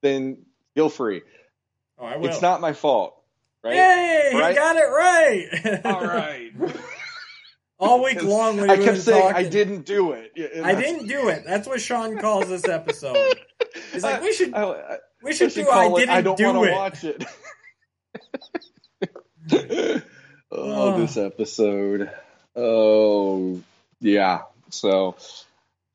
then 0.00 0.46
feel 0.74 0.88
free. 0.88 1.22
oh, 1.98 2.06
I 2.06 2.16
will. 2.16 2.26
It's 2.28 2.40
not 2.40 2.60
my 2.60 2.72
fault, 2.72 3.14
right? 3.62 3.74
Yay! 3.74 4.30
Right? 4.34 4.50
He 4.50 4.54
got 4.56 4.76
it 4.76 4.80
right. 4.80 5.80
All 5.84 6.04
right. 6.06 6.52
all 7.78 8.02
week 8.02 8.22
long 8.22 8.56
when 8.56 8.70
I 8.70 8.76
kept 8.76 8.98
saying 8.98 9.22
talking, 9.22 9.46
I 9.46 9.48
didn't 9.48 9.84
do 9.86 10.12
it. 10.12 10.32
And 10.54 10.66
I 10.66 10.74
didn't 10.74 11.06
do 11.06 11.28
it. 11.28 11.44
That's 11.46 11.66
what 11.66 11.80
Sean 11.80 12.18
calls 12.18 12.48
this 12.48 12.66
episode. 12.66 13.38
He's 13.92 14.02
like, 14.02 14.22
we 14.22 14.32
should, 14.32 14.54
I, 14.54 14.62
I, 14.64 14.96
we 15.22 15.32
should 15.32 15.52
should 15.52 15.64
do. 15.64 15.70
I 15.70 15.86
call 15.86 15.96
it, 15.96 16.00
didn't 16.00 16.14
I 16.14 16.20
don't 16.22 16.36
do 16.36 16.44
want 16.46 16.58
to 16.58 16.64
it. 16.64 16.72
watch 16.72 17.04
it. 17.04 17.24
oh, 20.50 20.92
Oh. 20.94 21.00
this 21.00 21.16
episode. 21.16 22.10
Oh, 22.56 23.60
yeah. 24.00 24.42
So 24.70 25.16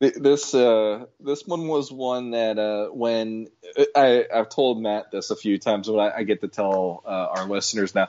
this 0.00 0.54
uh, 0.54 1.06
this 1.20 1.46
one 1.46 1.68
was 1.68 1.92
one 1.92 2.30
that 2.32 2.58
uh, 2.58 2.88
when 2.88 3.48
I 3.94 4.26
I've 4.32 4.48
told 4.48 4.82
Matt 4.82 5.10
this 5.10 5.30
a 5.30 5.36
few 5.36 5.58
times, 5.58 5.88
but 5.88 5.98
I, 5.98 6.18
I 6.18 6.22
get 6.24 6.40
to 6.40 6.48
tell 6.48 7.02
uh, 7.06 7.08
our 7.36 7.46
listeners 7.46 7.94
now. 7.94 8.08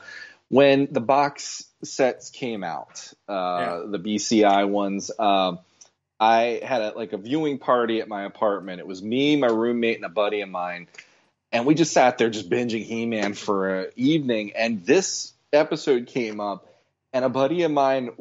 When 0.49 0.87
the 0.91 1.01
box 1.01 1.65
sets 1.83 2.29
came 2.29 2.63
out, 2.63 3.11
uh, 3.27 3.33
Yeah. 3.33 3.83
the 3.87 3.99
BCI 3.99 4.65
ones. 4.67 5.11
Um, 5.17 5.59
I 6.19 6.61
had 6.63 6.81
a, 6.81 6.91
like 6.95 7.13
a 7.13 7.17
viewing 7.17 7.57
party 7.57 7.99
at 7.99 8.07
my 8.07 8.23
apartment. 8.23 8.79
It 8.79 8.87
was 8.87 9.01
me, 9.03 9.35
my 9.35 9.47
roommate, 9.47 9.97
and 9.97 10.05
a 10.05 10.09
buddy 10.09 10.41
of 10.41 10.49
mine, 10.49 10.87
and 11.51 11.65
we 11.65 11.73
just 11.75 11.91
sat 11.93 12.17
there 12.17 12.29
just 12.29 12.49
binging 12.49 12.83
He-Man 12.83 13.33
for 13.33 13.79
an 13.81 13.91
evening. 13.95 14.53
And 14.55 14.85
this 14.85 15.33
episode 15.51 16.07
came 16.07 16.39
up, 16.39 16.67
and 17.11 17.25
a 17.25 17.29
buddy 17.29 17.63
of 17.63 17.71
mine, 17.71 18.11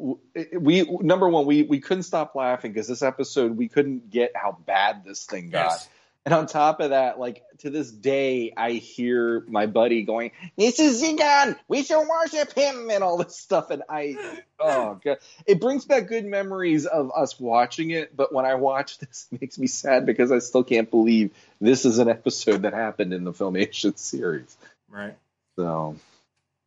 we 0.57 0.83
number 1.01 1.29
one, 1.29 1.45
we 1.45 1.63
we 1.63 1.79
couldn't 1.79 2.03
stop 2.03 2.35
laughing 2.35 2.71
because 2.71 2.87
this 2.87 3.01
episode 3.01 3.55
we 3.55 3.69
couldn't 3.69 4.09
get 4.09 4.31
how 4.35 4.57
bad 4.65 5.03
this 5.05 5.25
thing 5.25 5.49
got. 5.51 5.65
Yes. 5.71 5.89
And 6.25 6.33
on 6.33 6.47
top 6.47 6.79
of 6.79 6.89
that, 6.89 7.19
like 7.19 7.43
to 7.59 7.69
this 7.69 7.91
day, 7.91 8.51
I 8.57 8.71
hear 8.71 9.45
my 9.47 9.67
buddy 9.67 10.01
going, 10.01 10.31
"This 10.57 10.79
is 10.79 11.03
Zigon. 11.03 11.55
We 11.67 11.83
shall 11.83 12.03
worship 12.07 12.51
him," 12.53 12.89
and 12.89 13.03
all 13.03 13.17
this 13.17 13.37
stuff. 13.37 13.69
And 13.69 13.83
I, 13.87 14.17
oh 14.59 14.99
god, 15.03 15.19
it 15.45 15.61
brings 15.61 15.85
back 15.85 16.07
good 16.07 16.25
memories 16.25 16.87
of 16.87 17.11
us 17.15 17.39
watching 17.39 17.91
it. 17.91 18.15
But 18.15 18.33
when 18.33 18.43
I 18.43 18.55
watch 18.55 18.97
this, 18.99 19.27
it 19.31 19.39
makes 19.39 19.59
me 19.59 19.67
sad 19.67 20.07
because 20.07 20.31
I 20.31 20.39
still 20.39 20.63
can't 20.63 20.89
believe 20.89 21.29
this 21.61 21.85
is 21.85 21.99
an 21.99 22.09
episode 22.09 22.63
that 22.63 22.73
happened 22.73 23.13
in 23.13 23.23
the 23.23 23.31
Filmation 23.31 23.95
series. 23.95 24.57
Right. 24.89 25.15
So 25.57 25.95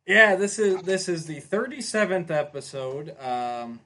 Yeah, 0.07 0.37
this 0.37 0.57
is 0.57 0.81
this 0.83 1.09
is 1.09 1.25
the 1.25 1.41
37th 1.41 2.31
episode. 2.31 3.09
Um, 3.19 3.81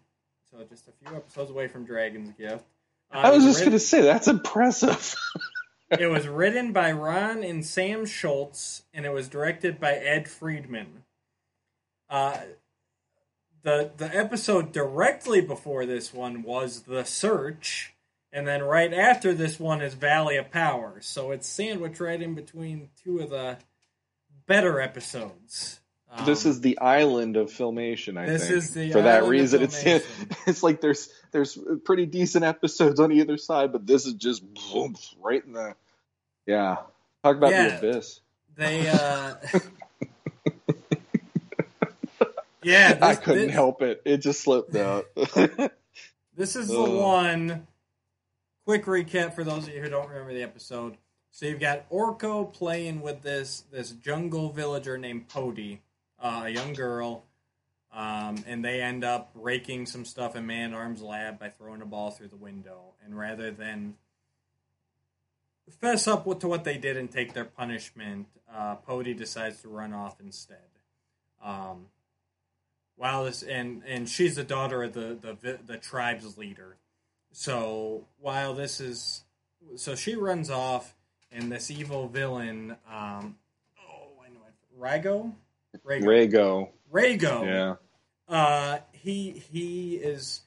so 0.51 0.63
just 0.69 0.87
a 0.87 0.91
few 1.03 1.17
episodes 1.17 1.49
away 1.49 1.67
from 1.67 1.83
Dragon's 1.85 2.31
Gift. 2.37 2.63
Uh, 3.11 3.17
I 3.17 3.31
was 3.31 3.43
just 3.43 3.61
writ- 3.61 3.69
gonna 3.69 3.79
say 3.79 4.01
that's 4.01 4.27
impressive. 4.27 5.15
It 5.99 6.07
was 6.07 6.27
written 6.27 6.71
by 6.71 6.91
Ron 6.91 7.43
and 7.43 7.65
Sam 7.65 8.05
Schultz, 8.05 8.83
and 8.93 9.05
it 9.05 9.13
was 9.13 9.29
directed 9.29 9.79
by 9.79 9.93
Ed 9.93 10.27
Friedman. 10.27 11.03
Uh, 12.09 12.37
the 13.63 13.91
the 13.95 14.15
episode 14.15 14.71
directly 14.71 15.41
before 15.41 15.85
this 15.85 16.13
one 16.13 16.43
was 16.43 16.81
The 16.81 17.03
Search, 17.03 17.93
and 18.31 18.47
then 18.47 18.63
right 18.63 18.93
after 18.93 19.33
this 19.33 19.59
one 19.59 19.81
is 19.81 19.93
Valley 19.93 20.37
of 20.37 20.51
Power. 20.51 20.97
So 21.01 21.31
it's 21.31 21.47
sandwiched 21.47 21.99
right 21.99 22.21
in 22.21 22.33
between 22.35 22.89
two 23.03 23.19
of 23.19 23.29
the 23.29 23.57
better 24.45 24.81
episodes. 24.81 25.79
Um, 26.15 26.25
this 26.25 26.45
is 26.45 26.61
the 26.61 26.77
island 26.79 27.37
of 27.37 27.49
filmation. 27.49 28.17
I 28.19 28.25
This 28.27 28.43
think 28.47 28.57
is 28.57 28.73
the 28.73 28.91
for 28.91 29.01
that 29.01 29.23
reason. 29.25 29.63
It's 29.63 29.83
it's 30.47 30.61
like 30.63 30.79
there's 30.81 31.09
there's 31.31 31.57
pretty 31.85 32.05
decent 32.05 32.45
episodes 32.45 32.99
on 32.99 33.11
either 33.11 33.37
side, 33.37 33.71
but 33.71 33.87
this 33.87 34.05
is 34.05 34.13
just 34.13 34.43
boom, 34.53 34.95
right 35.21 35.43
in 35.43 35.53
the 35.53 35.75
yeah. 36.45 36.77
Talk 37.23 37.37
about 37.37 37.51
Yeah. 37.51 37.79
the 37.79 37.89
abyss. 37.89 38.19
they. 38.55 38.87
Uh, 38.89 39.35
yeah, 42.63 42.97
I 43.01 43.15
couldn't 43.15 43.47
this- 43.47 43.53
help 43.53 43.81
it. 43.81 44.01
It 44.05 44.17
just 44.17 44.41
slipped 44.41 44.75
out. 44.75 45.05
This 46.35 46.55
is 46.55 46.67
the 46.67 46.81
one. 46.81 47.67
Quick 48.65 48.85
recap 48.85 49.35
for 49.35 49.43
those 49.43 49.67
of 49.67 49.73
you 49.75 49.81
who 49.83 49.89
don't 49.89 50.09
remember 50.09 50.33
the 50.33 50.41
episode. 50.41 50.97
So 51.29 51.45
you've 51.45 51.59
got 51.59 51.87
Orko 51.91 52.51
playing 52.51 53.01
with 53.01 53.21
this 53.21 53.65
this 53.71 53.91
jungle 53.91 54.49
villager 54.49 54.97
named 54.97 55.27
Pody, 55.27 55.81
uh, 56.23 56.43
a 56.45 56.49
young 56.49 56.73
girl, 56.73 57.25
um, 57.93 58.43
and 58.47 58.65
they 58.65 58.81
end 58.81 59.03
up 59.03 59.29
raking 59.35 59.85
some 59.85 60.05
stuff 60.05 60.35
in 60.35 60.47
Man 60.47 60.73
Arms 60.73 61.01
lab 61.01 61.37
by 61.37 61.49
throwing 61.49 61.81
a 61.81 61.85
ball 61.85 62.09
through 62.09 62.29
the 62.29 62.35
window. 62.35 62.93
And 63.05 63.15
rather 63.15 63.51
than 63.51 63.95
fess 65.79 66.07
up 66.07 66.23
to 66.39 66.47
what 66.47 66.63
they 66.63 66.77
did 66.77 66.97
and 66.97 67.11
take 67.11 67.33
their 67.33 67.45
punishment, 67.45 68.27
uh, 68.51 68.75
Pody 68.75 69.13
decides 69.13 69.61
to 69.61 69.67
run 69.67 69.93
off 69.93 70.19
instead. 70.19 70.57
Um, 71.43 71.87
while 72.95 73.25
this 73.25 73.43
and 73.43 73.83
and 73.87 74.07
she's 74.07 74.35
the 74.35 74.43
daughter 74.43 74.83
of 74.83 74.93
the 74.93 75.17
the 75.19 75.59
the 75.65 75.77
tribe's 75.77 76.37
leader. 76.37 76.77
So 77.31 78.05
while 78.19 78.53
this 78.53 78.79
is 78.79 79.23
so 79.75 79.95
she 79.95 80.15
runs 80.15 80.49
off 80.49 80.95
and 81.31 81.51
this 81.51 81.71
evil 81.71 82.07
villain 82.07 82.77
um 82.89 83.37
oh 83.79 84.21
I 84.23 84.29
know 84.29 84.41
it 84.47 84.79
Rago 85.85 86.69
Rago 86.91 87.45
Yeah. 87.45 87.75
uh 88.33 88.79
he 88.91 89.31
he 89.31 89.95
is 89.95 90.41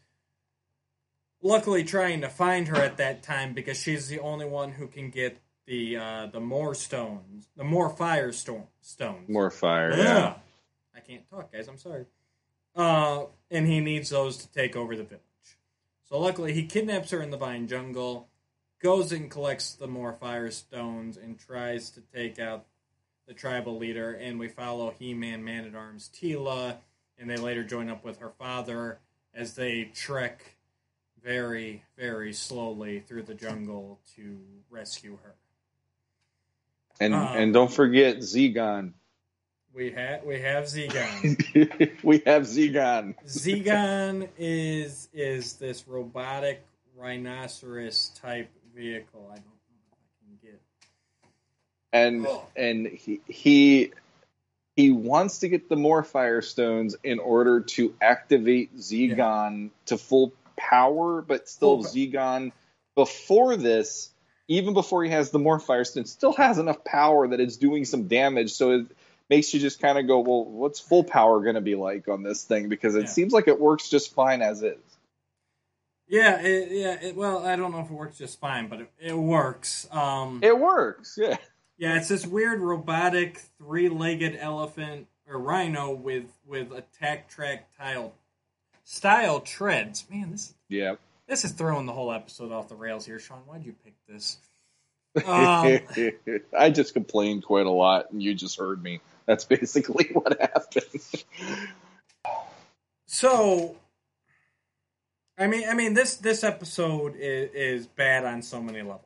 luckily 1.43 1.85
trying 1.85 2.21
to 2.23 2.29
find 2.29 2.69
her 2.69 2.77
at 2.77 2.97
that 2.99 3.23
time 3.23 3.53
because 3.53 3.81
she's 3.81 4.09
the 4.09 4.21
only 4.21 4.47
one 4.47 4.73
who 4.73 4.87
can 4.87 5.11
get 5.11 5.39
the 5.67 5.97
uh 5.97 6.27
the 6.27 6.41
more 6.41 6.75
stones 6.75 7.49
the 7.57 7.65
more 7.65 7.91
fire 7.91 8.33
storm 8.33 8.65
stones 8.81 9.29
More 9.29 9.51
fire. 9.51 9.93
Ugh. 9.93 9.99
Yeah. 9.99 10.35
I 10.95 11.01
can't 11.01 11.29
talk, 11.29 11.53
guys. 11.53 11.69
I'm 11.69 11.77
sorry. 11.77 12.07
Uh, 12.75 13.27
and 13.51 13.67
he 13.67 13.81
needs 13.81 14.09
those 14.11 14.39
to 14.39 14.53
take 14.53 14.77
over 14.77 14.97
the 14.97 15.03
village. 15.05 15.21
So 16.05 16.19
luckily, 16.19 16.53
he 16.55 16.65
kidnaps 16.67 17.11
her 17.11 17.21
in 17.21 17.31
the 17.31 17.37
vine 17.37 17.69
jungle, 17.69 18.29
goes 18.83 19.13
and 19.13 19.31
collects 19.31 19.75
the 19.75 19.87
more 19.87 20.15
fire 20.15 20.51
stones, 20.51 21.19
and 21.19 21.39
tries 21.39 21.91
to 21.91 22.01
take 22.01 22.39
out 22.39 22.65
the 23.27 23.35
tribal 23.35 23.77
leader. 23.77 24.13
And 24.13 24.39
we 24.39 24.49
follow 24.49 24.95
He-Man, 24.99 25.45
Man 25.45 25.65
at 25.65 25.75
Arms, 25.75 26.11
Teela, 26.15 26.77
and 27.19 27.29
they 27.29 27.37
later 27.37 27.65
join 27.65 27.89
up 27.89 28.05
with 28.05 28.19
her 28.19 28.31
father 28.39 28.99
as 29.35 29.55
they 29.55 29.91
trek 29.95 30.57
very, 31.23 31.83
very 31.99 32.33
slowly 32.33 33.01
through 33.01 33.23
the 33.23 33.35
jungle 33.35 34.01
to 34.17 34.39
rescue 34.71 35.19
her. 35.23 35.35
And 37.01 37.15
Uh, 37.15 37.33
and 37.35 37.53
don't 37.53 37.73
forget 37.73 38.19
Zegon. 38.19 38.93
We 39.75 39.91
have 39.93 40.25
we 40.25 40.41
have 40.41 40.65
Zegon. 40.65 42.03
we 42.03 42.23
have 42.25 42.45
Zegon. 42.45 43.15
Zegon 43.27 44.29
is 44.39 45.09
is 45.13 45.55
this 45.55 45.87
robotic 45.87 46.65
rhinoceros 46.97 48.11
type 48.21 48.51
vehicle. 48.75 49.29
I 49.31 49.35
don't 49.35 49.45
know 49.45 49.53
if 49.93 49.99
I 49.99 50.25
can 50.25 50.51
get. 50.51 50.61
And 51.93 52.27
Oh. 52.27 52.45
and 52.57 52.87
he 52.87 53.21
he 53.29 53.93
he 54.77 54.91
wants 54.91 55.39
to 55.41 55.49
get 55.49 55.69
the 55.69 55.77
more 55.77 56.03
fire 56.03 56.43
stones 56.43 56.97
in 57.03 57.19
order 57.19 57.61
to 57.61 57.95
activate 58.01 58.77
Zegon 58.77 59.71
to 59.87 59.97
full 59.97 60.33
power, 60.57 61.23
but 61.23 61.49
still 61.49 61.83
Full 61.83 61.93
Zegon 61.93 62.53
before 62.95 63.57
this 63.57 64.11
even 64.49 64.75
before 64.75 65.03
he 65.03 65.11
has 65.11 65.31
the 65.31 65.39
Morph 65.39 65.87
Stone, 65.87 66.05
still 66.05 66.33
has 66.35 66.59
enough 66.59 66.85
power 66.85 67.27
that 67.29 67.41
it's 67.41 67.57
doing 67.57 67.85
some 67.85 68.07
damage. 68.07 68.53
So 68.53 68.71
it 68.73 68.87
makes 69.29 69.53
you 69.53 69.59
just 69.59 69.81
kind 69.81 69.99
of 69.99 70.07
go, 70.07 70.21
well, 70.21 70.45
what's 70.45 70.79
full 70.79 71.03
power 71.03 71.41
going 71.41 71.57
to 71.57 71.61
be 71.61 71.75
like 71.75 72.07
on 72.09 72.23
this 72.23 72.45
thing? 72.45 72.69
Because 72.69 72.95
it 72.95 73.01
Yeah. 73.01 73.07
seems 73.07 73.33
like 73.33 73.49
it 73.49 73.61
works 73.61 73.89
just 73.89 74.15
fine 74.15 74.43
as 74.43 74.63
is. 74.63 74.79
Yeah, 76.09 76.41
it, 76.41 76.71
yeah. 76.71 77.09
It, 77.09 77.17
well, 77.17 77.45
I 77.45 77.57
don't 77.57 77.73
know 77.73 77.81
if 77.81 77.87
it 77.91 77.93
works 77.93 78.19
just 78.19 78.39
fine, 78.39 78.69
but 78.69 78.83
it, 78.83 78.91
it 79.01 79.19
works. 79.19 79.89
Um, 79.91 80.39
It 80.43 80.57
works, 80.57 81.19
yeah. 81.21 81.39
Yeah, 81.79 81.97
it's 81.97 82.09
this 82.09 82.27
weird 82.27 82.61
robotic 82.61 83.39
three-legged 83.59 84.37
elephant 84.41 85.07
or 85.29 85.39
rhino 85.39 85.93
with 85.93 86.27
with 86.47 86.73
attack 86.73 87.29
track 87.29 87.69
tile 87.77 88.15
style 88.85 89.41
treads. 89.41 90.05
Man, 90.11 90.31
this 90.31 90.55
Yeah. 90.69 90.95
this 91.27 91.45
is 91.45 91.53
throwing 91.53 91.87
the 91.87 91.93
whole 91.93 92.13
episode 92.13 92.53
off 92.53 92.69
the 92.69 92.77
rails 92.77 93.05
here, 93.07 93.19
Sean. 93.19 93.39
Why'd 93.47 93.65
you 93.65 93.75
pick 93.85 93.95
this? 94.09 94.39
Um, 95.25 95.81
I 96.57 96.69
just 96.69 96.93
complained 96.93 97.43
quite 97.43 97.65
a 97.65 97.71
lot, 97.71 98.13
and 98.13 98.23
you 98.23 98.35
just 98.35 98.59
heard 98.59 98.83
me. 98.83 99.01
That's 99.25 99.47
basically 99.47 100.11
what 100.13 100.39
happened. 100.39 101.25
So, 103.07 103.77
I 105.39 105.47
mean, 105.47 105.67
I 105.69 105.73
mean, 105.73 105.95
this 105.95 106.17
this 106.17 106.45
episode 106.45 107.15
is, 107.17 107.51
is 107.55 107.87
bad 107.87 108.27
on 108.27 108.43
so 108.43 108.61
many 108.61 108.83
levels. 108.83 109.06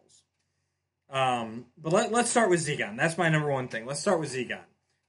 Um, 1.10 1.66
but 1.76 1.92
let, 1.92 2.12
let's 2.12 2.30
start 2.30 2.50
with 2.50 2.64
Zegon. 2.64 2.96
That's 2.96 3.18
my 3.18 3.28
number 3.28 3.50
one 3.50 3.68
thing. 3.68 3.86
Let's 3.86 4.00
start 4.00 4.20
with 4.20 4.32
Zegon. 4.32 4.60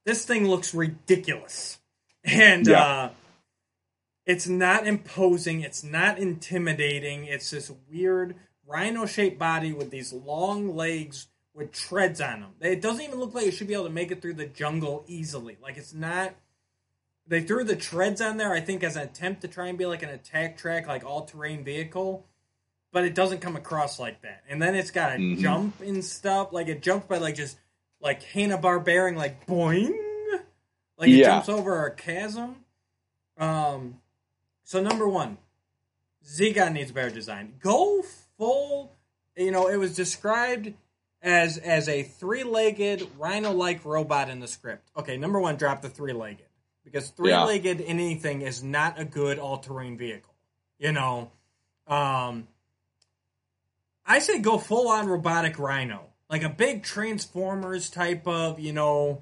This 0.06 0.26
thing 0.26 0.48
looks 0.48 0.74
ridiculous, 0.74 1.80
and 2.24 2.66
Yeah. 2.68 2.84
uh, 2.84 3.10
it's 4.26 4.48
not 4.48 4.88
imposing. 4.88 5.62
It's 5.62 5.84
not 5.84 6.18
intimidating. 6.18 7.26
It's 7.26 7.50
this 7.50 7.72
weird 7.92 8.36
rhino-shaped 8.68 9.38
body 9.38 9.74
with 9.74 9.92
these 9.92 10.14
long 10.14 10.76
legs 10.76 11.28
with 11.54 11.72
treads 11.72 12.22
on 12.22 12.42
them. 12.42 12.52
It 12.62 12.82
doesn't 12.82 13.04
even 13.04 13.20
look 13.20 13.34
like 13.34 13.46
it 13.46 13.52
should 13.52 13.68
be 13.68 13.74
able 13.74 13.86
to 13.86 13.90
make 13.90 14.12
it 14.12 14.22
through 14.22 14.36
the 14.36 14.46
jungle 14.46 15.04
easily. 15.08 15.58
Like 15.62 15.78
it's 15.78 15.94
not 15.94 16.34
they 17.28 17.42
threw 17.42 17.64
the 17.64 17.76
treads 17.76 18.20
on 18.22 18.38
there, 18.38 18.52
I 18.52 18.62
think, 18.62 18.84
as 18.84 18.96
an 18.96 19.04
attempt 19.04 19.42
to 19.42 19.48
try 19.48 19.68
and 19.68 19.78
be 19.78 19.86
like 19.86 20.04
an 20.04 20.10
attack 20.10 20.58
track, 20.58 20.88
like 20.88 21.04
all 21.06 21.26
terrain 21.26 21.64
vehicle, 21.64 22.26
but 22.92 23.04
it 23.06 23.16
doesn't 23.16 23.40
come 23.40 23.56
across 23.56 24.00
like 24.00 24.22
that. 24.22 24.44
And 24.50 24.62
then 24.62 24.76
it's 24.76 24.92
got 24.92 25.14
a 25.14 25.20
Mhm. 25.20 25.40
jump 25.40 25.80
and 25.82 26.04
stuff, 26.04 26.52
like 26.52 26.68
it 26.68 26.82
jumps 26.82 27.08
by 27.08 27.18
like 27.18 27.36
just 27.36 27.58
like 28.00 28.24
Hanna 28.24 28.58
Barbarian, 28.58 29.16
like 29.16 29.46
boing, 29.46 29.94
like 30.98 31.10
it 31.10 31.18
Yeah. 31.18 31.28
jumps 31.28 31.50
over 31.50 31.86
a 31.86 31.92
chasm. 31.96 32.66
Um, 33.38 34.02
so 34.64 34.82
number 34.82 35.08
one, 35.08 35.38
Zegon 36.26 36.74
needs 36.74 36.92
better 36.92 37.10
design. 37.10 37.56
Go 37.60 38.04
full. 38.38 38.96
You 39.36 39.52
know, 39.52 39.68
it 39.68 39.78
was 39.78 39.96
described 39.96 40.74
as 41.22 41.58
as 41.58 41.88
a 41.88 42.04
three 42.04 42.44
legged 42.44 43.08
rhino 43.18 43.52
like 43.52 43.86
robot 43.86 44.30
in 44.30 44.40
the 44.40 44.48
script. 44.48 44.90
Okay, 44.98 45.18
number 45.18 45.40
one, 45.40 45.56
drop 45.56 45.82
the 45.82 45.90
three 45.90 46.14
legged 46.14 46.46
because 46.84 47.10
three 47.12 47.34
legged 47.36 47.80
in 47.80 48.00
anything 48.00 48.42
is 48.42 48.62
not 48.64 49.00
a 49.00 49.06
good 49.06 49.40
all 49.40 49.58
terrain 49.60 49.98
vehicle. 49.98 50.34
You 50.78 50.92
know, 50.92 51.32
um, 51.88 52.48
I 54.06 54.20
say 54.20 54.40
go 54.40 54.58
full 54.58 54.88
on 54.90 55.08
robotic 55.08 55.60
rhino, 55.60 56.08
like 56.30 56.44
a 56.44 56.50
big 56.50 56.84
Transformers 56.84 57.90
type 57.90 58.28
of 58.28 58.60
you 58.60 58.74
know 58.74 59.22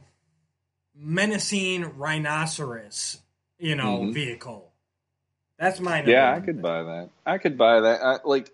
menacing 0.95 1.97
rhinoceros, 1.97 3.19
you 3.57 3.75
know, 3.75 3.99
Mhm. 4.01 4.13
vehicle. 4.13 4.71
That's 5.57 5.79
my 5.79 6.03
Yeah, 6.03 6.33
I 6.33 6.39
could 6.39 6.61
buy 6.61 6.83
that. 6.83 7.09
I 7.25 7.37
could 7.37 7.57
buy 7.57 7.81
that. 7.81 8.01
I, 8.01 8.19
like, 8.23 8.51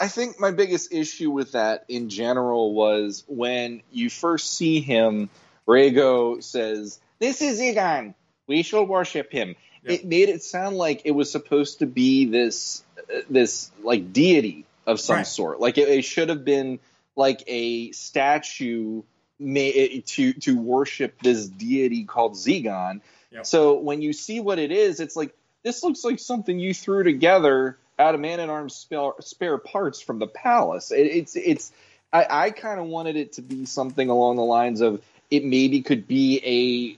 I- 0.00 0.08
think 0.08 0.40
my 0.40 0.50
biggest 0.50 0.92
issue 0.92 1.30
with 1.30 1.52
that 1.52 1.84
in 1.88 2.08
general 2.08 2.72
was 2.74 3.24
when 3.28 3.82
you 3.92 4.10
first 4.10 4.54
see 4.54 4.80
him, 4.80 5.30
Rago 5.66 6.42
says, 6.42 7.00
"This 7.18 7.42
is 7.42 7.60
Egon. 7.60 8.14
We 8.46 8.62
shall 8.62 8.84
worship 8.86 9.30
him." 9.30 9.54
Yeah. 9.84 9.92
It 9.92 10.04
made 10.04 10.28
it 10.28 10.42
sound 10.42 10.76
like 10.76 11.02
it 11.04 11.12
was 11.12 11.30
supposed 11.30 11.80
to 11.80 11.86
be 11.86 12.24
this, 12.24 12.82
uh, 12.98 13.20
this 13.30 13.70
like 13.82 14.12
deity 14.12 14.64
of 14.88 14.98
some 15.00 15.16
Right. 15.16 15.26
sort. 15.26 15.60
Like 15.60 15.78
it, 15.78 15.88
it 15.88 16.02
should 16.02 16.28
have 16.30 16.44
been 16.44 16.80
like 17.14 17.44
a 17.46 17.92
statue 17.92 19.02
made 19.38 19.74
eh, 19.76 20.00
to 20.06 20.32
to 20.32 20.58
worship 20.58 21.20
this 21.22 21.46
deity 21.48 22.04
called 22.04 22.32
Zegon. 22.34 23.00
Yep. 23.30 23.46
So 23.46 23.78
when 23.78 24.02
you 24.02 24.12
see 24.12 24.40
what 24.40 24.58
it 24.58 24.72
is, 24.72 24.98
it's 25.00 25.14
like 25.14 25.32
this 25.62 25.82
looks 25.82 26.02
like 26.04 26.18
something 26.18 26.58
you 26.58 26.74
threw 26.74 27.04
together 27.04 27.78
out 27.98 28.14
of 28.14 28.20
man 28.20 28.40
at 28.40 28.48
arms 28.48 28.74
spare, 28.74 29.12
spare 29.20 29.58
parts 29.58 30.00
from 30.00 30.18
the 30.18 30.26
palace. 30.26 30.90
It, 30.90 31.02
it's 31.06 31.36
it's 31.36 31.72
I, 32.12 32.26
I 32.30 32.50
kind 32.50 32.80
of 32.80 32.86
wanted 32.86 33.16
it 33.16 33.34
to 33.34 33.42
be 33.42 33.66
something 33.66 34.08
along 34.08 34.36
the 34.36 34.44
lines 34.44 34.80
of 34.80 35.02
it 35.30 35.44
maybe 35.44 35.82
could 35.82 36.08
be 36.08 36.38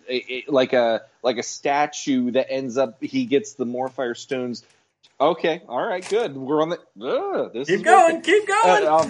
a, 0.09 0.13
a, 0.13 0.25
a- 0.33 0.45
like 0.53 0.73
a 0.73 1.03
like 1.23 1.39
a 1.39 1.43
statue 1.43 2.31
that 2.33 2.51
ends 2.51 2.79
up 2.79 3.03
he 3.03 3.25
gets 3.27 3.55
the 3.55 3.67
Morfire 3.67 4.17
stones. 4.17 4.63
Okay, 5.21 5.61
all 5.69 5.85
right, 5.87 6.07
good. 6.09 6.35
We're 6.35 6.63
on 6.63 6.71
the. 6.71 6.79
Ugh, 7.07 7.53
this 7.53 7.69
Keep 7.69 7.77
is 7.81 7.83
going, 7.83 8.17
working. 8.17 8.23
keep 8.23 8.47
going. 8.49 8.85
Uh, 8.87 9.05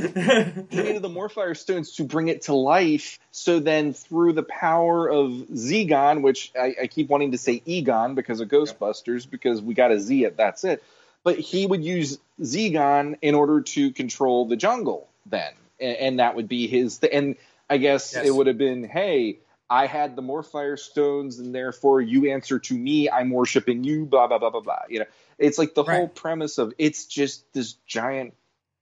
he 0.69 0.77
needed 0.83 1.03
the 1.03 1.09
Morfire 1.09 1.57
stones 1.57 1.93
to 1.97 2.05
bring 2.05 2.27
it 2.27 2.43
to 2.43 2.55
life. 2.55 3.21
So 3.31 3.61
then, 3.61 3.93
through 3.93 4.33
the 4.33 4.43
power 4.43 5.09
of 5.09 5.31
Zegon, 5.53 6.23
which 6.23 6.51
I, 6.61 6.75
I 6.83 6.87
keep 6.89 7.09
wanting 7.09 7.31
to 7.33 7.39
say 7.39 7.63
Egon 7.65 8.17
because 8.17 8.41
of 8.41 8.49
Ghostbusters, 8.49 9.31
because 9.31 9.63
we 9.63 9.75
got 9.75 9.93
a 9.93 10.01
Z 10.01 10.25
it, 10.25 10.37
that's 10.37 10.65
it. 10.65 10.83
But 11.23 11.39
he 11.39 11.65
would 11.65 11.85
use 11.85 12.19
Zegon 12.41 13.17
in 13.23 13.37
order 13.37 13.61
to 13.61 13.93
control 13.93 14.47
the 14.47 14.57
jungle 14.57 15.09
then, 15.27 15.53
and, 15.79 15.97
and 15.97 16.19
that 16.19 16.35
would 16.35 16.49
be 16.49 16.67
his. 16.67 16.99
Th- 16.99 17.13
and 17.15 17.37
I 17.69 17.77
guess 17.77 18.15
Yes. 18.15 18.27
it 18.27 18.35
would 18.35 18.49
have 18.49 18.59
been, 18.59 18.83
hey. 18.83 19.39
I 19.73 19.87
had 19.87 20.17
the 20.17 20.23
Morfire 20.23 20.77
stones, 20.77 21.39
and 21.39 21.55
therefore 21.55 22.01
you 22.01 22.33
answer 22.33 22.59
to 22.59 22.75
me. 22.75 23.09
I'm 23.09 23.31
worshiping 23.31 23.85
you. 23.85 24.05
Blah 24.05 24.27
blah 24.27 24.39
blah 24.39 24.51
blah 24.51 24.63
blah. 24.63 24.81
You 24.89 24.99
know, 24.99 25.05
it's 25.41 25.59
like 25.59 25.75
the 25.75 25.85
Right. 25.87 25.97
whole 25.97 26.09
premise 26.09 26.59
of 26.59 26.75
it's 26.79 27.07
just 27.07 27.53
this 27.53 27.75
giant 27.87 28.35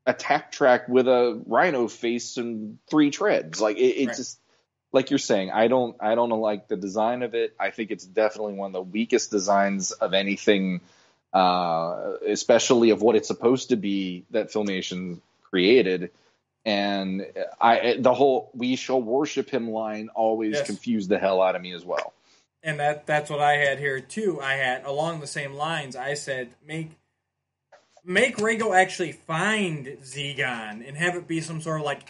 attack 0.07 0.53
track 0.53 0.89
with 0.89 1.09
a 1.09 1.41
rhino 1.47 1.89
face 1.89 2.37
and 2.37 2.79
three 2.91 3.11
treads. 3.11 3.61
Like 3.61 3.77
it, 3.79 3.83
it's 3.83 4.09
Right. 4.09 4.17
just 4.17 4.41
like 4.93 5.11
you're 5.11 5.19
saying. 5.19 5.51
I 5.51 5.69
don't 5.69 5.97
I 6.01 6.15
don't 6.15 6.31
like 6.31 6.69
the 6.69 6.77
design 6.77 7.23
of 7.23 7.35
it. 7.35 7.55
I 7.61 7.71
think 7.71 7.91
it's 7.91 8.05
definitely 8.05 8.55
one 8.55 8.69
of 8.69 8.73
the 8.73 8.83
weakest 8.83 9.31
designs 9.31 9.93
of 9.93 10.15
anything, 10.15 10.81
uh, 11.33 12.15
especially 12.27 12.91
of 12.91 13.03
what 13.03 13.17
it's 13.17 13.29
supposed 13.29 13.71
to 13.71 13.77
be 13.77 14.25
that 14.31 14.51
Filmation 14.51 15.21
created. 15.51 16.11
And 16.65 17.27
I 17.61 17.97
the 17.99 18.15
whole 18.15 18.51
"we 18.55 18.77
shall 18.77 19.01
worship 19.01 19.51
him" 19.51 19.71
line 19.71 20.11
always 20.15 20.61
Yes. 20.61 20.67
confused 20.67 21.09
the 21.09 21.19
hell 21.19 21.41
out 21.43 21.57
of 21.57 21.63
me 21.63 21.73
as 21.73 21.85
well. 21.85 22.13
And 22.63 22.81
that 22.81 23.07
that's 23.07 23.31
what 23.31 23.41
I 23.41 23.53
had 23.55 23.79
here 23.79 24.01
too. 24.01 24.41
I 24.41 24.55
had 24.55 24.85
along 24.85 25.21
the 25.21 25.27
same 25.27 25.55
lines. 25.55 25.95
I 25.97 26.15
said 26.15 26.51
make 26.67 26.91
make 28.05 28.37
Rago 28.39 28.75
actually 28.77 29.13
find 29.13 29.87
Zegon 30.03 30.87
and 30.87 30.97
have 30.97 31.15
it 31.15 31.29
be 31.29 31.41
some 31.41 31.61
sort 31.61 31.81
of 31.81 31.87
like 31.87 32.09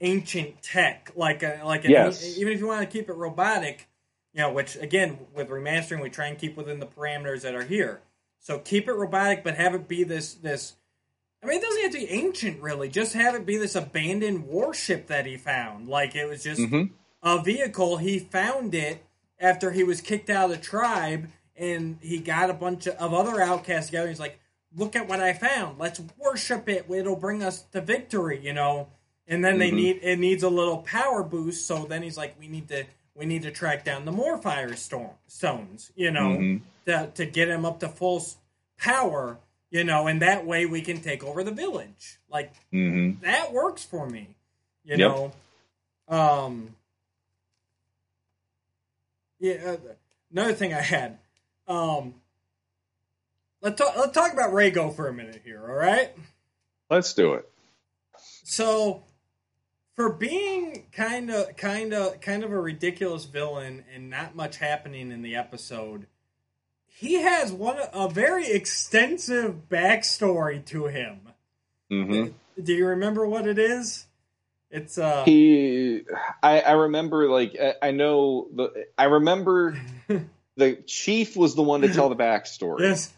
ancient 0.00 0.62
tech, 0.62 1.12
like 1.16 1.42
a 1.42 1.62
like 1.64 1.84
an, 1.84 1.92
Yes. 1.92 2.36
even 2.38 2.52
if 2.52 2.60
you 2.60 2.66
want 2.66 2.80
to 2.82 2.86
keep 2.98 3.08
it 3.08 3.14
robotic, 3.14 3.88
you 4.34 4.40
know. 4.42 4.52
Which 4.52 4.76
again, 4.76 5.18
with 5.34 5.48
remastering, 5.48 6.02
we 6.02 6.10
try 6.10 6.26
and 6.26 6.38
keep 6.38 6.56
within 6.56 6.78
the 6.80 6.86
parameters 6.86 7.42
that 7.42 7.54
are 7.54 7.64
here. 7.64 8.00
So 8.40 8.58
keep 8.58 8.88
it 8.88 8.92
robotic, 8.92 9.42
but 9.44 9.54
have 9.56 9.74
it 9.74 9.88
be 9.88 10.04
this 10.04 10.34
this. 10.34 10.76
I 11.42 11.46
mean, 11.46 11.58
it 11.58 11.62
doesn't 11.62 11.82
have 11.82 11.92
to 11.92 11.98
be 11.98 12.10
ancient, 12.10 12.60
really. 12.60 12.88
Just 12.88 13.12
have 13.14 13.34
it 13.34 13.46
be 13.46 13.56
this 13.56 13.74
abandoned 13.76 14.46
warship 14.46 15.06
that 15.06 15.26
he 15.26 15.36
found. 15.36 15.88
Like 15.88 16.14
it 16.16 16.26
was 16.28 16.42
just 16.42 16.60
Mhm. 16.60 16.90
a 17.22 17.42
vehicle. 17.42 17.98
He 17.98 18.18
found 18.18 18.74
it 18.74 19.02
after 19.38 19.70
he 19.70 19.84
was 19.84 20.00
kicked 20.00 20.30
out 20.30 20.50
of 20.50 20.56
the 20.56 20.62
tribe, 20.62 21.28
and 21.56 21.98
he 22.02 22.18
got 22.18 22.50
a 22.50 22.54
bunch 22.54 22.86
of, 22.86 23.14
other 23.14 23.40
outcasts 23.40 23.86
together. 23.88 24.08
He's 24.08 24.20
like, 24.20 24.38
"Look 24.74 24.94
at 24.96 25.08
what 25.08 25.20
I 25.20 25.32
found. 25.32 25.78
Let's 25.78 26.00
worship 26.18 26.68
it. 26.68 26.86
It'll 26.90 27.16
bring 27.16 27.42
us 27.42 27.62
to 27.72 27.80
victory." 27.80 28.38
You 28.42 28.52
know. 28.52 28.88
And 29.28 29.44
then 29.44 29.58
they 29.58 29.70
Mhm. 29.70 29.74
need 29.74 30.00
it 30.02 30.18
needs 30.18 30.42
a 30.44 30.48
little 30.48 30.78
power 30.78 31.22
boost. 31.24 31.66
So 31.66 31.84
then 31.84 32.02
he's 32.02 32.16
like, 32.16 32.38
"We 32.38 32.46
need 32.48 32.68
to 32.68 32.84
we 33.14 33.24
need 33.26 33.42
to 33.42 33.50
track 33.50 33.84
down 33.84 34.04
the 34.04 34.12
more 34.12 34.38
fire 34.38 34.76
storm 34.76 35.16
stones." 35.26 35.90
You 35.96 36.10
know, 36.12 36.36
Mhm. 36.38 36.60
to 36.86 37.10
to 37.14 37.26
get 37.26 37.48
him 37.48 37.64
up 37.64 37.80
to 37.80 37.88
full 37.88 38.22
power. 38.78 39.38
You 39.70 39.82
know, 39.82 40.06
and 40.06 40.22
that 40.22 40.46
way 40.46 40.64
we 40.64 40.80
can 40.80 41.00
take 41.00 41.24
over 41.24 41.42
the 41.42 41.50
village. 41.50 42.18
Like 42.30 42.52
Mm-hmm. 42.72 43.20
that 43.24 43.52
works 43.52 43.82
for 43.84 44.08
me. 44.08 44.28
You 44.84 44.96
Yep. 44.96 44.98
know, 44.98 45.32
um, 46.08 46.76
yeah. 49.38 49.54
Uh, 49.54 49.76
another 50.30 50.52
thing 50.54 50.74
I 50.74 50.80
had, 50.80 51.18
um, 51.68 52.14
let's 53.60 53.80
talk. 53.80 53.96
Let's 53.96 54.12
talk 54.12 54.32
about 54.32 54.52
Rago 54.52 54.94
for 54.94 55.08
a 55.08 55.12
minute 55.12 55.42
here. 55.44 55.64
All 55.66 55.74
right. 55.74 56.12
Let's 56.90 57.14
do 57.14 57.34
it. 57.34 57.50
So, 58.44 59.02
for 59.94 60.12
being 60.12 60.86
kind 60.92 61.30
of, 61.30 61.56
kind 61.56 61.92
of, 61.92 62.20
kind 62.20 62.44
of 62.44 62.52
a 62.52 62.60
ridiculous 62.60 63.24
villain 63.24 63.84
and 63.92 64.08
not 64.08 64.36
much 64.36 64.58
happening 64.58 65.10
in 65.10 65.22
the 65.22 65.34
episode, 65.34 66.06
he 66.86 67.14
has 67.14 67.52
one 67.52 67.78
a 67.92 68.08
very 68.08 68.46
extensive 68.46 69.68
backstory 69.68 70.64
to 70.66 70.86
him. 70.86 71.20
Mm-hmm. 71.90 72.62
Do 72.62 72.72
you 72.72 72.86
remember 72.86 73.26
what 73.26 73.46
it 73.46 73.58
is? 73.58 74.06
It's 74.70 74.98
uh 74.98 75.24
he 75.24 76.02
I, 76.42 76.60
I 76.60 76.72
remember 76.72 77.28
like 77.28 77.56
I, 77.60 77.74
I 77.88 77.90
know 77.92 78.48
the 78.52 78.86
I 78.98 79.04
remember 79.04 79.80
the 80.56 80.76
chief 80.86 81.36
was 81.36 81.54
the 81.54 81.62
one 81.62 81.82
to 81.82 81.92
tell 81.92 82.08
the 82.08 82.16
backstory 82.16 82.80
yes. 82.80 83.12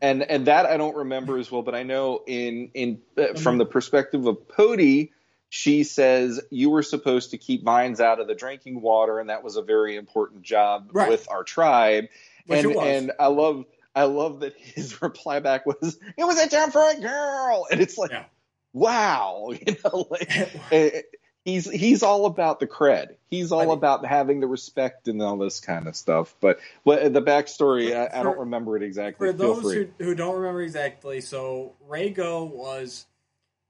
and 0.00 0.22
and 0.22 0.46
that 0.46 0.66
I 0.66 0.76
don't 0.76 0.96
remember 0.96 1.38
as 1.38 1.50
well 1.50 1.62
but 1.62 1.74
I 1.74 1.82
know 1.82 2.22
in 2.26 2.70
in 2.74 3.00
uh, 3.18 3.34
from 3.34 3.58
the 3.58 3.66
perspective 3.66 4.26
of 4.26 4.46
Pody 4.48 5.10
she 5.48 5.82
says 5.84 6.40
you 6.50 6.70
were 6.70 6.82
supposed 6.84 7.32
to 7.32 7.38
keep 7.38 7.64
vines 7.64 8.00
out 8.00 8.20
of 8.20 8.28
the 8.28 8.34
drinking 8.34 8.80
water 8.80 9.18
and 9.18 9.28
that 9.28 9.42
was 9.42 9.56
a 9.56 9.62
very 9.62 9.96
important 9.96 10.42
job 10.42 10.90
Right. 10.92 11.08
with 11.08 11.28
our 11.28 11.42
tribe 11.42 12.08
Which 12.46 12.64
and 12.64 12.76
and 12.76 13.12
I 13.18 13.26
love 13.26 13.64
I 13.94 14.04
love 14.04 14.40
that 14.40 14.54
his 14.56 15.02
reply 15.02 15.40
back 15.40 15.66
was 15.66 15.98
it 16.16 16.24
was 16.24 16.38
a 16.38 16.48
job 16.48 16.70
for 16.70 16.88
a 16.88 17.00
girl 17.00 17.66
and 17.72 17.80
it's 17.80 17.98
like 17.98 18.12
Yeah. 18.12 18.24
Wow 18.72 19.50
you 19.66 19.76
know 19.84 20.06
like 20.10 20.30
eh, 20.72 21.02
he's 21.44 21.70
he's 21.70 22.02
all 22.02 22.26
about 22.26 22.60
the 22.60 22.66
cred. 22.66 23.16
He's 23.28 23.50
all 23.52 23.66
But- 23.66 23.72
about 23.72 24.06
having 24.06 24.40
the 24.40 24.46
respect 24.46 25.08
and 25.08 25.20
all 25.22 25.36
this 25.38 25.60
kind 25.60 25.86
of 25.88 25.96
stuff. 25.96 26.34
But 26.40 26.58
what 26.82 27.12
the 27.12 27.22
backstory, 27.22 27.90
For- 27.90 28.14
I, 28.16 28.20
I 28.20 28.22
don't 28.22 28.38
remember 28.38 28.76
it 28.76 28.82
exactly. 28.82 29.28
For 29.32 29.36
Feel 29.36 29.54
those 29.54 29.72
who, 29.72 29.88
who 29.98 30.14
don't 30.14 30.36
remember 30.36 30.62
exactly, 30.62 31.20
so 31.20 31.74
Rago 31.88 32.48
was 32.48 33.06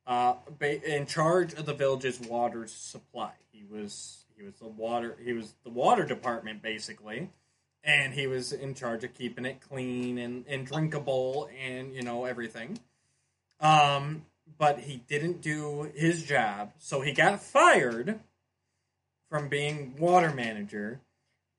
uh, 0.06 0.34
ba- 0.58 0.96
in 0.96 1.06
charge 1.06 1.54
of 1.54 1.66
the 1.66 1.74
village's 1.74 2.20
water 2.20 2.66
supply. 2.66 3.32
He 3.52 3.64
was 3.64 4.24
he 4.36 4.44
was 4.44 4.54
the 4.56 4.68
water 4.68 5.16
he 5.24 5.32
was 5.32 5.54
the 5.64 5.70
water 5.70 6.04
department 6.04 6.60
basically, 6.62 7.30
and 7.84 8.12
he 8.12 8.26
was 8.26 8.52
in 8.52 8.74
charge 8.74 9.04
of 9.04 9.14
keeping 9.14 9.44
it 9.44 9.60
clean 9.60 10.18
and, 10.18 10.44
and 10.48 10.66
drinkable 10.66 11.48
and 11.64 11.94
you 11.94 12.02
know 12.02 12.24
everything. 12.24 12.78
Um, 13.60 14.26
but 14.58 14.80
he 14.80 15.02
didn't 15.08 15.40
do 15.40 15.90
his 15.94 16.24
job, 16.24 16.72
so 16.78 17.00
he 17.00 17.12
got 17.12 17.42
fired 17.42 18.20
from 19.28 19.48
being 19.48 19.96
water 19.98 20.32
manager 20.32 21.00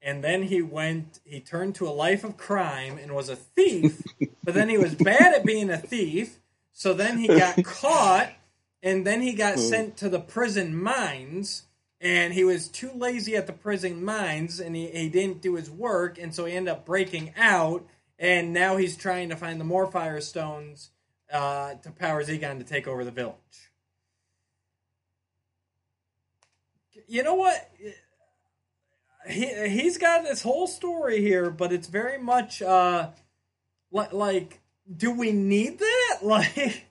and 0.03 0.23
then 0.23 0.43
he 0.43 0.61
went 0.61 1.19
he 1.23 1.39
turned 1.39 1.73
to 1.73 1.87
a 1.87 1.89
life 1.89 2.23
of 2.23 2.37
crime 2.37 2.99
and 3.01 3.15
was 3.15 3.29
a 3.29 3.35
thief 3.35 4.03
but 4.43 4.53
then 4.53 4.69
he 4.69 4.77
was 4.77 4.93
bad 4.93 5.33
at 5.33 5.45
being 5.45 5.69
a 5.69 5.77
thief 5.77 6.39
so 6.73 6.93
then 6.93 7.17
he 7.17 7.27
got 7.27 7.63
caught 7.63 8.29
and 8.83 9.07
then 9.07 9.21
he 9.21 9.33
got 9.33 9.55
hmm. 9.55 9.61
sent 9.61 9.97
to 9.97 10.09
the 10.09 10.19
prison 10.19 10.79
mines 10.79 11.63
and 11.99 12.33
he 12.33 12.43
was 12.43 12.67
too 12.67 12.91
lazy 12.93 13.35
at 13.35 13.47
the 13.47 13.53
prison 13.53 14.03
mines 14.03 14.59
and 14.59 14.75
he, 14.75 14.87
he 14.87 15.09
didn't 15.09 15.41
do 15.41 15.55
his 15.55 15.71
work 15.71 16.19
and 16.19 16.35
so 16.35 16.45
he 16.45 16.53
ended 16.53 16.73
up 16.73 16.85
breaking 16.85 17.33
out 17.37 17.83
and 18.19 18.53
now 18.53 18.77
he's 18.77 18.95
trying 18.95 19.29
to 19.29 19.35
find 19.35 19.59
the 19.59 19.65
more 19.65 19.87
fire 19.89 20.21
stones 20.21 20.91
uh, 21.33 21.75
to 21.75 21.91
power 21.91 22.23
Zegon 22.23 22.59
to 22.59 22.63
take 22.63 22.87
over 22.87 23.03
the 23.03 23.11
village 23.11 23.71
you 27.07 27.23
know 27.23 27.35
what 27.35 27.69
he 29.27 29.69
he's 29.69 29.97
got 29.97 30.23
this 30.23 30.41
whole 30.41 30.67
story 30.67 31.21
here, 31.21 31.49
but 31.49 31.71
it's 31.71 31.87
very 31.87 32.17
much 32.17 32.61
uh 32.61 33.09
li- 33.91 34.07
like 34.11 34.61
do 34.95 35.11
we 35.11 35.31
need 35.31 35.79
that? 35.79 36.19
Like 36.23 36.85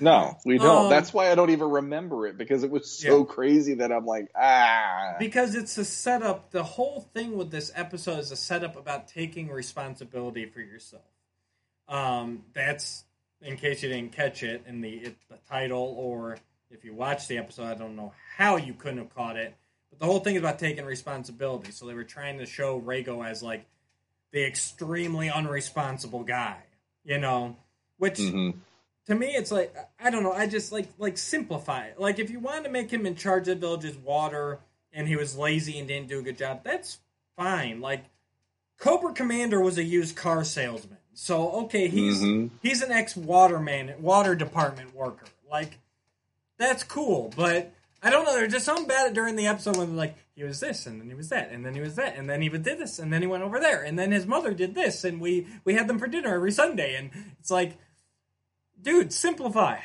No, 0.00 0.36
we 0.44 0.58
don't. 0.58 0.84
Um, 0.84 0.88
That's 0.90 1.12
why 1.14 1.30
I 1.30 1.34
don't 1.34 1.50
even 1.50 1.70
remember 1.70 2.26
it 2.26 2.36
because 2.36 2.62
it 2.62 2.70
was 2.70 2.90
so 2.90 3.20
Yeah. 3.20 3.24
crazy 3.24 3.74
that 3.74 3.90
I'm 3.90 4.04
like, 4.04 4.28
ah. 4.38 5.14
because 5.18 5.54
it's 5.54 5.78
a 5.78 5.84
setup. 5.84 6.50
The 6.50 6.62
whole 6.62 7.08
thing 7.14 7.36
with 7.36 7.50
this 7.50 7.72
episode 7.74 8.18
is 8.18 8.30
a 8.30 8.36
setup 8.36 8.76
about 8.76 9.08
taking 9.08 9.48
responsibility 9.48 10.44
for 10.44 10.60
yourself. 10.60 11.02
Um, 11.88 12.44
that's 12.52 13.04
in 13.42 13.56
case 13.56 13.82
you 13.82 13.88
didn't 13.88 14.12
catch 14.12 14.42
it 14.42 14.64
in 14.66 14.80
the 14.80 14.90
it, 14.96 15.16
the 15.30 15.38
title, 15.48 15.94
or 15.98 16.38
if 16.70 16.84
you 16.84 16.92
watched 16.94 17.28
the 17.28 17.38
episode, 17.38 17.64
I 17.66 17.74
don't 17.74 17.96
know 17.96 18.12
how 18.36 18.56
you 18.56 18.74
couldn't 18.74 18.98
have 18.98 19.14
caught 19.14 19.36
it. 19.36 19.54
But 19.90 20.00
the 20.00 20.06
whole 20.06 20.20
thing 20.20 20.34
is 20.36 20.40
about 20.40 20.58
taking 20.58 20.84
responsibility. 20.84 21.70
So 21.72 21.86
they 21.86 21.94
were 21.94 22.04
trying 22.04 22.38
to 22.38 22.46
show 22.46 22.80
Rago 22.80 23.26
as 23.26 23.42
like 23.42 23.64
the 24.32 24.44
extremely 24.44 25.28
unresponsible 25.28 26.26
guy, 26.26 26.58
you 27.04 27.18
know, 27.18 27.56
which 27.96 28.18
Mhm. 28.18 28.54
to 29.06 29.14
me 29.14 29.28
it's 29.34 29.50
like 29.50 29.74
I 29.98 30.10
don't 30.10 30.22
know. 30.22 30.32
I 30.32 30.46
just 30.46 30.72
like 30.72 30.88
like 30.98 31.16
simplify 31.16 31.86
it. 31.86 31.98
Like 31.98 32.18
if 32.18 32.30
you 32.30 32.40
wanted 32.40 32.64
to 32.64 32.70
make 32.70 32.90
him 32.90 33.06
in 33.06 33.14
charge 33.16 33.48
of 33.48 33.60
the 33.60 33.66
village's 33.66 33.96
water 33.96 34.60
and 34.92 35.08
he 35.08 35.16
was 35.16 35.36
lazy 35.36 35.78
and 35.78 35.88
didn't 35.88 36.08
do 36.08 36.18
a 36.18 36.22
good 36.22 36.36
job, 36.38 36.62
that's 36.64 36.98
fine. 37.36 37.80
Like 37.80 38.04
Cobra 38.78 39.12
Commander 39.12 39.60
was 39.60 39.78
a 39.78 39.82
used 39.82 40.14
car 40.16 40.44
salesman, 40.44 40.97
so 41.20 41.50
okay, 41.64 41.88
he's 41.88 42.20
Mhm. 42.22 42.50
he's 42.62 42.80
an 42.80 42.92
ex 42.92 43.16
waterman, 43.16 44.00
water 44.00 44.36
department 44.36 44.94
worker. 44.94 45.26
Like 45.50 45.78
that's 46.58 46.84
cool, 46.84 47.32
but 47.36 47.72
I 48.00 48.10
don't 48.10 48.24
know. 48.24 48.36
There's 48.36 48.52
just 48.52 48.64
something 48.64 48.86
it 48.88 49.14
during 49.14 49.34
the 49.34 49.48
episode 49.48 49.76
when 49.76 49.88
they're 49.88 49.96
like 49.96 50.14
he 50.36 50.44
was 50.44 50.60
this 50.60 50.86
and 50.86 51.00
then 51.00 51.08
he 51.08 51.16
was 51.16 51.30
that 51.30 51.50
and 51.50 51.66
then 51.66 51.74
he 51.74 51.80
was 51.80 51.96
that 51.96 52.16
and 52.16 52.30
then 52.30 52.40
he 52.40 52.46
even 52.46 52.62
did 52.62 52.78
this 52.78 53.00
and 53.00 53.12
then 53.12 53.20
he 53.20 53.26
went 53.26 53.42
over 53.42 53.58
there 53.58 53.82
and 53.82 53.98
then 53.98 54.12
his 54.12 54.26
mother 54.26 54.54
did 54.54 54.76
this 54.76 55.02
and 55.02 55.20
we 55.20 55.48
we 55.64 55.74
had 55.74 55.88
them 55.88 55.98
for 55.98 56.06
dinner 56.06 56.32
every 56.32 56.52
Sunday 56.52 56.94
and 56.94 57.10
it's 57.40 57.50
like, 57.50 57.76
dude, 58.80 59.12
simplify, 59.12 59.80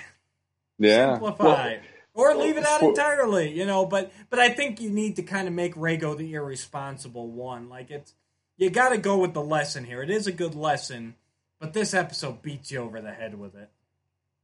yeah. 0.78 1.14
simplify. 1.14 1.78
Well, 2.14 2.32
or 2.32 2.36
leave 2.36 2.58
it 2.58 2.66
out 2.66 2.84
entirely, 2.84 3.58
you 3.58 3.66
know. 3.66 3.88
But 3.88 4.12
but 4.30 4.38
I 4.38 4.50
think 4.50 4.80
you 4.80 4.92
need 4.92 5.16
to 5.16 5.24
kind 5.24 5.48
of 5.48 5.54
make 5.56 5.74
Rago 5.74 6.16
the 6.16 6.36
irresponsible 6.36 7.28
one. 7.28 7.70
Like 7.70 7.90
it's 7.90 8.14
you 8.56 8.70
got 8.70 8.90
to 8.90 9.00
go 9.00 9.18
with 9.18 9.34
the 9.34 9.44
lesson 9.44 9.84
here. 9.84 10.04
It 10.04 10.12
is 10.12 10.28
a 10.28 10.32
good 10.32 10.54
lesson, 10.54 11.16
but 11.64 11.72
this 11.72 11.94
episode 11.94 12.42
beats 12.42 12.74
you 12.74 12.80
over 12.80 13.00
the 13.00 13.14
head 13.14 13.40
with 13.40 13.56
it. 13.56 13.70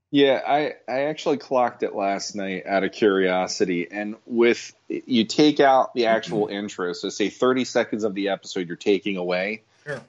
Yeah, 0.10 0.42
I, 0.48 0.76
I 0.88 1.02
actually 1.08 1.36
clocked 1.36 1.84
it 1.84 1.94
last 1.94 2.34
night 2.34 2.66
out 2.66 2.86
of 2.86 2.94
curiosity. 2.94 3.90
And 3.92 4.16
with 4.26 4.74
you 4.88 5.26
take 5.26 5.60
out 5.60 5.94
the 5.94 6.06
actual 6.06 6.48
intro, 6.52 6.94
so 6.94 7.10
say 7.10 7.30
30 7.30 7.66
seconds 7.66 8.06
of 8.06 8.16
the 8.16 8.30
episode 8.30 8.68
you're 8.70 8.78
taking 8.78 9.18
away. 9.18 9.64
Sure. 9.86 10.00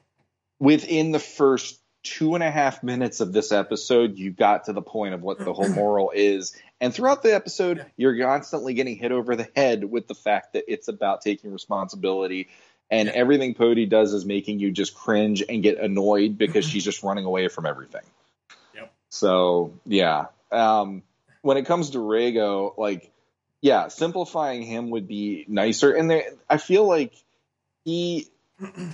Within 0.60 1.10
the 1.10 1.18
first 1.18 1.80
two 2.04 2.36
and 2.36 2.44
a 2.44 2.50
half 2.50 2.84
minutes 2.84 3.18
of 3.18 3.32
this 3.32 3.50
episode, 3.50 4.16
you 4.16 4.30
got 4.30 4.66
to 4.66 4.72
the 4.72 4.80
point 4.80 5.12
of 5.12 5.20
what 5.20 5.40
the 5.40 5.52
whole 5.52 5.68
moral 5.74 6.12
is. 6.14 6.56
And 6.80 6.94
throughout 6.94 7.24
the 7.24 7.34
episode, 7.34 7.78
Yeah. 7.78 7.84
you're 7.96 8.18
constantly 8.24 8.74
getting 8.74 8.94
hit 8.94 9.10
over 9.10 9.34
the 9.34 9.48
head 9.56 9.82
with 9.82 10.06
the 10.06 10.14
fact 10.14 10.52
that 10.52 10.62
it's 10.72 10.86
about 10.86 11.22
taking 11.22 11.52
responsibility. 11.52 12.50
And 12.90 13.08
Yeah. 13.08 13.14
everything 13.14 13.54
Pody 13.54 13.86
does 13.86 14.12
is 14.12 14.24
making 14.24 14.58
you 14.58 14.72
just 14.72 14.94
cringe 14.94 15.42
and 15.48 15.62
get 15.62 15.78
annoyed 15.78 16.36
because 16.38 16.64
she's 16.64 16.84
just 16.84 17.02
running 17.02 17.24
away 17.24 17.48
from 17.48 17.66
everything. 17.66 18.02
Yep. 18.74 18.92
So 19.10 19.74
yeah, 19.86 20.26
um, 20.50 21.02
when 21.42 21.56
it 21.56 21.66
comes 21.66 21.90
to 21.90 21.98
Rago, 21.98 22.76
like, 22.76 23.10
yeah, 23.60 23.88
simplifying 23.88 24.62
him 24.62 24.90
would 24.90 25.06
be 25.06 25.44
nicer. 25.48 25.92
And 25.92 26.10
there, 26.10 26.24
I 26.48 26.56
feel 26.56 26.86
like 26.86 27.14
he 27.84 28.28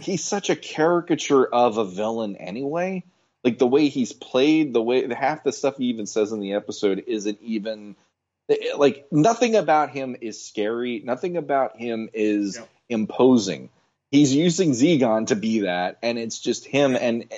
he's 0.00 0.22
such 0.24 0.50
a 0.50 0.56
caricature 0.56 1.44
of 1.46 1.78
a 1.78 1.84
villain 1.84 2.36
anyway. 2.36 3.02
Like 3.42 3.58
the 3.58 3.66
way 3.66 3.88
he's 3.88 4.12
played, 4.12 4.72
the 4.72 4.82
way 4.82 5.12
half 5.12 5.42
the 5.44 5.52
stuff 5.52 5.76
he 5.78 5.86
even 5.86 6.06
says 6.06 6.32
in 6.32 6.40
the 6.40 6.54
episode 6.54 7.04
isn't 7.06 7.38
even 7.42 7.96
like 8.76 9.06
nothing 9.10 9.56
about 9.56 9.90
him 9.90 10.16
is 10.20 10.44
scary. 10.44 11.00
Nothing 11.04 11.36
about 11.36 11.76
him 11.76 12.10
is 12.12 12.56
Yep. 12.56 12.68
imposing. 12.88 13.70
He's 14.10 14.34
using 14.34 14.70
Zegon 14.70 15.28
to 15.28 15.36
be 15.36 15.60
that, 15.60 15.98
and 16.02 16.18
it's 16.18 16.38
just 16.38 16.64
him. 16.64 16.96
And 16.96 17.32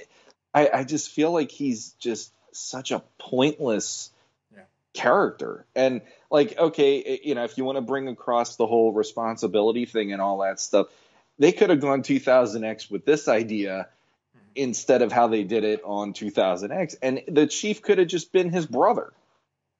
I, 0.52 0.70
I 0.72 0.84
just 0.84 1.10
feel 1.10 1.32
like 1.32 1.50
he's 1.50 1.92
just 1.92 2.32
such 2.52 2.90
a 2.90 3.02
pointless 3.18 4.10
Yeah. 4.54 4.62
character. 4.92 5.64
And 5.74 6.02
like, 6.30 6.58
okay, 6.58 7.20
you 7.22 7.34
know, 7.34 7.44
if 7.44 7.56
you 7.56 7.64
want 7.64 7.76
to 7.76 7.82
bring 7.82 8.08
across 8.08 8.56
the 8.56 8.66
whole 8.66 8.92
responsibility 8.92 9.86
thing 9.86 10.12
and 10.12 10.20
all 10.20 10.38
that 10.38 10.60
stuff, 10.60 10.88
they 11.38 11.52
could 11.52 11.70
have 11.70 11.80
gone 11.80 12.02
2000X 12.02 12.90
with 12.90 13.04
this 13.04 13.28
idea 13.28 13.88
hmm. 14.34 14.40
instead 14.54 15.02
of 15.02 15.10
how 15.10 15.28
they 15.28 15.44
did 15.44 15.64
it 15.64 15.82
on 15.84 16.12
2000X. 16.12 16.96
And 17.00 17.22
the 17.28 17.46
chief 17.46 17.80
could 17.80 17.98
have 17.98 18.08
just 18.08 18.32
been 18.32 18.50
his 18.50 18.66
brother. 18.66 19.12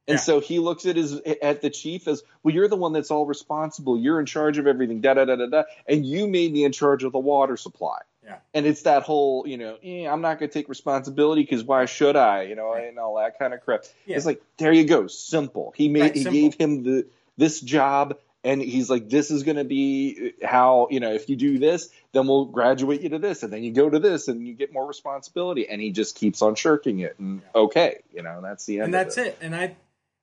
And 0.09 0.14
Yeah. 0.16 0.20
so 0.22 0.40
he 0.40 0.59
looks 0.59 0.86
at 0.86 0.97
his 0.97 1.20
at 1.20 1.60
the 1.60 1.70
chief 1.70 2.09
as, 2.09 2.22
well, 2.43 2.55
you're 2.55 2.66
the 2.68 2.76
one 2.76 2.93
that's 2.94 3.10
all 3.10 3.26
responsible. 3.26 3.98
You're 3.98 4.18
in 4.18 4.26
charge 4.26 4.59
of 4.59 4.66
everything. 4.66 5.01
Da 5.01 5.14
da 5.14 5.24
da 5.26 5.36
da 5.36 5.47
da. 5.47 5.62
And 5.86 6.05
you 6.05 6.26
made 6.26 6.52
me 6.52 6.64
in 6.64 6.72
charge 6.72 7.05
of 7.05 7.12
the 7.12 7.18
water 7.18 7.56
supply. 7.56 7.98
Yeah. 8.24 8.36
And 8.55 8.66
it's 8.66 8.82
that 8.82 9.05
whole, 9.05 9.47
you 9.47 9.56
know, 9.59 9.76
eh, 9.82 10.06
I'm 10.06 10.20
not 10.20 10.39
going 10.39 10.51
to 10.51 10.52
take 10.52 10.68
responsibility 10.68 11.43
because 11.43 11.62
why 11.64 11.85
should 11.86 12.16
I? 12.16 12.43
You 12.43 12.56
know, 12.56 12.72
and 12.74 12.98
all 12.98 13.16
that 13.16 13.39
kind 13.39 13.55
of 13.55 13.60
crap. 13.62 13.85
Yeah. 14.06 14.16
It's 14.16 14.26
like 14.26 14.43
there 14.56 14.72
you 14.72 14.85
go, 14.85 15.06
simple. 15.06 15.72
He 15.76 15.89
made 15.89 16.01
Right, 16.01 16.14
he 16.14 16.22
simple. 16.24 16.40
gave 16.40 16.55
him 16.55 16.82
the 16.82 17.06
this 17.39 17.60
job, 17.60 18.18
and 18.44 18.60
he's 18.60 18.90
like, 18.90 19.09
this 19.09 19.30
is 19.30 19.44
going 19.44 19.56
to 19.59 19.64
be 19.64 20.32
how 20.43 20.89
you 20.90 21.01
know 21.01 21.12
if 21.12 21.28
you 21.30 21.36
do 21.36 21.59
this, 21.59 21.89
then 22.12 22.26
we'll 22.26 22.47
graduate 22.47 23.01
you 23.02 23.10
to 23.10 23.18
this, 23.18 23.43
and 23.43 23.52
then 23.52 23.62
you 23.62 23.72
go 23.72 23.89
to 23.89 23.98
this, 23.98 24.28
and 24.28 24.47
you 24.47 24.55
get 24.55 24.72
more 24.72 24.86
responsibility. 24.86 25.68
And 25.68 25.80
he 25.80 25.90
just 25.93 26.14
keeps 26.16 26.43
on 26.43 26.55
shirking 26.55 26.98
it, 27.01 27.16
and 27.18 27.40
okay, 27.55 28.01
you 28.12 28.22
know, 28.22 28.40
that's 28.43 28.66
the 28.66 28.76
end. 28.78 28.86
and 28.86 28.94
that's 28.94 29.16
it. 29.16 29.39
And 29.40 29.55
I, 29.55 29.76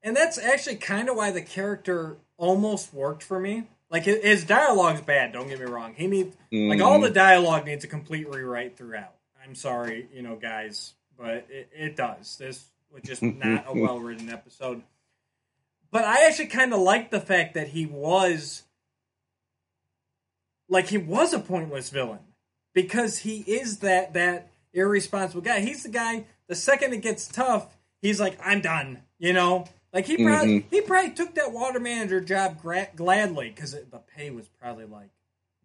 and 0.06 0.15
that's 0.15 0.38
actually 0.38 0.76
kind 0.76 1.10
of 1.10 1.18
why 1.18 1.32
the 1.32 1.41
character 1.41 2.18
almost 2.38 2.94
worked 2.94 3.23
for 3.23 3.40
me. 3.40 3.64
Like 3.90 4.03
his, 4.03 4.23
his 4.23 4.44
dialogue's 4.45 5.02
bad. 5.02 5.34
Don't 5.34 5.48
get 5.48 5.60
me 5.60 5.65
wrong. 5.65 5.95
He 5.95 6.06
needs 6.06 6.36
like 6.52 6.80
all 6.80 6.99
the 7.02 7.10
mm. 7.10 7.14
dialogue 7.14 7.65
needs 7.65 7.84
a 7.84 7.88
complete 7.88 8.30
rewrite 8.30 8.77
throughout. 8.77 9.15
I'm 9.44 9.56
sorry, 9.56 10.07
you 10.14 10.22
know, 10.22 10.36
guys, 10.36 10.94
but 11.18 11.48
it, 11.49 11.69
it 11.73 11.95
does. 11.95 12.38
This 12.38 12.65
was 12.94 13.02
just 13.03 13.22
not 13.23 13.65
a 13.68 13.73
well 13.73 13.99
written 13.99 14.30
episode. 14.30 14.84
but 15.91 16.06
I 16.06 16.27
actually 16.27 16.48
kind 16.48 16.73
of 16.73 16.80
like 16.80 17.10
the 17.10 17.19
fact 17.19 17.56
that 17.56 17.69
he 17.69 17.88
was 17.88 18.64
like 20.69 20.88
he 20.88 20.98
was 20.99 21.34
a 21.34 21.40
pointless 21.40 21.90
villain 21.90 22.19
because 22.73 23.19
he 23.19 23.40
is 23.40 23.80
that 23.80 24.14
that 24.14 24.52
irresponsible 24.72 25.41
guy. 25.41 25.61
He's 25.61 25.82
the 25.82 25.90
guy. 25.90 26.26
The 26.48 26.56
second 26.56 26.94
it 26.94 27.02
gets 27.02 27.27
tough, 27.27 27.76
he's 28.03 28.19
like, 28.19 28.38
"I'm 28.44 28.61
done." 28.61 29.02
You 29.18 29.34
know, 29.34 29.65
like 29.95 30.05
he 30.05 30.23
probably 30.23 30.59
Mhm. 30.59 30.65
he 30.69 30.81
probably 30.81 31.11
took 31.11 31.34
that 31.35 31.51
water 31.51 31.80
manager 31.80 32.22
job 32.22 32.61
gra- 32.61 32.89
gladly 32.95 33.49
because 33.49 33.72
the 33.72 34.01
pay 34.15 34.30
was 34.30 34.47
probably 34.61 34.85
like 34.85 35.09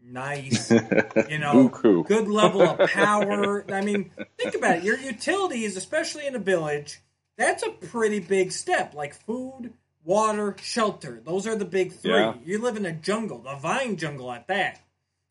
nice. 0.03 0.71
You 0.71 1.39
know, 1.39 1.69
good 1.69 2.29
level 2.29 2.63
of 2.63 2.89
power. 2.91 3.65
I 3.73 3.83
mean, 3.83 4.11
think 4.39 4.55
about 4.55 4.79
it. 4.79 4.85
Your 4.85 4.99
utilities, 4.99 5.77
especially 5.77 6.27
in 6.27 6.35
a 6.35 6.39
village, 6.39 7.01
that's 7.37 7.63
a 7.63 7.71
pretty 7.71 8.21
big 8.21 8.53
step. 8.53 8.95
Like 8.95 9.15
food, 9.15 9.75
water, 10.05 10.57
shelter. 10.63 11.21
Those 11.25 11.47
are 11.47 11.57
the 11.57 11.65
big 11.67 11.93
three. 11.93 12.13
Yeah. 12.13 12.35
You 12.45 12.59
live 12.63 12.77
in 12.77 12.87
a 12.87 12.93
jungle, 12.93 13.39
the 13.39 13.57
vine 13.57 13.97
jungle 13.97 14.33
at 14.33 14.47
that. 14.49 14.81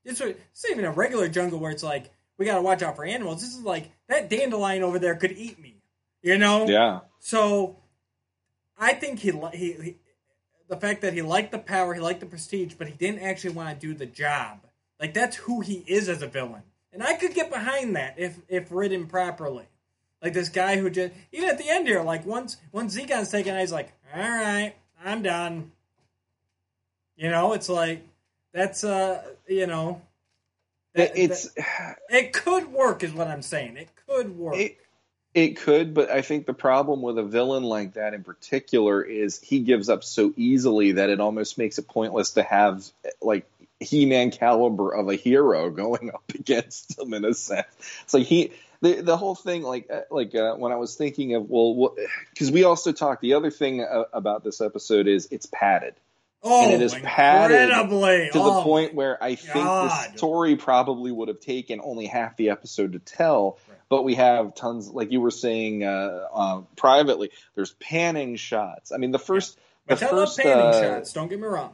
It's, 0.06 0.22
a, 0.22 0.30
it's 0.30 0.64
not 0.64 0.72
even 0.72 0.86
a 0.86 0.92
regular 0.92 1.28
jungle 1.30 1.60
where 1.60 1.72
it's 1.72 1.84
like, 1.84 2.10
we 2.38 2.46
got 2.46 2.56
to 2.56 2.62
watch 2.62 2.82
out 2.82 2.96
for 2.96 3.04
animals. 3.06 3.42
This 3.42 3.56
is 3.56 3.64
like, 3.64 3.90
that 4.08 4.30
dandelion 4.30 4.82
over 4.84 4.98
there 5.00 5.16
could 5.16 5.32
eat 5.34 5.60
me. 5.60 5.82
You 6.22 6.38
know? 6.38 6.68
Yeah. 6.68 7.00
So, 7.20 7.78
I 8.80 8.94
think 8.94 9.20
he, 9.20 9.32
li- 9.32 9.50
he, 9.54 9.72
he 9.74 9.96
the 10.70 10.78
fact 10.78 11.02
that 11.02 11.14
he 11.14 11.22
liked 11.22 11.52
the 11.52 11.60
power, 11.60 11.94
he 11.94 12.00
liked 12.00 12.20
the 12.20 12.26
prestige, 12.26 12.76
but 12.78 12.88
he 12.88 12.94
didn't 12.94 13.22
actually 13.24 13.56
want 13.56 13.80
to 13.80 13.88
do 13.88 13.94
the 13.94 14.06
job. 14.06 14.60
Like 15.00 15.14
that's 15.14 15.36
who 15.38 15.62
he 15.62 15.84
is 15.88 16.08
as 16.10 16.22
a 16.22 16.28
villain, 16.28 16.64
and 16.94 17.02
I 17.04 17.14
could 17.16 17.34
get 17.34 17.50
behind 17.52 17.96
that 17.96 18.16
if 18.18 18.38
if 18.48 18.72
written 18.72 19.08
properly. 19.08 19.66
Like 20.22 20.34
this 20.34 20.50
guy 20.50 20.78
who 20.78 20.90
just 20.90 21.14
even 21.32 21.50
at 21.50 21.58
the 21.58 21.70
end 21.70 21.88
here, 21.88 22.02
like 22.04 22.26
once 22.26 22.58
once 22.72 22.96
Zegon's 22.98 23.30
taken, 23.30 23.58
he's 23.58 23.72
like, 23.72 23.94
"All 24.14 24.22
right, 24.22 24.74
I'm 25.04 25.22
done." 25.22 25.72
You 27.16 27.30
know, 27.30 27.54
it's 27.54 27.70
like 27.70 28.06
that's 28.54 28.84
uh, 28.84 29.24
you 29.48 29.68
know, 29.68 30.02
that- 30.96 31.18
it's 31.18 31.50
that- 31.54 31.98
it 32.10 32.34
could 32.34 32.68
work, 32.72 33.04
is 33.04 33.14
what 33.14 33.28
I'm 33.28 33.42
saying. 33.42 33.78
It 33.78 33.90
could 34.08 34.38
work. 34.38 34.56
It, 34.58 34.78
it 35.34 35.58
could, 35.58 35.94
but 35.94 36.10
I 36.10 36.22
think 36.22 36.46
the 36.46 36.54
problem 36.54 37.02
with 37.02 37.18
a 37.18 37.24
villain 37.24 37.64
like 37.64 37.94
that 37.94 38.14
in 38.14 38.24
particular 38.24 39.02
is 39.02 39.40
he 39.40 39.60
gives 39.60 39.90
up 39.90 40.04
so 40.04 40.34
easily 40.36 40.94
that 40.94 41.10
it 41.10 41.20
almost 41.20 41.58
makes 41.58 41.78
it 41.78 41.88
pointless 41.88 42.32
to 42.32 42.44
have 42.44 42.84
like 43.22 43.46
He-Man 43.80 44.32
caliber 44.32 44.92
of 44.92 45.08
a 45.08 45.16
hero 45.16 45.70
going 45.70 46.12
up 46.14 46.24
against 46.34 46.98
him 46.98 47.14
in 47.14 47.26
a 47.26 47.34
sense. 47.34 47.68
It's 48.04 48.14
like 48.14 48.26
he 48.26 48.54
the 48.82 49.02
the 49.02 49.18
whole 49.18 49.36
thing 49.36 49.62
like 49.62 49.90
uh, 49.92 50.02
like 50.10 50.34
uh, 50.34 50.56
when 50.56 50.72
I 50.72 50.78
was 50.78 50.96
thinking 50.96 51.36
of 51.36 51.50
well 51.50 51.96
because 52.32 52.50
we 52.50 52.64
also 52.64 52.92
talked 52.92 53.22
the 53.22 53.36
other 53.36 53.52
thing 53.52 53.82
uh, 53.82 54.06
about 54.14 54.44
this 54.44 54.62
episode 54.62 55.08
is 55.08 55.28
it's 55.32 55.46
padded 55.46 55.96
oh, 56.44 56.64
and 56.66 56.74
it 56.74 56.82
is 56.82 56.94
padded 56.94 57.70
incredibly 57.70 58.28
to 58.32 58.38
the 58.38 58.44
Oh, 58.44 58.64
point 58.64 58.94
where 58.94 59.22
I 59.24 59.36
think 59.36 59.54
God. 59.66 59.90
the 60.14 60.18
story 60.18 60.56
probably 60.56 61.12
would 61.12 61.28
have 61.28 61.40
taken 61.40 61.80
only 61.84 62.06
half 62.08 62.38
the 62.38 62.50
episode 62.50 62.94
to 62.94 63.00
tell. 63.00 63.58
But 63.90 64.04
we 64.04 64.16
have 64.16 64.54
tons, 64.56 64.88
like 64.90 65.12
you 65.12 65.20
were 65.20 65.32
saying 65.32 65.84
uh, 65.84 66.28
uh, 66.34 66.62
privately. 66.76 67.32
There's 67.56 67.72
panning 67.74 68.36
shots. 68.36 68.92
I 68.92 68.98
mean, 68.98 69.12
the 69.12 69.18
first, 69.20 69.58
the 69.88 69.96
Which 69.96 70.04
I 70.04 70.12
love 70.12 70.30
panning 70.38 70.54
uh, 70.68 70.82
shots. 70.82 71.14
Don't 71.14 71.28
get 71.28 71.40
me 71.40 71.48
wrong. 71.48 71.74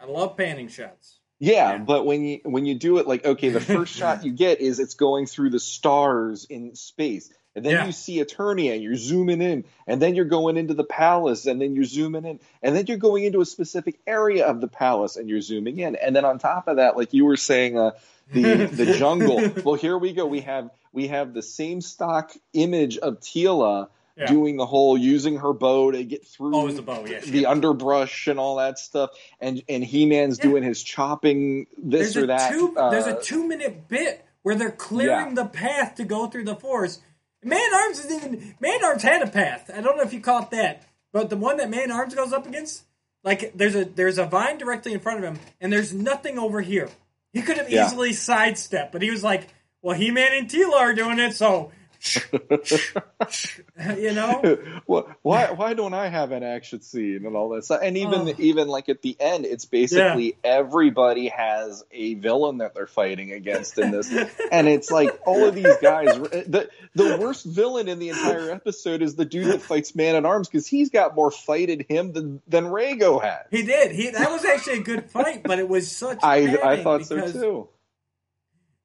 I 0.00 0.06
love 0.06 0.36
panning 0.38 0.68
shots. 0.68 1.18
yeah, 1.38 1.76
But 1.76 2.06
when 2.06 2.24
you 2.24 2.40
when 2.44 2.64
you 2.64 2.74
do 2.74 2.96
it, 2.98 3.06
like 3.06 3.24
okay, 3.26 3.50
the 3.50 3.60
first 3.60 3.94
shot 3.96 4.24
you 4.24 4.32
get 4.32 4.60
is 4.62 4.78
it's 4.80 4.94
going 4.94 5.26
through 5.26 5.50
the 5.50 5.60
stars 5.60 6.46
in 6.48 6.74
space. 6.74 7.30
And 7.56 7.64
then 7.64 7.72
Yeah. 7.72 7.86
you 7.86 7.92
see 7.92 8.22
Eternia, 8.22 8.74
and 8.74 8.82
you're 8.82 8.94
zooming 8.96 9.42
in, 9.42 9.64
and 9.86 10.00
then 10.00 10.14
you're 10.14 10.24
going 10.24 10.56
into 10.56 10.74
the 10.74 10.84
palace, 10.84 11.46
and 11.46 11.60
then 11.60 11.74
you're 11.74 11.84
zooming 11.84 12.24
in, 12.24 12.40
and 12.62 12.76
then 12.76 12.86
you're 12.86 12.96
going 12.96 13.24
into 13.24 13.40
a 13.40 13.44
specific 13.46 13.98
area 14.06 14.46
of 14.46 14.60
the 14.60 14.68
palace, 14.68 15.16
and 15.16 15.28
you're 15.28 15.40
zooming 15.40 15.78
in, 15.78 15.96
and 15.96 16.14
then 16.14 16.24
on 16.24 16.38
top 16.38 16.68
of 16.68 16.76
that, 16.76 16.96
like 16.96 17.12
you 17.12 17.24
were 17.24 17.36
saying, 17.36 17.76
uh, 17.76 17.90
the 18.32 18.66
the 18.72 18.96
jungle. 18.96 19.42
Well, 19.64 19.74
here 19.74 19.98
we 19.98 20.12
go. 20.12 20.26
We 20.26 20.42
have 20.42 20.70
we 20.92 21.08
have 21.08 21.34
the 21.34 21.42
same 21.42 21.80
stock 21.80 22.32
image 22.52 22.98
of 22.98 23.18
Teela 23.20 23.88
Yeah. 24.16 24.26
doing 24.28 24.56
the 24.56 24.66
whole 24.66 24.96
using 24.96 25.36
her 25.38 25.52
bow 25.52 25.90
to 25.90 26.04
get 26.04 26.24
through 26.26 26.54
Oh, 26.54 26.68
the 26.70 26.82
bow, 26.82 27.04
the 27.04 27.46
underbrush 27.46 28.28
and 28.28 28.38
all 28.38 28.56
that 28.56 28.78
stuff, 28.78 29.10
and 29.40 29.62
and 29.68 29.82
He 29.82 30.06
Man's 30.06 30.38
doing 30.38 30.62
his 30.62 30.82
chopping 30.82 31.66
this 31.76 32.14
There's 32.14 32.24
or 32.24 32.26
that. 32.28 32.52
two. 32.52 32.76
uh, 32.76 32.90
there's 32.90 33.06
a 33.06 33.20
two 33.20 33.48
minute 33.48 33.88
bit 33.88 34.24
where 34.42 34.54
they're 34.54 34.70
clearing 34.70 35.34
the 35.34 35.44
path 35.46 35.96
to 35.96 36.04
go 36.04 36.26
through 36.28 36.44
the 36.44 36.56
forest. 36.56 37.02
Man 37.42 37.74
Arms 37.74 38.04
is 38.04 38.12
even. 38.12 38.54
Man 38.60 38.84
Arms 38.84 39.02
had 39.02 39.22
a 39.22 39.26
path. 39.30 39.70
I 39.74 39.80
don't 39.80 39.96
know 39.96 40.02
if 40.02 40.12
you 40.12 40.20
caught 40.20 40.50
that, 40.50 40.82
but 41.12 41.30
the 41.30 41.36
one 41.36 41.56
that 41.58 41.70
Man 41.70 41.90
Arms 41.90 42.14
goes 42.14 42.32
up 42.32 42.46
against, 42.46 42.84
like 43.24 43.52
there's 43.54 43.74
a 43.74 43.84
there's 43.84 44.18
a 44.18 44.26
vine 44.26 44.58
directly 44.58 44.92
in 44.92 45.00
front 45.00 45.18
of 45.18 45.24
him, 45.24 45.38
and 45.60 45.72
there's 45.72 45.92
nothing 45.94 46.38
over 46.38 46.60
here. 46.60 46.88
He 47.32 47.42
could 47.42 47.56
have 47.56 47.70
Yeah. 47.70 47.86
easily 47.86 48.12
sidestepped, 48.12 48.92
but 48.92 49.02
he 49.02 49.10
was 49.10 49.22
like, 49.24 49.48
"Well, 49.82 49.96
He 49.96 50.10
Man 50.10 50.32
and 50.32 50.48
Teela 50.50 50.74
are 50.80 50.94
doing 50.94 51.18
it, 51.18 51.34
so." 51.34 51.72
you 53.96 54.12
know, 54.14 54.58
Well, 54.86 55.14
why 55.22 55.50
why 55.52 55.74
don't 55.74 55.94
I 55.94 56.08
have 56.08 56.32
an 56.32 56.42
action 56.42 56.80
scene 56.80 57.26
and 57.26 57.36
all 57.36 57.50
that? 57.50 57.80
And 57.82 57.96
even 57.96 58.20
Oh. 58.28 58.34
even 58.38 58.68
like 58.68 58.88
at 58.88 59.02
the 59.02 59.16
end, 59.20 59.44
it's 59.46 59.64
basically 59.66 60.36
everybody 60.42 61.28
has 61.28 61.84
a 61.90 62.14
villain 62.14 62.58
that 62.58 62.74
they're 62.74 62.86
fighting 62.86 63.32
against 63.32 63.78
in 63.78 63.90
this, 63.90 64.10
and 64.52 64.68
it's 64.68 64.90
like 64.90 65.18
all 65.26 65.44
of 65.44 65.54
these 65.54 65.76
guys. 65.82 66.08
Eh, 66.32 66.44
the 66.46 66.70
the 66.94 67.16
worst 67.18 67.44
villain 67.44 67.88
in 67.88 67.98
the 67.98 68.08
entire 68.08 68.50
episode 68.50 69.02
is 69.02 69.14
the 69.14 69.24
dude 69.24 69.46
that 69.46 69.62
fights 69.62 69.94
Man 69.94 70.16
at 70.16 70.24
Arms 70.24 70.48
because 70.48 70.66
he's 70.66 70.90
got 70.90 71.14
more 71.14 71.30
fight 71.30 71.68
in 71.70 71.84
him 71.88 72.12
than 72.12 72.40
than 72.48 72.64
Rago 72.64 73.22
had. 73.22 73.44
he 73.50 73.62
did. 73.62 73.92
He 73.92 74.10
that 74.10 74.30
was 74.30 74.44
actually 74.44 74.78
a 74.80 74.82
good 74.82 75.10
fight, 75.10 75.42
but 75.42 75.58
it 75.58 75.68
was 75.68 75.90
such. 75.94 76.18
I 76.22 76.56
I 76.62 76.82
thought 76.82 77.04
so 77.06 77.30
too. 77.30 77.68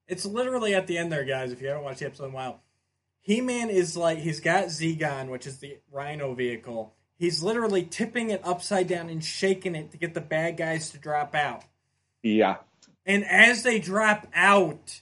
It's 0.08 0.24
literally 0.24 0.74
at 0.74 0.86
the 0.86 0.98
end 0.98 1.10
there, 1.10 1.24
guys. 1.24 1.50
If 1.50 1.60
you 1.60 1.68
haven't 1.68 1.82
watched 1.82 1.98
the 1.98 2.06
episode 2.06 2.26
in 2.26 2.30
a 2.30 2.34
while, 2.34 2.60
He 3.26 3.40
Man 3.40 3.70
is 3.70 3.96
like 3.96 4.18
he's 4.18 4.38
got 4.38 4.66
Zegon, 4.66 5.30
which 5.30 5.48
is 5.48 5.58
the 5.58 5.78
Rhino 5.90 6.32
vehicle. 6.34 6.94
He's 7.18 7.42
literally 7.42 7.82
tipping 7.82 8.30
it 8.30 8.40
upside 8.44 8.86
down 8.86 9.08
and 9.10 9.22
shaking 9.22 9.74
it 9.74 9.90
to 9.90 9.98
get 9.98 10.14
the 10.14 10.20
bad 10.20 10.56
guys 10.56 10.90
to 10.90 10.98
drop 10.98 11.34
out. 11.34 11.64
Yeah, 12.22 12.58
And 13.04 13.24
as 13.24 13.64
they 13.64 13.80
drop 13.80 14.28
out, 14.32 15.00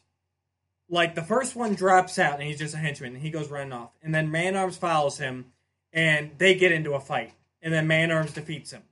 like 0.88 1.14
the 1.14 1.22
first 1.22 1.55
one 1.55 1.74
drops 1.74 2.18
out 2.18 2.40
and 2.40 2.44
he's 2.44 2.59
just 2.59 2.74
a 2.74 2.78
henchman 2.78 3.12
and 3.12 3.22
he 3.22 3.28
goes 3.28 3.51
running 3.51 3.74
off. 3.74 3.90
And 4.02 4.14
then 4.14 4.30
Man 4.30 4.56
Arms 4.56 4.78
follows 4.78 5.18
him 5.18 5.52
and 5.92 6.30
they 6.38 6.55
get 6.55 6.72
into 6.72 6.94
a 6.94 7.01
fight. 7.01 7.34
And 7.60 7.74
then 7.74 7.86
Man 7.86 8.10
Arms 8.10 8.32
defeats 8.32 8.70
him. 8.70 8.84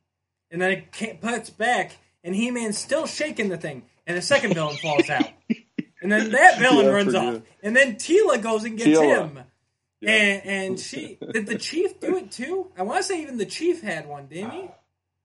And 0.51 0.61
then 0.61 0.73
it 0.73 1.21
puts 1.23 1.49
back 1.49 1.97
and 2.23 2.35
He 2.35 2.51
Man's 2.51 2.77
still 2.77 3.07
shaking 3.07 3.49
the 3.49 3.57
thing. 3.57 3.85
And 4.07 4.15
the 4.15 4.23
second 4.23 4.53
villain 4.53 4.77
falls 4.77 5.09
out. 5.09 5.31
And 6.03 6.11
then 6.13 6.31
that 6.33 6.59
villain 6.59 6.87
Yeah, 6.87 6.93
runs 6.93 7.15
off. 7.15 7.43
And 7.63 7.75
then 7.77 7.95
Teela 7.97 8.43
goes 8.43 8.65
and 8.65 8.77
gets 8.77 8.91
Teela. 8.99 9.31
him. 9.31 9.39
And 10.05 10.43
and 10.45 10.81
she 10.89 11.19
did 11.33 11.47
the 11.47 11.57
chief 11.57 12.01
do 12.01 12.17
it 12.19 12.31
too? 12.31 12.71
I 12.77 12.83
want 12.83 12.99
to 12.99 13.05
say 13.05 13.23
even 13.23 13.39
the 13.39 13.47
chief 13.47 13.81
had 13.83 14.07
one, 14.09 14.27
didn't 14.27 14.51
he? 14.51 14.69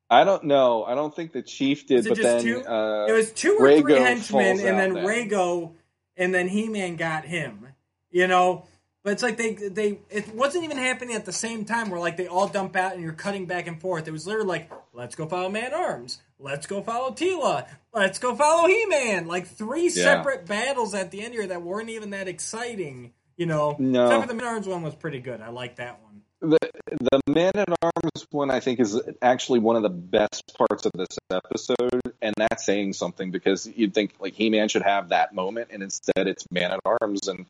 I 0.10 0.24
don't 0.24 0.45
know. 0.45 0.86
I 0.86 0.95
don't 0.95 1.14
think 1.14 1.34
the 1.34 1.41
chief 1.41 1.86
did, 1.88 2.06
it 2.06 2.10
but 2.10 2.18
then 2.22 2.41
two? 2.41 2.64
Uh, 2.66 3.08
it 3.08 3.12
was 3.12 3.32
two 3.32 3.58
or 3.60 3.82
three 3.82 3.94
henchmen, 3.95 4.60
and 4.60 4.80
then 4.80 4.94
then. 4.94 5.06
Rago, 5.06 5.74
and 6.16 6.34
then 6.34 6.48
He 6.48 6.70
Man 6.70 6.95
got 6.95 7.26
him. 7.26 7.68
You 8.10 8.28
know, 8.28 8.66
but 9.04 9.14
it's 9.14 9.24
like 9.24 9.36
they 9.38 9.54
they 9.54 9.99
it 10.10 10.34
wasn't 10.34 10.64
even 10.64 10.78
happening 10.78 11.16
at 11.16 11.26
the 11.26 11.34
same 11.34 11.66
time. 11.66 11.90
Where 11.90 11.99
like 11.99 12.16
they 12.16 12.28
all 12.28 12.48
dump 12.48 12.76
out 12.78 12.94
and 12.94 13.04
you're 13.04 13.12
cutting 13.14 13.48
back 13.48 13.68
and 13.68 13.82
forth. 13.82 14.08
It 14.08 14.12
was 14.12 14.26
literally 14.26 14.48
like, 14.48 14.72
let's 14.94 15.16
go 15.16 15.28
follow 15.28 15.49
Man 15.49 15.74
Arms, 15.74 16.22
let's 16.39 16.68
go 16.68 16.81
follow 16.81 17.11
Teela, 17.11 17.68
let's 17.93 18.19
go 18.19 18.35
follow 18.35 18.68
He 18.68 18.85
Man. 18.88 19.27
Like 19.27 19.47
three 19.47 19.84
Yeah. 19.85 20.03
separate 20.03 20.45
battles 20.45 20.93
at 20.93 21.11
the 21.11 21.22
end 21.22 21.34
here 21.34 21.47
that 21.47 21.61
weren't 21.61 21.89
even 21.89 22.11
that 22.11 22.27
exciting. 22.27 23.14
You 23.38 23.45
know, 23.45 23.76
No. 23.80 24.05
except 24.05 24.22
for 24.23 24.27
the 24.27 24.34
Man 24.34 24.45
at 24.47 24.53
Arms 24.53 24.68
one 24.68 24.81
was 24.81 24.95
pretty 24.95 25.19
good. 25.19 25.41
I 25.41 25.49
like 25.49 25.76
that 25.77 26.01
one. 26.01 26.22
the 26.39 26.59
the 26.99 27.19
Man 27.27 27.51
at 27.55 27.68
Arms 27.81 28.27
one 28.30 28.51
I 28.51 28.59
think 28.59 28.80
is 28.80 28.99
actually 29.22 29.59
one 29.59 29.76
of 29.76 29.81
the 29.84 29.89
best 29.89 30.55
parts 30.57 30.85
of 30.85 30.91
this 30.93 31.18
episode, 31.31 32.01
and 32.22 32.34
that's 32.38 32.64
saying 32.65 32.93
something 32.93 33.31
because 33.31 33.68
you'd 33.68 33.93
think 33.93 34.14
like 34.19 34.34
He 34.34 34.49
Man 34.49 34.69
should 34.69 34.84
have 34.84 35.09
that 35.09 35.34
moment, 35.34 35.69
and 35.72 35.81
instead 35.81 36.27
it's 36.27 36.45
Man 36.51 36.72
at 36.72 36.80
Arms, 36.85 37.27
and 37.27 37.45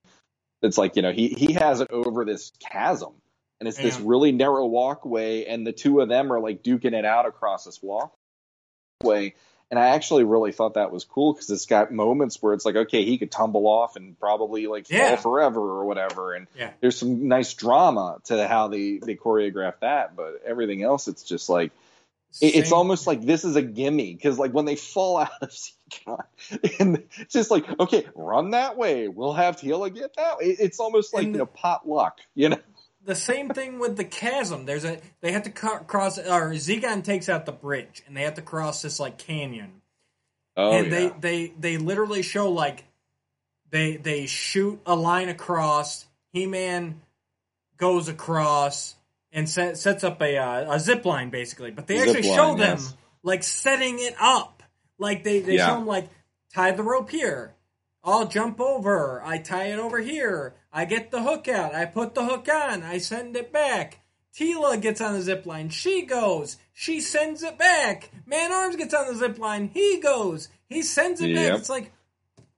it's 0.61 0.77
like 0.77 0.95
you 0.95 1.01
know 1.01 1.11
he 1.11 1.27
he 1.29 1.53
has 1.53 1.81
it 1.81 1.91
over 1.91 2.23
this 2.25 2.51
chasm, 2.59 3.13
and 3.59 3.67
it's 3.67 3.77
this 3.77 3.99
really 3.99 4.31
narrow 4.31 4.65
walkway, 4.65 5.45
and 5.45 5.67
the 5.67 5.73
two 5.73 5.99
of 5.99 6.07
them 6.09 6.31
are 6.31 6.39
like 6.39 6.63
duking 6.63 6.93
it 6.93 7.05
out 7.05 7.25
across 7.25 7.65
this 7.65 7.81
walkway. 9.01 9.33
And 9.69 9.77
I 9.77 9.87
actually 9.87 10.23
really 10.23 10.53
thought 10.53 10.75
that 10.75 10.91
was 10.93 11.03
cool 11.03 11.33
because 11.33 11.49
it's 11.49 11.65
got 11.65 11.91
moments 11.91 12.41
where 12.41 12.53
it's 12.53 12.65
like, 12.65 12.77
okay, 12.77 13.03
he 13.03 13.17
could 13.17 13.31
tumble 13.31 13.67
off 13.67 13.97
and 13.97 14.17
probably 14.17 14.65
like 14.67 14.89
Yeah. 14.89 15.07
fall 15.09 15.17
forever 15.17 15.59
or 15.59 15.85
whatever. 15.85 16.33
And 16.33 16.47
Yeah. 16.55 16.71
there's 16.79 16.97
some 16.97 17.27
nice 17.27 17.53
drama 17.53 18.19
to 18.25 18.47
how 18.47 18.69
they 18.69 18.97
they 18.99 19.15
choreograph 19.15 19.79
that, 19.81 20.15
but 20.15 20.41
everything 20.45 20.83
else, 20.83 21.09
it's 21.09 21.23
just 21.23 21.49
like 21.49 21.71
it- 22.39 22.55
it's 22.55 22.71
almost 22.71 23.07
like 23.07 23.21
this 23.21 23.43
is 23.43 23.55
a 23.57 23.61
gimme 23.61 24.13
because 24.13 24.39
like 24.39 24.51
when 24.51 24.65
they 24.65 24.75
fall 24.77 25.17
out 25.17 25.31
of 25.41 25.49
Zegon, 25.49 26.23
and 26.79 27.03
it's 27.19 27.33
just 27.33 27.51
like 27.51 27.65
okay, 27.81 28.05
run 28.15 28.51
that 28.51 28.77
way. 28.77 29.09
We'll 29.09 29.33
have 29.33 29.57
Teela 29.57 29.93
get 29.93 30.15
that. 30.15 30.37
way. 30.37 30.45
It's 30.45 30.79
almost 30.79 31.13
like 31.13 31.25
And 31.25 31.33
you 31.33 31.39
know 31.39 31.45
potluck, 31.45 32.19
you 32.35 32.49
know. 32.49 32.57
The 33.07 33.15
same 33.15 33.47
thing 33.49 33.79
with 33.79 33.95
the 33.95 34.03
chasm. 34.03 34.65
There's 34.65 34.83
a 34.83 34.99
they 35.21 35.31
have 35.31 35.43
to 35.43 35.49
cross 35.49 36.19
or 36.19 36.51
Zegon 36.51 37.03
takes 37.03 37.29
out 37.29 37.45
the 37.45 37.53
bridge 37.53 38.03
and 38.05 38.15
they 38.15 38.23
have 38.23 38.33
to 38.33 38.41
cross 38.41 38.81
this 38.81 38.99
like 38.99 39.17
canyon. 39.17 39.81
Oh 40.57 40.73
and 40.73 40.87
yeah. 40.87 40.91
they 40.91 41.13
they 41.19 41.53
they 41.57 41.77
literally 41.77 42.21
show 42.21 42.51
like 42.51 42.83
they 43.71 43.95
they 43.95 44.25
shoot 44.25 44.81
a 44.85 44.93
line 44.93 45.29
across. 45.29 46.05
He 46.33 46.45
Man 46.47 46.99
goes 47.77 48.09
across 48.09 48.95
and 49.31 49.47
set, 49.47 49.77
sets 49.77 50.03
up 50.03 50.21
a 50.21 50.37
uh, 50.37 50.73
a 50.73 50.79
zip 50.79 51.05
line 51.05 51.29
basically. 51.29 51.71
But 51.71 51.87
they 51.87 51.99
Zip 51.99 52.09
actually 52.09 52.27
line, 52.27 52.37
show 52.37 52.55
them 52.55 52.77
yes. 52.79 52.93
like 53.23 53.43
setting 53.43 53.99
it 53.99 54.15
up. 54.19 54.63
Like 54.99 55.23
they 55.23 55.39
they 55.39 55.55
Yeah. 55.55 55.67
show 55.67 55.75
them 55.75 55.87
like 55.87 56.09
tie 56.53 56.71
the 56.71 56.83
rope 56.83 57.09
here. 57.09 57.55
I'll 58.03 58.27
jump 58.27 58.59
over. 58.59 59.23
I 59.25 59.37
tie 59.37 59.67
it 59.67 59.79
over 59.79 59.99
here. 59.99 60.55
I 60.71 60.85
get 60.85 61.11
the 61.11 61.21
hook 61.23 61.47
out. 61.47 61.73
I 61.73 61.85
put 61.85 62.13
the 62.15 62.25
hook 62.25 62.47
on. 62.49 62.83
I 62.83 62.97
send 62.99 63.35
it 63.35 63.51
back. 63.51 63.99
Teela 64.37 64.79
gets 64.79 65.01
on 65.01 65.13
the 65.13 65.21
zip 65.21 65.45
line. 65.45 65.69
She 65.69 66.03
goes. 66.05 66.57
She 66.73 67.01
sends 67.01 67.41
it 67.41 67.57
back. 67.57 68.11
Man 68.27 68.51
Arms 68.51 68.75
gets 68.75 68.93
on 68.93 69.07
the 69.07 69.15
zip 69.15 69.39
line. 69.39 69.69
He 69.73 69.99
goes. 69.99 70.49
He 70.69 70.83
sends 70.83 71.21
it 71.21 71.29
Yep. 71.29 71.35
back. 71.51 71.59
It's 71.59 71.69
like, 71.69 71.91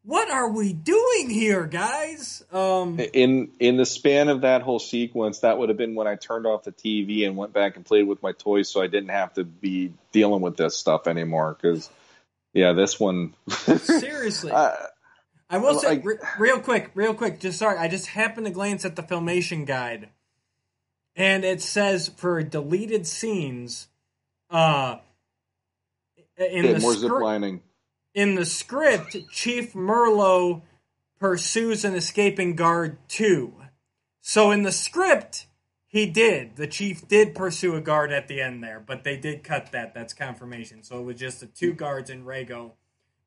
what 0.03 0.30
are 0.31 0.49
we 0.52 0.73
doing 0.73 1.30
here, 1.30 1.65
guys? 1.68 2.44
Um, 2.52 2.99
in 2.99 3.52
in 3.60 3.77
the 3.77 3.86
span 3.86 4.27
of 4.27 4.41
that 4.41 4.61
whole 4.64 4.80
sequence, 4.80 5.40
that 5.40 5.57
would 5.60 5.69
have 5.69 5.77
been 5.77 5.94
when 5.94 6.07
I 6.07 6.15
turned 6.15 6.45
off 6.48 6.64
the 6.64 6.72
TV 6.72 7.26
and 7.27 7.38
went 7.38 7.53
back 7.53 7.76
and 7.76 7.86
played 7.86 8.07
with 8.07 8.22
my 8.23 8.31
toys, 8.31 8.69
so 8.69 8.81
I 8.81 8.88
didn't 8.88 9.10
have 9.10 9.34
to 9.36 9.44
be 9.44 9.94
dealing 10.11 10.41
with 10.41 10.57
this 10.57 10.76
stuff 10.76 11.06
anymore. 11.07 11.56
Because, 11.61 11.90
yeah, 12.53 12.73
this 12.73 12.99
one. 12.99 13.36
seriously. 13.49 14.52
uh, 14.52 14.72
I 15.49 15.57
will 15.57 15.80
say, 15.80 15.88
like- 15.89 16.05
re- 16.05 16.17
real 16.38 16.59
quick, 16.59 16.91
real 16.93 17.13
quick, 17.13 17.39
just 17.39 17.57
sorry, 17.59 17.77
I 17.77 17.88
just 17.88 18.07
happened 18.07 18.45
to 18.45 18.51
glance 18.51 18.85
at 18.85 18.95
the 18.95 19.03
filmation 19.03 19.65
guide, 19.65 20.09
and 21.15 21.43
it 21.43 21.61
says 21.61 22.09
for 22.17 22.41
deleted 22.43 23.07
scenes, 23.07 23.88
uh, 24.49 24.97
in 26.38 26.65
yeah, 26.65 26.73
the 26.73 26.80
more 26.80 26.93
scr- 26.93 26.99
zip 26.99 27.11
lining. 27.11 27.61
in 28.13 28.35
the 28.35 28.45
script, 28.45 29.17
Chief 29.31 29.73
Merlo 29.73 30.61
pursues 31.19 31.84
an 31.84 31.95
escaping 31.95 32.55
guard 32.55 32.97
too. 33.09 33.53
So 34.21 34.51
in 34.51 34.63
the 34.63 34.71
script, 34.71 35.47
he 35.88 36.05
did. 36.05 36.55
The 36.55 36.67
chief 36.67 37.07
did 37.07 37.34
pursue 37.34 37.76
a 37.76 37.81
guard 37.81 38.11
at 38.11 38.27
the 38.27 38.41
end 38.41 38.63
there, 38.63 38.80
but 38.80 39.03
they 39.03 39.17
did 39.17 39.43
cut 39.43 39.71
that. 39.71 39.93
That's 39.93 40.13
confirmation. 40.13 40.84
So 40.84 40.99
it 40.99 41.03
was 41.03 41.19
just 41.19 41.39
the 41.39 41.47
two 41.47 41.73
guards 41.73 42.09
in 42.09 42.23
Rago. 42.23 42.73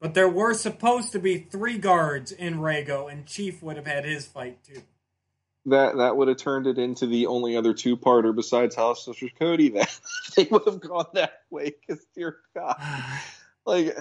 But 0.03 0.15
there 0.15 0.29
were 0.29 0.53
supposed 0.53 1.13
to 1.13 1.21
be 1.21 1.39
three 1.39 1.79
guards 1.79 2.33
in 2.33 2.57
Rago, 2.57 3.11
and 3.11 3.25
Chief 3.25 3.63
would 3.63 3.77
have 3.77 3.87
had 3.87 4.05
his 4.05 4.27
fight 4.27 4.59
too. 4.65 4.83
That 5.67 5.97
that 5.99 6.17
would 6.17 6.27
have 6.27 6.39
turned 6.39 6.67
it 6.67 6.77
into 6.77 7.07
the 7.07 7.27
only 7.27 7.57
other 7.57 7.73
two 7.73 7.97
parter 7.97 8.35
besides 8.35 8.75
House 8.75 9.05
Sisters 9.05 9.31
Cody. 9.39 9.69
Then 9.69 9.87
they 10.37 10.49
would 10.51 10.65
have 10.67 10.81
gone 10.81 11.07
that 11.15 11.43
way. 11.51 11.77
Because 11.87 12.05
dear 12.17 12.39
God, 12.53 12.75
like 13.65 13.97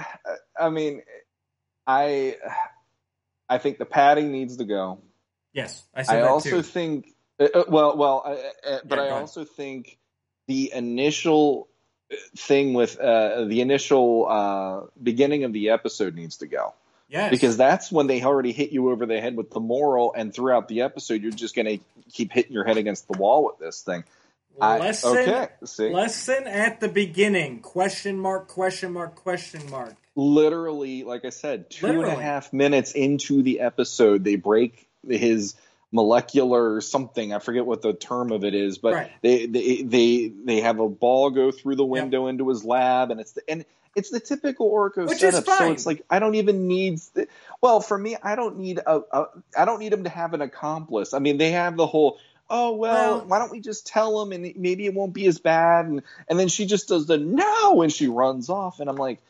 I 0.59 0.71
mean, 0.71 1.03
I 1.85 2.37
I 3.47 3.59
think 3.59 3.77
the 3.77 3.85
padding 3.85 4.31
needs 4.31 4.57
to 4.57 4.65
go. 4.65 5.03
Yes, 5.53 5.83
I 5.93 5.99
I 6.01 6.03
that 6.03 6.23
also 6.23 6.49
too. 6.49 6.61
think, 6.63 7.09
uh, 7.39 7.47
uh, 7.53 7.63
well, 7.67 7.95
well, 7.95 8.23
uh, 8.25 8.67
uh, 8.67 8.79
but 8.85 8.97
Yeah, 8.97 9.03
I 9.03 9.09
also 9.11 9.45
think 9.45 9.99
the 10.47 10.71
initial 10.73 11.69
thing 12.35 12.73
with 12.73 12.99
uh, 12.99 13.45
the 13.45 13.61
initial 13.61 14.27
uh, 14.27 14.81
beginning 15.01 15.43
of 15.43 15.53
the 15.53 15.69
episode 15.69 16.15
needs 16.15 16.37
to 16.37 16.47
go 16.47 16.73
yes, 17.09 17.31
because 17.31 17.57
that's 17.57 17.91
when 17.91 18.07
they 18.07 18.23
already 18.23 18.51
hit 18.51 18.71
you 18.71 18.91
over 18.91 19.05
the 19.05 19.19
head 19.19 19.35
with 19.35 19.51
the 19.51 19.59
moral, 19.59 20.13
and 20.13 20.33
throughout 20.33 20.67
the 20.67 20.81
episode, 20.81 21.21
you're 21.21 21.31
just 21.31 21.55
going 21.55 21.77
to 21.77 21.83
keep 22.11 22.31
hitting 22.31 22.53
your 22.53 22.63
head 22.63 22.77
against 22.77 23.07
the 23.07 23.17
wall 23.17 23.45
with 23.45 23.59
this 23.59 23.81
thing. 23.81 24.03
I- 24.59 24.79
lesson, 24.79 25.17
okay, 25.17 25.47
see, 25.63 25.93
lesson 25.93 26.45
at 26.45 26.81
the 26.81 26.89
beginning? 26.89 27.61
Question 27.61 28.19
mark? 28.19 28.47
Question 28.47 28.93
mark? 28.93 29.15
Question 29.15 29.69
mark? 29.69 29.95
literally, 30.15 31.03
like 31.03 31.25
I 31.25 31.29
said, 31.29 31.69
two 31.69 31.87
and 31.87 32.03
a 32.03 32.21
half 32.21 32.53
minutes 32.53 32.91
into 32.93 33.43
the 33.43 33.61
episode, 33.61 34.23
they 34.23 34.35
break 34.35 34.87
his 35.07 35.55
molecular 35.91 36.81
something. 36.81 37.33
I 37.33 37.39
forget 37.39 37.65
what 37.65 37.81
the 37.81 37.93
term 37.93 38.31
of 38.31 38.43
it 38.43 38.53
is, 38.55 38.77
but 38.77 38.93
Right. 38.93 39.11
they, 39.21 39.45
they 39.45 39.81
they 39.81 40.27
they 40.45 40.61
have 40.61 40.79
a 40.79 40.87
ball 40.89 41.29
go 41.29 41.51
through 41.51 41.75
the 41.75 41.85
window 41.85 42.27
into 42.27 42.47
his 42.49 42.63
lab, 42.63 43.11
and 43.11 43.19
it's 43.19 43.33
the 43.33 43.41
and 43.49 43.65
it's 43.95 44.09
the 44.09 44.19
typical 44.21 44.71
Orco 44.71 45.07
Which 45.07 45.19
setup. 45.19 45.45
So 45.45 45.71
it's 45.71 45.85
like 45.85 46.03
I 46.09 46.19
don't 46.19 46.35
even 46.35 46.67
need. 46.67 46.99
Well, 47.61 47.81
for 47.81 47.97
me, 47.97 48.15
I 48.21 48.35
don't 48.35 48.57
need 48.59 48.79
a, 48.79 49.01
a 49.11 49.25
I 49.57 49.65
don't 49.65 49.79
need 49.79 49.91
him 49.93 50.05
to 50.05 50.09
have 50.09 50.33
an 50.33 50.41
accomplice. 50.41 51.13
I 51.13 51.19
mean, 51.19 51.37
they 51.37 51.51
have 51.51 51.75
the 51.75 51.87
whole. 51.87 52.17
Oh 52.49 52.75
well, 52.75 53.17
Well- 53.17 53.25
why 53.27 53.39
don't 53.39 53.51
we 53.51 53.61
just 53.61 53.87
tell 53.87 54.21
him 54.21 54.33
and 54.33 54.53
maybe 54.57 54.85
it 54.85 54.93
won't 54.93 55.13
be 55.13 55.25
as 55.27 55.39
bad 55.39 55.85
and 55.85 56.01
and 56.27 56.37
then 56.37 56.49
she 56.49 56.65
just 56.65 56.89
does 56.89 57.05
the 57.05 57.17
no 57.17 57.81
and 57.81 57.91
she 57.93 58.07
runs 58.09 58.49
off 58.49 58.81
and 58.81 58.89
I'm 58.89 58.97
like 58.97 59.21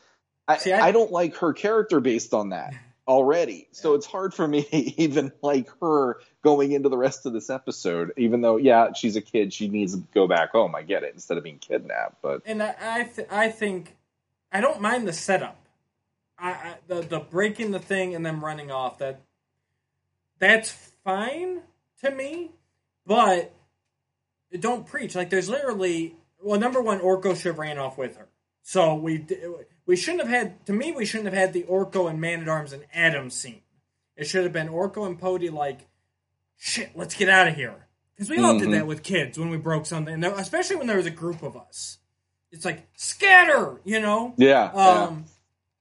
I, 0.48 0.56
See, 0.56 0.72
I- 0.72 0.88
I 0.88 0.90
don't 0.92 1.12
like 1.12 1.36
her 1.36 1.52
character 1.52 2.00
based 2.00 2.34
on 2.34 2.48
that 2.48 2.74
already. 3.06 3.68
So 3.72 3.94
it's 3.94 4.06
hard 4.06 4.34
for 4.34 4.46
me 4.46 4.66
even 4.96 5.32
like 5.42 5.68
her 5.80 6.20
going 6.42 6.72
into 6.72 6.88
the 6.88 6.96
rest 6.96 7.26
of 7.26 7.32
this 7.32 7.50
episode, 7.50 8.12
even 8.16 8.40
though, 8.40 8.56
yeah, 8.56 8.92
she's 8.92 9.16
a 9.16 9.20
kid. 9.20 9.52
She 9.52 9.68
needs 9.68 9.94
to 9.94 10.02
go 10.14 10.26
back 10.26 10.52
home. 10.52 10.74
I 10.74 10.82
get 10.82 11.02
it 11.02 11.14
instead 11.14 11.38
of 11.38 11.44
being 11.44 11.58
kidnapped. 11.58 12.22
But 12.22 12.42
and 12.46 12.62
I 12.62 12.74
I, 12.80 13.02
th- 13.04 13.28
I 13.30 13.48
think 13.48 13.96
I 14.50 14.60
don't 14.60 14.80
mind 14.80 15.06
the 15.06 15.12
setup. 15.12 15.58
I, 16.38 16.50
I 16.50 16.74
the 16.86 17.00
the 17.02 17.20
breaking 17.20 17.70
the 17.70 17.78
thing 17.78 18.14
and 18.14 18.24
then 18.24 18.40
running 18.40 18.70
off 18.70 18.98
that 18.98 19.20
that's 20.38 20.70
fine 21.04 21.60
to 22.02 22.10
me, 22.10 22.50
but 23.06 23.52
don't 24.58 24.86
preach. 24.86 25.14
Like 25.14 25.30
there's 25.30 25.48
literally 25.48 26.16
well, 26.42 26.58
number 26.58 26.82
one, 26.82 26.98
Orko 26.98 27.36
should 27.36 27.46
have 27.46 27.58
ran 27.58 27.78
off 27.78 27.96
with 27.96 28.16
her. 28.16 28.26
So 28.62 28.94
we 28.94 29.24
we 29.86 29.96
shouldn't 29.96 30.22
have 30.22 30.30
had. 30.30 30.66
To 30.66 30.72
me, 30.72 30.92
we 30.92 31.04
shouldn't 31.04 31.32
have 31.32 31.38
had 31.38 31.52
the 31.52 31.64
Orko 31.64 32.08
and 32.08 32.20
Man 32.20 32.40
at 32.42 32.48
Arms 32.48 32.72
and 32.72 32.84
Adam 32.94 33.30
scene. 33.30 33.62
It 34.16 34.24
should 34.24 34.44
have 34.44 34.52
been 34.52 34.68
Orko 34.68 35.06
and 35.06 35.18
Pody 35.18 35.50
like, 35.50 35.80
shit, 36.56 36.90
let's 36.94 37.14
get 37.14 37.28
out 37.28 37.48
of 37.48 37.54
here. 37.56 37.86
Because 38.14 38.30
we 38.30 38.38
all 38.38 38.58
did 38.58 38.68
Mhm. 38.68 38.72
that 38.72 38.86
with 38.86 39.02
kids 39.02 39.38
when 39.38 39.50
we 39.50 39.56
broke 39.56 39.86
something, 39.86 40.20
there, 40.20 40.32
especially 40.34 40.76
when 40.76 40.86
there 40.86 40.98
was 40.98 41.06
a 41.06 41.10
group 41.10 41.42
of 41.42 41.56
us. 41.56 41.98
It's 42.52 42.64
like 42.64 42.86
scatter, 42.96 43.80
you 43.84 44.00
know. 44.00 44.34
yeah, 44.36 44.64
Um, 44.72 45.24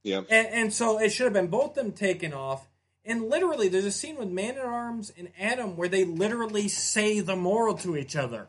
yeah, 0.01 0.21
and, 0.29 0.47
and 0.47 0.73
so 0.73 0.97
it 0.97 1.09
should 1.09 1.25
have 1.25 1.33
been 1.33 1.47
both 1.47 1.73
them 1.75 1.91
taken 1.91 2.33
off. 2.33 2.67
And 3.03 3.29
literally, 3.29 3.67
there's 3.67 3.85
a 3.85 3.91
scene 3.91 4.15
with 4.15 4.29
Man 4.29 4.57
at 4.57 4.63
Arms 4.65 5.11
and 5.17 5.29
Adam 5.37 5.75
where 5.75 5.89
they 5.89 6.05
literally 6.05 6.67
say 6.69 7.19
the 7.19 7.35
moral 7.35 7.75
to 7.79 7.97
each 7.97 8.15
other. 8.15 8.47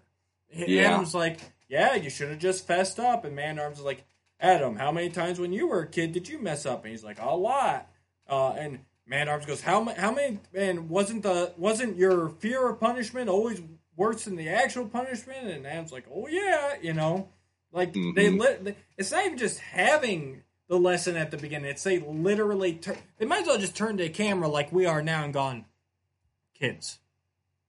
Yeah. 0.55 0.93
Adam's 0.93 1.15
like, 1.15 1.41
"Yeah, 1.69 1.95
you 1.97 2.09
should 2.11 2.29
have 2.31 2.39
just 2.39 2.67
fessed 2.67 3.01
up," 3.01 3.25
and 3.25 3.35
Man 3.35 3.59
at 3.59 3.65
Arms 3.65 3.79
is 3.79 3.85
like, 3.85 4.05
"Adam, 4.43 4.77
how 4.77 4.93
many 4.93 5.09
times 5.09 5.41
when 5.41 5.53
you 5.55 5.69
were 5.69 5.81
a 5.81 5.87
kid 5.89 6.13
did 6.13 6.29
you 6.29 6.39
mess 6.39 6.67
up?" 6.67 6.83
And 6.85 6.91
he's 6.91 7.05
like, 7.05 7.19
"A 7.21 7.35
lot." 7.35 7.89
Uh, 8.29 8.51
and 8.51 8.81
Man 9.07 9.29
Arms 9.29 9.47
goes, 9.47 9.63
"How 9.63 9.81
ma- 9.83 9.95
how 9.97 10.13
many? 10.13 10.39
And 10.55 10.91
wasn't 10.91 11.23
the 11.23 11.55
wasn't 11.57 11.97
your 11.97 12.29
fear 12.29 12.69
of 12.69 12.79
punishment 12.81 13.31
always 13.31 13.63
worse 13.97 14.25
than 14.25 14.37
the 14.37 14.49
actual 14.51 14.87
punishment?" 14.87 15.47
And 15.49 15.67
Adam's 15.67 15.93
like, 15.93 16.05
"Oh 16.13 16.27
yeah, 16.29 16.75
you 16.83 16.93
know." 16.93 17.29
Like 17.73 17.95
they, 17.95 18.01
Mhm. 18.03 18.39
lit. 18.39 18.65
they- 18.65 18.77
It's 18.99 19.13
not 19.13 19.25
even 19.25 19.39
just 19.39 19.59
having 19.61 20.43
the 20.69 20.79
lesson 20.79 21.17
at 21.17 21.31
the 21.31 21.39
beginning. 21.39 21.71
It's 21.71 21.83
they 21.83 22.01
literally. 22.01 22.75
Tur- 22.75 22.99
they 23.19 23.25
might 23.27 23.43
as 23.43 23.47
well 23.47 23.59
just 23.59 23.75
turn 23.77 23.97
to 23.97 24.05
the 24.05 24.11
camera 24.11 24.49
like 24.49 24.71
we 24.73 24.85
are 24.87 25.03
now 25.03 25.25
and 25.25 25.33
gone. 25.33 25.65
Kids, 26.55 26.99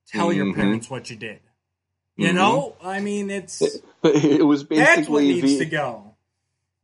tell 0.08 0.32
your 0.34 0.46
Mhm. 0.48 0.56
parents 0.56 0.90
what 0.90 1.10
you 1.10 1.16
did. 1.16 1.40
You 2.16 2.30
Mhm. 2.30 2.36
know, 2.36 2.76
I 2.82 3.00
mean, 3.00 3.32
it's 3.32 3.60
but 4.02 4.16
it 4.16 4.46
was 4.46 4.66
that's 4.68 4.70
what 5.10 5.20
basically 5.22 5.28
needs 5.42 5.54
the, 5.54 5.60
to 5.60 5.66
go. 5.66 6.13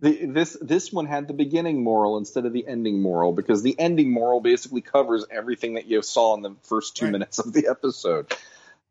The 0.01 0.25
this 0.27 0.57
this 0.61 0.91
one 0.93 1.05
had 1.05 1.27
the 1.27 1.33
beginning 1.33 1.83
moral 1.83 2.17
instead 2.17 2.45
of 2.45 2.53
the 2.53 2.65
ending 2.67 3.01
moral 3.01 3.33
because 3.33 3.63
the 3.63 3.77
ending 3.79 4.11
moral 4.11 4.39
basically 4.41 4.81
covers 4.81 5.25
everything 5.29 5.73
that 5.75 5.85
you 5.87 6.01
saw 6.01 6.35
in 6.35 6.41
the 6.41 6.55
first 6.63 6.95
two 6.95 7.05
Right. 7.05 7.11
minutes 7.13 7.39
of 7.39 7.51
the 7.53 7.67
episode. 7.67 8.33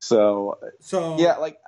So 0.01 0.59
So 0.81 1.17
yeah, 1.19 1.37
like 1.37 1.59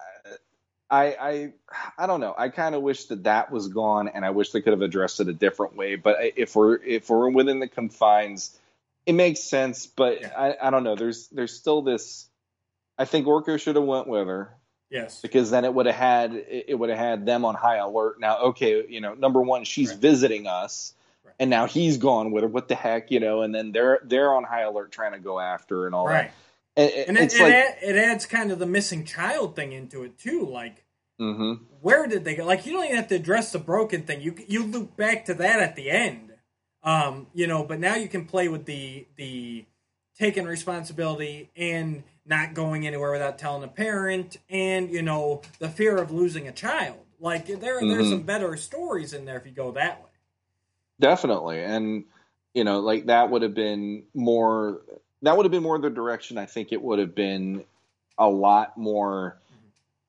I 0.90 1.04
I 1.20 1.52
I 1.98 2.06
don't 2.06 2.20
know. 2.20 2.34
I 2.36 2.48
kind 2.48 2.74
of 2.74 2.82
wish 2.82 3.06
that 3.06 3.24
that 3.24 3.50
was 3.50 3.68
gone, 3.68 4.08
and 4.08 4.24
I 4.24 4.30
wish 4.30 4.50
they 4.50 4.60
could 4.60 4.72
have 4.72 4.82
addressed 4.82 5.20
it 5.20 5.28
a 5.28 5.32
different 5.32 5.76
way. 5.76 5.96
But 5.96 6.16
if 6.36 6.54
we're 6.54 6.76
if 6.82 7.08
we're 7.08 7.30
within 7.30 7.60
the 7.60 7.68
confines, 7.68 8.56
it 9.06 9.14
makes 9.14 9.40
sense. 9.40 9.86
But 9.86 10.20
Yeah. 10.20 10.32
I 10.36 10.68
I 10.68 10.70
don't 10.70 10.84
know. 10.84 10.96
There's 10.96 11.28
there's 11.28 11.54
still 11.54 11.82
this. 11.82 12.28
I 12.98 13.06
think 13.06 13.26
Orko 13.26 13.58
should 13.58 13.76
have 13.76 13.84
went 13.84 14.06
with 14.08 14.26
her 14.26 14.54
yes, 14.90 15.20
because 15.22 15.50
then 15.50 15.64
it 15.64 15.72
would 15.72 15.86
have 15.86 15.94
had 15.94 16.34
it 16.34 16.78
would 16.78 16.90
have 16.90 16.98
had 16.98 17.26
them 17.26 17.44
on 17.44 17.54
high 17.54 17.76
alert. 17.76 18.20
Now, 18.20 18.38
okay, 18.38 18.84
you 18.88 19.00
know, 19.00 19.14
number 19.14 19.40
one, 19.40 19.64
she's 19.64 19.90
Right. 19.90 20.00
visiting 20.00 20.46
us, 20.46 20.94
Right. 21.24 21.34
and 21.38 21.50
now 21.50 21.66
he's 21.66 21.98
gone 21.98 22.32
with 22.32 22.42
her. 22.42 22.48
What 22.48 22.68
the 22.68 22.74
heck, 22.74 23.10
you 23.10 23.20
know? 23.20 23.42
And 23.42 23.54
then 23.54 23.72
they're 23.72 24.00
they're 24.04 24.34
on 24.34 24.44
high 24.44 24.62
alert 24.62 24.92
trying 24.92 25.12
to 25.12 25.18
go 25.18 25.38
after 25.40 25.86
and 25.86 25.94
all 25.94 26.06
right. 26.06 26.30
that. 26.76 26.82
And, 26.82 27.08
And 27.08 27.18
it, 27.18 27.24
it's 27.24 27.34
it, 27.34 27.42
like, 27.42 27.54
it 27.82 27.96
adds 27.96 28.26
kind 28.26 28.52
of 28.52 28.58
the 28.58 28.66
missing 28.66 29.04
child 29.04 29.56
thing 29.56 29.72
into 29.72 30.02
it 30.04 30.18
too. 30.18 30.46
Like, 30.46 30.84
hmm 31.18 31.54
where 31.80 32.06
did 32.06 32.24
they 32.24 32.34
go? 32.34 32.44
Like, 32.44 32.66
you 32.66 32.72
don't 32.72 32.84
even 32.84 32.96
have 32.96 33.08
to 33.08 33.16
address 33.16 33.52
the 33.52 33.58
broken 33.58 34.02
thing. 34.02 34.20
You 34.20 34.34
you 34.46 34.64
loop 34.64 34.96
back 34.96 35.24
to 35.26 35.34
that 35.34 35.60
at 35.60 35.76
the 35.76 35.90
end. 35.90 36.32
Um, 36.82 37.26
you 37.34 37.46
know, 37.46 37.64
but 37.64 37.78
now 37.80 37.94
you 37.96 38.08
can 38.08 38.24
play 38.26 38.48
with 38.48 38.66
the 38.66 39.06
the 39.16 39.64
taking 40.18 40.44
responsibility 40.44 41.50
and 41.56 42.02
not 42.30 42.54
going 42.54 42.86
anywhere 42.86 43.10
without 43.10 43.38
telling 43.38 43.64
a 43.64 43.68
parent, 43.68 44.38
and 44.48 44.88
you 44.88 45.02
know 45.02 45.42
the 45.58 45.68
fear 45.68 45.98
of 45.98 46.10
losing 46.10 46.48
a 46.48 46.52
child. 46.52 46.96
Like 47.18 47.46
there, 47.46 47.80
there's 47.80 48.06
Mhm. 48.06 48.10
some 48.10 48.22
better 48.22 48.56
stories 48.56 49.12
in 49.12 49.26
there 49.26 49.36
if 49.36 49.44
you 49.44 49.52
go 49.52 49.72
that 49.72 50.00
way. 50.00 50.08
Definitely. 50.98 51.62
And 51.62 52.04
you 52.54 52.64
know, 52.64 52.80
like 52.80 53.06
that 53.06 53.30
would 53.30 53.42
have 53.42 53.54
been 53.54 54.04
more 54.14 54.80
that 55.22 55.36
would 55.36 55.44
have 55.44 55.52
been 55.52 55.62
more 55.62 55.78
the 55.78 55.90
direction 55.90 56.38
I 56.38 56.46
think 56.46 56.72
it 56.72 56.80
would 56.80 56.98
have 56.98 57.14
been 57.14 57.64
a 58.16 58.28
lot 58.28 58.78
more 58.78 59.36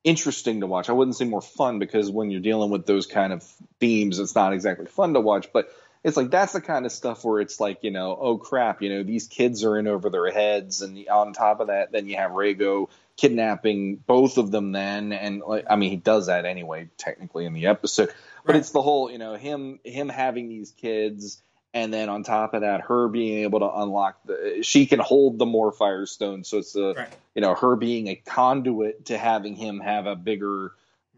interesting 0.04 0.62
to 0.62 0.68
watch. 0.68 0.90
I 0.90 0.94
wouldn't 0.94 1.18
say 1.18 1.26
more 1.26 1.42
fun 1.42 1.80
because 1.80 2.10
when 2.10 2.32
you're 2.32 2.40
dealing 2.42 2.72
with 2.72 2.86
those 2.86 3.06
kind 3.06 3.34
of 3.34 3.44
themes, 3.80 4.20
it's 4.20 4.36
not 4.36 4.54
exactly 4.54 4.86
fun 4.86 5.14
to 5.14 5.20
watch, 5.20 5.52
but 5.52 5.70
it's 6.04 6.18
like 6.18 6.32
that's 6.32 6.54
the 6.54 6.62
kind 6.62 6.86
of 6.86 6.92
stuff 6.92 7.24
where 7.24 7.40
it's 7.40 7.60
like, 7.60 7.84
you 7.84 7.92
know, 7.92 8.18
oh 8.20 8.38
crap, 8.38 8.82
you 8.82 8.90
know, 8.90 9.04
these 9.04 9.28
kids 9.28 9.64
are 9.64 9.78
in 9.78 9.88
over 9.88 10.10
their 10.10 10.32
heads 10.32 10.82
and 10.82 11.08
on 11.08 11.34
top 11.34 11.60
of 11.60 11.68
that 11.68 11.92
then 11.92 12.08
you 12.08 12.18
have 12.18 12.32
Rago 12.32 12.90
kidnapping 13.18 13.98
both 13.98 14.38
of 14.38 14.50
them 14.52 14.72
then 14.72 15.14
and 15.14 15.42
like 15.42 15.66
I 15.70 15.76
mean 15.76 15.92
he 15.92 15.98
does 15.98 16.26
that 16.28 16.46
anyway 16.46 16.90
technically 16.98 17.46
in 17.46 17.54
the 17.54 17.68
episode. 17.68 18.12
But 18.44 18.54
Right. 18.54 18.60
it's 18.60 18.72
the 18.72 18.82
whole, 18.82 19.12
you 19.12 19.20
know, 19.20 19.36
him 19.36 19.80
him 19.84 20.10
having 20.10 20.50
these 20.50 20.72
kids 20.72 21.42
and 21.74 21.94
then 21.94 22.10
on 22.10 22.24
top 22.24 22.54
of 22.54 22.62
that 22.62 22.82
her 22.82 23.08
being 23.08 23.44
able 23.44 23.60
to 23.60 23.72
unlock 23.72 24.18
the 24.26 24.60
she 24.64 24.88
can 24.88 25.00
hold 25.00 25.38
the 25.40 25.46
more 25.46 25.72
firestone 25.72 26.44
so 26.44 26.58
it's 26.58 26.74
the 26.74 26.96
Right. 26.98 27.10
you 27.36 27.42
know 27.42 27.54
her 27.56 27.76
being 27.76 28.08
a 28.08 28.16
conduit 28.16 29.06
to 29.06 29.18
having 29.18 29.56
him 29.56 29.80
have 29.80 30.06
a 30.08 30.16
bigger 30.16 30.74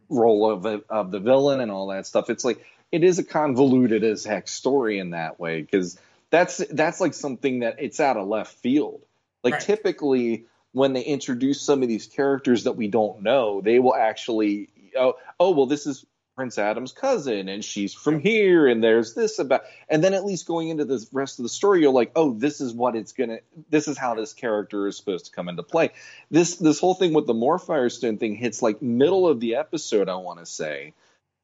role 0.10 0.52
of 0.52 0.84
of 0.90 1.12
the 1.12 1.20
villain 1.20 1.60
and 1.60 1.72
all 1.72 1.88
that 1.88 2.06
stuff 2.06 2.30
it's 2.30 2.46
like 2.46 2.64
it 2.94 3.04
is 3.04 3.18
a 3.18 3.24
convoluted 3.24 4.04
as 4.04 4.24
heck 4.24 4.48
story 4.48 5.00
in 5.00 5.10
that 5.10 5.40
way 5.40 5.62
because 5.62 5.98
that's 6.30 6.58
that's 6.70 7.02
like 7.02 7.16
something 7.16 7.62
that 7.62 7.78
it's 7.80 8.00
out 8.00 8.18
of 8.18 8.28
left 8.28 8.54
field. 8.58 9.02
Like 9.44 9.56
Right. 9.56 9.62
typically 9.62 10.46
when 10.74 10.94
they 10.94 11.02
introduce 11.02 11.60
some 11.60 11.82
of 11.82 11.90
these 11.90 12.06
characters 12.06 12.66
that 12.66 12.74
we 12.74 12.88
don't 12.88 13.24
know 13.24 13.62
they 13.62 13.80
will 13.80 13.96
actually 13.96 14.70
oh, 14.96 15.16
oh 15.40 15.52
well 15.52 15.66
this 15.66 15.88
is 15.88 16.06
prince 16.36 16.58
adam's 16.58 16.92
cousin 16.92 17.48
and 17.50 17.64
she's 17.64 17.94
from 17.94 18.20
here 18.20 18.68
and 18.68 18.84
there's 18.84 19.14
this 19.14 19.38
about 19.38 19.62
and 19.90 20.04
then 20.04 20.14
at 20.16 20.26
least 20.26 20.48
going 20.48 20.70
into 20.70 20.86
the 20.86 21.06
rest 21.12 21.38
of 21.38 21.44
the 21.44 21.50
story 21.50 21.82
you're 21.82 21.92
like 21.92 22.12
oh 22.16 22.34
this 22.34 22.62
is 22.62 22.74
what 22.74 22.96
it's 22.96 23.12
gonna 23.12 23.38
this 23.70 23.88
is 23.88 23.98
how 23.98 24.16
this 24.16 24.34
character 24.34 24.88
is 24.88 24.98
supposed 24.98 25.26
to 25.26 25.32
come 25.32 25.50
into 25.50 25.62
play. 25.64 25.92
This 26.32 26.56
this 26.58 26.80
whole 26.80 26.96
thing 26.96 27.14
with 27.14 27.28
the 27.28 27.34
more 27.36 27.60
firestone 27.60 28.18
thing 28.18 28.36
hits 28.36 28.62
like 28.62 28.82
middle 28.82 29.28
of 29.28 29.40
the 29.40 29.56
episode 29.56 30.10
i 30.10 30.16
want 30.16 30.40
to 30.40 30.46
say 30.46 30.94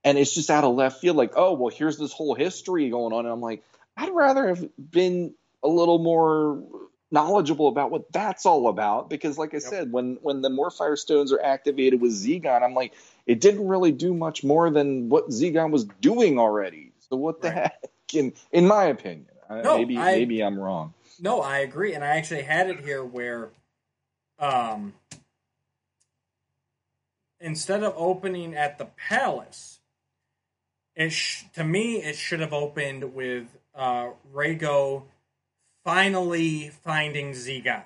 and 0.04 0.18
it's 0.18 0.34
just 0.34 0.50
out 0.50 0.64
of 0.64 0.76
left 0.76 1.02
field 1.02 1.18
like 1.18 1.34
oh 1.36 1.54
well 1.54 1.70
here's 1.76 1.98
this 1.98 2.12
whole 2.14 2.36
history 2.36 2.90
going 2.90 3.14
on. 3.14 3.26
And 3.26 3.34
i'm 3.34 3.42
like 3.42 3.64
i'd 3.98 4.14
rather 4.14 4.48
have 4.48 4.68
been 4.78 5.34
a 5.64 5.68
little 5.68 6.00
more 6.00 6.64
knowledgeable 7.12 7.68
about 7.68 7.90
what 7.92 8.12
that's 8.14 8.46
all 8.46 8.68
about. 8.68 9.10
Because 9.10 9.38
like 9.38 9.54
i 9.54 9.60
said 9.60 9.92
when 9.92 10.18
when 10.22 10.42
the 10.42 10.50
more 10.50 10.72
stones 10.96 11.32
are 11.34 11.42
activated 11.42 12.02
with 12.02 12.12
zegon 12.12 12.62
i'm 12.64 12.74
like 12.74 12.94
it 13.26 13.42
didn't 13.42 13.68
really 13.68 13.92
do 13.92 14.14
much 14.14 14.44
more 14.44 14.70
than 14.70 15.10
what 15.10 15.30
zegon 15.30 15.72
was 15.72 15.86
doing 15.86 16.40
already. 16.40 16.94
So 17.10 17.18
what 17.18 17.42
the 17.42 17.50
Right. 17.50 17.56
heck? 17.58 17.84
In 18.14 18.34
in 18.52 18.68
my 18.68 18.86
opinion 18.86 19.28
No, 19.50 19.78
maybe 19.78 19.98
I- 19.98 20.12
maybe 20.14 20.44
i'm 20.44 20.58
wrong. 20.60 20.94
No, 21.20 21.42
I 21.42 21.60
agree, 21.60 21.94
and 21.94 22.04
I 22.04 22.16
actually 22.18 22.44
had 22.44 22.70
it 22.70 22.80
here 22.80 23.04
where, 23.04 23.50
um, 24.40 24.94
instead 27.42 27.84
of 27.84 27.94
opening 27.98 28.56
at 28.56 28.78
the 28.78 28.86
palace, 28.86 29.78
it 31.00 31.12
sh- 31.12 31.46
to 31.54 31.64
me 31.64 31.96
it 31.96 32.16
should 32.16 32.42
have 32.42 32.54
opened 32.54 33.16
with 33.16 33.48
uh, 33.74 34.10
Rago 34.32 35.04
finally 35.84 36.70
finding 36.84 37.32
Zegon 37.32 37.84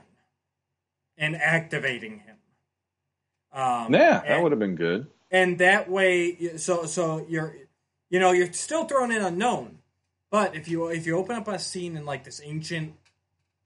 and 1.18 1.36
activating 1.36 2.20
him. 2.20 2.36
Um, 3.54 3.94
yeah 3.94 4.20
that 4.20 4.26
and- 4.26 4.44
would 4.44 4.52
have 4.52 4.60
been 4.60 4.76
good 4.76 5.08
and 5.30 5.60
that 5.60 5.90
way 5.90 6.58
so 6.58 6.86
so 6.86 7.26
you're 7.30 7.56
you 8.10 8.20
know 8.20 8.32
you're 8.32 8.52
still 8.52 8.86
thrown 8.86 9.12
in 9.12 9.22
unknown 9.22 9.78
but 10.32 10.56
if 10.56 10.68
you 10.68 10.88
if 10.88 11.06
you 11.06 11.16
open 11.18 11.36
up 11.36 11.48
a 11.48 11.60
scene 11.60 11.96
in 11.96 12.04
like 12.04 12.24
this 12.24 12.42
ancient 12.44 12.96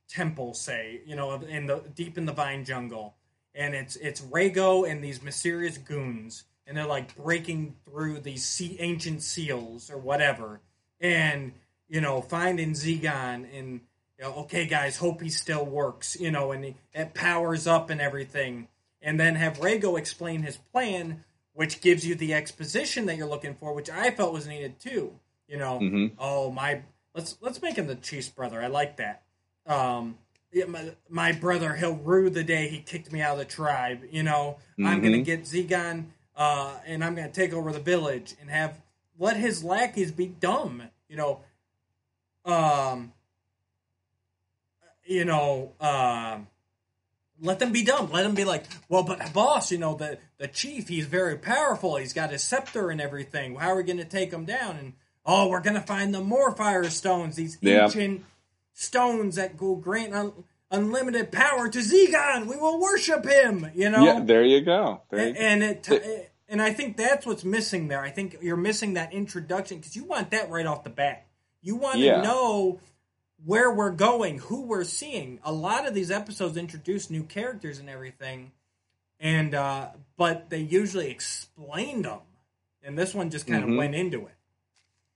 temple 0.10 0.54
say 0.54 1.00
you 1.06 1.16
know 1.16 1.34
in 1.36 1.68
the 1.68 1.82
deep 1.96 2.18
in 2.18 2.26
the 2.26 2.34
vine 2.34 2.66
jungle 2.66 3.16
and 3.56 3.74
it's 3.74 3.96
it's 3.98 4.20
Rago 4.22 4.90
and 4.90 5.02
these 5.02 5.24
mysterious 5.24 5.78
goons 5.78 6.44
and 6.68 6.76
they're 6.78 6.86
like 6.86 7.16
breaking 7.16 7.76
through 7.86 8.20
these 8.20 8.44
sea, 8.46 8.76
ancient 8.80 9.22
seals 9.24 9.90
or 9.90 9.98
whatever 9.98 10.60
and 11.00 11.54
you 11.88 12.02
know 12.02 12.22
finding 12.22 12.72
Zegon 12.72 13.46
and 13.58 13.82
you 14.20 14.24
know, 14.26 14.34
okay 14.36 14.66
guys 14.66 14.98
hope 14.98 15.22
he 15.22 15.30
still 15.30 15.66
works 15.66 16.18
you 16.20 16.32
know 16.32 16.52
and 16.52 16.66
he, 16.66 16.76
it 16.94 17.14
powers 17.14 17.68
up 17.68 17.90
and 17.90 18.02
everything 18.02 18.68
and 19.02 19.20
then 19.20 19.36
have 19.36 19.60
Rago 19.60 19.98
explain 19.98 20.42
his 20.42 20.58
plan, 20.58 21.24
which 21.54 21.82
gives 21.82 22.06
you 22.06 22.16
the 22.16 22.34
exposition 22.34 23.06
that 23.06 23.16
you're 23.16 23.28
looking 23.28 23.54
for, 23.54 23.74
which 23.74 23.92
I 23.92 24.10
felt 24.10 24.34
was 24.34 24.48
needed 24.48 24.80
too. 24.80 25.14
You 25.48 25.58
know, 25.58 25.80
Mhm. 25.80 26.12
oh 26.18 26.52
my, 26.52 26.82
let's 27.14 27.38
let's 27.40 27.62
make 27.62 27.76
him 27.78 27.86
the 27.86 27.96
Chief's 27.96 28.30
brother. 28.30 28.60
I 28.62 28.68
like 28.68 28.98
that. 28.98 29.22
Um, 29.68 30.18
yeah, 30.52 30.66
my, 30.66 30.96
my 31.10 31.32
brother, 31.32 31.76
he'll 31.76 31.96
rue 31.96 32.30
the 32.32 32.44
day 32.44 32.68
he 32.70 32.80
kicked 32.80 33.12
me 33.12 33.22
out 33.22 33.34
of 33.34 33.38
the 33.40 33.46
tribe. 33.46 34.02
You 34.12 34.24
know, 34.24 34.58
I'm 34.84 35.00
gonna 35.02 35.18
Mhm. 35.18 35.26
get 35.26 35.44
Zegon, 35.44 36.06
uh, 36.38 36.76
and 36.86 37.04
I'm 37.04 37.16
gonna 37.16 37.30
take 37.32 37.52
over 37.54 37.72
the 37.74 37.80
village 37.80 38.36
and 38.40 38.50
have 38.50 38.80
let 39.20 39.36
his 39.36 39.64
lackeys 39.64 40.12
be 40.12 40.28
dumb. 40.28 40.84
You 41.10 41.18
know, 41.18 41.40
um, 42.46 43.12
you 45.06 45.26
know, 45.26 45.72
um 45.80 46.48
let 47.40 47.60
them 47.60 47.72
be 47.72 47.84
dumb. 47.84 48.12
Let 48.12 48.24
them 48.24 48.34
be 48.34 48.46
like, 48.46 48.66
well, 48.90 49.04
but 49.04 49.20
the 49.24 49.30
boss, 49.32 49.72
you 49.72 49.78
know, 49.78 49.94
the 49.96 50.18
the 50.40 50.48
chief, 50.48 50.88
he's 50.88 51.06
very 51.06 51.38
powerful. 51.38 51.96
He's 51.98 52.14
got 52.14 52.32
his 52.32 52.42
scepter 52.44 52.90
and 52.90 53.00
everything. 53.00 53.56
How 53.56 53.70
are 53.70 53.76
we 53.78 53.84
going 53.84 53.98
to 54.00 54.06
take 54.06 54.32
him 54.32 54.46
down? 54.46 54.78
And 54.78 54.94
oh, 55.26 55.48
we're 55.48 55.62
going 55.62 55.76
to 55.76 55.82
find 55.82 56.14
the 56.16 56.22
more 56.22 56.56
fire 56.56 56.90
stones, 56.90 57.36
these 57.36 57.58
Yeah. 57.62 57.86
ancient 57.86 58.26
stones 58.74 59.36
that 59.36 59.62
will 59.62 59.76
grant 59.76 60.14
unlimited 60.72 61.32
power 61.32 61.70
to 61.70 61.80
Zegon. 61.80 62.48
We 62.48 62.56
will 62.58 62.80
worship 62.80 63.26
him. 63.26 63.70
You 63.74 63.90
know, 63.90 64.04
yeah 64.04 64.20
there 64.22 64.44
you 64.44 64.62
go 64.62 65.02
there 65.10 65.28
you 65.30 65.36
and, 65.38 65.62
go. 65.62 65.96
and 65.96 66.04
it 66.04 66.34
and 66.50 66.62
I 66.62 66.72
think 66.74 66.96
that's 66.98 67.26
what's 67.26 67.44
missing 67.44 67.88
there. 67.90 68.02
I 68.02 68.10
think 68.10 68.38
you're 68.42 68.56
missing 68.58 68.94
that 68.94 69.12
introduction 69.14 69.78
because 69.78 69.96
you 69.96 70.06
want 70.06 70.32
that 70.32 70.50
right 70.50 70.66
off 70.66 70.84
the 70.84 70.90
bat. 70.90 71.26
You 71.62 71.76
want 71.76 72.00
Yeah. 72.00 72.18
to 72.18 72.24
know 72.24 72.80
where 73.46 73.72
we're 73.72 73.92
going, 73.92 74.40
who 74.40 74.62
we're 74.64 74.84
seeing. 74.86 75.40
A 75.44 75.52
lot 75.52 75.86
of 75.88 75.94
these 75.94 76.10
episodes 76.10 76.56
introduce 76.58 77.10
new 77.10 77.24
characters 77.24 77.80
and 77.80 77.90
everything, 77.90 78.52
and 79.20 79.54
uh, 79.54 79.90
but 80.16 80.50
they 80.50 80.60
usually 80.60 81.10
explained 81.10 82.06
them, 82.06 82.20
and 82.82 82.98
this 82.98 83.14
one 83.14 83.30
just 83.30 83.46
kind 83.46 83.64
of 83.64 83.70
Mhm. 83.70 83.78
went 83.78 83.96
into 83.96 84.26
it. 84.26 84.34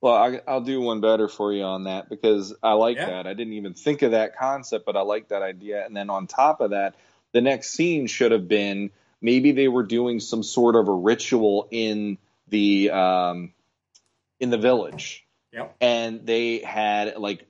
Well, 0.02 0.16
I, 0.16 0.42
I'll 0.48 0.62
do 0.62 0.82
one 0.82 1.00
better 1.00 1.28
for 1.28 1.54
you 1.54 1.64
on 1.64 1.84
that 1.84 2.10
because 2.10 2.54
I 2.64 2.74
like 2.74 2.98
Yeah. 2.98 3.06
that. 3.08 3.28
I 3.28 3.34
didn't 3.36 3.54
even 3.54 3.76
think 3.76 4.02
of 4.02 4.12
that 4.12 4.36
concept, 4.36 4.86
but 4.86 4.98
I 4.98 5.02
like 5.02 5.30
that 5.30 5.44
idea. 5.44 5.86
And 5.86 5.96
then 5.96 6.10
on 6.10 6.26
top 6.28 6.60
of 6.60 6.72
that, 6.72 6.96
the 7.34 7.42
next 7.42 7.70
scene 7.70 8.08
should 8.08 8.32
have 8.32 8.48
been 8.48 8.90
maybe 9.22 9.52
they 9.52 9.68
were 9.68 9.84
doing 9.84 10.20
some 10.20 10.42
sort 10.44 10.76
of 10.76 10.88
a 10.88 10.92
ritual 10.94 11.68
in 11.70 12.18
the 12.48 12.90
um, 12.90 13.54
in 14.40 14.50
the 14.50 14.58
village, 14.58 15.26
Yep. 15.54 15.76
and 15.80 16.26
they 16.26 16.60
had 16.60 17.18
like 17.18 17.46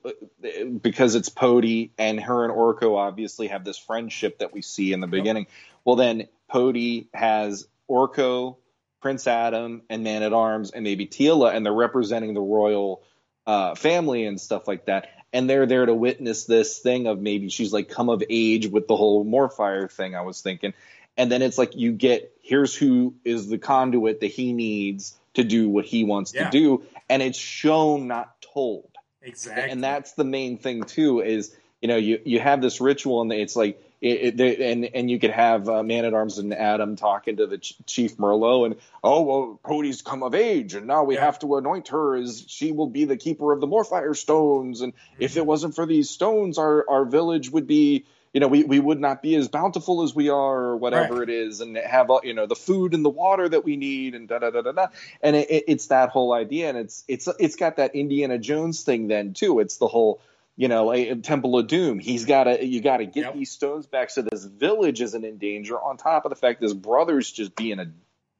because 0.82 1.14
it's 1.14 1.30
Pody 1.30 1.90
and 1.98 2.20
her 2.20 2.44
and 2.44 2.52
Orko 2.52 2.96
obviously 2.98 3.48
have 3.48 3.64
this 3.64 3.78
friendship 3.78 4.38
that 4.38 4.52
we 4.52 4.60
see 4.60 4.92
in 4.92 5.00
the 5.00 5.06
beginning. 5.06 5.46
Well, 5.84 5.96
then 5.96 6.28
Pody 6.48 7.08
has 7.14 7.66
Orko, 7.90 8.56
Prince 9.02 9.26
Adam, 9.26 9.82
and 9.90 10.02
Man 10.04 10.22
at 10.22 10.32
Arms, 10.32 10.70
and 10.70 10.84
maybe 10.84 11.06
Teela, 11.06 11.54
and 11.54 11.66
they're 11.66 11.72
representing 11.72 12.32
the 12.34 12.40
royal 12.40 13.02
uh, 13.46 13.74
family 13.74 14.24
and 14.24 14.40
stuff 14.40 14.66
like 14.68 14.86
that. 14.86 15.08
And 15.32 15.50
they're 15.50 15.66
there 15.66 15.84
to 15.86 15.94
witness 15.94 16.44
this 16.44 16.78
thing 16.78 17.06
of 17.06 17.20
maybe 17.20 17.48
she's 17.48 17.72
like 17.72 17.88
come 17.88 18.08
of 18.08 18.22
age 18.30 18.66
with 18.68 18.86
the 18.86 18.96
whole 18.96 19.24
Morfire 19.24 19.90
thing. 19.90 20.14
I 20.14 20.20
was 20.22 20.40
thinking, 20.40 20.72
and 21.16 21.30
then 21.32 21.42
it's 21.42 21.58
like 21.58 21.74
you 21.76 21.92
get 21.92 22.32
here's 22.42 22.74
who 22.74 23.14
is 23.24 23.48
the 23.48 23.58
conduit 23.58 24.20
that 24.20 24.26
he 24.28 24.52
needs 24.52 25.14
to 25.34 25.42
do 25.44 25.68
what 25.68 25.84
he 25.84 26.04
wants 26.04 26.32
Yeah. 26.34 26.44
to 26.44 26.50
do, 26.50 26.84
and 27.08 27.22
it's 27.22 27.38
shown, 27.38 28.06
not 28.06 28.40
told 28.54 28.88
Exactly. 29.22 29.70
and 29.70 29.82
that's 29.82 30.12
the 30.12 30.24
main 30.24 30.58
thing 30.58 30.82
too 30.84 31.20
is 31.20 31.54
you 31.80 31.88
know 31.88 31.96
you 31.96 32.20
you 32.24 32.38
have 32.40 32.60
this 32.60 32.80
ritual 32.80 33.22
and 33.22 33.32
it's 33.32 33.56
like 33.56 33.80
it, 34.02 34.20
it, 34.20 34.36
they- 34.36 34.72
and 34.72 34.84
and 34.84 35.10
you 35.10 35.18
could 35.18 35.30
have 35.30 35.68
uh, 35.68 35.82
man 35.82 36.04
at 36.04 36.12
arms 36.12 36.36
and 36.38 36.52
adam 36.52 36.96
talking 36.96 37.36
to 37.36 37.46
the 37.46 37.56
ch- 37.58 37.74
chief 37.86 38.16
merlo 38.18 38.66
and 38.66 38.76
oh 39.02 39.22
well 39.22 39.60
cody's 39.62 40.02
come 40.02 40.22
of 40.22 40.34
age 40.34 40.74
and 40.74 40.86
now 40.86 41.04
we 41.04 41.14
Yeah. 41.14 41.24
have 41.24 41.38
to 41.38 41.56
anoint 41.56 41.88
her 41.88 42.16
as 42.16 42.44
she 42.48 42.72
will 42.72 42.88
be 42.88 43.04
the 43.06 43.16
keeper 43.16 43.52
of 43.52 43.60
the 43.60 43.66
morfire 43.66 44.14
stones 44.16 44.80
and 44.82 44.92
if 45.18 45.36
it 45.36 45.46
wasn't 45.46 45.74
for 45.74 45.86
these 45.86 46.10
stones 46.10 46.58
our 46.58 46.84
our 46.90 47.04
village 47.04 47.50
would 47.50 47.66
be 47.66 48.04
you 48.34 48.40
know 48.40 48.48
we, 48.48 48.64
we 48.64 48.80
would 48.80 48.98
not 48.98 49.22
be 49.22 49.34
as 49.36 49.48
bountiful 49.48 50.02
as 50.02 50.14
we 50.14 50.28
are 50.30 50.58
or 50.70 50.76
whatever 50.76 51.20
Right. 51.20 51.28
it 51.28 51.30
is 51.30 51.60
and 51.60 51.76
have 51.76 52.10
you 52.24 52.34
know 52.34 52.46
the 52.46 52.56
food 52.56 52.94
and 52.94 53.04
the 53.04 53.10
water 53.10 53.48
that 53.48 53.62
we 53.64 53.76
need 53.76 54.14
and 54.14 54.26
da 54.26 54.38
da 54.40 54.50
da 54.50 54.62
da 54.62 54.72
da 54.72 54.86
and 55.22 55.36
it, 55.36 55.64
it's 55.68 55.86
that 55.88 56.08
whole 56.08 56.32
idea 56.32 56.68
and 56.70 56.78
it's 56.78 57.04
it's 57.06 57.28
it's 57.38 57.56
got 57.56 57.76
that 57.76 57.94
indiana 57.94 58.38
jones 58.38 58.82
thing 58.82 59.06
then 59.08 59.32
too 59.34 59.60
it's 59.60 59.76
the 59.76 59.86
whole 59.86 60.20
you 60.56 60.68
know, 60.68 60.84
like 60.86 61.22
Temple 61.22 61.58
of 61.58 61.66
Doom. 61.66 61.98
He's 61.98 62.24
got 62.24 62.44
to 62.44 62.64
you 62.64 62.80
got 62.80 62.98
to 62.98 63.06
get 63.06 63.24
Yep. 63.26 63.34
these 63.34 63.50
stones 63.50 63.86
back 63.86 64.10
so 64.10 64.22
this 64.22 64.44
village 64.44 65.00
isn't 65.00 65.24
in 65.24 65.38
danger. 65.38 65.80
On 65.80 65.96
top 65.96 66.24
of 66.24 66.30
the 66.30 66.36
fact 66.36 66.62
his 66.62 66.74
brother's 66.74 67.30
just 67.30 67.56
being 67.56 67.78
a 67.78 67.86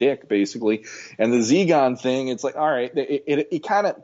dick 0.00 0.28
basically, 0.28 0.84
and 1.18 1.32
the 1.32 1.38
Zegon 1.38 2.00
thing. 2.00 2.28
It's 2.28 2.44
like 2.44 2.56
all 2.56 2.70
right, 2.70 2.90
it 2.96 3.24
it, 3.26 3.48
it 3.50 3.58
kind 3.64 3.86
of 3.86 4.02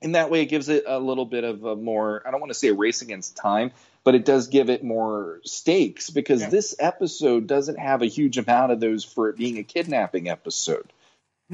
in 0.00 0.12
that 0.12 0.30
way 0.30 0.42
it 0.42 0.46
gives 0.46 0.68
it 0.68 0.84
a 0.86 0.98
little 0.98 1.24
bit 1.26 1.44
of 1.44 1.64
a 1.64 1.76
more. 1.76 2.22
I 2.26 2.30
don't 2.30 2.40
want 2.40 2.50
to 2.50 2.58
say 2.58 2.68
a 2.68 2.74
race 2.74 3.02
against 3.02 3.36
time. 3.36 3.72
But 4.04 4.16
it 4.16 4.24
does 4.24 4.48
give 4.48 4.68
it 4.68 4.82
more 4.82 5.38
stakes 5.44 6.10
because 6.10 6.40
Yeah. 6.40 6.48
this 6.48 6.74
episode 6.80 7.46
doesn't 7.46 7.78
have 7.78 8.02
a 8.02 8.06
huge 8.06 8.36
amount 8.36 8.72
of 8.72 8.80
those 8.80 9.04
for 9.04 9.28
it 9.28 9.36
being 9.36 9.58
a 9.58 9.62
kidnapping 9.62 10.28
episode. 10.28 10.92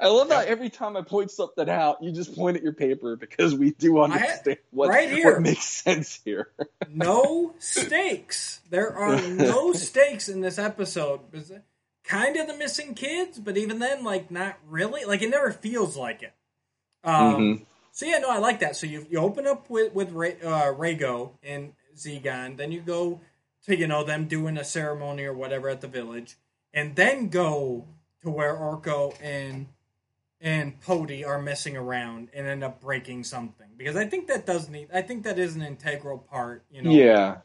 I 0.00 0.08
love 0.08 0.30
how 0.30 0.40
every 0.40 0.70
time 0.70 0.96
I 0.96 1.02
point 1.02 1.30
something 1.30 1.68
out, 1.68 2.02
you 2.02 2.12
just 2.12 2.34
point 2.34 2.56
at 2.56 2.62
your 2.62 2.72
paper 2.72 3.16
because 3.16 3.54
we 3.54 3.70
do 3.72 4.00
understand 4.00 4.58
what, 4.70 4.88
right 4.88 5.10
here. 5.10 5.32
what 5.32 5.42
makes 5.42 5.64
sense 5.64 6.20
here. 6.24 6.50
no 6.92 7.54
stakes. 7.58 8.60
There 8.70 8.94
are 8.94 9.20
no 9.28 9.72
stakes 9.72 10.28
in 10.28 10.40
this 10.40 10.58
episode. 10.58 11.20
Kind 12.04 12.36
of 12.36 12.46
the 12.46 12.56
missing 12.56 12.94
kids, 12.94 13.38
but 13.38 13.56
even 13.56 13.78
then, 13.78 14.04
like 14.04 14.30
not 14.30 14.58
really. 14.66 15.04
Like 15.04 15.22
it 15.22 15.30
never 15.30 15.52
feels 15.52 15.96
like 15.96 16.22
it. 16.22 16.32
Um, 17.04 17.34
Mhm. 17.34 17.66
So 17.92 18.06
yeah, 18.06 18.18
no, 18.18 18.30
I 18.30 18.38
like 18.38 18.60
that. 18.60 18.76
So 18.76 18.86
you 18.86 19.06
you 19.10 19.18
open 19.18 19.46
up 19.46 19.68
with 19.68 19.92
with 19.92 20.12
Ray, 20.12 20.36
uh, 20.40 20.72
Rago 20.72 21.32
and 21.42 21.72
Zegon, 21.96 22.56
then 22.56 22.70
you 22.70 22.80
go 22.80 23.20
to 23.66 23.76
you 23.76 23.88
know 23.88 24.04
them 24.04 24.26
doing 24.28 24.56
a 24.56 24.62
ceremony 24.64 25.24
or 25.24 25.34
whatever 25.34 25.68
at 25.68 25.80
the 25.80 25.88
village, 25.88 26.36
and 26.72 26.94
then 26.94 27.28
go 27.28 27.86
to 28.22 28.30
where 28.30 28.54
Orko 28.54 29.14
and 29.20 29.66
and 30.40 30.80
Pody 30.80 31.24
are 31.24 31.40
messing 31.40 31.76
around 31.76 32.28
and 32.32 32.46
end 32.46 32.62
up 32.62 32.80
breaking 32.80 33.24
something 33.24 33.66
because 33.76 33.96
I 33.96 34.06
think 34.06 34.28
that 34.28 34.46
does 34.46 34.68
need. 34.68 34.88
I 34.92 35.02
think 35.02 35.24
that 35.24 35.38
is 35.38 35.56
an 35.56 35.62
integral 35.62 36.18
part. 36.18 36.62
You 36.70 36.82
know, 36.82 36.90
Yeah, 36.90 37.36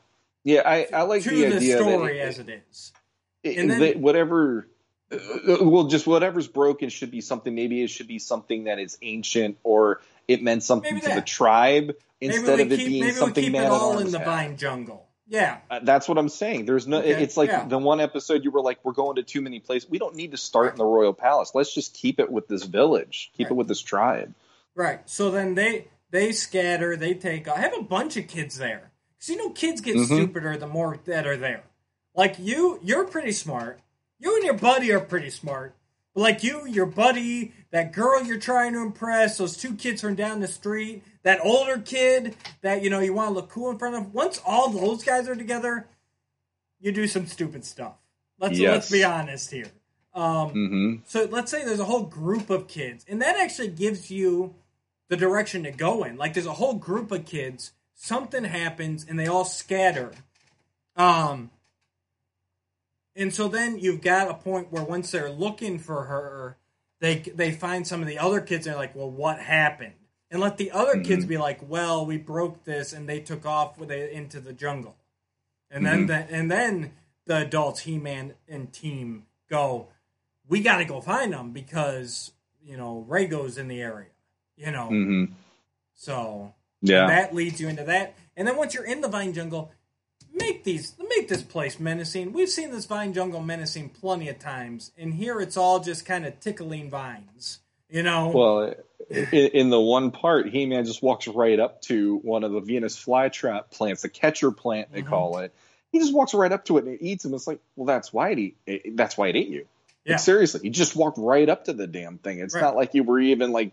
yeah. 0.44 0.62
I, 0.66 0.88
I 0.94 1.02
like 1.04 1.24
to 1.24 1.30
the 1.32 1.46
the, 1.50 1.56
idea 1.58 1.78
story 1.78 2.18
that, 2.18 2.28
as 2.28 2.40
it 2.40 2.50
is. 2.50 2.92
it- 3.44 3.58
and 3.58 3.70
then- 3.72 4.02
whatever. 4.02 4.68
uh, 5.12 5.18
Well, 5.62 5.86
just 5.86 6.06
whatever's 6.08 6.48
broken 6.48 6.90
should 6.90 7.12
be 7.12 7.22
something. 7.22 7.54
Maybe 7.54 7.82
it 7.84 7.90
should 7.90 8.08
be 8.08 8.20
something 8.20 8.66
that 8.66 8.80
is 8.80 8.98
ancient, 9.02 9.58
or 9.64 10.02
it 10.28 10.42
meant 10.44 10.64
something 10.64 11.00
to 11.00 11.10
the 11.10 11.22
tribe 11.22 11.96
Maybe 12.22 12.36
instead 12.36 12.60
of 12.62 12.72
it 12.72 12.78
keep 12.78 12.88
being 12.88 13.00
maybe 13.02 13.12
we 13.14 13.18
something 13.20 13.44
keep 13.44 13.54
it 13.56 13.66
all 13.66 14.00
in 14.00 14.12
the 14.12 14.20
had. 14.20 14.26
vine 14.26 14.58
jungle. 14.58 15.08
Yeah, 15.28 15.60
Uh, 15.70 15.80
That's 15.84 16.08
what 16.10 16.18
I'm 16.18 16.28
saying. 16.30 16.66
There's 16.66 16.86
no. 16.86 17.00
Okay, 17.00 17.12
It's 17.24 17.38
like 17.38 17.50
yeah. 17.50 17.66
the 17.66 17.78
one 17.78 18.02
episode 18.02 18.44
you 18.44 18.52
were 18.52 18.62
like, 18.62 18.80
"We're 18.84 18.92
going 18.92 19.16
to 19.16 19.24
too 19.24 19.42
many 19.42 19.60
places. 19.60 19.90
We 19.90 19.98
don't 19.98 20.16
need 20.16 20.32
to 20.32 20.38
start 20.38 20.74
in 20.74 20.78
the 20.78 20.86
royal 20.86 21.14
palace. 21.14 21.52
Let's 21.56 21.74
just 21.74 21.94
keep 21.94 22.20
it 22.20 22.30
with 22.32 22.48
this 22.50 22.64
village. 22.64 23.32
Keep 23.38 23.50
it 23.50 23.54
with 23.54 23.68
this 23.70 23.82
tribe." 23.82 24.34
Right. 24.76 25.00
So 25.10 25.32
then 25.32 25.56
they 25.56 25.88
they 26.12 26.34
scatter. 26.34 26.98
They 26.98 27.14
take. 27.14 27.48
I 27.48 27.60
have 27.62 27.74
a 27.78 27.82
bunch 27.84 28.18
of 28.18 28.28
kids 28.28 28.58
there. 28.58 28.92
Cause 29.20 29.30
you 29.30 29.38
know 29.38 29.50
kids 29.52 29.80
get 29.80 29.96
Mhm. 29.96 30.06
stupider 30.08 30.58
the 30.58 30.68
more 30.68 31.00
that 31.06 31.26
are 31.26 31.38
there. 31.38 31.64
Like 32.14 32.36
you, 32.38 32.80
you're 32.84 33.06
pretty 33.06 33.32
smart. 33.32 33.80
You 34.20 34.36
and 34.36 34.44
your 34.44 34.54
buddy 34.56 34.92
are 34.92 35.00
pretty 35.00 35.30
smart. 35.30 35.74
But 36.14 36.22
like 36.22 36.44
you, 36.44 36.68
your 36.68 36.86
buddy, 36.86 37.54
that 37.72 37.94
girl 37.94 38.22
you're 38.24 38.38
trying 38.40 38.74
to 38.74 38.82
impress, 38.82 39.38
those 39.38 39.56
two 39.58 39.76
kids 39.76 40.02
from 40.02 40.16
down 40.16 40.42
the 40.42 40.48
street, 40.48 41.02
that 41.24 41.40
older 41.44 41.80
kid 41.80 42.36
that 42.62 42.84
you 42.84 42.90
know 42.90 43.00
you 43.00 43.14
want 43.14 43.30
to 43.30 43.34
look 43.34 43.50
cool 43.50 43.72
in 43.72 43.78
front 43.78 43.96
of. 43.96 44.14
Once 44.14 44.42
all 44.46 44.70
those 44.70 45.04
guys 45.04 45.28
are 45.28 45.36
together, 45.36 45.88
you 46.80 46.92
do 46.92 47.08
some 47.08 47.26
stupid 47.28 47.66
stuff. 47.66 47.96
Let's 48.40 48.60
let's 48.60 48.92
be 48.92 49.04
honest 49.04 49.52
here. 49.52 49.72
Um, 50.14 50.50
hmm 50.50 50.96
so 51.06 51.28
let's 51.32 51.50
say 51.50 51.66
there's 51.66 51.80
a 51.80 51.86
whole 51.86 52.04
group 52.04 52.50
of 52.50 52.68
kids, 52.68 53.06
and 53.08 53.22
that 53.22 53.38
actually 53.38 53.70
gives 53.70 54.12
you 54.12 54.56
the 55.10 55.18
direction 55.18 55.64
to 55.64 55.72
go 55.72 56.04
in. 56.04 56.18
Like 56.18 56.34
there's 56.34 56.46
a 56.46 56.54
whole 56.54 56.76
group 56.76 57.12
of 57.12 57.26
kids, 57.26 57.72
something 57.96 58.44
happens, 58.44 59.06
and 59.08 59.20
they 59.20 59.28
all 59.28 59.46
scatter. 59.46 60.12
Um, 60.96 61.50
and 63.16 63.34
so 63.34 63.48
then 63.48 63.80
you've 63.80 64.02
got 64.02 64.30
a 64.30 64.34
point 64.34 64.72
where 64.72 64.84
once 64.84 65.12
they're 65.12 65.32
looking 65.32 65.80
for 65.80 66.06
her, 66.06 66.58
they 67.00 67.20
they 67.20 67.52
find 67.52 67.88
some 67.88 68.02
of 68.02 68.08
the 68.08 68.20
other 68.20 68.42
kids. 68.42 68.66
And 68.66 68.74
they're 68.74 68.82
like, 68.82 68.96
"Well, 68.96 69.10
what 69.10 69.40
happened?" 69.40 69.94
And 70.34 70.42
let 70.42 70.58
the 70.58 70.72
other 70.72 71.00
kids 71.00 71.26
be 71.26 71.38
like, 71.38 71.60
"Well, 71.62 72.08
we 72.08 72.18
broke 72.18 72.64
this, 72.64 72.92
and 72.92 73.08
they 73.08 73.20
took 73.20 73.46
off 73.46 73.78
with 73.78 73.92
it 73.92 74.12
into 74.12 74.40
the 74.40 74.52
jungle." 74.52 74.96
And 75.70 75.86
then 75.86 76.06
Mhm. 76.06 76.08
the, 76.08 76.36
and 76.36 76.50
then 76.50 76.94
the 77.26 77.38
adults, 77.38 77.82
He 77.82 78.00
Man 78.00 78.34
and 78.48 78.74
team, 78.74 79.28
go. 79.48 79.90
We 80.50 80.62
got 80.62 80.78
to 80.80 80.86
go 80.86 81.02
find 81.02 81.32
them 81.34 81.52
because 81.52 82.32
you 82.64 82.76
know 82.78 83.06
Rago's 83.08 83.60
in 83.60 83.68
the 83.68 83.80
area. 83.80 84.10
You 84.58 84.72
know, 84.72 84.88
hmm 84.88 85.26
so 85.94 86.54
Yeah. 86.82 87.06
that 87.08 87.36
leads 87.36 87.62
you 87.62 87.68
into 87.68 87.84
that. 87.84 88.16
And 88.36 88.48
then 88.48 88.58
once 88.58 88.74
you're 88.74 88.86
in 88.86 89.02
the 89.02 89.08
vine 89.08 89.34
jungle, 89.34 89.72
make 90.34 90.64
these 90.64 90.96
make 91.16 91.28
this 91.28 91.44
place 91.44 91.80
menacing. 91.80 92.34
We've 92.34 92.50
seen 92.50 92.72
this 92.72 92.86
vine 92.86 93.14
jungle 93.14 93.42
menacing 93.42 93.90
plenty 93.90 94.30
of 94.30 94.40
times, 94.40 94.92
and 94.98 95.14
here 95.14 95.40
it's 95.40 95.58
all 95.58 95.80
just 95.80 96.08
kind 96.08 96.26
of 96.26 96.40
tickling 96.40 96.90
vines. 96.90 97.60
You 97.88 98.02
know, 98.02 98.30
Well, 98.30 98.74
in, 99.10 99.26
in 99.32 99.70
the 99.70 99.80
one 99.80 100.12
part, 100.12 100.50
He 100.50 100.66
Man 100.66 100.86
just 100.86 101.02
walks 101.04 101.28
right 101.28 101.60
up 101.60 101.82
to 101.84 102.18
one 102.18 102.44
of 102.44 102.52
the 102.52 102.60
Venus 102.62 102.98
flytrap 102.98 103.72
plants, 103.72 104.02
the 104.02 104.10
catcher 104.10 104.52
plant 104.52 104.92
they 104.92 105.02
Mhm. 105.02 105.08
call 105.08 105.38
it. 105.40 105.54
He 105.92 106.00
just 106.00 106.14
walks 106.14 106.34
right 106.34 106.52
up 106.52 106.66
to 106.66 106.78
it 106.78 106.86
and 106.86 106.94
it 106.96 107.02
eats 107.04 107.24
him. 107.26 107.34
It's 107.34 107.46
like, 107.48 107.60
well, 107.76 107.86
that's 107.86 108.12
why 108.12 108.30
it 108.32 108.40
eat, 108.40 108.58
it, 108.66 108.98
that's 108.98 109.16
why 109.18 109.28
it 109.28 109.36
ate 109.36 109.48
you. 109.50 109.66
yeah. 110.06 110.14
Like, 110.14 110.22
seriously, 110.22 110.62
you 110.64 110.70
just 110.70 110.96
walked 110.96 111.18
right 111.18 111.48
up 111.48 111.66
to 111.66 111.74
the 111.74 111.88
damn 111.88 112.18
thing. 112.18 112.40
It's 112.40 112.54
Right. 112.56 112.62
not 112.62 112.76
like 112.76 112.94
you 112.94 113.04
were 113.04 113.20
even 113.20 113.52
like 113.52 113.72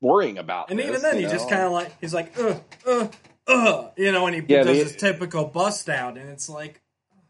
worrying 0.00 0.38
about. 0.38 0.70
And 0.70 0.78
this, 0.78 0.86
even 0.88 1.02
then, 1.02 1.16
he 1.16 1.22
know? 1.24 1.28
just 1.30 1.48
kind 1.50 1.62
of 1.62 1.72
like 1.72 1.92
he's 2.00 2.14
like, 2.14 2.38
uh, 2.38 2.54
uh, 2.86 3.08
uh, 3.46 3.88
you 3.96 4.12
know, 4.12 4.26
and 4.26 4.34
he 4.36 4.42
Yeah, 4.48 4.62
does 4.62 4.66
they- 4.66 4.78
his 4.84 4.96
typical 4.96 5.44
bust 5.44 5.88
out, 5.88 6.16
and 6.16 6.28
it's 6.30 6.48
like, 6.48 6.80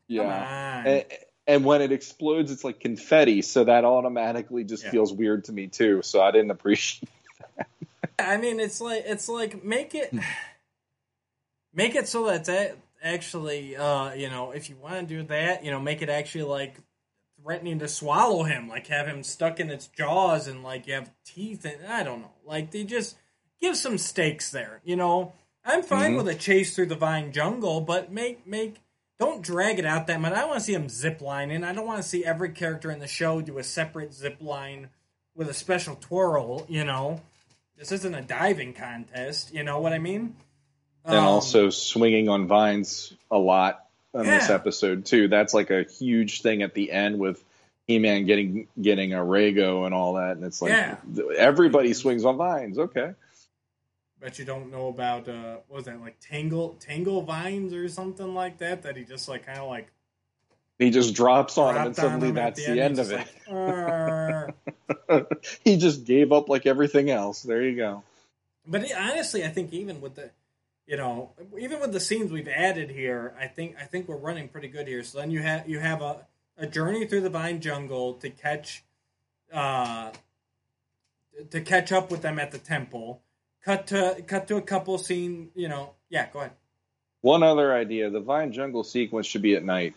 yeah. 0.06 0.22
come 0.22 0.30
on. 0.30 0.86
And, 0.86 1.04
and 1.46 1.64
when 1.64 1.80
it 1.82 1.92
explodes, 1.92 2.52
it's 2.52 2.62
like 2.62 2.78
confetti, 2.78 3.40
so 3.42 3.64
that 3.64 3.84
automatically 3.84 4.64
just 4.64 4.84
Yeah. 4.84 4.90
feels 4.90 5.12
weird 5.12 5.44
to 5.46 5.52
me 5.52 5.66
too. 5.68 6.02
So 6.02 6.20
I 6.20 6.30
didn't 6.30 6.50
appreciate. 6.50 7.08
I 8.18 8.36
mean, 8.36 8.60
it's 8.60 8.80
like 8.80 9.04
it's 9.06 9.28
like 9.28 9.62
make 9.64 9.94
it 9.94 10.12
make 11.74 11.94
it 11.94 12.08
so 12.08 12.26
that 12.26 12.44
that 12.46 12.76
actually, 13.02 13.76
uh, 13.76 14.12
you 14.14 14.28
know, 14.28 14.50
if 14.52 14.68
you 14.68 14.76
want 14.76 15.08
to 15.08 15.14
do 15.14 15.22
that, 15.24 15.64
you 15.64 15.70
know, 15.70 15.80
make 15.80 16.02
it 16.02 16.08
actually 16.08 16.44
like 16.44 16.76
threatening 17.42 17.78
to 17.78 17.88
swallow 17.88 18.42
him, 18.42 18.68
like 18.68 18.88
have 18.88 19.06
him 19.06 19.22
stuck 19.22 19.60
in 19.60 19.70
its 19.70 19.86
jaws 19.86 20.48
and 20.48 20.62
like 20.62 20.86
you 20.86 20.94
have 20.94 21.10
teeth 21.24 21.64
and 21.64 21.86
I 21.86 22.02
don't 22.02 22.20
know, 22.20 22.32
like 22.44 22.70
they 22.70 22.84
just 22.84 23.16
give 23.60 23.76
some 23.76 23.98
stakes 23.98 24.50
there. 24.50 24.80
You 24.84 24.96
know, 24.96 25.32
I'm 25.64 25.82
fine 25.82 26.12
Mhm. 26.14 26.16
with 26.18 26.28
a 26.28 26.34
chase 26.34 26.74
through 26.74 26.86
the 26.86 26.96
vine 26.96 27.32
jungle, 27.32 27.80
but 27.80 28.10
make 28.12 28.46
make. 28.46 28.76
Don't 29.20 29.42
drag 29.42 29.80
it 29.80 29.84
out 29.84 30.06
that 30.06 30.20
much. 30.20 30.32
I 30.32 30.44
want 30.44 30.60
to 30.60 30.64
see 30.64 30.74
him 30.74 30.88
zip 30.88 31.20
lining. 31.20 31.64
I 31.64 31.72
don't 31.72 31.88
want 31.88 32.00
to 32.00 32.08
see 32.08 32.24
every 32.24 32.50
character 32.50 32.88
in 32.88 33.00
the 33.00 33.08
show 33.08 33.40
do 33.40 33.58
a 33.58 33.64
separate 33.64 34.14
zip 34.14 34.36
line 34.40 34.90
with 35.34 35.48
a 35.48 35.54
special 35.54 35.96
twirl. 35.96 36.64
You 36.68 36.84
know, 36.84 37.20
this 37.78 37.92
isn't 37.92 38.14
a 38.14 38.22
diving 38.22 38.74
contest. 38.74 39.54
You 39.54 39.62
know 39.62 39.80
what 39.80 39.92
I 39.92 39.98
mean? 39.98 40.36
and 41.04 41.16
Um, 41.16 41.24
also 41.24 41.70
swinging 41.70 42.28
on 42.28 42.46
vines 42.46 43.14
a 43.30 43.38
lot 43.38 43.86
in 44.14 44.24
this 44.24 44.50
episode 44.50 45.06
too. 45.06 45.28
That's 45.28 45.54
like 45.54 45.70
a 45.70 45.84
huge 45.84 46.42
thing 46.42 46.62
at 46.62 46.74
the 46.74 46.90
end 46.92 47.18
with 47.18 47.42
He-Man 47.86 48.26
getting 48.26 48.66
getting 48.80 49.14
a 49.14 49.18
Rago 49.18 49.86
and 49.86 49.94
all 49.94 50.14
that, 50.14 50.32
and 50.36 50.44
it's 50.44 50.60
like 50.60 50.72
Yeah. 50.72 50.96
everybody 51.36 51.94
swings 51.94 52.24
on 52.24 52.36
vines. 52.36 52.78
Okay, 52.78 53.14
bet 54.20 54.38
you 54.38 54.44
don't 54.44 54.70
know 54.70 54.88
about 54.88 55.28
uh, 55.28 55.58
what 55.68 55.76
was 55.76 55.84
that 55.86 56.00
like 56.00 56.16
Tangle 56.20 56.76
Tangle 56.80 57.22
Vines 57.22 57.72
or 57.72 57.88
something 57.88 58.34
like 58.34 58.58
that? 58.58 58.82
That 58.82 58.96
he 58.96 59.04
just 59.04 59.28
like 59.28 59.46
kind 59.46 59.58
of 59.60 59.68
like 59.68 59.88
he 60.78 60.90
just 60.90 61.14
drops 61.14 61.56
on 61.58 61.74
him, 61.76 61.86
and 61.86 61.96
suddenly 61.96 62.30
that's 62.32 62.64
the, 62.64 62.80
end, 62.80 62.98
He's 62.98 63.08
of 63.10 63.12
it. 63.12 63.18
like, 63.18 63.48
He 65.64 65.76
just 65.76 66.04
gave 66.04 66.32
up 66.32 66.48
like 66.48 66.66
everything 66.66 67.10
else. 67.10 67.42
There 67.42 67.62
you 67.62 67.76
go. 67.76 68.02
But 68.66 68.84
it- 68.84 68.96
honestly, 68.96 69.44
I 69.44 69.48
think 69.48 69.72
even 69.72 70.00
with 70.00 70.14
the, 70.16 70.30
you 70.86 70.96
know, 70.96 71.30
even 71.58 71.80
with 71.80 71.92
the 71.92 72.00
scenes 72.00 72.30
we've 72.30 72.48
added 72.48 72.90
here, 72.90 73.34
I 73.38 73.46
think 73.46 73.76
I 73.80 73.84
think 73.84 74.08
we're 74.08 74.16
running 74.16 74.48
pretty 74.48 74.68
good 74.68 74.86
here. 74.88 75.02
So 75.02 75.18
then 75.18 75.30
you 75.30 75.40
have 75.40 75.68
you 75.68 75.78
have 75.78 76.02
a, 76.02 76.26
a 76.56 76.66
journey 76.66 77.06
through 77.06 77.22
the 77.22 77.30
vine 77.30 77.60
jungle 77.60 78.14
to 78.14 78.30
catch, 78.30 78.82
uh, 79.52 80.10
to 81.50 81.60
catch 81.60 81.92
up 81.92 82.10
with 82.10 82.22
them 82.22 82.38
at 82.38 82.50
the 82.52 82.58
temple. 82.58 83.22
Cut 83.64 83.86
to 83.88 84.22
cut 84.26 84.48
to 84.48 84.56
a 84.56 84.62
couple 84.62 84.96
scene. 84.98 85.50
You 85.54 85.68
know, 85.68 85.94
yeah. 86.08 86.28
Go 86.32 86.40
ahead. 86.40 86.52
One 87.20 87.42
other 87.42 87.74
idea: 87.74 88.10
the 88.10 88.20
vine 88.20 88.52
jungle 88.52 88.84
sequence 88.84 89.26
should 89.26 89.42
be 89.42 89.54
at 89.56 89.64
night. 89.64 89.94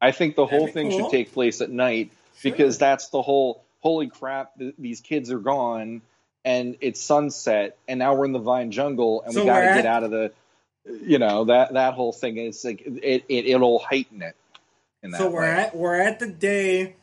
I 0.00 0.12
think 0.12 0.36
the 0.36 0.46
whole 0.46 0.68
thing 0.68 0.90
cool. 0.90 1.00
should 1.00 1.10
take 1.10 1.32
place 1.32 1.60
at 1.60 1.70
night 1.70 2.12
Sure. 2.38 2.52
because 2.52 2.78
that's 2.78 3.08
the 3.08 3.20
whole. 3.22 3.64
Holy 3.80 4.08
crap! 4.08 4.58
Th- 4.58 4.74
these 4.78 5.00
kids 5.00 5.30
are 5.30 5.38
gone, 5.38 6.02
and 6.44 6.76
it's 6.80 7.00
sunset, 7.00 7.76
and 7.86 7.98
now 7.98 8.14
we're 8.14 8.24
in 8.24 8.32
the 8.32 8.38
vine 8.38 8.70
jungle, 8.70 9.22
and 9.22 9.32
So 9.34 9.40
we 9.40 9.46
got 9.46 9.60
to 9.60 9.74
get 9.74 9.86
out 9.86 10.04
of 10.04 10.10
the. 10.10 10.32
You 11.02 11.18
know 11.18 11.44
that 11.46 11.74
that 11.74 11.94
whole 11.94 12.12
thing 12.12 12.38
is 12.38 12.64
like 12.64 12.80
it, 12.80 13.24
it 13.28 13.46
it'll 13.46 13.78
heighten 13.78 14.22
it. 14.22 14.34
In 15.02 15.10
that 15.12 15.18
So 15.18 15.30
we're 15.30 15.42
way. 15.42 15.48
at 15.50 15.76
we're 15.76 16.00
at 16.00 16.18
the 16.18 16.26
day. 16.28 16.96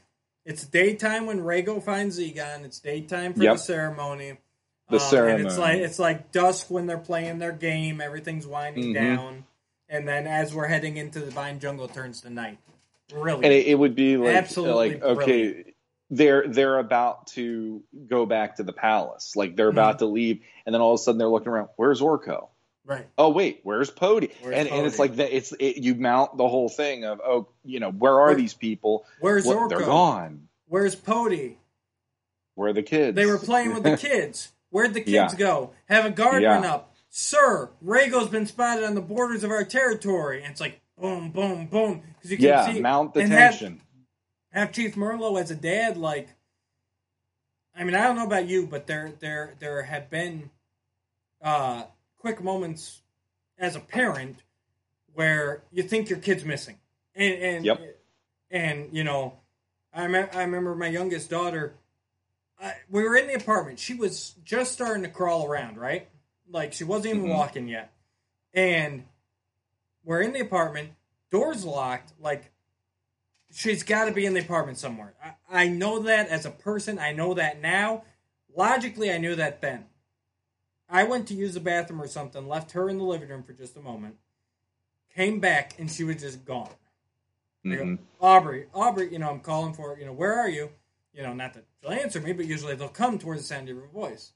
It's 0.45 0.65
daytime 0.65 1.25
when 1.27 1.39
Rago 1.41 1.81
finds 1.81 2.19
Zegon. 2.19 2.65
It's 2.65 2.79
daytime 2.79 3.33
for 3.33 3.43
Yep. 3.43 3.53
the 3.53 3.59
ceremony. 3.59 4.37
The 4.89 4.97
Um, 4.97 5.01
And 5.01 5.09
ceremony. 5.09 5.45
it's 5.45 5.57
like 5.57 5.77
it's 5.79 5.99
like 5.99 6.31
dusk 6.31 6.69
when 6.71 6.87
they're 6.87 6.97
playing 6.97 7.39
their 7.39 7.51
game. 7.51 8.01
Everything's 8.01 8.47
winding 8.47 8.85
Mhm. 8.91 8.93
down, 8.93 9.45
and 9.87 10.07
then 10.07 10.25
as 10.27 10.53
we're 10.53 10.67
heading 10.67 10.97
into 10.97 11.19
the 11.19 11.31
vine 11.31 11.59
jungle, 11.59 11.85
it 11.85 11.93
turns 11.93 12.21
to 12.21 12.29
night. 12.29 12.57
Really, 13.13 13.43
and 13.45 13.53
it, 13.53 13.67
it 13.67 13.75
would 13.75 13.93
be 13.95 14.17
like 14.17 14.35
Absolutely 14.35 14.95
like 14.95 15.03
okay 15.03 15.64
they're 16.09 16.47
they're 16.47 16.77
about 16.79 17.27
to 17.27 17.83
go 18.07 18.25
back 18.25 18.57
to 18.57 18.63
the 18.63 18.73
palace 18.73 19.35
like 19.35 19.55
they're 19.55 19.69
about 19.69 19.95
mm-hmm. 19.95 20.05
to 20.05 20.11
leave 20.11 20.41
and 20.65 20.73
then 20.73 20.81
all 20.81 20.93
of 20.93 20.99
a 20.99 21.03
sudden 21.03 21.17
they're 21.17 21.27
looking 21.27 21.47
around 21.49 21.67
where's 21.77 21.99
orko 21.99 22.49
right. 22.85 23.07
oh 23.17 23.29
wait 23.29 23.61
where's 23.63 23.89
pody 23.89 24.29
Where's 24.41 24.55
and 24.55 24.67
and 24.67 24.85
it's 24.85 24.99
like 24.99 25.15
that 25.15 25.35
it's 25.35 25.51
it, 25.59 25.77
you 25.77 25.95
mount 25.95 26.37
the 26.37 26.47
whole 26.47 26.69
thing 26.69 27.05
of 27.05 27.19
oh 27.25 27.47
you 27.63 27.79
know 27.79 27.89
where 27.91 28.19
are 28.19 28.25
Where- 28.27 28.35
these 28.35 28.53
people 28.53 29.05
Where's 29.19 29.45
What- 29.45 29.57
Orko? 29.57 29.69
they're 29.69 29.79
gone 29.79 30.47
Where's 30.67 30.95
Pody? 30.95 31.57
where 32.55 32.69
are 32.69 32.73
the 32.73 32.83
kids 32.83 33.15
They 33.15 33.25
were 33.25 33.37
playing 33.37 33.73
with 33.73 33.83
the 33.83 33.97
kids. 34.09 34.51
Where'd 34.69 34.93
the 34.93 35.01
kids 35.01 35.11
Yeah. 35.33 35.35
go? 35.37 35.71
Have 35.87 36.05
a 36.05 36.09
guard 36.09 36.41
Yeah. 36.41 36.55
run 36.55 36.65
up. 36.65 36.93
Sir, 37.09 37.69
Rago's 37.81 38.29
been 38.29 38.45
spotted 38.45 38.83
on 38.83 38.93
the 38.95 39.01
borders 39.01 39.43
of 39.43 39.51
our 39.51 39.63
territory. 39.63 40.41
And 40.43 40.51
it's 40.51 40.59
like 40.61 40.81
boom, 40.99 41.31
boom, 41.31 41.67
boom. 41.67 42.01
Because 42.15 42.31
you 42.31 42.37
can 42.37 42.45
yeah 42.45 42.65
see 42.73 42.79
mount 42.79 43.13
the 43.13 43.21
and 43.21 43.31
have- 43.31 43.51
tension 43.51 43.81
have 44.59 44.71
Chief 44.71 44.95
Merlo 44.95 45.39
as 45.39 45.51
a 45.51 45.55
dad, 45.55 45.97
like 45.97 46.29
I 47.77 47.83
mean, 47.83 47.93
I 47.95 48.03
don't 48.03 48.15
know 48.15 48.25
about 48.25 48.47
you, 48.47 48.65
but 48.67 48.87
there 48.87 49.13
there 49.19 49.55
there 49.59 49.83
have 49.83 50.09
been 50.09 50.49
uh 51.41 51.83
quick 52.17 52.41
moments 52.43 53.01
as 53.57 53.75
a 53.75 53.79
parent 53.79 54.39
where 55.13 55.63
you 55.71 55.83
think 55.83 56.09
your 56.09 56.19
kid's 56.19 56.43
missing. 56.45 56.77
And 57.15 57.33
and 57.41 57.65
Yep. 57.65 57.97
and 58.51 58.89
you 58.93 59.03
know, 59.03 59.39
I 59.93 60.07
me- 60.07 60.19
I 60.19 60.41
remember 60.43 60.75
my 60.75 60.87
youngest 60.87 61.29
daughter 61.29 61.75
I, 62.59 62.73
we 62.89 63.03
were 63.03 63.17
in 63.17 63.27
the 63.27 63.33
apartment. 63.33 63.79
She 63.79 63.93
was 63.95 64.35
just 64.45 64.71
starting 64.71 65.03
to 65.03 65.09
crawl 65.09 65.45
around, 65.45 65.77
right? 65.77 66.07
Like 66.49 66.71
she 66.71 66.85
wasn't 66.85 67.15
even 67.15 67.27
Mhm. 67.29 67.33
walking 67.37 67.67
yet. 67.67 67.91
And 68.53 69.05
we're 70.05 70.21
in 70.21 70.31
the 70.31 70.39
apartment, 70.39 70.91
doors 71.31 71.65
locked, 71.65 72.13
like 72.19 72.49
she's 73.55 73.83
got 73.83 74.05
to 74.05 74.11
be 74.11 74.25
in 74.25 74.33
the 74.33 74.41
apartment 74.41 74.77
somewhere. 74.77 75.13
I, 75.23 75.63
I 75.63 75.67
know 75.67 75.99
that 75.99 76.27
as 76.27 76.45
a 76.45 76.51
person. 76.51 76.99
I 76.99 77.13
know 77.13 77.33
that 77.33 77.61
now. 77.61 78.03
Logically, 78.55 79.11
I 79.11 79.17
knew 79.17 79.35
that 79.35 79.61
then. 79.61 79.85
I 80.89 81.03
went 81.03 81.27
to 81.29 81.33
use 81.33 81.53
the 81.53 81.59
bathroom 81.59 82.01
or 82.01 82.07
something, 82.07 82.47
left 82.47 82.71
her 82.73 82.89
in 82.89 82.97
the 82.97 83.03
living 83.03 83.29
room 83.29 83.43
for 83.43 83.53
just 83.53 83.75
a 83.75 83.81
moment, 83.81 84.15
came 85.15 85.39
back, 85.39 85.73
and 85.79 85.89
she 85.89 86.03
was 86.03 86.17
just 86.17 86.45
gone. 86.45 86.69
Go, 87.63 87.71
Mhm. 87.71 87.99
Aubrey, 88.21 88.67
Aubrey, 88.73 89.11
you 89.11 89.17
know, 89.17 89.29
I'm 89.29 89.39
calling 89.39 89.73
for, 89.73 89.95
her, 89.95 89.99
you 89.99 90.05
know, 90.05 90.13
where 90.13 90.33
are 90.39 90.49
you? 90.49 90.69
You 91.13 91.23
know, 91.23 91.33
not 91.33 91.53
that 91.55 91.65
she'll 91.81 91.91
answer 91.91 92.21
me, 92.21 92.33
but 92.33 92.45
usually 92.45 92.75
they'll 92.75 92.87
come 92.89 93.17
towards 93.17 93.41
the 93.41 93.47
sound 93.47 93.67
of 93.69 93.75
your 93.75 93.87
voice. 93.87 94.33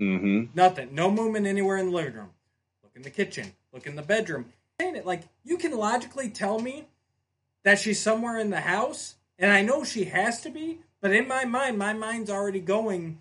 Mhm. 0.00 0.54
Nothing. 0.54 0.94
No 0.94 1.10
movement 1.10 1.46
anywhere 1.46 1.78
in 1.78 1.86
the 1.86 1.92
living 1.92 2.14
room. 2.14 2.34
Look 2.82 2.94
in 2.94 3.02
the 3.02 3.10
kitchen. 3.10 3.54
Look 3.72 3.86
in 3.86 3.96
the 3.96 4.02
bedroom. 4.02 4.52
Saying 4.78 4.94
it 4.96 5.06
like 5.06 5.22
you 5.42 5.56
can 5.56 5.72
logically 5.76 6.28
tell 6.28 6.60
me 6.60 6.86
that 7.68 7.78
she's 7.78 8.00
somewhere 8.00 8.38
in 8.38 8.48
the 8.48 8.62
house, 8.62 9.16
and 9.38 9.52
I 9.52 9.60
know 9.60 9.84
she 9.84 10.04
has 10.04 10.40
to 10.40 10.48
be, 10.48 10.78
but 11.02 11.12
in 11.12 11.28
my 11.28 11.44
mind, 11.44 11.76
my 11.76 11.92
mind's 11.92 12.30
already 12.30 12.60
going. 12.60 13.18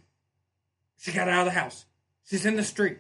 She 0.98 1.12
got 1.12 1.28
out 1.28 1.46
of 1.46 1.54
the 1.54 1.60
house. 1.60 1.86
She's 2.24 2.46
in 2.46 2.56
the 2.56 2.64
street. 2.64 3.00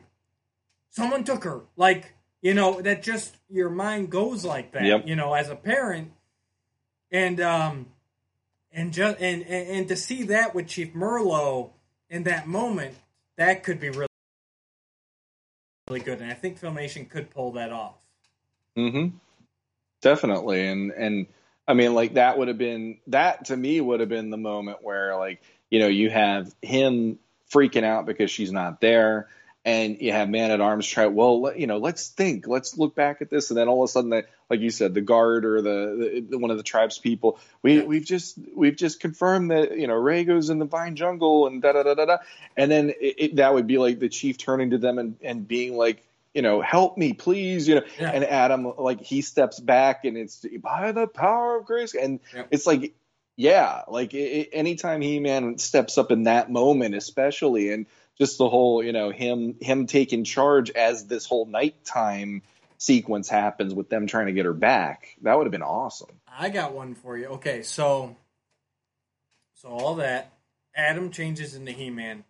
Someone 0.89 1.23
took 1.23 1.45
her. 1.45 1.61
Like 1.77 2.13
you 2.41 2.53
know 2.53 2.81
that 2.81 3.01
just 3.01 3.37
your 3.49 3.69
mind 3.69 4.09
goes 4.09 4.43
like 4.43 4.73
that. 4.73 4.83
Yep. 4.83 5.07
You 5.07 5.15
know, 5.15 5.33
as 5.35 5.49
a 5.49 5.55
parent, 5.55 6.11
and 7.11 7.39
um, 7.39 7.85
and 8.73 8.91
just 8.91 9.17
and, 9.21 9.41
and 9.43 9.69
and 9.69 9.87
to 9.87 9.95
see 9.95 10.23
that 10.23 10.53
with 10.53 10.67
Chief 10.67 10.93
Merlo 10.93 11.69
in 12.09 12.23
that 12.23 12.45
moment, 12.45 12.95
that 13.37 13.63
could 13.63 13.79
be 13.79 13.89
really 13.89 14.07
really 15.89 16.01
good, 16.01 16.19
and 16.19 16.29
I 16.29 16.33
think 16.33 16.59
Filmation 16.59 17.09
could 17.09 17.29
pull 17.29 17.53
that 17.53 17.71
off. 17.71 17.95
hmm 18.75 19.07
Definitely, 20.01 20.67
and 20.67 20.91
and 20.91 21.25
I 21.68 21.73
mean, 21.73 21.94
like 21.94 22.14
that 22.14 22.38
would 22.38 22.48
have 22.48 22.57
been 22.57 22.99
that 23.07 23.45
to 23.45 23.57
me 23.57 23.81
would 23.81 23.99
have 23.99 24.10
been 24.10 24.30
the 24.30 24.38
moment 24.38 24.80
where 24.81 25.15
like 25.18 25.41
you 25.69 25.80
know 25.80 25.88
you 25.88 26.10
have 26.10 26.53
him 26.61 27.19
freaking 27.52 27.84
out 27.84 28.06
because 28.06 28.31
she's 28.31 28.52
not 28.52 28.80
there, 28.80 29.27
and 29.65 29.98
you 29.99 30.14
have 30.14 30.30
Man 30.30 30.52
at 30.52 30.61
Arms 30.61 30.88
try. 30.88 31.07
Well, 31.07 31.52
you 31.56 31.68
know, 31.68 31.77
let's 31.77 32.07
think, 32.07 32.48
let's 32.48 32.77
look 32.77 32.95
back 32.95 33.22
at 33.22 33.30
this, 33.30 33.52
and 33.52 33.57
then 33.57 33.68
all 33.68 33.84
of 33.84 33.89
a 33.89 33.91
sudden, 33.91 34.11
that 34.11 34.30
like 34.49 34.61
you 34.61 34.69
said, 34.69 34.94
the 34.94 35.02
guard 35.02 35.44
or 35.44 35.61
the, 35.61 36.26
the 36.30 36.38
one 36.38 36.52
of 36.52 36.57
the 36.57 36.64
tribes 36.64 36.99
people, 36.99 37.38
we 37.61 37.81
we've 37.81 38.06
just 38.06 38.39
we've 38.56 38.77
just 38.77 39.02
confirmed 39.02 39.52
that 39.52 39.77
you 39.77 39.88
know 39.88 39.95
Rago's 39.95 40.49
in 40.49 40.60
the 40.60 40.65
Vine 40.65 40.95
Jungle 40.95 41.48
and 41.48 41.61
da 41.61 41.73
da 41.73 41.84
da 41.84 41.95
da 41.95 42.06
da, 42.06 42.18
and 42.56 42.72
then 42.72 42.91
it, 42.91 43.15
it, 43.18 43.35
that 43.35 43.53
would 43.53 43.68
be 43.68 43.77
like 43.77 43.99
the 43.99 44.07
chief 44.07 44.38
turning 44.38 44.69
to 44.69 44.77
them 44.77 44.99
and 44.99 45.18
and 45.22 45.48
being 45.48 45.76
like. 45.76 46.03
You 46.33 46.41
know, 46.41 46.61
help 46.61 46.97
me, 46.97 47.13
please. 47.13 47.67
You 47.67 47.75
know, 47.75 47.81
Yeah. 47.99 48.11
and 48.11 48.23
Adam 48.23 48.73
like 48.77 49.01
he 49.01 49.21
steps 49.21 49.59
back 49.59 50.05
and 50.05 50.17
it's 50.17 50.45
by 50.61 50.91
the 50.91 51.07
power 51.07 51.57
of 51.57 51.65
grace 51.65 51.95
and 51.95 52.19
Yep. 52.33 52.47
it's 52.51 52.65
like 52.67 52.93
yeah 53.35 53.83
like 53.87 54.13
it, 54.13 54.49
anytime 54.51 54.99
he-man 55.01 55.57
steps 55.59 55.97
up 55.97 56.11
in 56.11 56.23
that 56.23 56.49
moment 56.51 56.95
especially 56.95 57.71
and 57.71 57.85
just 58.17 58.39
the 58.39 58.49
whole 58.49 58.83
you 58.83 58.91
know 58.91 59.11
him 59.11 59.55
him 59.61 59.85
taking 59.85 60.23
charge 60.23 60.71
as 60.71 61.05
this 61.05 61.25
whole 61.27 61.45
nighttime 61.45 62.41
sequence 62.79 63.29
happens 63.29 63.73
with 63.75 63.89
them 63.89 64.07
trying 64.07 64.25
to 64.25 64.31
get 64.33 64.45
her 64.45 64.53
back 64.53 65.15
that 65.21 65.37
would 65.37 65.45
have 65.45 65.51
been 65.51 65.61
awesome 65.61 66.09
I 66.39 66.49
got 66.49 66.73
one 66.73 66.93
for 66.95 67.17
you. 67.17 67.25
Okay, 67.27 67.61
so 67.63 68.15
so 69.53 69.69
all 69.69 69.95
that 69.95 70.31
Adam 70.75 71.09
changes 71.11 71.55
into 71.55 71.71
He-Man, 71.71 72.23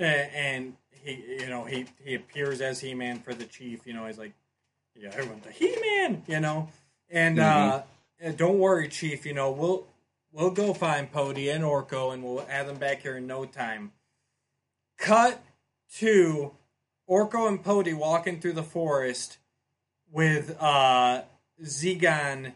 uh, 0.00 0.04
and 0.04 0.74
he 1.14 1.40
you 1.40 1.48
know 1.48 1.64
he 1.64 1.86
he 2.04 2.14
appears 2.14 2.60
as 2.60 2.80
He-Man 2.80 3.20
for 3.20 3.34
the 3.34 3.44
Chief. 3.44 3.86
You 3.86 3.94
know 3.94 4.06
he's 4.06 4.18
like, 4.18 4.32
yeah, 4.94 5.08
everyone's 5.08 5.44
want 5.44 5.44
the 5.44 5.50
He-Man. 5.52 6.22
You 6.26 6.40
know, 6.40 6.68
and 7.10 7.38
uh, 7.38 7.82
uh, 8.24 8.32
don't 8.32 8.58
worry, 8.58 8.88
Chief. 8.88 9.24
You 9.26 9.34
know 9.34 9.50
we'll 9.50 9.86
we'll 10.32 10.50
go 10.50 10.74
find 10.74 11.10
Pody 11.10 11.48
and 11.48 11.64
Orko, 11.64 12.12
and 12.12 12.22
we'll 12.22 12.44
have 12.46 12.66
them 12.66 12.76
back 12.76 13.02
here 13.02 13.16
in 13.16 13.26
no 13.26 13.44
time. 13.44 13.92
Cut 14.98 15.42
to 15.98 16.52
Orko 17.08 17.48
and 17.48 17.62
Pody 17.62 17.94
walking 17.94 18.40
through 18.40 18.54
the 18.54 18.62
forest 18.62 19.38
with 20.10 20.56
uh 20.60 21.22
Zegon 21.62 22.52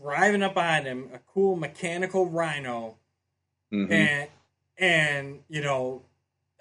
driving 0.00 0.42
up 0.42 0.54
behind 0.54 0.86
him, 0.86 1.10
a 1.12 1.18
cool 1.18 1.56
mechanical 1.56 2.26
rhino, 2.28 2.96
Mhm. 3.72 3.90
and 3.90 4.28
and 4.78 5.40
you 5.48 5.60
know, 5.60 6.02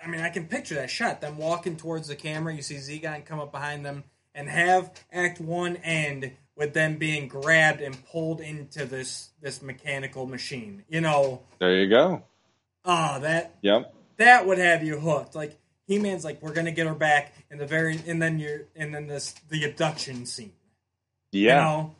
I 0.03 0.07
mean, 0.07 0.21
I 0.21 0.29
can 0.29 0.47
picture 0.47 0.75
that 0.75 0.89
shot. 0.89 1.21
Them 1.21 1.37
walking 1.37 1.75
towards 1.75 2.07
the 2.07 2.15
camera, 2.15 2.53
you 2.53 2.61
see 2.61 2.75
Zegon 2.75 3.25
come 3.25 3.39
up 3.39 3.51
behind 3.51 3.85
them, 3.85 4.03
and 4.35 4.47
have 4.49 4.91
Act 5.11 5.39
One 5.39 5.77
end 5.77 6.31
with 6.55 6.73
them 6.73 6.97
being 6.97 7.27
grabbed 7.27 7.81
and 7.81 7.97
pulled 8.05 8.41
into 8.41 8.85
this 8.85 9.29
this 9.41 9.61
mechanical 9.61 10.25
machine. 10.25 10.83
You 10.87 11.01
know, 11.01 11.41
there 11.59 11.75
you 11.75 11.89
go 11.89 12.23
ah, 12.87 13.19
that 13.19 13.55
yep 13.61 13.93
that 14.15 14.47
would 14.47 14.57
have 14.57 14.83
you 14.83 14.99
hooked. 14.99 15.35
Like 15.35 15.55
He 15.85 15.99
Man's 15.99 16.23
like, 16.23 16.41
we're 16.41 16.53
gonna 16.53 16.71
get 16.71 16.87
her 16.87 16.95
back, 16.95 17.33
and 17.51 17.59
the 17.59 17.67
very 17.67 17.99
and 18.07 18.21
then 18.21 18.39
you're 18.39 18.61
and 18.75 18.95
then 18.95 19.07
this 19.07 19.35
the 19.49 19.65
abduction 19.65 20.25
scene. 20.25 20.53
yeah 21.31 21.41
You 21.41 21.61
know? 21.61 21.95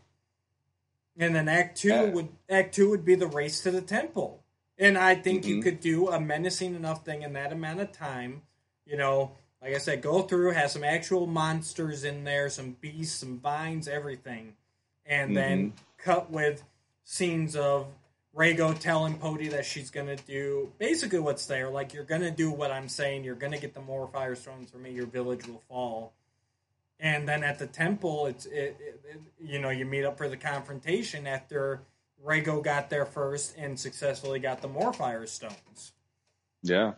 And 1.19 1.35
then 1.35 1.47
Act 1.47 1.77
Two 1.77 1.93
Uh, 1.93 2.07
would 2.07 2.29
Act 2.49 2.73
Two 2.73 2.89
would 2.89 3.05
be 3.05 3.15
the 3.15 3.27
race 3.27 3.61
to 3.61 3.71
the 3.71 3.81
temple, 3.81 4.43
and 4.77 4.97
I 4.97 5.15
think 5.15 5.45
you 5.45 5.57
Mhm. 5.57 5.63
could 5.63 5.79
do 5.79 6.09
a 6.09 6.19
menacing 6.19 6.75
enough 6.75 7.03
thing 7.05 7.21
in 7.23 7.33
that 7.33 7.51
amount 7.51 7.79
of 7.79 7.91
time. 7.91 8.43
You 8.85 8.97
know, 8.97 9.31
like 9.61 9.73
I 9.73 9.79
said, 9.79 10.01
go 10.01 10.21
through, 10.23 10.51
have 10.51 10.71
some 10.71 10.83
actual 10.83 11.25
monsters 11.27 12.03
in 12.03 12.23
there, 12.23 12.49
some 12.49 12.71
beasts, 12.79 13.19
some 13.19 13.39
vines, 13.39 13.87
everything, 13.87 14.55
and 15.05 15.35
then 15.35 15.73
cut 15.97 16.29
with 16.29 16.63
scenes 17.03 17.55
of 17.55 17.87
Rago 18.35 18.77
telling 18.77 19.17
Pody 19.17 19.47
that 19.49 19.65
she's 19.65 19.89
gonna 19.89 20.15
do 20.15 20.71
basically 20.77 21.19
what's 21.19 21.47
there. 21.47 21.69
Like 21.69 21.93
you're 21.93 22.03
gonna 22.03 22.29
do 22.29 22.51
what 22.51 22.71
I'm 22.71 22.87
saying. 22.87 23.23
You're 23.23 23.35
gonna 23.35 23.57
get 23.57 23.73
the 23.73 23.81
more 23.81 24.07
firestones 24.07 24.69
for 24.69 24.77
me. 24.77 24.91
Your 24.91 25.07
village 25.07 25.47
will 25.47 25.63
fall 25.67 26.13
and 26.99 27.27
then 27.29 27.43
at 27.43 27.59
the 27.59 27.67
temple, 27.67 28.25
it's 28.25 28.45
it, 28.47 28.75
it, 28.79 29.01
it- 29.09 29.21
you 29.39 29.59
know 29.59 29.69
you 29.69 29.85
meet 29.85 30.03
up 30.03 30.17
for 30.17 30.27
the 30.29 30.37
confrontation 30.37 31.27
after 31.27 31.81
Rago 32.25 32.63
got 32.63 32.89
there 32.89 33.05
first 33.05 33.55
and 33.57 33.79
successfully 33.79 34.39
got 34.39 34.61
the 34.61 34.67
more 34.67 34.93
fire 34.93 35.25
stones. 35.27 35.93
yeah 36.63 36.93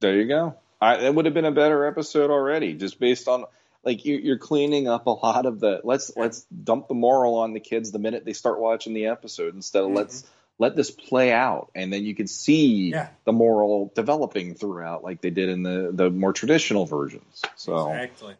there 0.00 0.16
you 0.16 0.26
go 0.28 0.54
I, 0.80 0.96
it 1.06 1.14
would 1.14 1.26
have 1.26 1.34
been 1.34 1.44
a 1.44 1.52
better 1.52 1.84
episode 1.86 2.30
already 2.30 2.74
just 2.74 2.98
based 2.98 3.28
on 3.28 3.44
like 3.84 4.04
you, 4.04 4.16
you're 4.16 4.38
cleaning 4.38 4.88
up 4.88 5.06
a 5.06 5.10
lot 5.10 5.46
of 5.46 5.60
the 5.60 5.80
let's 5.84 6.10
let's 6.16 6.42
dump 6.44 6.88
the 6.88 6.94
moral 6.94 7.36
on 7.36 7.52
the 7.52 7.60
kids 7.60 7.92
the 7.92 7.98
minute 7.98 8.24
they 8.24 8.32
start 8.32 8.60
watching 8.60 8.94
the 8.94 9.06
episode 9.06 9.54
instead 9.54 9.82
of 9.84 9.90
let's 9.90 10.22
mm-hmm. 10.22 10.30
let 10.58 10.76
this 10.76 10.90
play 10.90 11.32
out 11.32 11.70
and 11.74 11.92
then 11.92 12.04
you 12.04 12.14
can 12.14 12.26
see 12.26 12.90
Yeah. 12.90 13.08
the 13.24 13.32
moral 13.32 13.92
developing 13.94 14.54
throughout 14.54 15.02
like 15.04 15.20
they 15.20 15.30
did 15.30 15.48
in 15.48 15.62
the 15.62 15.90
the 15.92 16.10
more 16.10 16.32
traditional 16.32 16.86
versions 16.86 17.42
so 17.56 17.90
Exactly. 17.92 18.36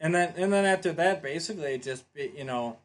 And 0.00 0.12
then 0.12 0.34
and 0.36 0.52
then 0.52 0.64
after 0.64 0.90
that, 0.94 1.22
basically, 1.22 1.78
just 1.78 2.12
be, 2.12 2.32
you 2.36 2.42
know, 2.42 2.76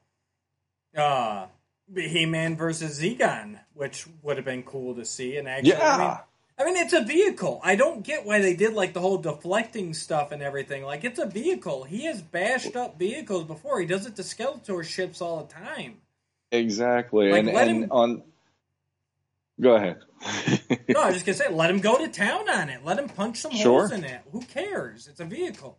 uh, 0.97 1.47
He 1.95 2.25
Man 2.25 2.55
versus 2.55 2.99
Zegon, 2.99 3.59
which 3.73 4.05
would 4.23 4.37
have 4.37 4.45
been 4.45 4.63
cool 4.63 4.95
to 4.95 5.05
see. 5.05 5.37
And 5.37 5.47
actually, 5.47 5.75
I 5.75 5.97
mean, 5.97 6.17
I 6.59 6.65
mean, 6.65 6.75
it's 6.77 6.93
a 6.93 7.03
vehicle. 7.03 7.59
I 7.63 7.75
don't 7.75 8.03
get 8.03 8.25
why 8.25 8.39
they 8.39 8.55
did 8.55 8.73
like 8.73 8.93
the 8.93 8.99
whole 8.99 9.17
deflecting 9.19 9.93
stuff 9.93 10.31
and 10.31 10.41
everything. 10.41 10.83
Like, 10.83 11.03
it's 11.03 11.19
a 11.19 11.25
vehicle. 11.27 11.83
He 11.83 12.05
has 12.05 12.21
bashed 12.21 12.75
up 12.75 12.97
vehicles 12.97 13.43
before. 13.45 13.79
He 13.79 13.85
does 13.85 14.05
it 14.05 14.15
to 14.15 14.23
Skeletor 14.23 14.83
ships 14.83 15.21
all 15.21 15.43
the 15.43 15.53
time. 15.53 15.97
Exactly, 16.51 17.29
Like, 17.31 17.39
and 17.39 17.49
and 17.49 17.83
him- 17.83 17.91
on. 17.91 18.23
Go 19.59 19.75
ahead. 19.75 19.99
No, 20.89 21.01
I 21.01 21.07
was 21.07 21.15
just 21.15 21.25
gonna 21.25 21.37
say, 21.37 21.49
let 21.53 21.69
him 21.69 21.79
go 21.81 21.97
to 21.97 22.07
town 22.07 22.49
on 22.49 22.69
it. 22.69 22.83
Let 22.85 22.97
him 22.97 23.09
punch 23.09 23.37
some 23.37 23.51
Sure. 23.51 23.79
holes 23.81 23.91
in 23.91 24.05
it. 24.05 24.21
Who 24.31 24.41
cares? 24.41 25.07
It's 25.07 25.19
a 25.19 25.25
vehicle. 25.25 25.77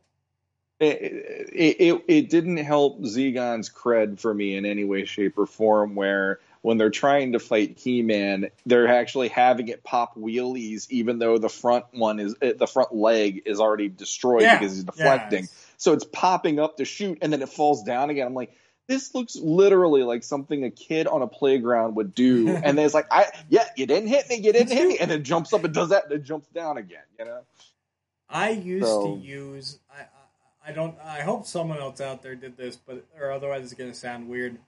It, 0.80 1.48
it, 1.52 1.76
it, 1.80 2.04
it 2.08 2.30
didn't 2.30 2.58
help 2.58 3.00
Zegon's 3.02 3.68
cred 3.70 4.20
for 4.20 4.32
me 4.32 4.56
in 4.56 4.64
any 4.64 4.84
way, 4.84 5.04
shape, 5.04 5.38
or 5.38 5.46
form. 5.46 5.94
Where 5.94 6.38
when 6.62 6.76
they're 6.78 6.90
trying 6.90 7.32
to 7.32 7.38
fight 7.38 7.78
He-Man, 7.78 8.50
they're 8.66 8.88
actually 8.88 9.28
having 9.28 9.68
it 9.68 9.82
pop 9.82 10.16
wheelies, 10.16 10.86
even 10.90 11.18
though 11.18 11.38
the 11.38 11.48
front 11.48 11.86
one 11.92 12.20
is 12.20 12.36
eh, 12.42 12.52
the 12.56 12.66
front 12.66 12.94
leg 12.94 13.42
is 13.46 13.60
already 13.60 13.88
destroyed 13.88 14.42
Yeah. 14.42 14.58
because 14.58 14.74
he's 14.74 14.84
deflecting. 14.84 15.44
Yes. 15.44 15.66
So 15.78 15.92
it's 15.92 16.04
popping 16.04 16.58
up 16.60 16.76
to 16.78 16.84
shoot, 16.84 17.18
and 17.22 17.32
then 17.32 17.42
it 17.42 17.48
falls 17.48 17.82
down 17.82 18.10
again. 18.10 18.26
I'm 18.26 18.34
like. 18.34 18.52
This 18.86 19.14
looks 19.14 19.36
literally 19.36 20.02
like 20.02 20.24
something 20.24 20.64
a 20.64 20.70
kid 20.70 21.06
on 21.06 21.20
a 21.20 21.26
playground 21.26 21.96
would 21.96 22.14
do, 22.14 22.48
and 22.64 22.78
then 22.78 22.86
it's 22.86 22.94
like, 22.94 23.06
"I 23.10 23.26
yeah, 23.50 23.66
you 23.76 23.84
didn't 23.84 24.08
hit 24.08 24.26
me, 24.30 24.36
you 24.36 24.50
didn't 24.50 24.72
hit 24.72 24.88
me," 24.88 24.96
and 25.00 25.10
then 25.10 25.24
jumps 25.24 25.52
up 25.52 25.62
and 25.64 25.74
does 25.74 25.90
that, 25.90 26.04
and 26.04 26.12
then 26.12 26.24
jumps 26.24 26.48
down 26.54 26.78
again. 26.78 27.02
You 27.18 27.26
know? 27.26 27.40
I 28.30 28.48
used 28.48 28.86
So- 28.86 29.16
to 29.16 29.20
use. 29.20 29.78
I, 29.90 30.06
I 30.68 30.72
don't. 30.72 30.94
I 31.02 31.22
hope 31.22 31.46
someone 31.46 31.78
else 31.78 31.98
out 32.02 32.22
there 32.22 32.34
did 32.34 32.58
this, 32.58 32.76
but 32.76 33.02
or 33.18 33.32
otherwise 33.32 33.64
it's 33.64 33.72
gonna 33.72 33.94
sound 33.94 34.28
weird. 34.28 34.58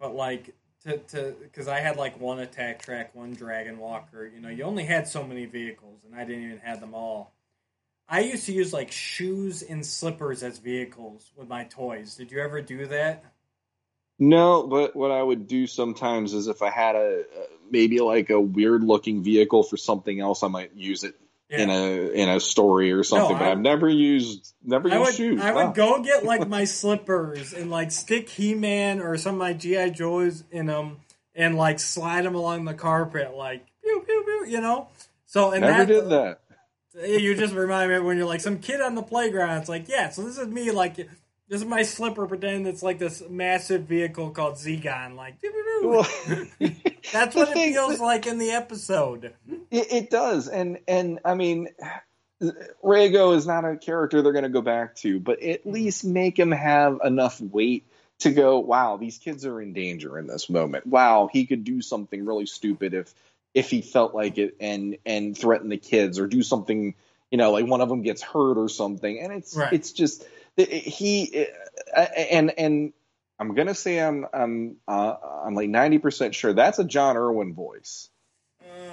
But 0.00 0.16
like 0.16 0.52
to 0.82 0.98
to 0.98 1.36
because 1.40 1.68
I 1.68 1.78
had 1.78 1.96
like 1.96 2.20
one 2.20 2.38
Attak 2.38 2.84
Trak, 2.84 3.08
one 3.14 3.32
dragon 3.32 3.78
walker. 3.78 4.26
You 4.26 4.40
know, 4.40 4.48
you 4.48 4.64
only 4.64 4.84
had 4.84 5.06
so 5.06 5.22
many 5.22 5.44
vehicles, 5.44 6.00
and 6.04 6.18
I 6.18 6.24
didn't 6.24 6.44
even 6.44 6.58
have 6.58 6.80
them 6.80 6.92
all. 6.92 7.32
I 8.08 8.20
used 8.20 8.46
to 8.46 8.52
use 8.52 8.72
like 8.72 8.90
shoes 8.90 9.62
and 9.62 9.86
slippers 9.86 10.42
as 10.42 10.58
vehicles 10.58 11.30
with 11.36 11.46
my 11.46 11.64
toys. 11.64 12.16
Did 12.16 12.32
you 12.32 12.40
ever 12.40 12.60
do 12.60 12.86
that? 12.86 13.24
No, 14.18 14.66
but 14.66 14.96
what 14.96 15.12
I 15.12 15.22
would 15.22 15.46
do 15.46 15.68
sometimes 15.68 16.34
is 16.34 16.48
if 16.48 16.62
I 16.62 16.70
had 16.70 16.96
a 16.96 17.20
uh, 17.20 17.42
maybe 17.70 18.00
like 18.00 18.30
a 18.30 18.40
weird 18.40 18.82
looking 18.82 19.22
vehicle 19.22 19.62
for 19.62 19.76
something 19.76 20.18
else, 20.18 20.42
I 20.42 20.48
might 20.48 20.74
use 20.74 21.04
it 21.04 21.14
in 21.50 21.70
a 21.70 22.10
in 22.12 22.28
a 22.28 22.40
story 22.40 22.92
or 22.92 23.02
something. 23.04 23.36
but 23.38 23.44
I- 23.46 23.52
I've 23.52 23.60
never 23.60 23.88
used 23.88 24.54
never 24.64 24.88
I 24.90 24.98
used 24.98 25.04
would 25.06 25.14
shoes. 25.14 25.40
I 25.40 25.52
Wow. 25.52 25.66
would 25.66 25.74
go 25.76 26.02
get 26.02 26.24
like 26.32 26.48
my 26.48 26.64
slippers 26.64 27.52
and 27.52 27.70
like 27.70 27.92
stick 27.92 28.28
He 28.28 28.54
Man 28.54 29.00
or 29.00 29.16
some 29.16 29.34
of 29.36 29.38
my 29.38 29.52
GI 29.52 29.90
Joes 29.90 30.44
in 30.50 30.66
them 30.66 30.98
and 31.34 31.56
like 31.56 31.78
slide 31.78 32.24
them 32.24 32.34
along 32.34 32.64
the 32.64 32.74
carpet 32.74 33.34
like 33.36 33.66
pew 33.82 34.02
pew 34.06 34.22
pew, 34.24 34.46
you 34.48 34.60
know. 34.60 34.88
So 35.26 35.52
and 35.52 35.62
Never 35.62 35.84
that, 35.84 35.86
did 35.86 36.08
that. 36.10 36.40
You 37.06 37.34
just 37.34 37.52
remind 37.54 37.92
me 37.92 37.98
when 38.00 38.16
you're 38.16 38.26
like 38.26 38.40
some 38.40 38.58
kid 38.58 38.80
on 38.80 38.94
the 38.94 39.02
playground. 39.02 39.58
It's 39.58 39.68
like 39.68 39.86
yeah, 39.88 40.08
so 40.08 40.22
this 40.24 40.38
is 40.38 40.48
me 40.48 40.70
like 40.70 40.96
this 41.48 41.60
is 41.60 41.66
my 41.66 41.82
slipper 41.82 42.26
pretending 42.26 42.66
it's 42.66 42.82
like 42.82 42.98
this 42.98 43.22
massive 43.28 43.82
vehicle 43.82 44.30
called 44.30 44.54
Zegon. 44.54 45.14
Like 45.14 45.40
pew. 45.40 46.04
that's 47.12 47.34
what 47.34 47.48
it 47.48 47.54
thing- 47.54 47.72
feels 47.72 48.00
like 48.00 48.26
in 48.26 48.38
the 48.38 48.50
episode. 48.50 49.34
It, 49.70 49.92
it 49.92 50.10
does, 50.10 50.48
and 50.48 50.78
and 50.88 51.20
I 51.24 51.34
mean, 51.34 51.68
Rago 52.84 53.36
is 53.36 53.46
not 53.46 53.64
a 53.64 53.76
character 53.76 54.22
they're 54.22 54.32
going 54.32 54.44
to 54.44 54.48
go 54.48 54.62
back 54.62 54.96
to, 54.96 55.20
but 55.20 55.42
at 55.42 55.62
hmm. 55.62 55.72
least 55.72 56.04
make 56.04 56.38
him 56.38 56.50
have 56.52 57.00
enough 57.04 57.40
weight 57.40 57.86
to 58.20 58.32
go. 58.32 58.58
Wow, 58.58 58.96
these 58.96 59.18
kids 59.18 59.44
are 59.46 59.60
in 59.60 59.72
danger 59.72 60.18
in 60.18 60.26
this 60.26 60.50
moment. 60.50 60.86
Wow, 60.86 61.28
he 61.32 61.46
could 61.46 61.64
do 61.64 61.80
something 61.80 62.24
really 62.24 62.46
stupid 62.46 62.94
if 62.94 63.14
if 63.54 63.70
he 63.70 63.82
felt 63.82 64.14
like 64.14 64.38
it, 64.38 64.56
and 64.60 64.98
and 65.06 65.36
threaten 65.36 65.68
the 65.68 65.78
kids 65.78 66.18
or 66.18 66.26
do 66.26 66.42
something. 66.42 66.94
You 67.30 67.38
know, 67.38 67.50
like 67.50 67.66
one 67.66 67.80
of 67.80 67.88
them 67.88 68.02
gets 68.02 68.22
hurt 68.22 68.56
or 68.56 68.68
something, 68.68 69.18
and 69.18 69.32
it's 69.32 69.56
Right. 69.56 69.72
it's 69.72 69.92
just 69.92 70.24
he 70.56 71.46
and 71.96 72.52
and 72.58 72.92
I'm 73.38 73.54
gonna 73.54 73.74
say 73.74 74.00
I'm 74.00 74.26
I'm 74.32 74.76
uh, 74.88 75.14
I'm 75.44 75.54
like 75.54 75.68
ninety 75.68 75.98
percent 75.98 76.34
sure 76.34 76.52
that's 76.52 76.78
a 76.78 76.84
John 76.84 77.16
Erwin 77.16 77.54
voice. 77.54 78.08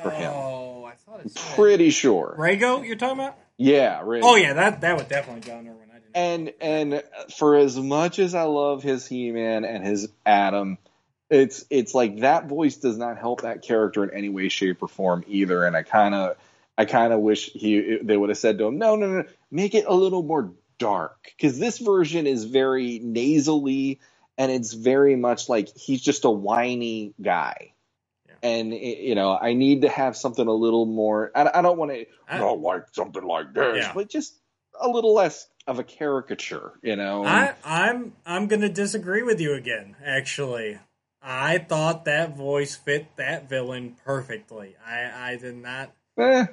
For 0.01 0.11
him. 0.11 0.33
Oh, 0.35 0.83
I 0.83 0.95
thought 0.95 1.21
it's 1.23 1.55
Pretty 1.55 1.89
sure. 1.89 2.35
Rago. 2.37 2.85
You're 2.85 2.97
talking 2.97 3.19
about? 3.19 3.37
Yeah, 3.57 4.01
right. 4.03 4.21
Oh 4.21 4.35
yeah, 4.35 4.53
that 4.53 4.81
that 4.81 4.97
would 4.97 5.07
definitely 5.07 5.49
John 5.49 5.67
Erwin. 5.67 5.89
I 5.89 5.99
didn't. 5.99 6.55
And 6.61 6.93
and 6.93 7.03
for 7.37 7.55
as 7.55 7.79
much 7.79 8.19
as 8.19 8.35
I 8.35 8.43
love 8.43 8.83
his 8.83 9.07
He 9.07 9.31
Man 9.31 9.63
and 9.63 9.85
his 9.85 10.09
Adam, 10.25 10.77
it's 11.29 11.63
it's 11.69 11.93
like 11.93 12.19
that 12.19 12.47
voice 12.47 12.75
does 12.75 12.97
not 12.97 13.17
help 13.17 13.41
that 13.41 13.61
character 13.61 14.03
in 14.03 14.11
any 14.11 14.29
way, 14.29 14.49
shape, 14.49 14.83
or 14.83 14.89
form 14.89 15.23
either. 15.27 15.65
And 15.65 15.75
I 15.75 15.83
kind 15.83 16.13
of 16.13 16.35
I 16.77 16.85
kind 16.85 17.13
of 17.13 17.21
wish 17.21 17.51
he 17.51 17.99
they 18.01 18.17
would 18.17 18.29
have 18.29 18.37
said 18.37 18.57
to 18.57 18.65
him, 18.65 18.77
no, 18.77 18.95
no, 18.95 19.07
no, 19.07 19.23
make 19.51 19.73
it 19.75 19.85
a 19.87 19.93
little 19.93 20.23
more 20.23 20.51
dark 20.83 21.17
because 21.37 21.57
this 21.59 21.79
version 21.79 22.27
is 22.27 22.43
very 22.45 22.99
nasally 22.99 23.99
and 24.37 24.51
it's 24.51 24.73
very 24.73 25.15
much 25.15 25.49
like 25.49 25.69
he's 25.75 26.01
just 26.01 26.25
a 26.25 26.29
whiny 26.29 27.13
guy. 27.21 27.73
And 28.41 28.73
it- 28.73 28.97
you 28.99 29.15
know, 29.15 29.37
I 29.39 29.53
need 29.53 29.81
to 29.83 29.89
have 29.89 30.17
something 30.17 30.45
a 30.47 30.53
little 30.53 30.85
more. 30.85 31.31
I, 31.35 31.49
I 31.55 31.61
don't 31.61 31.77
want 31.77 31.91
to 31.91 32.05
I- 32.27 32.37
don't 32.39 32.61
like 32.61 32.85
something 32.91 33.23
like 33.23 33.53
this, 33.53 33.77
Yeah. 33.85 33.91
but 33.95 34.09
just 34.09 34.33
a 34.79 34.87
little 34.89 35.13
less 35.13 35.47
of 35.67 35.79
a 35.79 35.83
caricature. 35.83 36.73
You 36.81 36.95
know, 36.97 37.23
I, 37.25 37.53
I'm 37.63 38.13
I'm 38.25 38.47
gonna 38.47 38.67
disagree 38.69 39.23
with 39.23 39.39
you 39.39 39.53
again. 39.53 39.95
Actually, 40.03 40.79
I 41.21 41.59
thought 41.59 42.03
that 42.05 42.35
voice 42.35 42.75
fit 42.75 43.15
that 43.15 43.47
villain 43.47 43.95
perfectly. 44.03 44.75
I 44.85 45.31
I 45.31 45.35
did 45.37 45.55
not 45.55 45.93
Eh, 46.17 46.45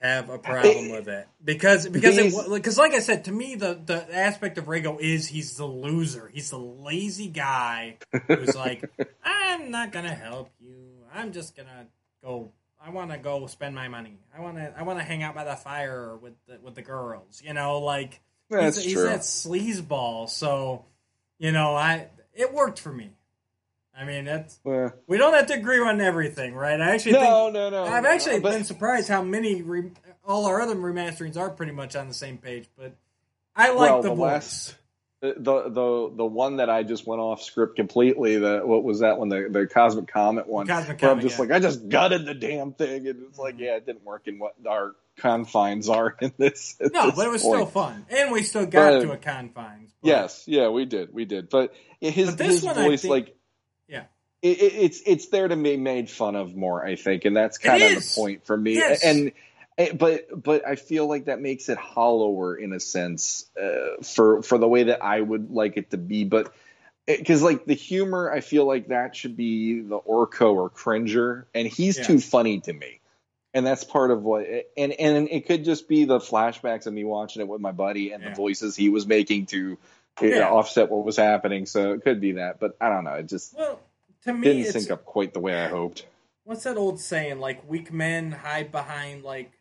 have 0.00 0.30
a 0.30 0.38
problem 0.38 0.90
with 0.90 1.08
it 1.08 1.26
because 1.44 1.88
because 1.88 2.48
because 2.48 2.78
like 2.78 2.92
I 2.92 3.00
said 3.00 3.24
to 3.24 3.32
me 3.32 3.56
the 3.56 3.80
the 3.84 4.16
aspect 4.16 4.56
of 4.58 4.66
Rago 4.66 5.00
is 5.00 5.26
he's 5.26 5.56
the 5.56 5.66
loser. 5.66 6.30
He's 6.32 6.50
the 6.50 6.58
lazy 6.58 7.28
guy 7.28 7.98
who's 8.26 8.54
like 8.54 8.88
I'm 9.24 9.70
not 9.70 9.90
gonna 9.90 10.14
help 10.14 10.50
you. 10.60 10.76
I'm 11.12 11.32
just 11.32 11.56
gonna 11.56 11.86
go. 12.22 12.52
I 12.80 12.90
want 12.90 13.10
to 13.10 13.18
go 13.18 13.46
spend 13.46 13.74
my 13.74 13.88
money. 13.88 14.18
I 14.36 14.40
want 14.40 14.56
to. 14.56 14.72
I 14.76 14.84
want 14.84 15.00
to 15.00 15.04
hang 15.04 15.24
out 15.24 15.34
by 15.34 15.44
the 15.44 15.56
fire 15.56 16.16
with 16.16 16.34
the, 16.46 16.58
with 16.62 16.76
the 16.76 16.82
girls. 16.82 17.42
You 17.44 17.52
know, 17.52 17.80
like 17.80 18.20
That's 18.50 18.76
he's, 18.76 18.84
he's 18.84 18.94
true. 18.94 19.04
that 19.04 19.20
sleazeball. 19.20 20.28
So, 20.28 20.84
you 21.38 21.50
know, 21.50 21.74
I 21.74 22.06
it 22.34 22.52
worked 22.52 22.78
for 22.78 22.92
me. 22.92 23.10
I 23.98 24.04
mean, 24.04 24.24
that's 24.26 24.58
we 24.64 25.18
don't 25.18 25.34
have 25.34 25.46
to 25.46 25.54
agree 25.54 25.80
on 25.80 26.00
everything, 26.00 26.54
right? 26.54 26.80
I 26.80 26.94
actually 26.94 27.12
no, 27.12 27.20
think 27.20 27.54
no, 27.54 27.70
no. 27.70 27.84
I've 27.84 28.04
no, 28.04 28.10
actually 28.10 28.40
been 28.40 28.64
surprised 28.64 29.08
how 29.08 29.22
many 29.22 29.62
re, 29.62 29.90
all 30.24 30.46
our 30.46 30.60
other 30.60 30.76
remasterings 30.76 31.36
are 31.36 31.50
pretty 31.50 31.72
much 31.72 31.96
on 31.96 32.06
the 32.06 32.14
same 32.14 32.38
page. 32.38 32.68
But 32.76 32.94
I 33.56 33.70
like 33.70 33.90
well, 33.90 34.02
the, 34.02 34.08
the 34.10 34.14
voice. 34.14 34.22
last 34.22 34.74
the, 35.20 35.34
the 35.34 36.12
the 36.16 36.24
one 36.24 36.58
that 36.58 36.70
I 36.70 36.84
just 36.84 37.06
went 37.06 37.20
off 37.20 37.42
script 37.42 37.76
completely. 37.76 38.38
The 38.38 38.60
what 38.64 38.84
was 38.84 39.00
that 39.00 39.18
one? 39.18 39.28
The 39.28 39.48
the 39.50 39.66
Cosmic 39.66 40.06
Comet 40.06 40.46
one. 40.46 40.66
Cosmic 40.66 41.02
where 41.02 41.10
I'm 41.10 41.20
just 41.20 41.36
yeah. 41.36 41.40
like 41.42 41.50
I 41.50 41.58
just 41.58 41.88
gutted 41.88 42.24
the 42.24 42.34
damn 42.34 42.72
thing, 42.72 43.08
and 43.08 43.24
it's 43.24 43.38
like 43.38 43.54
mm-hmm. 43.54 43.64
yeah, 43.64 43.76
it 43.76 43.86
didn't 43.86 44.04
work 44.04 44.28
in 44.28 44.38
what 44.38 44.54
our 44.68 44.94
confines 45.16 45.88
are 45.88 46.16
in 46.20 46.32
this. 46.38 46.76
no, 46.80 47.06
this 47.06 47.16
but 47.16 47.26
it 47.26 47.30
was 47.30 47.42
point. 47.42 47.56
still 47.56 47.66
fun, 47.66 48.06
and 48.10 48.30
we 48.30 48.44
still 48.44 48.66
got 48.66 48.92
But- 48.92 49.00
to 49.00 49.12
a 49.12 49.16
confines. 49.16 49.92
But- 50.00 50.08
Yes, 50.08 50.44
yeah, 50.46 50.68
we 50.68 50.84
did, 50.84 51.12
we 51.12 51.24
did. 51.24 51.48
But 51.48 51.74
his 52.00 52.28
But 52.28 52.38
this 52.38 52.48
his 52.48 52.64
one, 52.64 52.78
I 52.78 52.84
voice, 52.84 53.02
think- 53.02 53.10
like. 53.10 53.34
It, 54.42 54.58
it, 54.62 54.72
it's 54.74 55.02
it's 55.06 55.26
there 55.28 55.48
to 55.48 55.56
be 55.56 55.76
made 55.76 56.10
fun 56.10 56.36
of 56.36 56.54
more, 56.54 56.84
I 56.84 56.96
think, 56.96 57.24
and 57.24 57.36
that's 57.36 57.58
kind 57.58 57.82
of 57.82 57.92
is. 57.92 58.14
the 58.14 58.14
point 58.20 58.46
for 58.46 58.56
me. 58.56 58.74
Yes. 58.74 59.04
And 59.04 59.32
eh, 59.76 59.92
but 59.92 60.42
but 60.42 60.66
I 60.66 60.76
feel 60.76 61.06
like 61.08 61.26
that 61.26 61.40
makes 61.40 61.68
it 61.68 61.78
hollower 61.78 62.56
in 62.56 62.72
a 62.72 62.80
sense 62.80 63.46
uh, 63.60 64.02
for 64.02 64.42
for 64.42 64.58
the 64.58 64.68
way 64.68 64.84
that 64.84 65.02
I 65.02 65.20
would 65.20 65.50
like 65.50 65.76
it 65.76 65.90
to 65.90 65.96
be. 65.96 66.24
But 66.24 66.52
because 67.06 67.42
like 67.42 67.64
the 67.64 67.74
humor, 67.74 68.30
I 68.30 68.40
feel 68.40 68.66
like 68.66 68.88
that 68.88 69.16
should 69.16 69.36
be 69.36 69.80
the 69.80 69.98
Orko 69.98 70.54
or 70.54 70.70
Cringer, 70.70 71.46
and 71.54 71.66
he's 71.66 71.98
Yeah. 71.98 72.04
too 72.04 72.20
funny 72.20 72.60
to 72.60 72.72
me. 72.72 73.00
And 73.54 73.66
that's 73.66 73.82
part 73.82 74.10
of 74.10 74.22
what, 74.22 74.46
and 74.76 74.92
and 74.92 75.28
it 75.30 75.46
could 75.46 75.64
just 75.64 75.88
be 75.88 76.04
the 76.04 76.18
flashbacks 76.18 76.86
of 76.86 76.92
me 76.92 77.02
watching 77.02 77.40
it 77.40 77.48
with 77.48 77.60
my 77.60 77.72
buddy 77.72 78.12
and 78.12 78.22
Yeah. 78.22 78.28
the 78.28 78.34
voices 78.36 78.76
he 78.76 78.88
was 78.90 79.06
making 79.06 79.46
to 79.46 79.78
you 80.20 80.30
know, 80.30 80.48
offset 80.56 80.90
what 80.90 81.04
was 81.04 81.16
happening. 81.16 81.66
So 81.66 81.92
it 81.92 82.02
could 82.02 82.20
be 82.20 82.32
that, 82.32 82.60
but 82.60 82.76
I 82.80 82.88
don't 82.88 83.04
know. 83.04 83.14
It 83.14 83.26
just 83.28 83.56
Well, 83.56 83.80
to 84.24 84.32
me, 84.32 84.46
didn't 84.48 84.62
it's 84.62 84.72
sync 84.72 84.90
up 84.90 85.04
quite 85.04 85.32
the 85.32 85.40
way 85.40 85.62
I 85.62 85.68
hoped. 85.68 86.06
what's 86.44 86.64
that 86.64 86.76
old 86.76 86.98
saying? 87.00 87.40
Like 87.40 87.68
weak 87.68 87.92
men 87.92 88.32
hide 88.32 88.70
behind 88.72 89.22
like 89.24 89.52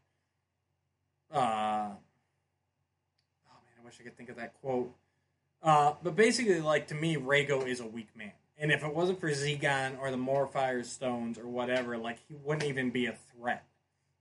uh 1.33 1.37
oh 1.89 1.89
man, 3.49 3.75
I 3.81 3.85
wish 3.85 3.95
I 3.99 4.03
could 4.03 4.17
think 4.17 4.29
of 4.29 4.37
that 4.37 4.53
quote. 4.61 4.91
Uh 5.61 5.93
but 6.03 6.15
basically 6.15 6.59
like 6.61 6.87
to 6.87 6.95
me 6.95 7.17
Rago 7.17 7.65
is 7.67 7.79
a 7.79 7.85
weak 7.87 8.09
man. 8.15 8.31
And 8.59 8.71
if 8.71 8.83
it 8.83 8.93
wasn't 8.93 9.19
for 9.19 9.29
Zegon 9.29 9.99
or 9.99 10.09
the 10.09 10.17
Morfire 10.17 10.83
Stones 10.83 11.37
or 11.37 11.45
whatever, 11.45 11.97
like 11.97 12.17
he 12.27 12.35
wouldn't 12.43 12.65
even 12.65 12.89
be 12.89 13.05
a 13.05 13.15
threat. 13.35 13.63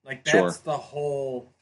Like 0.04 0.24
that's 0.24 0.36
Sure. 0.36 0.50
the 0.64 0.76
whole 0.76 1.52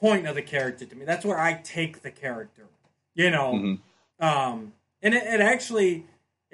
point 0.00 0.26
of 0.26 0.34
the 0.34 0.42
character 0.42 0.84
to 0.86 0.94
me. 0.96 1.04
That's 1.04 1.24
where 1.24 1.38
I 1.38 1.54
take 1.54 2.02
the 2.02 2.10
character. 2.10 2.66
You 3.14 3.30
know. 3.30 3.52
Mhm. 3.54 3.78
Um 4.20 4.72
and 5.02 5.14
it, 5.14 5.24
it 5.24 5.40
actually 5.40 6.06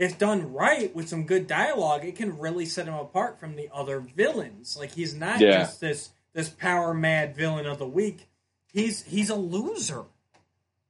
if 0.02 0.18
done 0.18 0.52
right 0.52 0.94
with 0.94 1.08
some 1.08 1.24
good 1.26 1.46
dialogue, 1.46 2.04
it 2.04 2.16
can 2.16 2.38
really 2.38 2.66
set 2.66 2.86
him 2.86 2.94
apart 2.94 3.38
from 3.38 3.54
the 3.56 3.68
other 3.72 4.00
villains. 4.00 4.76
Like 4.76 4.92
he's 4.92 5.14
not 5.14 5.40
Yeah. 5.40 5.58
just 5.60 5.80
this 5.80 6.10
this 6.32 6.48
power 6.48 6.92
mad 6.94 7.36
villain 7.36 7.66
of 7.66 7.78
the 7.78 7.86
week. 7.86 8.28
He's 8.72 9.02
he's 9.04 9.30
a 9.30 9.34
loser. 9.36 10.04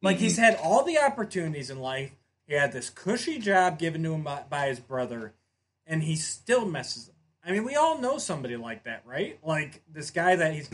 Like 0.01 0.17
he's 0.19 0.39
had 0.39 0.57
all 0.57 0.85
the 0.85 0.99
opportunities 0.99 1.71
in 1.71 1.79
life. 1.81 2.13
He 2.47 2.55
had 2.55 2.73
this 2.73 2.91
cushy 2.91 3.39
job 3.39 3.79
given 3.79 4.03
to 4.03 4.15
him 4.15 4.23
by, 4.25 4.43
by 4.49 4.67
his 4.69 4.81
brother, 4.81 5.33
and 5.87 6.03
he 6.03 6.17
still 6.17 6.65
messes 6.67 7.09
up. 7.09 7.15
I 7.45 7.51
mean, 7.53 7.65
we 7.65 7.75
all 7.77 7.99
know 7.99 8.19
somebody 8.19 8.57
like 8.57 8.85
that, 8.85 9.03
right? 9.05 9.39
Like 9.45 9.83
this 9.93 10.11
guy 10.11 10.37
that 10.37 10.55
he's 10.55 10.69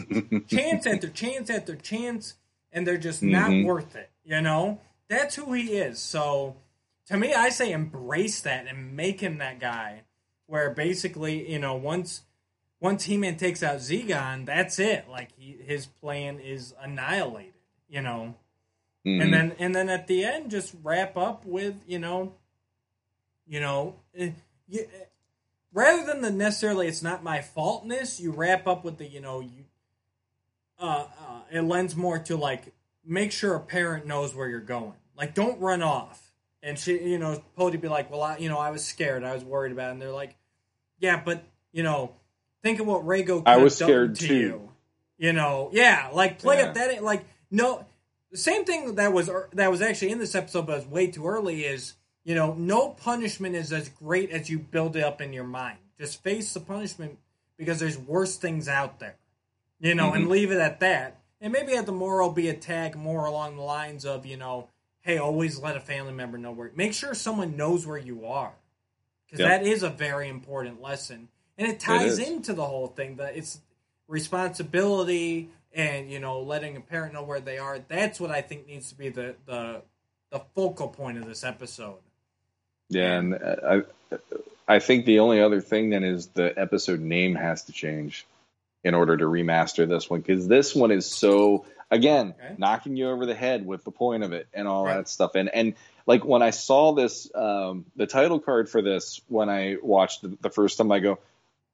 chance 0.48 0.86
after 0.86 1.08
chance 1.08 1.50
after 1.50 1.74
chance, 1.76 2.34
and 2.72 2.86
they're 2.86 2.98
just 2.98 3.22
not 3.22 3.50
Mhm. 3.50 3.64
worth 3.66 3.96
it. 3.96 4.10
You 4.24 4.40
know, 4.42 4.80
that's 5.08 5.34
who 5.34 5.52
he 5.54 5.72
is. 5.78 5.98
So, 5.98 6.56
to 7.08 7.16
me, 7.16 7.34
I 7.34 7.48
say 7.50 7.72
embrace 7.72 8.40
that 8.42 8.66
and 8.66 8.94
make 8.96 9.20
him 9.20 9.38
that 9.38 9.60
guy. 9.60 10.02
Where 10.46 10.70
basically, 10.70 11.50
you 11.50 11.58
know, 11.58 11.74
once 11.74 12.22
once 12.80 13.04
He-Man 13.04 13.36
takes 13.36 13.62
out 13.62 13.78
Zegon, 13.78 14.46
that's 14.46 14.78
it. 14.78 15.06
Like 15.10 15.30
he, 15.36 15.52
his 15.62 15.84
plan 15.86 16.38
is 16.40 16.74
annihilated. 16.80 17.52
You 17.88 18.02
know, 18.02 18.34
Mhm. 19.04 19.22
and 19.22 19.32
then 19.32 19.56
and 19.58 19.74
then 19.74 19.88
at 19.90 20.06
the 20.06 20.24
end, 20.24 20.50
just 20.50 20.74
wrap 20.82 21.16
up 21.16 21.44
with 21.44 21.82
you 21.86 21.98
know, 21.98 22.34
you 23.46 23.60
know, 23.60 23.96
eh, 24.14 24.30
you, 24.66 24.80
eh, 24.82 25.04
rather 25.72 26.04
than 26.06 26.22
the 26.22 26.30
necessarily 26.30 26.86
it's 26.88 27.02
not 27.02 27.22
my 27.22 27.40
faultness, 27.42 28.20
you 28.20 28.30
wrap 28.30 28.66
up 28.66 28.84
with 28.84 28.98
the 28.98 29.06
you 29.06 29.20
know 29.20 29.40
you. 29.40 29.64
Uh, 30.78 31.06
uh, 31.28 31.40
it 31.50 31.62
lends 31.62 31.96
more 31.96 32.18
to 32.20 32.36
like 32.36 32.72
make 33.04 33.32
sure 33.32 33.54
a 33.54 33.60
parent 33.60 34.06
knows 34.06 34.34
where 34.34 34.48
you're 34.48 34.60
going. 34.60 34.94
Like, 35.16 35.34
don't 35.34 35.58
run 35.60 35.82
off. 35.82 36.27
And 36.62 36.78
she, 36.78 37.00
you 37.08 37.18
know, 37.18 37.40
Podie 37.56 37.80
be 37.80 37.88
like, 37.88 38.10
well, 38.10 38.22
I, 38.22 38.38
you 38.38 38.48
know, 38.48 38.58
I 38.58 38.70
was 38.70 38.84
scared, 38.84 39.22
I 39.24 39.32
was 39.34 39.44
worried 39.44 39.72
about, 39.72 39.88
it. 39.88 39.92
and 39.92 40.02
they're 40.02 40.10
like, 40.10 40.34
yeah, 40.98 41.20
but 41.24 41.44
you 41.72 41.82
know, 41.82 42.12
think 42.62 42.80
of 42.80 42.86
what 42.86 43.04
Rago. 43.04 43.38
could 43.38 43.48
I 43.48 43.58
was 43.58 43.76
scared 43.76 44.16
to 44.16 44.26
too. 44.26 44.34
You. 44.34 44.72
you 45.18 45.32
know, 45.32 45.70
yeah, 45.72 46.10
like 46.12 46.38
play 46.40 46.58
Yeah. 46.58 46.66
up 46.66 46.74
that 46.74 47.02
like 47.04 47.24
no, 47.50 47.86
the 48.32 48.38
same 48.38 48.64
thing 48.64 48.96
that 48.96 49.12
was 49.12 49.30
that 49.52 49.70
was 49.70 49.80
actually 49.82 50.10
in 50.10 50.18
this 50.18 50.34
episode, 50.34 50.66
but 50.66 50.78
was 50.78 50.86
way 50.86 51.06
too 51.06 51.26
early. 51.26 51.64
Is 51.64 51.94
you 52.24 52.34
know, 52.34 52.54
no 52.54 52.90
punishment 52.90 53.54
is 53.54 53.72
as 53.72 53.88
great 53.88 54.30
as 54.30 54.50
you 54.50 54.58
build 54.58 54.96
it 54.96 55.04
up 55.04 55.20
in 55.20 55.32
your 55.32 55.44
mind. 55.44 55.78
Just 55.98 56.22
face 56.22 56.52
the 56.52 56.60
punishment 56.60 57.18
because 57.56 57.78
there's 57.80 57.96
worse 57.98 58.36
things 58.36 58.68
out 58.68 58.98
there, 58.98 59.16
you 59.80 59.94
know, 59.94 60.12
and 60.12 60.26
Mhm. 60.26 60.30
leave 60.30 60.50
it 60.50 60.58
at 60.58 60.80
that. 60.80 61.20
And 61.40 61.52
maybe 61.52 61.74
have 61.74 61.86
the 61.86 61.92
moral 61.92 62.30
be 62.30 62.48
a 62.48 62.54
tag 62.54 62.96
more 62.96 63.24
along 63.24 63.56
the 63.56 63.62
lines 63.62 64.04
of 64.04 64.26
you 64.26 64.36
know, 64.36 64.68
hey, 65.02 65.18
always 65.18 65.58
let 65.58 65.76
a 65.76 65.80
family 65.80 66.12
member 66.12 66.38
know 66.38 66.52
where. 66.52 66.70
Make 66.74 66.92
sure 66.92 67.14
someone 67.14 67.56
knows 67.56 67.86
where 67.86 67.98
you 67.98 68.26
are, 68.26 68.52
because 69.26 69.40
Yep. 69.40 69.48
that 69.48 69.66
is 69.66 69.82
a 69.82 69.90
very 69.90 70.28
important 70.28 70.82
lesson, 70.82 71.28
and 71.56 71.68
it 71.68 71.80
ties 71.80 72.18
is. 72.18 72.28
into 72.28 72.52
the 72.52 72.64
whole 72.64 72.88
thing 72.88 73.16
that 73.16 73.36
it's 73.36 73.60
responsibility 74.06 75.50
and 75.74 76.10
you 76.10 76.18
know 76.18 76.40
letting 76.40 76.76
a 76.76 76.80
parent 76.80 77.12
know 77.12 77.22
where 77.22 77.40
they 77.40 77.58
are. 77.58 77.78
That's 77.78 78.18
what 78.20 78.30
I 78.30 78.40
think 78.40 78.66
needs 78.66 78.90
to 78.90 78.94
be 78.96 79.08
the 79.08 79.34
the 79.46 79.82
the 80.30 80.40
focal 80.54 80.88
point 80.88 81.18
of 81.18 81.26
this 81.26 81.44
episode. 81.44 81.98
Yeah, 82.88 83.18
and 83.18 83.34
uh, 83.34 83.82
I 84.10 84.16
I 84.66 84.78
think 84.78 85.06
the 85.06 85.20
only 85.20 85.40
other 85.40 85.60
thing 85.60 85.90
then 85.90 86.04
is 86.04 86.28
the 86.28 86.58
episode 86.58 87.00
name 87.00 87.34
has 87.34 87.64
to 87.64 87.72
change 87.72 88.26
in 88.84 88.94
order 88.94 89.16
to 89.16 89.24
remaster 89.24 89.88
this 89.88 90.08
one 90.08 90.20
because 90.20 90.46
this 90.46 90.74
one 90.74 90.90
is 90.90 91.06
so 91.10 91.64
again 91.90 92.34
Okay. 92.38 92.54
knocking 92.58 92.96
you 92.96 93.08
over 93.10 93.24
the 93.26 93.34
head 93.34 93.64
with 93.66 93.84
the 93.84 93.90
point 93.90 94.22
of 94.24 94.32
it 94.32 94.48
and 94.52 94.68
all 94.68 94.84
Right. 94.84 94.96
that 94.98 95.08
stuff 95.08 95.34
and 95.34 95.48
and 95.54 95.74
like 96.06 96.24
when 96.24 96.42
I 96.42 96.50
saw 96.50 96.92
this 96.92 97.30
um, 97.34 97.86
the 97.96 98.06
title 98.06 98.40
card 98.40 98.68
for 98.68 98.82
this 98.82 99.20
when 99.28 99.48
I 99.48 99.76
watched 99.82 100.22
the, 100.22 100.36
the 100.40 100.50
first 100.50 100.78
time 100.78 100.90
I 100.92 100.98
go 101.00 101.18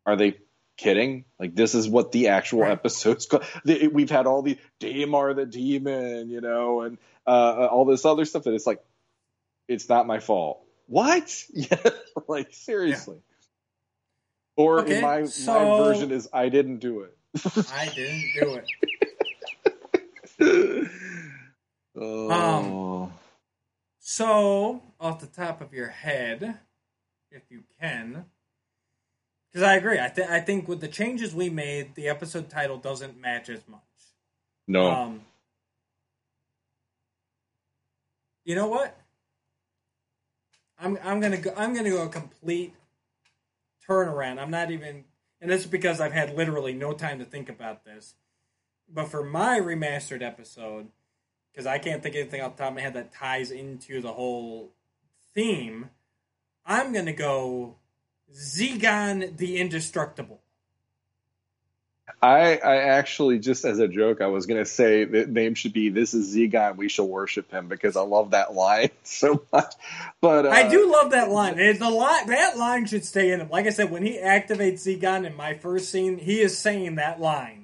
are 0.07 0.17
they 0.17 0.39
kidding 0.77 1.25
like 1.39 1.55
this 1.55 1.75
is 1.75 1.89
what 1.89 2.13
the 2.13 2.29
actual 2.29 2.61
Right. 2.63 2.73
episode's 2.73 3.27
called 3.31 3.45
the, 3.65 3.89
we've 3.89 4.11
had 4.11 4.27
all 4.27 4.43
the 4.43 4.59
Daimar 4.81 5.35
the 5.35 5.47
demon 5.47 6.29
you 6.31 6.41
know 6.41 6.83
and 6.83 6.99
uh, 7.27 7.67
all 7.71 7.85
this 7.85 8.05
other 8.05 8.25
stuff 8.25 8.47
and 8.47 8.55
it's 8.55 8.67
like 8.67 8.85
it's 9.67 9.89
not 9.89 10.07
my 10.07 10.21
fault. 10.21 10.61
What? 10.87 11.45
Yeah, 11.55 11.77
like 12.29 12.53
seriously. 12.53 13.17
Or 14.57 14.81
Okay, 14.81 15.01
my 15.01 15.25
so- 15.25 15.53
my 15.53 15.65
version 15.77 16.11
is 16.13 16.29
I 16.33 16.49
didn't 16.51 16.79
do 16.79 17.01
it. 17.01 17.17
I 17.73 17.87
didn't 17.87 18.33
do 18.35 18.55
it. 18.55 18.69
Oh. 21.97 23.13
So, 23.99 24.83
off 25.01 25.21
the 25.21 25.27
top 25.27 25.61
of 25.61 25.73
your 25.73 25.89
head, 25.89 26.59
if 27.31 27.43
you 27.51 27.65
can, 27.81 28.27
because 29.53 29.67
I 29.67 29.77
agree, 29.77 29.99
I 30.01 30.09
think 30.09 30.31
I 30.31 30.41
think 30.41 30.69
with 30.69 30.81
the 30.81 30.89
changes 30.89 31.35
we 31.35 31.49
made, 31.49 31.95
the 31.95 32.09
episode 32.09 32.51
title 32.51 32.77
doesn't 32.77 33.21
match 33.21 33.49
as 33.49 33.61
much. 33.69 33.81
no. 34.67 34.91
Um, 34.91 35.21
you 38.45 38.55
know 38.55 38.67
what? 38.67 38.97
I'm 40.79 40.99
I'm 41.05 41.21
gonna 41.21 41.39
go. 41.39 41.55
I'm 41.57 41.73
gonna 41.75 41.91
go 41.91 42.03
a 42.03 42.09
complete 42.09 42.75
turnaround. 43.89 44.39
I'm 44.39 44.51
not 44.51 44.71
even, 44.71 45.05
and 45.41 45.51
this 45.51 45.63
is 45.63 45.67
because 45.67 46.01
I've 46.01 46.13
had 46.13 46.37
literally 46.37 46.73
no 46.73 46.93
time 46.93 47.21
to 47.21 47.25
think 47.25 47.49
about 47.49 47.85
this. 47.85 48.15
But 48.93 49.09
for 49.09 49.25
my 49.25 49.59
remastered 49.59 50.23
episode, 50.23 50.89
because 51.53 51.67
I 51.67 51.79
can't 51.79 52.03
think 52.03 52.15
of 52.15 52.21
anything 52.23 52.41
off 52.43 52.57
the 52.57 52.63
top 52.63 52.71
of 52.71 52.77
my 52.77 52.81
head 52.81 52.95
that 52.95 53.13
ties 53.13 53.51
into 53.51 54.01
the 54.01 54.13
whole 54.13 54.73
theme, 55.35 55.91
I'm 56.67 56.93
gonna 56.93 57.13
go 57.13 57.77
Zegon 58.33 59.37
the 59.37 59.59
Indestructible. 59.59 60.41
I 62.21 62.57
I 62.57 62.77
actually 62.77 63.39
just 63.39 63.65
as 63.65 63.79
a 63.79 63.89
joke 63.89 64.21
I 64.21 64.27
was 64.27 64.47
gonna 64.47 64.65
say 64.65 65.05
the 65.05 65.27
name 65.27 65.55
should 65.55 65.73
be 65.73 65.89
This 65.89 66.15
is 66.15 66.35
Zegon, 66.35 66.77
we 66.77 66.89
shall 66.89 67.09
worship 67.09 67.51
him 67.51 67.69
because 67.69 67.97
I 67.97 68.03
love 68.03 68.31
that 68.31 68.55
line 68.55 68.91
so 69.03 69.45
much. 69.53 69.75
But 70.21 70.47
uh, 70.47 70.51
I 70.51 70.69
do 70.69 70.91
love 70.91 71.11
that 71.13 71.31
line. 71.31 71.59
It's 71.59 71.79
the 71.79 71.91
line 71.91 72.27
that 72.29 72.57
line 72.57 72.87
should 72.87 73.05
stay 73.05 73.33
in 73.33 73.41
him. 73.41 73.51
Like 73.51 73.67
I 73.67 73.71
said, 73.71 73.91
when 73.91 74.05
he 74.05 74.19
activates 74.19 74.87
Zegon 74.87 75.27
in 75.27 75.37
my 75.37 75.55
first 75.55 75.91
scene, 75.91 76.19
he 76.19 76.41
is 76.41 76.57
saying 76.57 76.97
that 76.97 77.21
line. 77.21 77.64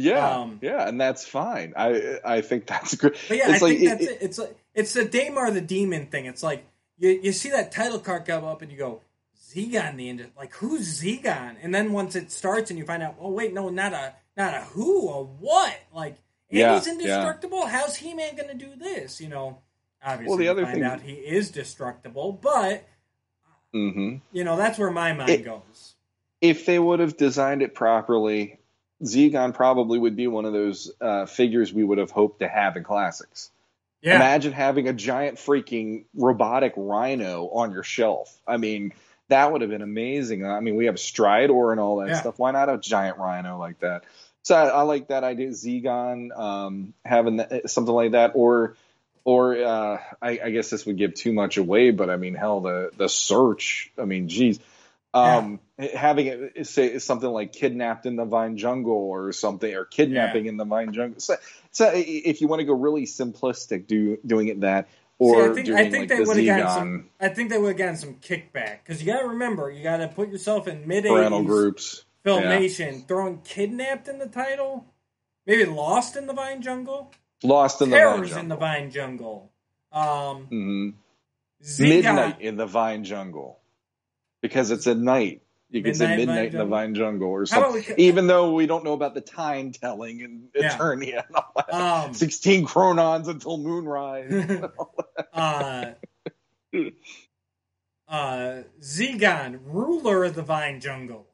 Yeah, 0.00 0.30
um, 0.38 0.60
yeah, 0.62 0.88
and 0.88 1.00
that's 1.00 1.26
fine. 1.26 1.74
I 1.76 2.20
I 2.24 2.40
think 2.40 2.66
that's 2.66 2.94
great. 2.94 3.16
But 3.28 3.36
yeah, 3.36 3.50
it's 3.52 3.62
I 3.62 3.66
like 3.66 3.78
think 3.78 3.82
it- 3.82 3.88
that's 3.88 4.04
it, 4.06 4.18
It's 4.20 4.38
like 4.38 4.56
it's 4.74 4.92
the 4.94 5.04
Daimar 5.04 5.50
the 5.50 5.60
Demon 5.60 6.06
thing. 6.06 6.26
It's 6.26 6.42
like 6.42 6.64
you 6.98 7.10
you 7.22 7.32
see 7.32 7.50
that 7.50 7.72
title 7.72 7.98
card 7.98 8.24
come 8.24 8.44
up 8.44 8.62
and 8.62 8.70
you 8.70 8.78
go 8.78 9.00
Zegon 9.50 9.96
the 9.96 10.08
end. 10.08 10.24
Like 10.36 10.54
who's 10.54 11.02
Zegon? 11.02 11.56
And 11.62 11.74
then 11.74 11.92
once 11.92 12.14
it 12.14 12.30
starts 12.30 12.70
and 12.70 12.78
you 12.78 12.84
find 12.84 13.02
out, 13.02 13.16
oh 13.20 13.30
wait, 13.32 13.52
no, 13.52 13.68
not 13.70 13.92
a 13.92 14.14
not 14.36 14.54
a 14.54 14.60
who, 14.60 15.08
a 15.10 15.22
what? 15.24 15.74
Like 15.92 16.16
and 16.48 16.58
Yeah, 16.60 16.74
he's 16.76 16.86
yeah. 16.86 16.92
indestructible. 16.92 17.66
How's 17.66 17.96
He 17.96 18.14
Man 18.14 18.36
going 18.36 18.56
to 18.56 18.66
do 18.66 18.76
this? 18.76 19.20
You 19.20 19.28
know, 19.30 19.58
obviously 20.00 20.28
Well, 20.28 20.38
the 20.38 20.44
you 20.44 20.50
other 20.52 20.62
find 20.64 20.74
thing- 20.76 20.84
out 20.84 21.00
he 21.00 21.14
is 21.14 21.50
destructible, 21.50 22.32
but 22.40 22.84
Mhm. 23.74 24.20
you 24.32 24.44
know 24.44 24.56
that's 24.56 24.78
where 24.78 24.90
my 24.92 25.12
mind 25.12 25.30
It- 25.30 25.44
goes. 25.44 25.94
if 26.40 26.66
they 26.66 26.78
would 26.78 27.00
have 27.00 27.16
designed 27.16 27.62
it 27.62 27.74
properly, 27.74 28.57
Zegon 29.02 29.54
probably 29.54 29.98
would 29.98 30.16
be 30.16 30.26
one 30.26 30.44
of 30.44 30.52
those 30.52 30.90
uh, 31.00 31.26
figures 31.26 31.72
we 31.72 31.84
would 31.84 31.98
have 31.98 32.10
hoped 32.10 32.40
to 32.40 32.48
have 32.48 32.76
in 32.76 32.84
classics. 32.84 33.50
Yeah, 34.02 34.16
Imagine 34.16 34.52
having 34.52 34.88
a 34.88 34.92
giant 34.92 35.38
freaking 35.38 36.04
robotic 36.14 36.72
rhino 36.76 37.48
on 37.48 37.72
your 37.72 37.82
shelf. 37.82 38.36
I 38.46 38.56
mean, 38.56 38.92
that 39.28 39.50
would 39.50 39.60
have 39.60 39.70
been 39.70 39.82
amazing. 39.82 40.46
I 40.46 40.60
mean, 40.60 40.76
we 40.76 40.86
have 40.86 40.96
Stridor 40.96 41.72
and 41.72 41.80
all 41.80 41.98
that 41.98 42.08
Yeah. 42.08 42.20
stuff. 42.20 42.38
Why 42.38 42.50
not 42.52 42.68
a 42.68 42.78
giant 42.78 43.18
rhino 43.18 43.58
like 43.58 43.80
that? 43.80 44.04
So 44.42 44.56
I, 44.56 44.68
I 44.68 44.82
like 44.82 45.08
that 45.08 45.24
idea. 45.24 45.48
Zegon 45.48 46.36
um, 46.36 46.94
having 47.04 47.36
that, 47.36 47.68
something 47.70 47.94
like 47.94 48.12
that, 48.12 48.32
or 48.34 48.76
or 49.24 49.62
uh, 49.62 49.98
I, 50.22 50.40
I 50.42 50.50
guess 50.50 50.70
this 50.70 50.86
would 50.86 50.96
give 50.96 51.14
too 51.14 51.32
much 51.32 51.58
away. 51.58 51.90
But 51.90 52.08
I 52.08 52.16
mean, 52.16 52.34
hell, 52.34 52.60
the 52.60 52.90
the 52.96 53.08
search. 53.08 53.92
I 53.98 54.04
mean, 54.06 54.28
geez. 54.28 54.58
Um, 55.12 55.60
having 55.78 56.26
it 56.26 56.66
say 56.66 56.98
something 56.98 57.28
like 57.28 57.52
kidnapped 57.52 58.04
in 58.06 58.16
the 58.16 58.24
vine 58.24 58.56
jungle 58.56 58.92
or 58.94 59.32
something 59.32 59.72
or 59.72 59.84
kidnapping 59.84 60.46
in 60.46 60.56
the 60.56 60.64
vine 60.64 60.92
jungle. 60.92 61.20
So, 61.20 61.36
so 61.70 61.92
if 61.94 62.40
you 62.40 62.48
want 62.48 62.60
to 62.60 62.64
go 62.64 62.72
really 62.72 63.04
simplistic, 63.04 63.86
do 63.86 64.18
doing 64.26 64.48
it 64.48 64.60
that 64.62 64.88
or 65.18 65.34
See, 65.34 65.50
I 65.50 65.54
think, 65.54 65.66
doing 65.66 65.78
I 65.78 65.82
think 65.82 65.98
like 65.98 66.08
they 66.08 66.18
the 66.18 66.24
would 66.24 66.36
have 66.36 66.46
gotten 66.46 66.68
some. 66.68 67.10
I 67.20 67.28
think 67.28 67.50
they 67.50 67.58
would 67.58 67.68
have 67.68 67.76
gotten 67.76 67.96
some 67.96 68.14
kickback 68.14 68.78
because 68.84 69.00
you 69.02 69.12
got 69.12 69.20
to 69.20 69.28
remember, 69.28 69.70
you 69.70 69.82
got 69.82 69.98
to 69.98 70.08
put 70.08 70.28
yourself 70.30 70.66
in 70.68 70.86
mid 70.86 71.04
parental 71.04 71.42
groups. 71.42 72.04
filmation, 72.24 73.06
throwing 73.06 73.38
kidnapped 73.42 74.08
in 74.08 74.18
the 74.18 74.28
title, 74.28 74.86
maybe 75.46 75.64
lost 75.64 76.16
in 76.16 76.26
the 76.26 76.32
vine 76.32 76.62
jungle, 76.62 77.12
Lost 77.44 77.80
in 77.82 77.90
the 77.90 77.96
vine 77.96 78.04
terrors 78.04 78.28
jungle. 78.30 78.42
in 78.42 78.48
the 78.48 78.56
vine 78.56 78.90
jungle, 78.90 79.50
um, 79.92 80.46
hmm 80.46 80.88
Zegon. 81.62 81.88
Midnight 81.88 82.40
in 82.40 82.56
the 82.56 82.66
vine 82.66 83.04
jungle 83.04 83.58
because 84.40 84.70
it's 84.70 84.86
at 84.86 84.96
night. 84.96 85.42
You 85.70 85.82
can 85.82 85.94
say 85.94 86.16
Midnight 86.16 86.18
midnight 86.28 86.52
in 86.52 86.58
the 86.58 86.64
vine 86.64 86.94
jungle 86.94 87.28
or 87.28 87.44
something. 87.44 87.84
we- 87.96 88.04
Even 88.04 88.26
though 88.26 88.52
we 88.54 88.66
don't 88.66 88.84
know 88.84 88.94
about 88.94 89.14
the 89.14 89.20
time 89.20 89.70
telling 89.72 90.22
and 90.22 90.48
Yeah. 90.54 90.76
Eternia 90.78 91.26
and 91.26 91.36
all 91.36 91.52
that. 91.56 91.74
Um, 91.74 92.14
16 92.14 92.66
chronons 92.66 93.28
until 93.28 93.58
moonrise. 93.58 94.32
uh, 95.34 95.92
uh, 98.08 98.62
Zegon, 98.80 99.60
ruler 99.64 100.24
of 100.24 100.34
the 100.34 100.42
Vine 100.42 100.80
Jungle. 100.80 101.26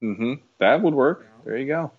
hmm 0.00 0.34
That 0.58 0.82
would 0.82 0.94
work. 0.94 1.26
There 1.44 1.56
you 1.56 1.66
go. 1.66 1.92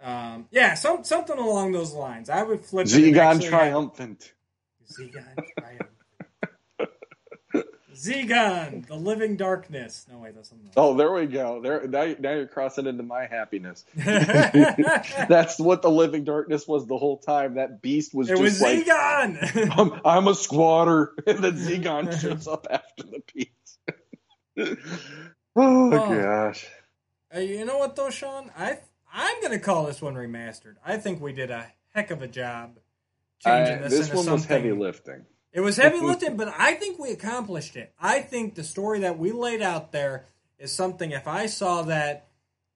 Um, 0.00 0.46
yeah, 0.50 0.74
some 0.74 1.02
something 1.04 1.36
along 1.38 1.72
those 1.72 1.92
lines. 1.92 2.30
I 2.30 2.42
would 2.42 2.64
flip 2.64 2.86
Zegon 2.86 3.14
have- 3.34 3.44
triumphant. 3.44 4.32
Zegon 4.90 5.34
triumphant. 5.58 5.90
Zegon, 7.98 8.86
the 8.86 8.94
living 8.94 9.36
darkness. 9.36 10.06
No 10.10 10.18
wait, 10.18 10.34
that's 10.34 10.48
something. 10.48 10.70
Oh, 10.76 10.94
there 10.94 11.12
we 11.12 11.26
go. 11.26 11.60
There 11.60 11.86
now, 11.88 12.14
now 12.18 12.32
you're 12.32 12.46
crossing 12.46 12.86
into 12.86 13.02
my 13.02 13.26
happiness. 13.26 13.84
That's 13.94 15.58
what 15.58 15.82
the 15.82 15.90
living 15.90 16.24
darkness 16.24 16.66
was 16.68 16.86
the 16.86 16.96
whole 16.96 17.18
time. 17.18 17.54
That 17.54 17.82
beast 17.82 18.14
was 18.14 18.30
it 18.30 18.38
just 18.38 18.42
was 18.42 18.60
like 18.60 18.86
Zegon. 18.86 19.70
I'm, 19.78 20.00
I'm 20.04 20.28
a 20.28 20.34
squatter, 20.34 21.12
and 21.26 21.42
then 21.42 21.54
Zegon 21.54 22.20
shows 22.20 22.46
up 22.46 22.66
after 22.70 23.02
the 23.02 23.22
beast. 23.34 24.76
oh, 25.56 25.90
gosh. 25.90 26.66
Uh, 27.34 27.40
you 27.40 27.64
know 27.64 27.78
what 27.78 27.96
though, 27.96 28.10
Sean? 28.10 28.50
I 28.56 28.78
I'm 29.12 29.42
gonna 29.42 29.58
call 29.58 29.86
this 29.86 30.00
one 30.00 30.14
remastered. 30.14 30.76
I 30.84 30.98
think 30.98 31.20
we 31.20 31.32
did 31.32 31.50
a 31.50 31.66
heck 31.94 32.10
of 32.10 32.22
a 32.22 32.28
job 32.28 32.78
changing 33.40 33.74
I- 33.74 33.78
this, 33.78 33.90
this 33.92 34.06
into 34.06 34.16
one 34.16 34.32
was 34.32 34.44
heavy 34.44 34.72
lifting. 34.72 35.24
It 35.52 35.60
was 35.60 35.76
heavy 35.76 35.98
lifting, 36.00 36.36
but 36.36 36.52
I 36.56 36.74
think 36.74 36.98
we 36.98 37.10
accomplished 37.10 37.74
it. 37.76 37.92
I 38.00 38.20
think 38.20 38.54
the 38.54 38.62
story 38.64 39.00
that 39.00 39.18
we 39.18 39.32
laid 39.32 39.62
out 39.62 39.92
there 39.92 40.26
is 40.58 40.72
something. 40.72 41.10
If 41.10 41.26
I 41.26 41.46
saw 41.46 41.82
that, 41.82 42.26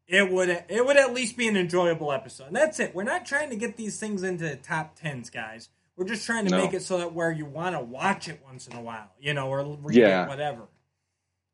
it 0.07 0.31
would 0.31 0.49
it 0.49 0.85
would 0.85 0.97
at 0.97 1.13
least 1.13 1.37
be 1.37 1.49
an 1.49 1.57
enjoyable 1.57 2.11
episode. 2.13 2.47
And 2.49 2.57
that's 2.57 2.81
it. 2.81 2.95
We're 2.95 3.03
not 3.05 3.27
trying 3.27 3.51
to 3.51 3.57
get 3.57 3.77
these 3.77 4.01
things 4.01 4.23
into 4.23 4.45
the 4.45 4.57
top 4.57 4.97
tens, 4.97 5.31
guys. 5.31 5.69
We're 5.97 6.07
just 6.09 6.25
trying 6.25 6.47
to 6.47 6.51
No. 6.51 6.59
make 6.65 6.73
it 6.73 6.83
so 6.83 6.99
that 6.99 7.13
where 7.13 7.31
you 7.31 7.45
want 7.45 7.77
to 7.77 7.81
watch 7.81 8.27
it 8.29 8.41
once 8.45 8.67
in 8.67 8.75
a 8.75 8.81
while, 8.81 9.13
you 9.21 9.35
know, 9.35 9.49
or 9.49 9.63
read 9.83 9.95
Yeah. 9.97 10.25
it, 10.25 10.29
whatever. 10.29 10.63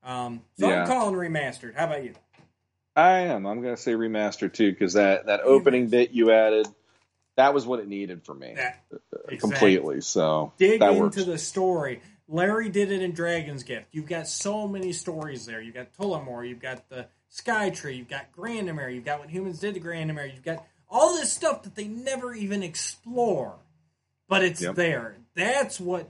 Um, 0.04 0.42
so 0.58 0.68
Yeah. 0.68 0.82
I'm 0.82 0.86
calling 0.86 1.14
remastered. 1.16 1.74
How 1.74 1.86
about 1.86 2.04
you? 2.04 2.14
I 2.94 3.18
am. 3.20 3.46
I'm 3.46 3.60
going 3.60 3.74
to 3.74 3.80
say 3.80 3.92
remaster 3.92 4.52
too 4.52 4.70
because 4.70 4.92
that 4.94 5.26
that 5.26 5.40
opening 5.40 5.88
bit 5.88 6.12
you 6.12 6.30
added, 6.30 6.68
that 7.38 7.54
was 7.54 7.64
what 7.66 7.78
it 7.80 7.88
needed 7.88 8.24
for 8.24 8.34
me 8.34 8.52
Yeah, 8.56 8.74
completely. 9.38 10.00
So 10.00 10.52
dig 10.58 10.82
into 10.82 11.00
works. 11.00 11.16
the 11.24 11.38
story. 11.38 12.02
Larry 12.26 12.68
did 12.68 12.92
it 12.92 13.00
in 13.00 13.12
Dragon's 13.12 13.62
Gift. 13.62 13.86
You've 13.92 14.08
got 14.08 14.26
so 14.28 14.68
many 14.68 14.92
stories 14.92 15.46
there. 15.46 15.60
You've 15.62 15.74
got 15.74 15.94
Tullamore, 15.94 16.46
you've 16.46 16.60
got 16.60 16.88
the 16.90 17.06
Sky 17.30 17.70
Tree, 17.70 17.94
you've 17.96 18.08
got 18.08 18.32
Granamyr, 18.36 18.92
you've 18.94 19.04
got 19.04 19.20
what 19.20 19.30
humans 19.30 19.60
did 19.60 19.74
to 19.74 19.80
Granamyr, 19.80 20.32
you've 20.32 20.42
got 20.44 20.66
all 20.90 21.14
this 21.14 21.32
stuff 21.32 21.62
that 21.62 21.74
they 21.74 21.86
never 21.86 22.34
even 22.34 22.62
explore, 22.62 23.56
but 24.28 24.42
it's 24.42 24.60
Yep. 24.60 24.74
there. 24.74 25.16
That's 25.34 25.78
what 25.80 26.08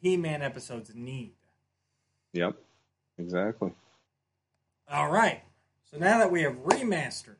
He 0.00 0.16
Man 0.16 0.42
episodes 0.42 0.94
need. 0.94 1.32
Yep, 2.32 2.56
exactly. 3.18 3.72
All 4.90 5.10
right. 5.10 5.42
So 5.90 5.96
now 5.98 6.18
that 6.18 6.30
we 6.30 6.42
have 6.42 6.56
remastered, 6.64 7.36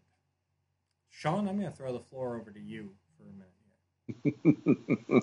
Sean, 1.19 1.49
I'm 1.49 1.59
going 1.59 1.70
to 1.70 1.77
throw 1.77 1.93
the 1.93 2.01
floor 2.01 2.36
over 2.36 2.51
to 2.51 2.61
you 2.61 2.91
for 3.16 3.24
a 3.24 3.32
minute 3.32 4.65
here. 5.11 5.20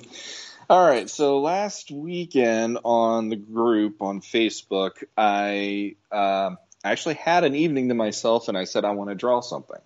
All 0.69 0.87
right. 0.87 1.09
So 1.09 1.39
last 1.39 1.91
weekend 1.91 2.79
on 2.83 3.29
the 3.29 3.35
group 3.35 4.01
on 4.01 4.21
Facebook, 4.21 5.03
I 5.17 5.95
um 6.11 6.57
actually 6.83 7.15
had 7.15 7.43
an 7.43 7.55
evening 7.55 7.89
to 7.89 7.95
myself, 7.95 8.47
and 8.47 8.57
I 8.57 8.63
said 8.63 8.85
I 8.85 8.91
want 8.91 9.09
to 9.09 9.15
draw 9.15 9.41
something. 9.41 9.79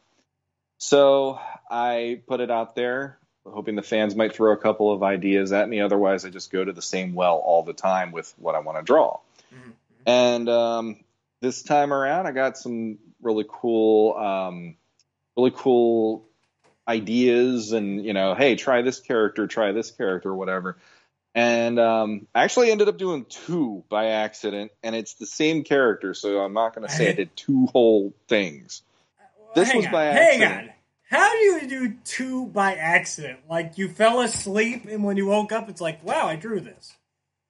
So 0.77 1.39
I 1.69 2.21
put 2.27 2.39
it 2.39 2.51
out 2.51 2.75
there, 2.75 3.17
hoping 3.45 3.75
the 3.75 3.81
fans 3.81 4.15
might 4.15 4.33
throw 4.33 4.53
a 4.53 4.57
couple 4.57 4.93
of 4.93 5.03
ideas 5.03 5.51
at 5.51 5.67
me. 5.67 5.81
Otherwise, 5.81 6.25
I 6.25 6.29
just 6.29 6.51
go 6.51 6.63
to 6.63 6.71
the 6.71 6.81
same 6.81 7.13
well 7.13 7.37
all 7.37 7.63
the 7.63 7.73
time 7.73 8.11
with 8.11 8.33
what 8.37 8.55
I 8.55 8.59
want 8.59 8.77
to 8.77 8.83
draw. 8.83 9.19
And 10.05 10.47
um, 10.49 11.03
this 11.41 11.63
time 11.63 11.91
around, 11.91 12.27
I 12.27 12.31
got 12.31 12.57
some 12.57 12.99
really 13.21 13.45
cool, 13.47 14.13
um, 14.15 14.75
really 15.37 15.53
cool 15.55 16.25
ideas, 16.87 17.71
and 17.71 18.05
you 18.05 18.13
know, 18.13 18.35
hey, 18.35 18.55
try 18.55 18.81
this 18.81 18.99
character, 18.99 19.47
try 19.47 19.71
this 19.71 19.91
character, 19.91 20.33
whatever. 20.33 20.77
And 21.33 21.79
um, 21.79 22.27
I 22.33 22.43
actually 22.43 22.71
ended 22.71 22.87
up 22.87 22.97
doing 22.97 23.25
two 23.25 23.83
by 23.89 24.07
accident, 24.07 24.71
and 24.81 24.95
it's 24.95 25.15
the 25.15 25.25
same 25.25 25.65
character, 25.65 26.13
so 26.13 26.39
I'm 26.39 26.53
not 26.53 26.73
going 26.73 26.87
to 26.87 26.93
say 26.93 27.09
I 27.09 27.13
did 27.13 27.35
two 27.35 27.65
whole 27.65 28.13
things. 28.29 28.83
This 29.53 29.73
was 29.73 29.85
on, 29.85 29.91
by 29.91 30.05
accident. 30.05 30.43
hang 30.43 30.59
on. 30.59 30.69
How 31.09 31.31
do 31.31 31.37
you 31.37 31.67
do 31.67 31.93
two 32.03 32.45
by 32.47 32.75
accident? 32.75 33.39
Like 33.49 33.77
you 33.77 33.89
fell 33.89 34.21
asleep, 34.21 34.85
and 34.89 35.03
when 35.03 35.17
you 35.17 35.27
woke 35.27 35.51
up, 35.51 35.69
it's 35.69 35.81
like, 35.81 36.03
wow, 36.05 36.25
I 36.25 36.35
drew 36.35 36.61
this. 36.61 36.95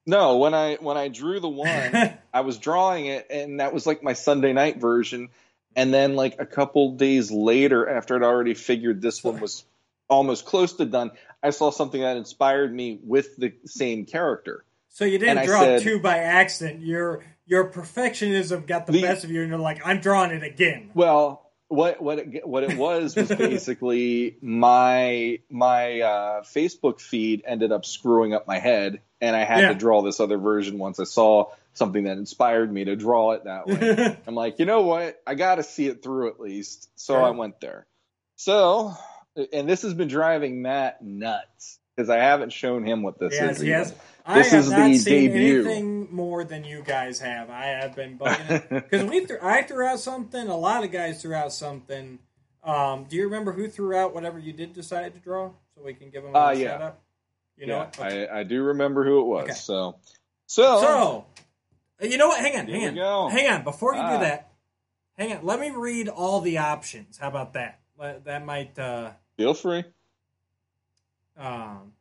No, 0.04 0.36
when 0.36 0.54
I 0.54 0.76
when 0.80 0.96
I 0.96 1.08
drew 1.08 1.40
the 1.40 1.48
one, 1.48 2.18
I 2.34 2.40
was 2.40 2.58
drawing 2.58 3.06
it, 3.06 3.26
and 3.30 3.60
that 3.60 3.72
was 3.72 3.86
like 3.86 4.02
my 4.02 4.12
Sunday 4.12 4.52
night 4.52 4.78
version. 4.78 5.28
And 5.76 5.92
then, 5.92 6.16
like 6.16 6.36
a 6.40 6.46
couple 6.46 6.92
days 6.96 7.30
later, 7.30 7.88
after 7.88 8.16
I'd 8.16 8.22
already 8.22 8.54
figured 8.54 9.00
this 9.02 9.22
one 9.22 9.38
was 9.40 9.64
almost 10.08 10.46
close 10.46 10.72
to 10.74 10.86
done, 10.86 11.10
I 11.42 11.50
saw 11.50 11.70
something 11.70 12.00
that 12.00 12.16
inspired 12.16 12.74
me 12.74 12.98
with 13.04 13.36
the 13.36 13.52
same 13.66 14.06
character. 14.06 14.64
So 14.88 15.04
you 15.04 15.18
didn't 15.18 15.38
And 15.38 15.46
draw 15.46 15.60
said- 15.60 15.82
two 15.82 16.00
by 16.00 16.18
accident. 16.18 16.80
Your 16.82 17.22
your 17.44 17.70
perfectionism 17.70 18.66
got 18.66 18.86
the, 18.86 18.92
The- 18.92 19.02
best 19.02 19.22
of 19.24 19.30
you, 19.30 19.42
and 19.42 19.50
you're 19.50 19.58
like, 19.58 19.86
I'm 19.86 20.00
drawing 20.00 20.30
it 20.32 20.42
again. 20.42 20.90
Well, 20.94 21.42
what 21.68 22.00
what 22.00 22.18
it, 22.20 22.46
what 22.48 22.62
it 22.64 22.76
was 22.78 23.14
was 23.14 23.28
basically 23.36 24.38
my 24.40 25.40
my 25.50 26.00
uh, 26.00 26.42
Facebook 26.42 27.00
feed 27.00 27.42
ended 27.46 27.70
up 27.72 27.84
screwing 27.84 28.32
up 28.32 28.46
my 28.46 28.58
head, 28.58 29.00
and 29.20 29.36
I 29.36 29.44
had 29.44 29.60
Yeah. 29.60 29.68
to 29.68 29.74
draw 29.74 30.00
this 30.00 30.20
other 30.20 30.38
version 30.38 30.78
once 30.78 30.98
I 30.98 31.04
saw 31.04 31.50
something 31.76 32.04
that 32.04 32.18
inspired 32.18 32.72
me 32.72 32.84
to 32.84 32.96
draw 32.96 33.32
it 33.32 33.44
that 33.44 33.66
way. 33.66 34.16
I'm 34.26 34.34
like, 34.34 34.58
you 34.58 34.64
know 34.66 34.82
what? 34.82 35.20
I 35.26 35.34
got 35.34 35.56
to 35.56 35.62
see 35.62 35.86
it 35.86 36.02
through 36.02 36.28
at 36.28 36.40
least. 36.40 36.88
So 36.98 37.14
Sure. 37.14 37.22
I 37.22 37.30
went 37.30 37.60
there. 37.60 37.86
So, 38.36 38.94
and 39.52 39.68
this 39.68 39.82
has 39.82 39.94
been 39.94 40.08
driving 40.08 40.62
Matt 40.62 41.02
nuts 41.02 41.78
because 41.94 42.10
I 42.10 42.16
haven't 42.18 42.52
shown 42.52 42.84
him 42.86 43.02
what 43.02 43.18
this 43.18 43.32
yes, 43.34 43.56
is. 43.58 43.64
yes. 43.64 43.88
yet. 43.90 44.00
I 44.26 44.34
This 44.38 44.50
have 44.50 44.60
is 44.64 44.70
not 44.70 44.86
the 44.88 44.98
seen 44.98 45.30
debut. 45.30 45.60
anything 45.64 46.14
more 46.14 46.42
than 46.44 46.64
you 46.64 46.82
guys 46.84 47.20
have. 47.20 47.48
I 47.48 47.66
have 47.66 47.94
been 47.94 48.18
bugging 48.18 48.68
because 48.68 49.04
we 49.10 49.24
threw, 49.24 49.38
I 49.40 49.62
threw 49.62 49.86
out 49.86 50.00
something. 50.00 50.48
A 50.48 50.56
lot 50.56 50.82
of 50.84 50.90
guys 50.90 51.22
threw 51.22 51.34
out 51.34 51.52
something. 51.52 52.18
Um, 52.64 53.04
do 53.08 53.14
you 53.16 53.24
remember 53.24 53.52
who 53.52 53.68
threw 53.68 53.94
out 53.96 54.12
whatever 54.14 54.38
you 54.38 54.52
did 54.52 54.72
decide 54.72 55.14
to 55.14 55.20
draw? 55.20 55.50
So 55.76 55.82
we 55.84 55.94
can 55.94 56.10
give 56.10 56.24
them 56.24 56.34
a 56.34 56.38
Uh, 56.38 56.48
shout 56.54 56.58
yeah. 56.58 56.86
out. 56.86 56.98
You 57.56 57.66
know 57.68 57.76
yeah? 57.98 58.04
Okay. 58.06 58.28
I, 58.28 58.40
I 58.40 58.42
do 58.42 58.62
remember 58.64 59.04
who 59.04 59.20
it 59.20 59.26
was. 59.26 59.44
Okay. 59.44 59.52
So, 59.54 59.96
so, 60.46 60.80
So, 60.80 61.26
you 62.00 62.18
know 62.18 62.28
what? 62.28 62.40
Hang 62.40 62.56
on, 62.58 62.66
Here 62.66 62.78
hang 62.80 62.88
on, 62.90 62.94
go. 62.94 63.28
hang 63.28 63.48
on. 63.52 63.64
Before 63.64 63.94
you 63.94 64.00
Ah. 64.00 64.12
do 64.18 64.24
that, 64.24 64.50
hang 65.18 65.32
on. 65.32 65.44
Let 65.44 65.60
me 65.60 65.70
read 65.70 66.08
all 66.08 66.40
the 66.40 66.58
options. 66.58 67.18
How 67.18 67.28
about 67.28 67.54
that? 67.54 67.80
That 68.24 68.44
might. 68.44 68.78
Uh, 68.78 69.10
feel 69.36 69.54
free. 69.54 69.84
um, 71.38 71.92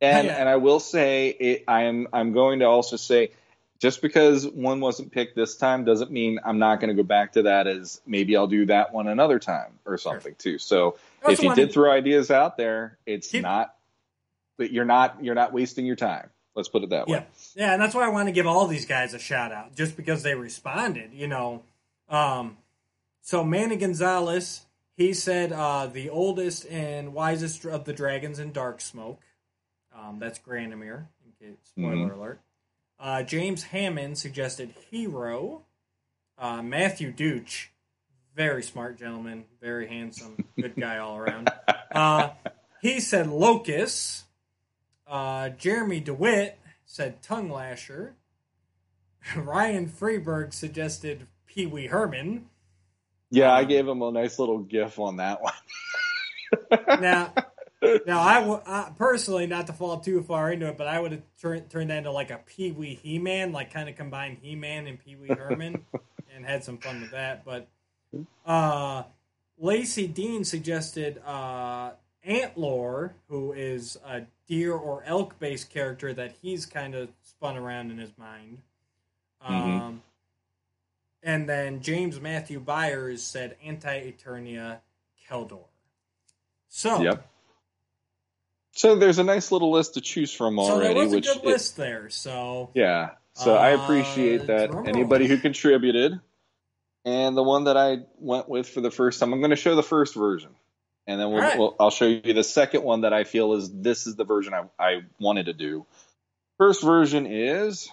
And 0.00 0.26
Yeah. 0.26 0.40
and 0.40 0.48
I 0.48 0.56
will 0.56 0.80
say 0.80 1.28
it, 1.28 1.64
I'm 1.68 2.08
I'm 2.12 2.32
going 2.32 2.58
to 2.58 2.64
also 2.64 2.96
say 2.96 3.30
just 3.78 4.02
because 4.02 4.46
one 4.48 4.80
wasn't 4.80 5.12
picked 5.12 5.36
this 5.36 5.56
time 5.56 5.84
doesn't 5.84 6.10
mean 6.10 6.40
I'm 6.44 6.58
not 6.58 6.80
going 6.80 6.88
to 6.88 7.00
go 7.00 7.06
back 7.06 7.32
to 7.34 7.42
that 7.42 7.68
as 7.68 8.00
maybe 8.04 8.36
I'll 8.36 8.48
do 8.48 8.66
that 8.66 8.92
one 8.92 9.06
another 9.06 9.38
time 9.38 9.78
or 9.84 9.96
something 9.98 10.34
too. 10.36 10.58
So 10.58 10.96
if 11.28 11.40
you 11.40 11.48
one- 11.50 11.56
did 11.56 11.72
throw 11.72 11.90
ideas 11.92 12.32
out 12.32 12.56
there, 12.56 12.98
it's 13.06 13.28
Keep- 13.28 13.42
not 13.42 13.76
but 14.56 14.72
you're 14.72 14.84
not 14.84 15.22
you're 15.24 15.36
not 15.36 15.52
wasting 15.52 15.86
your 15.86 15.94
time. 15.96 16.30
Let's 16.54 16.68
put 16.68 16.82
it 16.82 16.90
that 16.90 17.08
way. 17.08 17.18
Yeah, 17.18 17.24
yeah, 17.56 17.72
and 17.72 17.80
that's 17.82 17.94
why 17.94 18.04
I 18.04 18.08
want 18.10 18.28
to 18.28 18.32
give 18.32 18.46
all 18.46 18.66
these 18.66 18.84
guys 18.86 19.14
a 19.14 19.18
shout 19.18 19.52
out, 19.52 19.74
just 19.74 19.96
because 19.96 20.22
they 20.22 20.34
responded. 20.34 21.12
You 21.14 21.26
know, 21.28 21.62
um, 22.08 22.58
so 23.22 23.42
Manny 23.42 23.76
Gonzalez, 23.76 24.66
he 24.96 25.14
said 25.14 25.52
uh, 25.52 25.86
the 25.86 26.10
oldest 26.10 26.66
and 26.66 27.14
wisest 27.14 27.64
of 27.64 27.84
the 27.84 27.92
dragons 27.94 28.38
in 28.38 28.52
Dark 28.52 28.80
Smoke. 28.82 29.20
Um, 29.96 30.18
that's. 30.18 30.38
In 30.46 31.06
case, 31.40 31.56
spoiler 31.64 32.08
Mhm. 32.10 32.16
alert. 32.16 32.40
Uh, 33.00 33.22
James 33.22 33.64
Hammond 33.64 34.18
suggested 34.18 34.74
Hero. 34.90 35.62
Uh, 36.38 36.62
Matthew 36.62 37.12
Dooch, 37.12 37.68
very 38.34 38.62
smart 38.62 38.98
gentleman, 38.98 39.44
very 39.60 39.86
handsome, 39.88 40.44
good 40.58 40.74
guy 40.76 40.98
all 40.98 41.16
around. 41.16 41.50
Uh, 41.92 42.30
he 42.80 43.00
said 43.00 43.26
Locust. 43.28 44.24
Uh, 45.12 45.50
Jeremy 45.50 46.00
DeWitt 46.00 46.58
said 46.86 47.20
Tung 47.20 47.50
Lashor. 47.50 48.12
Ryan 49.36 49.86
Freeberg 49.86 50.54
suggested 50.54 51.26
Pee 51.46 51.66
Wee 51.66 51.86
Herman. 51.86 52.46
Yeah, 53.30 53.52
I 53.52 53.64
gave 53.64 53.86
him 53.86 54.00
a 54.00 54.10
nice 54.10 54.38
little 54.38 54.60
gif 54.60 54.98
on 54.98 55.18
that 55.18 55.42
one. 55.42 55.52
Now, 57.00 57.32
now 58.06 58.20
I, 58.20 58.40
w- 58.40 58.60
I 58.66 58.92
personally, 58.98 59.46
not 59.46 59.66
to 59.68 59.72
fall 59.72 60.00
too 60.00 60.22
far 60.22 60.52
into 60.52 60.68
it, 60.68 60.76
but 60.76 60.86
I 60.86 61.00
would 61.00 61.12
have 61.12 61.22
turned 61.40 61.70
turned 61.70 61.88
that 61.88 61.98
into 61.98 62.12
like 62.12 62.30
a 62.30 62.40
Pee 62.44 62.72
Wee 62.72 62.94
He 63.02 63.18
Man, 63.18 63.52
like 63.52 63.72
kind 63.72 63.88
of 63.88 63.96
combined 63.96 64.36
He 64.42 64.54
Man 64.54 64.86
and 64.86 65.02
Pee 65.02 65.16
Wee 65.16 65.28
Herman, 65.28 65.82
and 66.34 66.44
had 66.44 66.62
some 66.62 66.76
fun 66.76 67.00
with 67.00 67.12
that. 67.12 67.46
But 67.46 67.68
uh, 68.44 69.04
Lacey 69.58 70.06
Dean 70.06 70.44
suggested 70.44 71.22
uh, 71.24 71.92
Antlore, 72.26 73.12
who 73.28 73.52
is 73.52 73.98
a 74.06 74.22
deer 74.46 74.72
or 74.74 75.02
elk 75.04 75.38
based 75.38 75.70
character 75.70 76.12
that 76.14 76.34
he's 76.42 76.66
kind 76.66 76.94
of 76.94 77.08
spun 77.22 77.56
around 77.56 77.90
in 77.90 77.98
his 77.98 78.12
mind. 78.16 78.58
Um, 79.40 80.02
and 81.22 81.48
then 81.48 81.80
James 81.82 82.20
Matthew 82.20 82.60
Byers 82.60 83.22
said 83.22 83.56
Anti 83.64 84.12
Eternia 84.12 84.78
Keldor. 85.28 85.64
So, 86.68 87.02
Yep. 87.02 87.28
So 88.74 88.94
there's 88.96 89.18
a 89.18 89.24
nice 89.24 89.52
little 89.52 89.70
list 89.70 89.94
to 89.94 90.00
choose 90.00 90.32
from 90.32 90.56
so 90.56 90.62
already, 90.62 90.94
there 90.94 91.04
was 91.04 91.12
a 91.12 91.16
which 91.16 91.26
good 91.26 91.36
it- 91.38 91.44
list 91.44 91.76
there. 91.76 92.08
So, 92.08 92.70
Yeah. 92.74 93.10
So 93.34 93.54
I 93.56 93.74
Uh, 93.74 93.82
appreciate 93.82 94.46
that 94.46 94.74
anybody 94.86 95.26
who 95.26 95.38
contributed. 95.38 96.20
And 97.04 97.36
the 97.36 97.42
one 97.42 97.64
that 97.64 97.76
I 97.76 98.04
went 98.18 98.48
with 98.48 98.68
for 98.68 98.80
the 98.80 98.90
first 98.90 99.18
time, 99.18 99.32
I'm 99.32 99.40
going 99.40 99.50
to 99.50 99.56
show 99.56 99.74
the 99.74 99.82
first 99.82 100.14
version. 100.14 100.54
And 101.06 101.20
then 101.20 101.30
we'll, 101.30 101.42
right. 101.42 101.58
we'll, 101.58 101.74
I'll 101.80 101.90
show 101.90 102.06
you 102.06 102.32
the 102.32 102.44
second 102.44 102.84
one 102.84 103.00
that 103.00 103.12
I 103.12 103.24
feel 103.24 103.54
is 103.54 103.70
this 103.72 104.06
is 104.06 104.14
the 104.14 104.24
version 104.24 104.54
I, 104.54 104.64
I 104.78 105.00
wanted 105.18 105.46
to 105.46 105.52
do. 105.52 105.84
First 106.58 106.82
version 106.82 107.26
is 107.26 107.90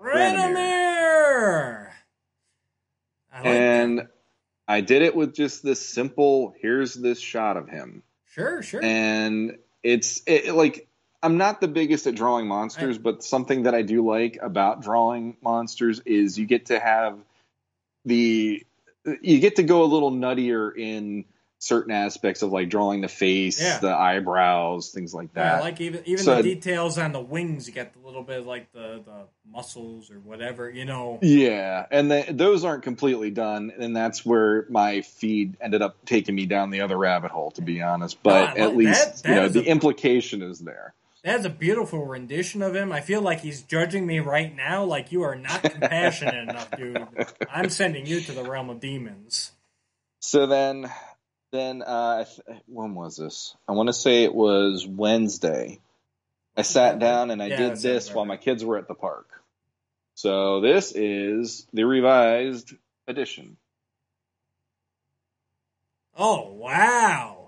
Radomir! 0.00 1.88
I 3.32 3.36
like 3.36 3.44
that. 3.44 3.46
and 3.46 4.08
I 4.68 4.80
did 4.80 5.02
it 5.02 5.16
with 5.16 5.34
just 5.34 5.62
this 5.62 5.84
simple 5.84 6.54
here's 6.60 6.94
this 6.94 7.18
shot 7.18 7.56
of 7.56 7.68
him. 7.68 8.02
Sure, 8.26 8.62
sure. 8.62 8.82
and 8.82 9.58
it's 9.82 10.22
it, 10.26 10.54
like 10.54 10.88
I'm 11.22 11.36
not 11.36 11.60
the 11.60 11.68
biggest 11.68 12.06
at 12.06 12.14
drawing 12.14 12.48
monsters, 12.48 12.98
but 12.98 13.22
something 13.22 13.64
that 13.64 13.74
I 13.74 13.82
do 13.82 14.04
like 14.04 14.38
about 14.42 14.82
drawing 14.82 15.36
monsters 15.40 16.00
is 16.00 16.38
you 16.38 16.46
get 16.46 16.66
to 16.66 16.80
have 16.80 17.18
the 18.04 18.64
you 19.22 19.40
get 19.40 19.56
to 19.56 19.62
go 19.62 19.82
a 19.82 19.86
little 19.86 20.10
nuttier 20.10 20.76
in 20.76 21.24
certain 21.58 21.92
aspects 21.92 22.42
of 22.42 22.50
like 22.50 22.68
drawing 22.68 23.02
the 23.02 23.08
face, 23.08 23.60
Yeah. 23.62 23.78
the 23.78 23.94
eyebrows, 23.94 24.90
things 24.90 25.14
like 25.14 25.28
Yeah, 25.36 25.56
that. 25.56 25.60
like 25.62 25.80
even 25.80 26.02
even 26.06 26.24
So- 26.24 26.36
the 26.36 26.42
details 26.42 26.98
on 26.98 27.12
the 27.12 27.20
wings, 27.20 27.68
you 27.68 27.72
get 27.72 27.92
the 27.92 28.00
little 28.04 28.24
bit 28.24 28.40
of 28.40 28.46
like 28.46 28.72
the 28.72 29.00
the 29.04 29.26
muscles 29.48 30.10
or 30.10 30.16
whatever, 30.16 30.68
you 30.68 30.84
know. 30.84 31.20
Yeah, 31.22 31.86
and 31.90 32.10
the, 32.10 32.24
those 32.30 32.64
aren't 32.64 32.82
completely 32.82 33.30
done, 33.30 33.72
and 33.78 33.94
that's 33.94 34.26
where 34.26 34.66
my 34.70 35.02
feed 35.02 35.56
ended 35.60 35.82
up 35.82 36.04
taking 36.04 36.34
me 36.34 36.46
down 36.46 36.70
the 36.70 36.80
other 36.80 36.98
rabbit 36.98 37.30
hole, 37.30 37.52
to 37.52 37.62
be 37.62 37.80
honest. 37.80 38.20
But 38.24 38.32
No, 38.40 38.40
like- 38.46 38.58
at 38.58 38.76
least 38.76 39.22
that- 39.22 39.28
you 39.28 39.34
know 39.36 39.48
the 39.48 39.60
a- 39.60 39.70
implication 39.70 40.42
is 40.42 40.58
there. 40.58 40.94
That's 41.24 41.44
a 41.44 41.50
beautiful 41.50 42.04
rendition 42.04 42.62
of 42.62 42.74
him. 42.74 42.90
I 42.92 43.00
feel 43.00 43.22
like 43.22 43.40
he's 43.40 43.62
judging 43.62 44.06
me 44.06 44.18
right 44.18 44.54
now. 44.54 44.84
Like 44.84 45.12
you 45.12 45.22
are 45.22 45.36
not 45.36 45.62
compassionate 45.62 46.48
enough, 46.48 46.74
dude. 46.76 47.06
I'm 47.48 47.70
sending 47.70 48.06
you 48.06 48.20
to 48.20 48.32
the 48.32 48.42
realm 48.42 48.70
of 48.70 48.80
demons. 48.80 49.52
So 50.20 50.46
then, 50.46 50.90
then 51.52 51.82
uh, 51.82 52.24
when 52.66 52.94
was 52.94 53.16
this? 53.16 53.54
I 53.68 53.72
want 53.72 53.88
to 53.88 53.92
say 53.92 54.24
it 54.24 54.34
was 54.34 54.86
Wednesday. 54.86 55.80
I 56.56 56.62
sat 56.62 56.98
down 56.98 57.30
and 57.30 57.42
I 57.42 57.48
Yeah, 57.48 57.56
did 57.56 57.76
this 57.78 58.06
about 58.06 58.16
while 58.16 58.26
my 58.26 58.36
kids 58.36 58.64
were 58.64 58.78
at 58.78 58.88
the 58.88 58.94
park. 58.94 59.28
So 60.14 60.60
this 60.60 60.92
is 60.92 61.66
the 61.72 61.84
revised 61.84 62.74
edition. 63.06 63.56
Oh 66.16 66.52
wow! 66.52 67.41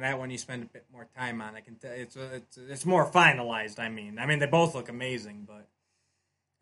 And 0.00 0.08
that 0.10 0.18
one 0.18 0.30
you 0.30 0.38
spend 0.38 0.62
a 0.62 0.66
bit 0.66 0.86
more 0.90 1.06
time 1.14 1.42
on. 1.42 1.54
I 1.54 1.60
can 1.60 1.74
tell 1.74 1.92
it's 1.92 2.16
it's 2.16 2.56
it's 2.56 2.86
more 2.86 3.10
finalized. 3.10 3.78
I 3.78 3.90
mean, 3.90 4.18
I 4.18 4.24
mean 4.24 4.38
they 4.38 4.46
both 4.46 4.74
look 4.74 4.88
amazing, 4.88 5.44
but 5.46 5.68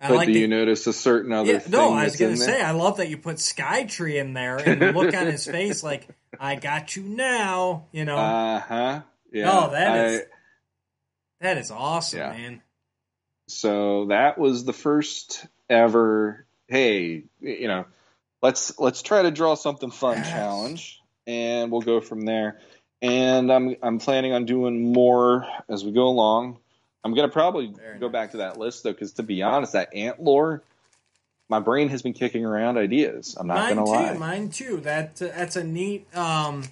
I 0.00 0.08
but 0.08 0.16
like 0.16 0.26
do 0.26 0.32
the, 0.34 0.40
you 0.40 0.48
notice 0.48 0.88
a 0.88 0.92
certain 0.92 1.30
other 1.30 1.52
Yeah, 1.52 1.58
thing 1.60 1.70
no, 1.70 1.92
I 1.92 2.02
was 2.02 2.16
gonna 2.16 2.32
in 2.32 2.38
there? 2.40 2.48
say 2.48 2.60
I 2.60 2.72
love 2.72 2.96
that 2.96 3.08
you 3.08 3.16
put 3.16 3.36
Skytree 3.36 4.16
in 4.20 4.32
there 4.32 4.56
and 4.56 4.82
the 4.82 4.90
look 4.92 5.14
on 5.14 5.26
his 5.26 5.46
face 5.46 5.84
like 5.84 6.08
I 6.40 6.56
got 6.56 6.96
you 6.96 7.04
now. 7.04 7.86
You 7.92 8.06
know 8.06 8.16
Uh 8.16 8.58
huh. 8.58 9.00
Yeah. 9.32 9.44
No, 9.44 9.70
that 9.70 9.92
I- 9.92 10.04
is- 10.06 10.22
that 11.40 11.58
is 11.58 11.70
awesome, 11.70 12.18
yeah. 12.18 12.30
man. 12.32 12.62
so 13.46 14.06
that 14.06 14.36
was 14.36 14.64
the 14.64 14.72
first 14.72 15.46
ever 15.70 16.44
hey 16.66 17.22
you 17.40 17.68
know 17.68 17.84
let's 18.42 18.76
let's 18.80 19.00
try 19.02 19.22
to 19.22 19.30
draw 19.30 19.54
something 19.54 19.92
fun 19.92 20.16
Yes. 20.16 20.28
challenge 20.28 21.00
and 21.28 21.70
we'll 21.70 21.82
go 21.82 22.00
from 22.00 22.22
there 22.22 22.58
and 23.02 23.52
i'm 23.52 23.76
i'm 23.82 23.98
planning 23.98 24.32
on 24.32 24.44
doing 24.44 24.92
more 24.92 25.46
as 25.68 25.84
we 25.84 25.92
go 25.92 26.08
along 26.08 26.58
i'm 27.04 27.14
gonna 27.14 27.28
probably 27.28 27.68
Very 27.68 27.98
go 27.98 28.06
nice. 28.06 28.12
back 28.12 28.30
to 28.32 28.36
that 28.38 28.58
list 28.58 28.82
though 28.82 28.92
because 28.92 29.12
to 29.14 29.22
be 29.22 29.42
honest 29.42 29.72
that 29.74 29.94
ant 29.94 30.20
lore 30.20 30.62
my 31.48 31.60
brain 31.60 31.88
has 31.88 32.02
been 32.02 32.12
kicking 32.12 32.44
around 32.44 32.76
ideas 32.76 33.36
i'm 33.38 33.46
not 33.46 33.56
mine 33.56 33.76
gonna 33.76 33.86
too, 33.86 33.92
lie 33.92 34.12
mine 34.14 34.48
too. 34.50 34.80
That 34.80 35.22
uh, 35.22 35.26
that's 35.28 35.56
a 35.56 35.64
neat 35.64 36.14
um 36.16 36.64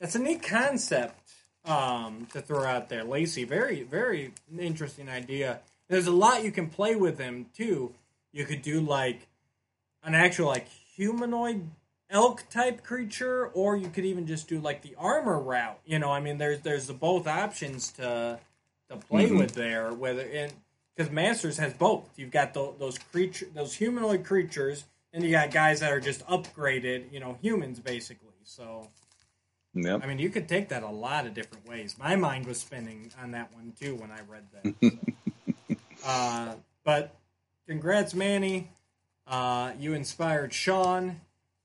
that's 0.00 0.14
a 0.14 0.18
neat 0.18 0.42
concept 0.42 1.18
um 1.64 2.26
to 2.32 2.40
throw 2.40 2.64
out 2.64 2.88
there. 2.88 3.04
Lacey, 3.04 3.44
very 3.44 3.82
very 3.82 4.32
interesting 4.58 5.08
idea. 5.08 5.60
There's 5.88 6.06
a 6.06 6.12
lot 6.12 6.44
you 6.44 6.50
can 6.52 6.68
play 6.68 6.94
with 6.96 7.18
him 7.18 7.46
too. 7.56 7.92
You 8.32 8.44
could 8.44 8.62
do 8.62 8.80
like 8.80 9.26
an 10.02 10.14
actual 10.14 10.46
like 10.46 10.66
humanoid 10.96 11.68
elk 12.12 12.44
type 12.50 12.84
creature, 12.84 13.46
or 13.48 13.76
you 13.76 13.88
could 13.88 14.04
even 14.04 14.26
just 14.26 14.46
do 14.48 14.60
like 14.60 14.82
the 14.82 14.94
armor 14.96 15.40
route. 15.40 15.80
You 15.84 15.98
know, 15.98 16.10
I 16.12 16.20
mean, 16.20 16.38
there's 16.38 16.60
there's 16.60 16.86
the 16.86 16.94
both 16.94 17.26
options 17.26 17.90
to 17.92 18.38
to 18.90 18.96
play 18.96 19.28
Mhm. 19.28 19.38
with 19.38 19.54
there. 19.54 19.92
Whether 19.92 20.22
and 20.22 20.52
because 20.94 21.10
Masters 21.10 21.56
has 21.58 21.72
both. 21.74 22.08
You've 22.16 22.30
got 22.30 22.54
tho- 22.54 22.76
those 22.78 22.98
creature 22.98 23.46
those 23.54 23.74
humanoid 23.74 24.24
creatures, 24.24 24.84
and 25.12 25.24
you 25.24 25.30
got 25.30 25.50
guys 25.50 25.80
that 25.80 25.90
are 25.92 26.00
just 26.00 26.24
upgraded. 26.26 27.10
You 27.12 27.18
know, 27.20 27.38
humans 27.42 27.80
basically. 27.80 28.28
So 28.44 28.88
yep 29.74 30.00
I 30.02 30.06
mean, 30.06 30.18
you 30.18 30.28
could 30.28 30.48
take 30.48 30.68
that 30.68 30.82
a 30.82 30.90
lot 30.90 31.26
of 31.26 31.32
different 31.34 31.66
ways. 31.66 31.96
My 31.98 32.14
mind 32.16 32.46
was 32.46 32.60
spinning 32.60 33.10
on 33.20 33.30
that 33.32 33.52
one 33.54 33.72
too 33.80 33.94
when 33.96 34.10
I 34.10 34.20
read 34.28 34.44
that. 34.52 34.74
so. 34.80 36.04
uh, 36.06 36.54
but 36.84 37.14
congrats, 37.66 38.14
Manny. 38.14 38.70
Uh, 39.26 39.72
you 39.78 39.94
inspired 39.94 40.52
Sean, 40.52 41.20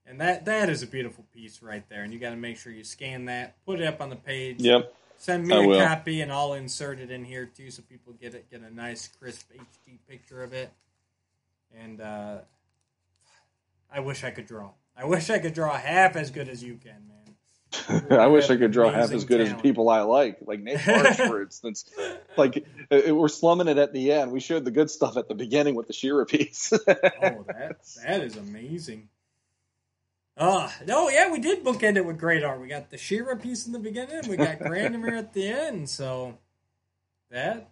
and 0.07 0.19
that 0.21 0.45
that 0.45 0.69
is 0.69 0.84
a 0.84 0.88
beautiful 0.88 1.25
piece 1.34 1.61
right 1.61 1.88
there. 1.89 2.03
And 2.03 2.13
you 2.13 2.19
got 2.19 2.31
to 2.31 2.35
make 2.35 2.57
sure 2.57 2.71
you 2.71 2.84
scan 2.84 3.25
that, 3.25 3.55
put 3.65 3.79
it 3.79 3.85
up 3.88 4.01
on 4.01 4.09
the 4.09 4.15
page. 4.15 4.61
yep 4.61 4.93
Send 5.17 5.47
me 5.47 5.55
I 5.55 5.63
a 5.63 5.67
will. 5.67 5.79
copy, 5.79 6.21
and 6.21 6.31
I'll 6.31 6.53
insert 6.53 6.99
it 6.99 7.09
in 7.09 7.25
here 7.25 7.45
too, 7.47 7.71
so 7.71 7.81
people 7.89 8.13
get 8.13 8.35
it, 8.35 8.49
get 8.51 8.61
a 8.61 8.73
nice 8.73 9.07
crisp 9.07 9.49
HD 9.51 9.97
picture 10.07 10.43
of 10.43 10.53
it. 10.53 10.71
And 11.75 11.99
uh, 11.99 12.38
I 13.91 13.99
wish 14.01 14.23
I 14.23 14.29
could 14.29 14.45
draw. 14.45 14.69
I 14.95 15.05
wish 15.05 15.29
I 15.29 15.39
could 15.39 15.53
draw 15.53 15.75
half 15.75 16.15
as 16.15 16.29
good 16.29 16.47
as 16.47 16.63
you 16.63 16.75
can, 16.77 17.07
man. 17.07 18.11
I 18.19 18.27
wish 18.27 18.49
I 18.49 18.57
could 18.57 18.71
draw 18.71 18.91
half 18.91 19.11
as 19.11 19.25
good 19.25 19.41
as 19.41 19.53
people 19.61 19.89
I 19.89 20.01
like, 20.01 20.38
like 20.45 20.61
Nate 20.61 20.77
Baertsch, 20.77 21.27
for 21.27 21.41
instance. 21.43 21.85
Like 22.38 22.65
uh, 22.91 23.13
we're 23.13 23.27
slumming 23.27 23.67
it 23.67 23.77
at 23.77 23.93
the 23.93 24.11
end. 24.11 24.31
We 24.31 24.39
showed 24.39 24.65
the 24.65 24.71
good 24.71 24.89
stuff 24.89 25.17
at 25.17 25.27
the 25.27 25.35
beginning 25.35 25.75
with 25.75 25.88
the 25.88 25.93
She-Ra 25.93 26.25
piece. 26.25 26.71
Oh, 26.88 27.43
that 27.47 27.77
that 28.05 28.21
is 28.21 28.38
amazing. 28.38 29.09
Uh, 30.38 30.69
no, 30.85 31.09
yeah, 31.09 31.31
we 31.31 31.39
did 31.39 31.64
bookend 31.64 31.97
it 31.97 32.05
with 32.05 32.19
great 32.19 32.43
art. 32.43 32.61
We 32.61 32.68
got 32.68 32.91
the 32.91 32.97
She-Ra 32.97 33.35
piece 33.35 33.65
in 33.65 33.73
the 33.73 33.80
beginning, 33.80 34.30
we 34.30 34.38
got 34.38 34.59
Granamyr 34.59 35.18
at 35.18 35.34
the 35.34 35.47
end, 35.47 35.89
so 35.89 36.38
that 37.31 37.72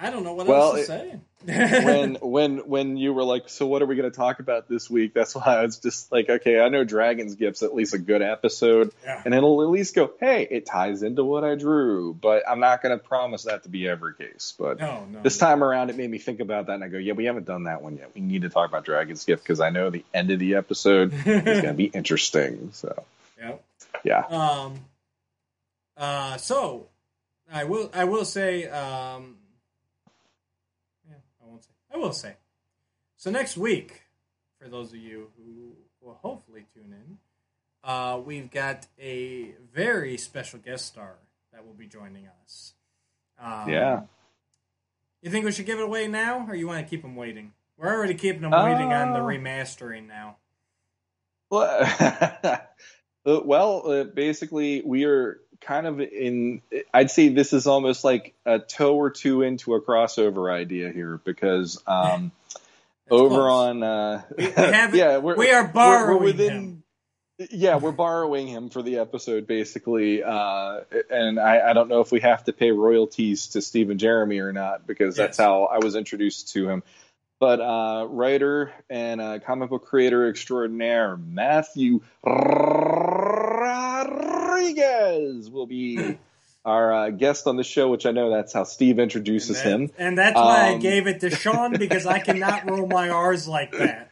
I 0.00 0.10
don't 0.10 0.24
know 0.24 0.34
what 0.34 0.46
Well, 0.48 0.76
else 0.76 0.86
to 0.88 0.94
it- 0.94 1.20
say. 1.46 1.84
when 1.84 2.14
when 2.22 2.58
when 2.68 2.96
you 2.96 3.12
were 3.12 3.22
like, 3.22 3.48
so 3.48 3.66
what 3.66 3.82
are 3.82 3.86
we 3.86 3.96
going 3.96 4.10
to 4.10 4.16
talk 4.16 4.40
about 4.40 4.66
this 4.68 4.88
week? 4.90 5.12
That's 5.14 5.34
why 5.34 5.42
I 5.44 5.62
was 5.62 5.78
just 5.78 6.10
like, 6.10 6.28
okay, 6.28 6.58
I 6.58 6.68
know 6.70 6.84
Dragon's 6.84 7.34
Gift's 7.36 7.62
at 7.62 7.74
least 7.74 7.92
a 7.94 7.98
good 7.98 8.22
episode, 8.22 8.92
Yeah. 9.04 9.20
and 9.24 9.34
it'll 9.34 9.62
at 9.62 9.68
least 9.68 9.94
go, 9.94 10.10
hey, 10.18 10.48
it 10.50 10.64
ties 10.66 11.02
into 11.02 11.22
what 11.22 11.44
I 11.44 11.54
drew. 11.54 12.14
But 12.14 12.42
I'm 12.48 12.60
not 12.60 12.82
going 12.82 12.98
to 12.98 13.04
promise 13.04 13.44
that 13.44 13.62
to 13.64 13.68
be 13.68 13.86
every 13.86 14.14
case. 14.14 14.54
But 14.58 14.80
no, 14.80 15.04
no, 15.04 15.20
this 15.22 15.36
time 15.38 15.62
around, 15.62 15.90
it 15.90 15.96
made 15.96 16.10
me 16.10 16.18
think 16.18 16.40
about 16.40 16.66
that, 16.66 16.74
and 16.76 16.84
I 16.84 16.88
go, 16.88 16.98
yeah, 16.98 17.12
we 17.12 17.26
haven't 17.26 17.44
done 17.46 17.64
that 17.64 17.82
one 17.82 17.96
yet. 17.98 18.10
We 18.14 18.22
need 18.22 18.42
to 18.42 18.48
talk 18.48 18.68
about 18.68 18.84
Dragon's 18.86 19.24
Gift 19.24 19.42
because 19.44 19.60
I 19.60 19.68
know 19.70 19.90
the 19.90 20.04
end 20.14 20.30
of 20.30 20.38
the 20.38 20.54
episode 20.54 21.12
is 21.12 21.22
going 21.24 21.62
to 21.62 21.74
be 21.74 21.84
interesting. 21.94 22.70
So 22.72 23.04
Yep. 23.38 23.62
yeah, 24.02 24.20
Um. 24.30 24.80
Uh. 25.96 26.36
So, 26.38 26.88
I 27.52 27.64
will. 27.64 27.90
I 27.94 28.04
will 28.04 28.24
say. 28.24 28.66
Um. 28.66 29.36
I 31.94 31.98
won't 31.98 32.14
say. 32.14 32.28
I 32.28 32.30
will 32.30 32.34
say. 32.34 32.36
So 33.16 33.30
next 33.30 33.56
week, 33.56 34.02
for 34.60 34.68
those 34.68 34.90
of 34.92 34.98
you 34.98 35.30
who 35.36 35.72
will 36.00 36.14
hopefully 36.14 36.66
tune 36.74 36.92
in, 36.92 37.18
uh, 37.84 38.18
we've 38.18 38.50
got 38.50 38.86
a 39.00 39.54
very 39.72 40.16
special 40.16 40.58
guest 40.58 40.86
star 40.86 41.14
that 41.52 41.64
will 41.64 41.74
be 41.74 41.86
joining 41.86 42.28
us. 42.42 42.74
Um, 43.40 43.68
yeah. 43.68 44.00
You 45.22 45.30
think 45.30 45.44
we 45.44 45.52
should 45.52 45.66
give 45.66 45.78
it 45.78 45.84
away 45.84 46.08
now, 46.08 46.46
or 46.48 46.54
you 46.54 46.66
want 46.66 46.84
to 46.84 46.90
keep 46.90 47.02
them 47.02 47.16
waiting? 47.16 47.52
We're 47.78 47.94
already 47.94 48.14
keeping 48.14 48.42
them 48.42 48.50
waiting 48.50 48.92
on 48.92 49.12
the 49.12 49.20
Uh, 49.20 49.22
remastering 49.22 50.06
now. 50.06 50.36
Well, 51.50 51.68
uh, 53.24 53.40
well, 53.44 53.90
uh, 53.90 54.04
basically, 54.04 54.82
we 54.84 55.04
are 55.04 55.40
kind 55.64 55.86
of 55.86 56.00
in. 56.00 56.62
I'd 56.92 57.10
say 57.10 57.28
this 57.30 57.52
is 57.52 57.66
almost 57.66 58.04
like 58.04 58.34
a 58.46 58.58
toe 58.58 58.94
or 58.96 59.10
two 59.10 59.42
into 59.42 59.74
a 59.74 59.80
crossover 59.82 60.52
idea 60.52 60.90
here 60.92 61.20
because 61.24 61.82
um, 61.86 62.30
over 63.10 63.34
close. 63.34 63.50
on 63.52 63.82
uh, 63.82 64.22
We- 64.38 64.44
we 64.46 64.50
haven't- 64.52 64.98
yeah, 64.98 65.18
we're, 65.18 65.36
we 65.36 65.50
are 65.50 65.62
we're- 65.62 65.72
borrowing 65.72 66.18
we're 66.18 66.24
within. 66.24 66.52
him. 66.52 66.80
Yeah, 67.50 67.78
we're 67.78 67.90
borrowing 67.90 68.46
him 68.46 68.70
for 68.70 68.80
the 68.80 68.98
episode, 68.98 69.48
basically. 69.48 70.22
Uh, 70.22 70.82
and 71.10 71.40
I, 71.40 71.70
I 71.70 71.72
don't 71.72 71.88
know 71.88 72.00
if 72.00 72.12
we 72.12 72.20
have 72.20 72.44
to 72.44 72.52
pay 72.52 72.70
royalties 72.70 73.48
to 73.48 73.60
Stephen 73.60 73.98
Jeremy 73.98 74.38
or 74.38 74.52
not, 74.52 74.86
because 74.86 75.16
that's 75.16 75.38
Yes. 75.40 75.44
how 75.44 75.64
I 75.64 75.78
was 75.78 75.96
introduced 75.96 76.52
to 76.52 76.68
him. 76.68 76.84
But 77.40 77.60
uh, 77.60 78.06
writer 78.08 78.72
and 78.88 79.20
uh, 79.20 79.40
comic 79.40 79.68
book 79.70 79.84
creator 79.84 80.28
extraordinaire 80.30 81.16
Matthew 81.16 82.02
Rodriguez 84.68 85.50
will 85.50 85.66
be 85.66 86.18
our 86.64 86.92
uh, 86.92 87.10
guest 87.10 87.46
on 87.46 87.56
the 87.56 87.64
show, 87.64 87.88
which 87.88 88.06
I 88.06 88.10
know 88.12 88.30
that's 88.30 88.52
how 88.52 88.64
Steve 88.64 88.98
introduces 88.98 89.60
and, 89.60 89.84
him. 89.84 89.90
and 89.98 90.18
that's 90.18 90.36
why 90.36 90.68
I 90.68 90.72
Um, 90.74 90.78
gave 90.80 91.06
it 91.06 91.20
to 91.20 91.30
Sean 91.30 91.72
because 91.78 92.06
I 92.06 92.18
cannot 92.20 92.68
roll 92.70 92.86
my 92.86 93.10
R's 93.10 93.46
like 93.48 93.72
that. 93.72 94.10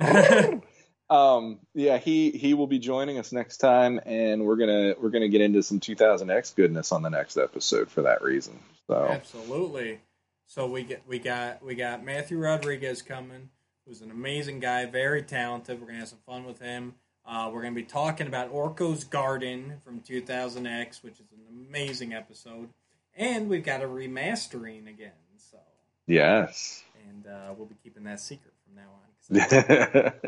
um 1.10 1.58
yeah 1.74 1.96
he 1.96 2.30
he 2.30 2.52
will 2.52 2.66
be 2.66 2.78
joining 2.78 3.18
us 3.18 3.32
next 3.32 3.56
time 3.56 3.98
and 4.04 4.44
we're 4.44 4.56
gonna 4.56 4.94
we're 5.00 5.08
gonna 5.08 5.28
get 5.28 5.40
into 5.40 5.62
some 5.62 5.80
2000x 5.80 6.54
goodness 6.54 6.92
on 6.92 7.00
the 7.02 7.08
next 7.08 7.38
episode 7.38 7.90
for 7.90 8.02
that 8.02 8.22
reason 8.22 8.58
so 8.86 9.06
Absolutely. 9.08 10.00
So 10.46 10.66
we 10.66 10.82
get 10.84 11.02
we 11.08 11.18
got 11.18 11.64
we 11.64 11.74
got 11.74 12.04
Matthew 12.04 12.38
Rodriguez 12.38 13.02
coming, 13.02 13.50
who's 13.86 14.00
an 14.00 14.10
amazing 14.10 14.60
guy, 14.60 14.86
very 14.86 15.22
talented. 15.22 15.78
We're 15.80 15.88
gonna 15.88 15.98
have 15.98 16.08
some 16.08 16.20
fun 16.24 16.44
with 16.46 16.58
him. 16.60 16.94
Uh, 17.28 17.50
we're 17.52 17.62
gonna 17.62 17.74
be 17.74 17.82
talking 17.82 18.26
about 18.26 18.50
Orko's 18.50 19.04
Garden 19.04 19.74
from 19.84 20.00
2000X, 20.00 21.02
which 21.02 21.20
is 21.20 21.26
an 21.32 21.66
amazing 21.68 22.14
episode, 22.14 22.70
and 23.14 23.48
we've 23.48 23.64
got 23.64 23.82
a 23.82 23.86
remastering 23.86 24.88
again. 24.88 25.12
So, 25.36 25.58
yes 26.06 26.82
and 27.08 27.26
uh, 27.26 27.54
we'll 27.56 27.66
be 27.66 27.76
keeping 27.82 28.04
that 28.04 28.20
secret 28.20 28.52
from 28.64 28.76
now 28.76 30.02
on. 30.02 30.12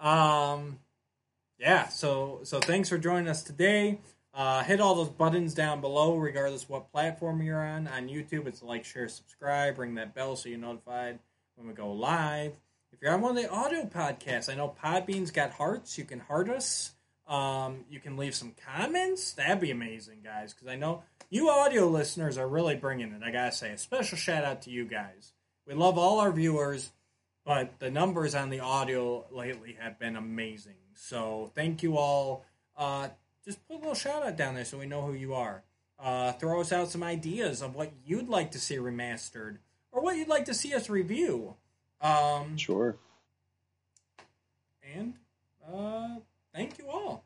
Um, 0.00 0.78
yeah. 1.58 1.88
So 1.88 2.40
so 2.44 2.58
thanks 2.58 2.88
for 2.88 2.96
joining 2.96 3.28
us 3.28 3.42
today. 3.42 3.98
Uh, 4.32 4.64
hit 4.64 4.80
all 4.80 4.94
those 4.94 5.10
buttons 5.10 5.52
down 5.52 5.82
below, 5.82 6.16
regardless 6.16 6.70
what 6.70 6.90
platform 6.90 7.42
you're 7.42 7.62
on. 7.62 7.86
On 7.86 8.08
YouTube, 8.08 8.46
it's 8.46 8.62
like, 8.62 8.86
share, 8.86 9.08
subscribe, 9.08 9.78
ring 9.78 9.96
that 9.96 10.14
bell 10.14 10.36
so 10.36 10.48
you're 10.48 10.56
notified 10.56 11.18
when 11.56 11.68
we 11.68 11.74
go 11.74 11.92
live. 11.92 12.54
If 13.00 13.06
you're 13.06 13.14
on 13.14 13.22
one 13.22 13.36
of 13.36 13.42
the 13.42 13.50
audio 13.50 13.86
podcasts, 13.86 14.52
I 14.52 14.56
know 14.56 14.74
Podbean's 14.84 15.30
got 15.30 15.52
hearts. 15.52 15.96
You 15.96 16.04
can 16.04 16.20
heart 16.20 16.50
us. 16.50 16.92
Um, 17.26 17.86
you 17.88 17.98
can 17.98 18.18
leave 18.18 18.34
some 18.34 18.52
comments. 18.66 19.32
That'd 19.32 19.60
be 19.60 19.70
amazing, 19.70 20.18
guys, 20.22 20.52
because 20.52 20.68
I 20.68 20.76
know 20.76 21.02
you 21.30 21.48
audio 21.48 21.88
listeners 21.88 22.36
are 22.36 22.46
really 22.46 22.76
bringing 22.76 23.12
it. 23.12 23.22
I 23.24 23.30
gotta 23.30 23.52
say, 23.52 23.70
a 23.70 23.78
special 23.78 24.18
shout 24.18 24.44
out 24.44 24.62
to 24.62 24.70
you 24.70 24.84
guys. 24.84 25.32
We 25.66 25.74
love 25.74 25.96
all 25.96 26.20
our 26.20 26.32
viewers 26.32 26.90
but 27.44 27.78
the 27.78 27.90
numbers 27.90 28.34
on 28.34 28.50
the 28.50 28.60
audio 28.60 29.26
lately 29.30 29.76
have 29.80 29.98
been 29.98 30.16
amazing. 30.16 30.74
So 30.94 31.50
thank 31.54 31.82
you 31.82 31.96
all. 31.96 32.44
Uh, 32.76 33.08
just 33.44 33.66
put 33.66 33.76
a 33.76 33.78
little 33.78 33.94
shout 33.94 34.22
out 34.22 34.36
down 34.36 34.54
there 34.54 34.64
so 34.64 34.78
we 34.78 34.86
know 34.86 35.02
who 35.02 35.14
you 35.14 35.34
are. 35.34 35.62
Uh, 35.98 36.32
throw 36.32 36.60
us 36.60 36.72
out 36.72 36.90
some 36.90 37.02
ideas 37.02 37.62
of 37.62 37.74
what 37.74 37.92
you'd 38.04 38.28
like 38.28 38.52
to 38.52 38.58
see 38.58 38.76
remastered 38.76 39.58
or 39.92 40.02
what 40.02 40.16
you'd 40.16 40.28
like 40.28 40.44
to 40.44 40.54
see 40.54 40.74
us 40.74 40.88
review. 40.88 41.56
Um, 42.00 42.56
sure 42.56 42.96
and 44.94 45.14
uh, 45.72 46.16
thank 46.54 46.78
you 46.78 46.88
all. 46.88 47.24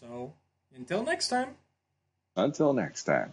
So 0.00 0.34
until 0.74 1.02
next 1.02 1.28
time. 1.28 1.56
until 2.36 2.72
next 2.72 3.04
time 3.04 3.32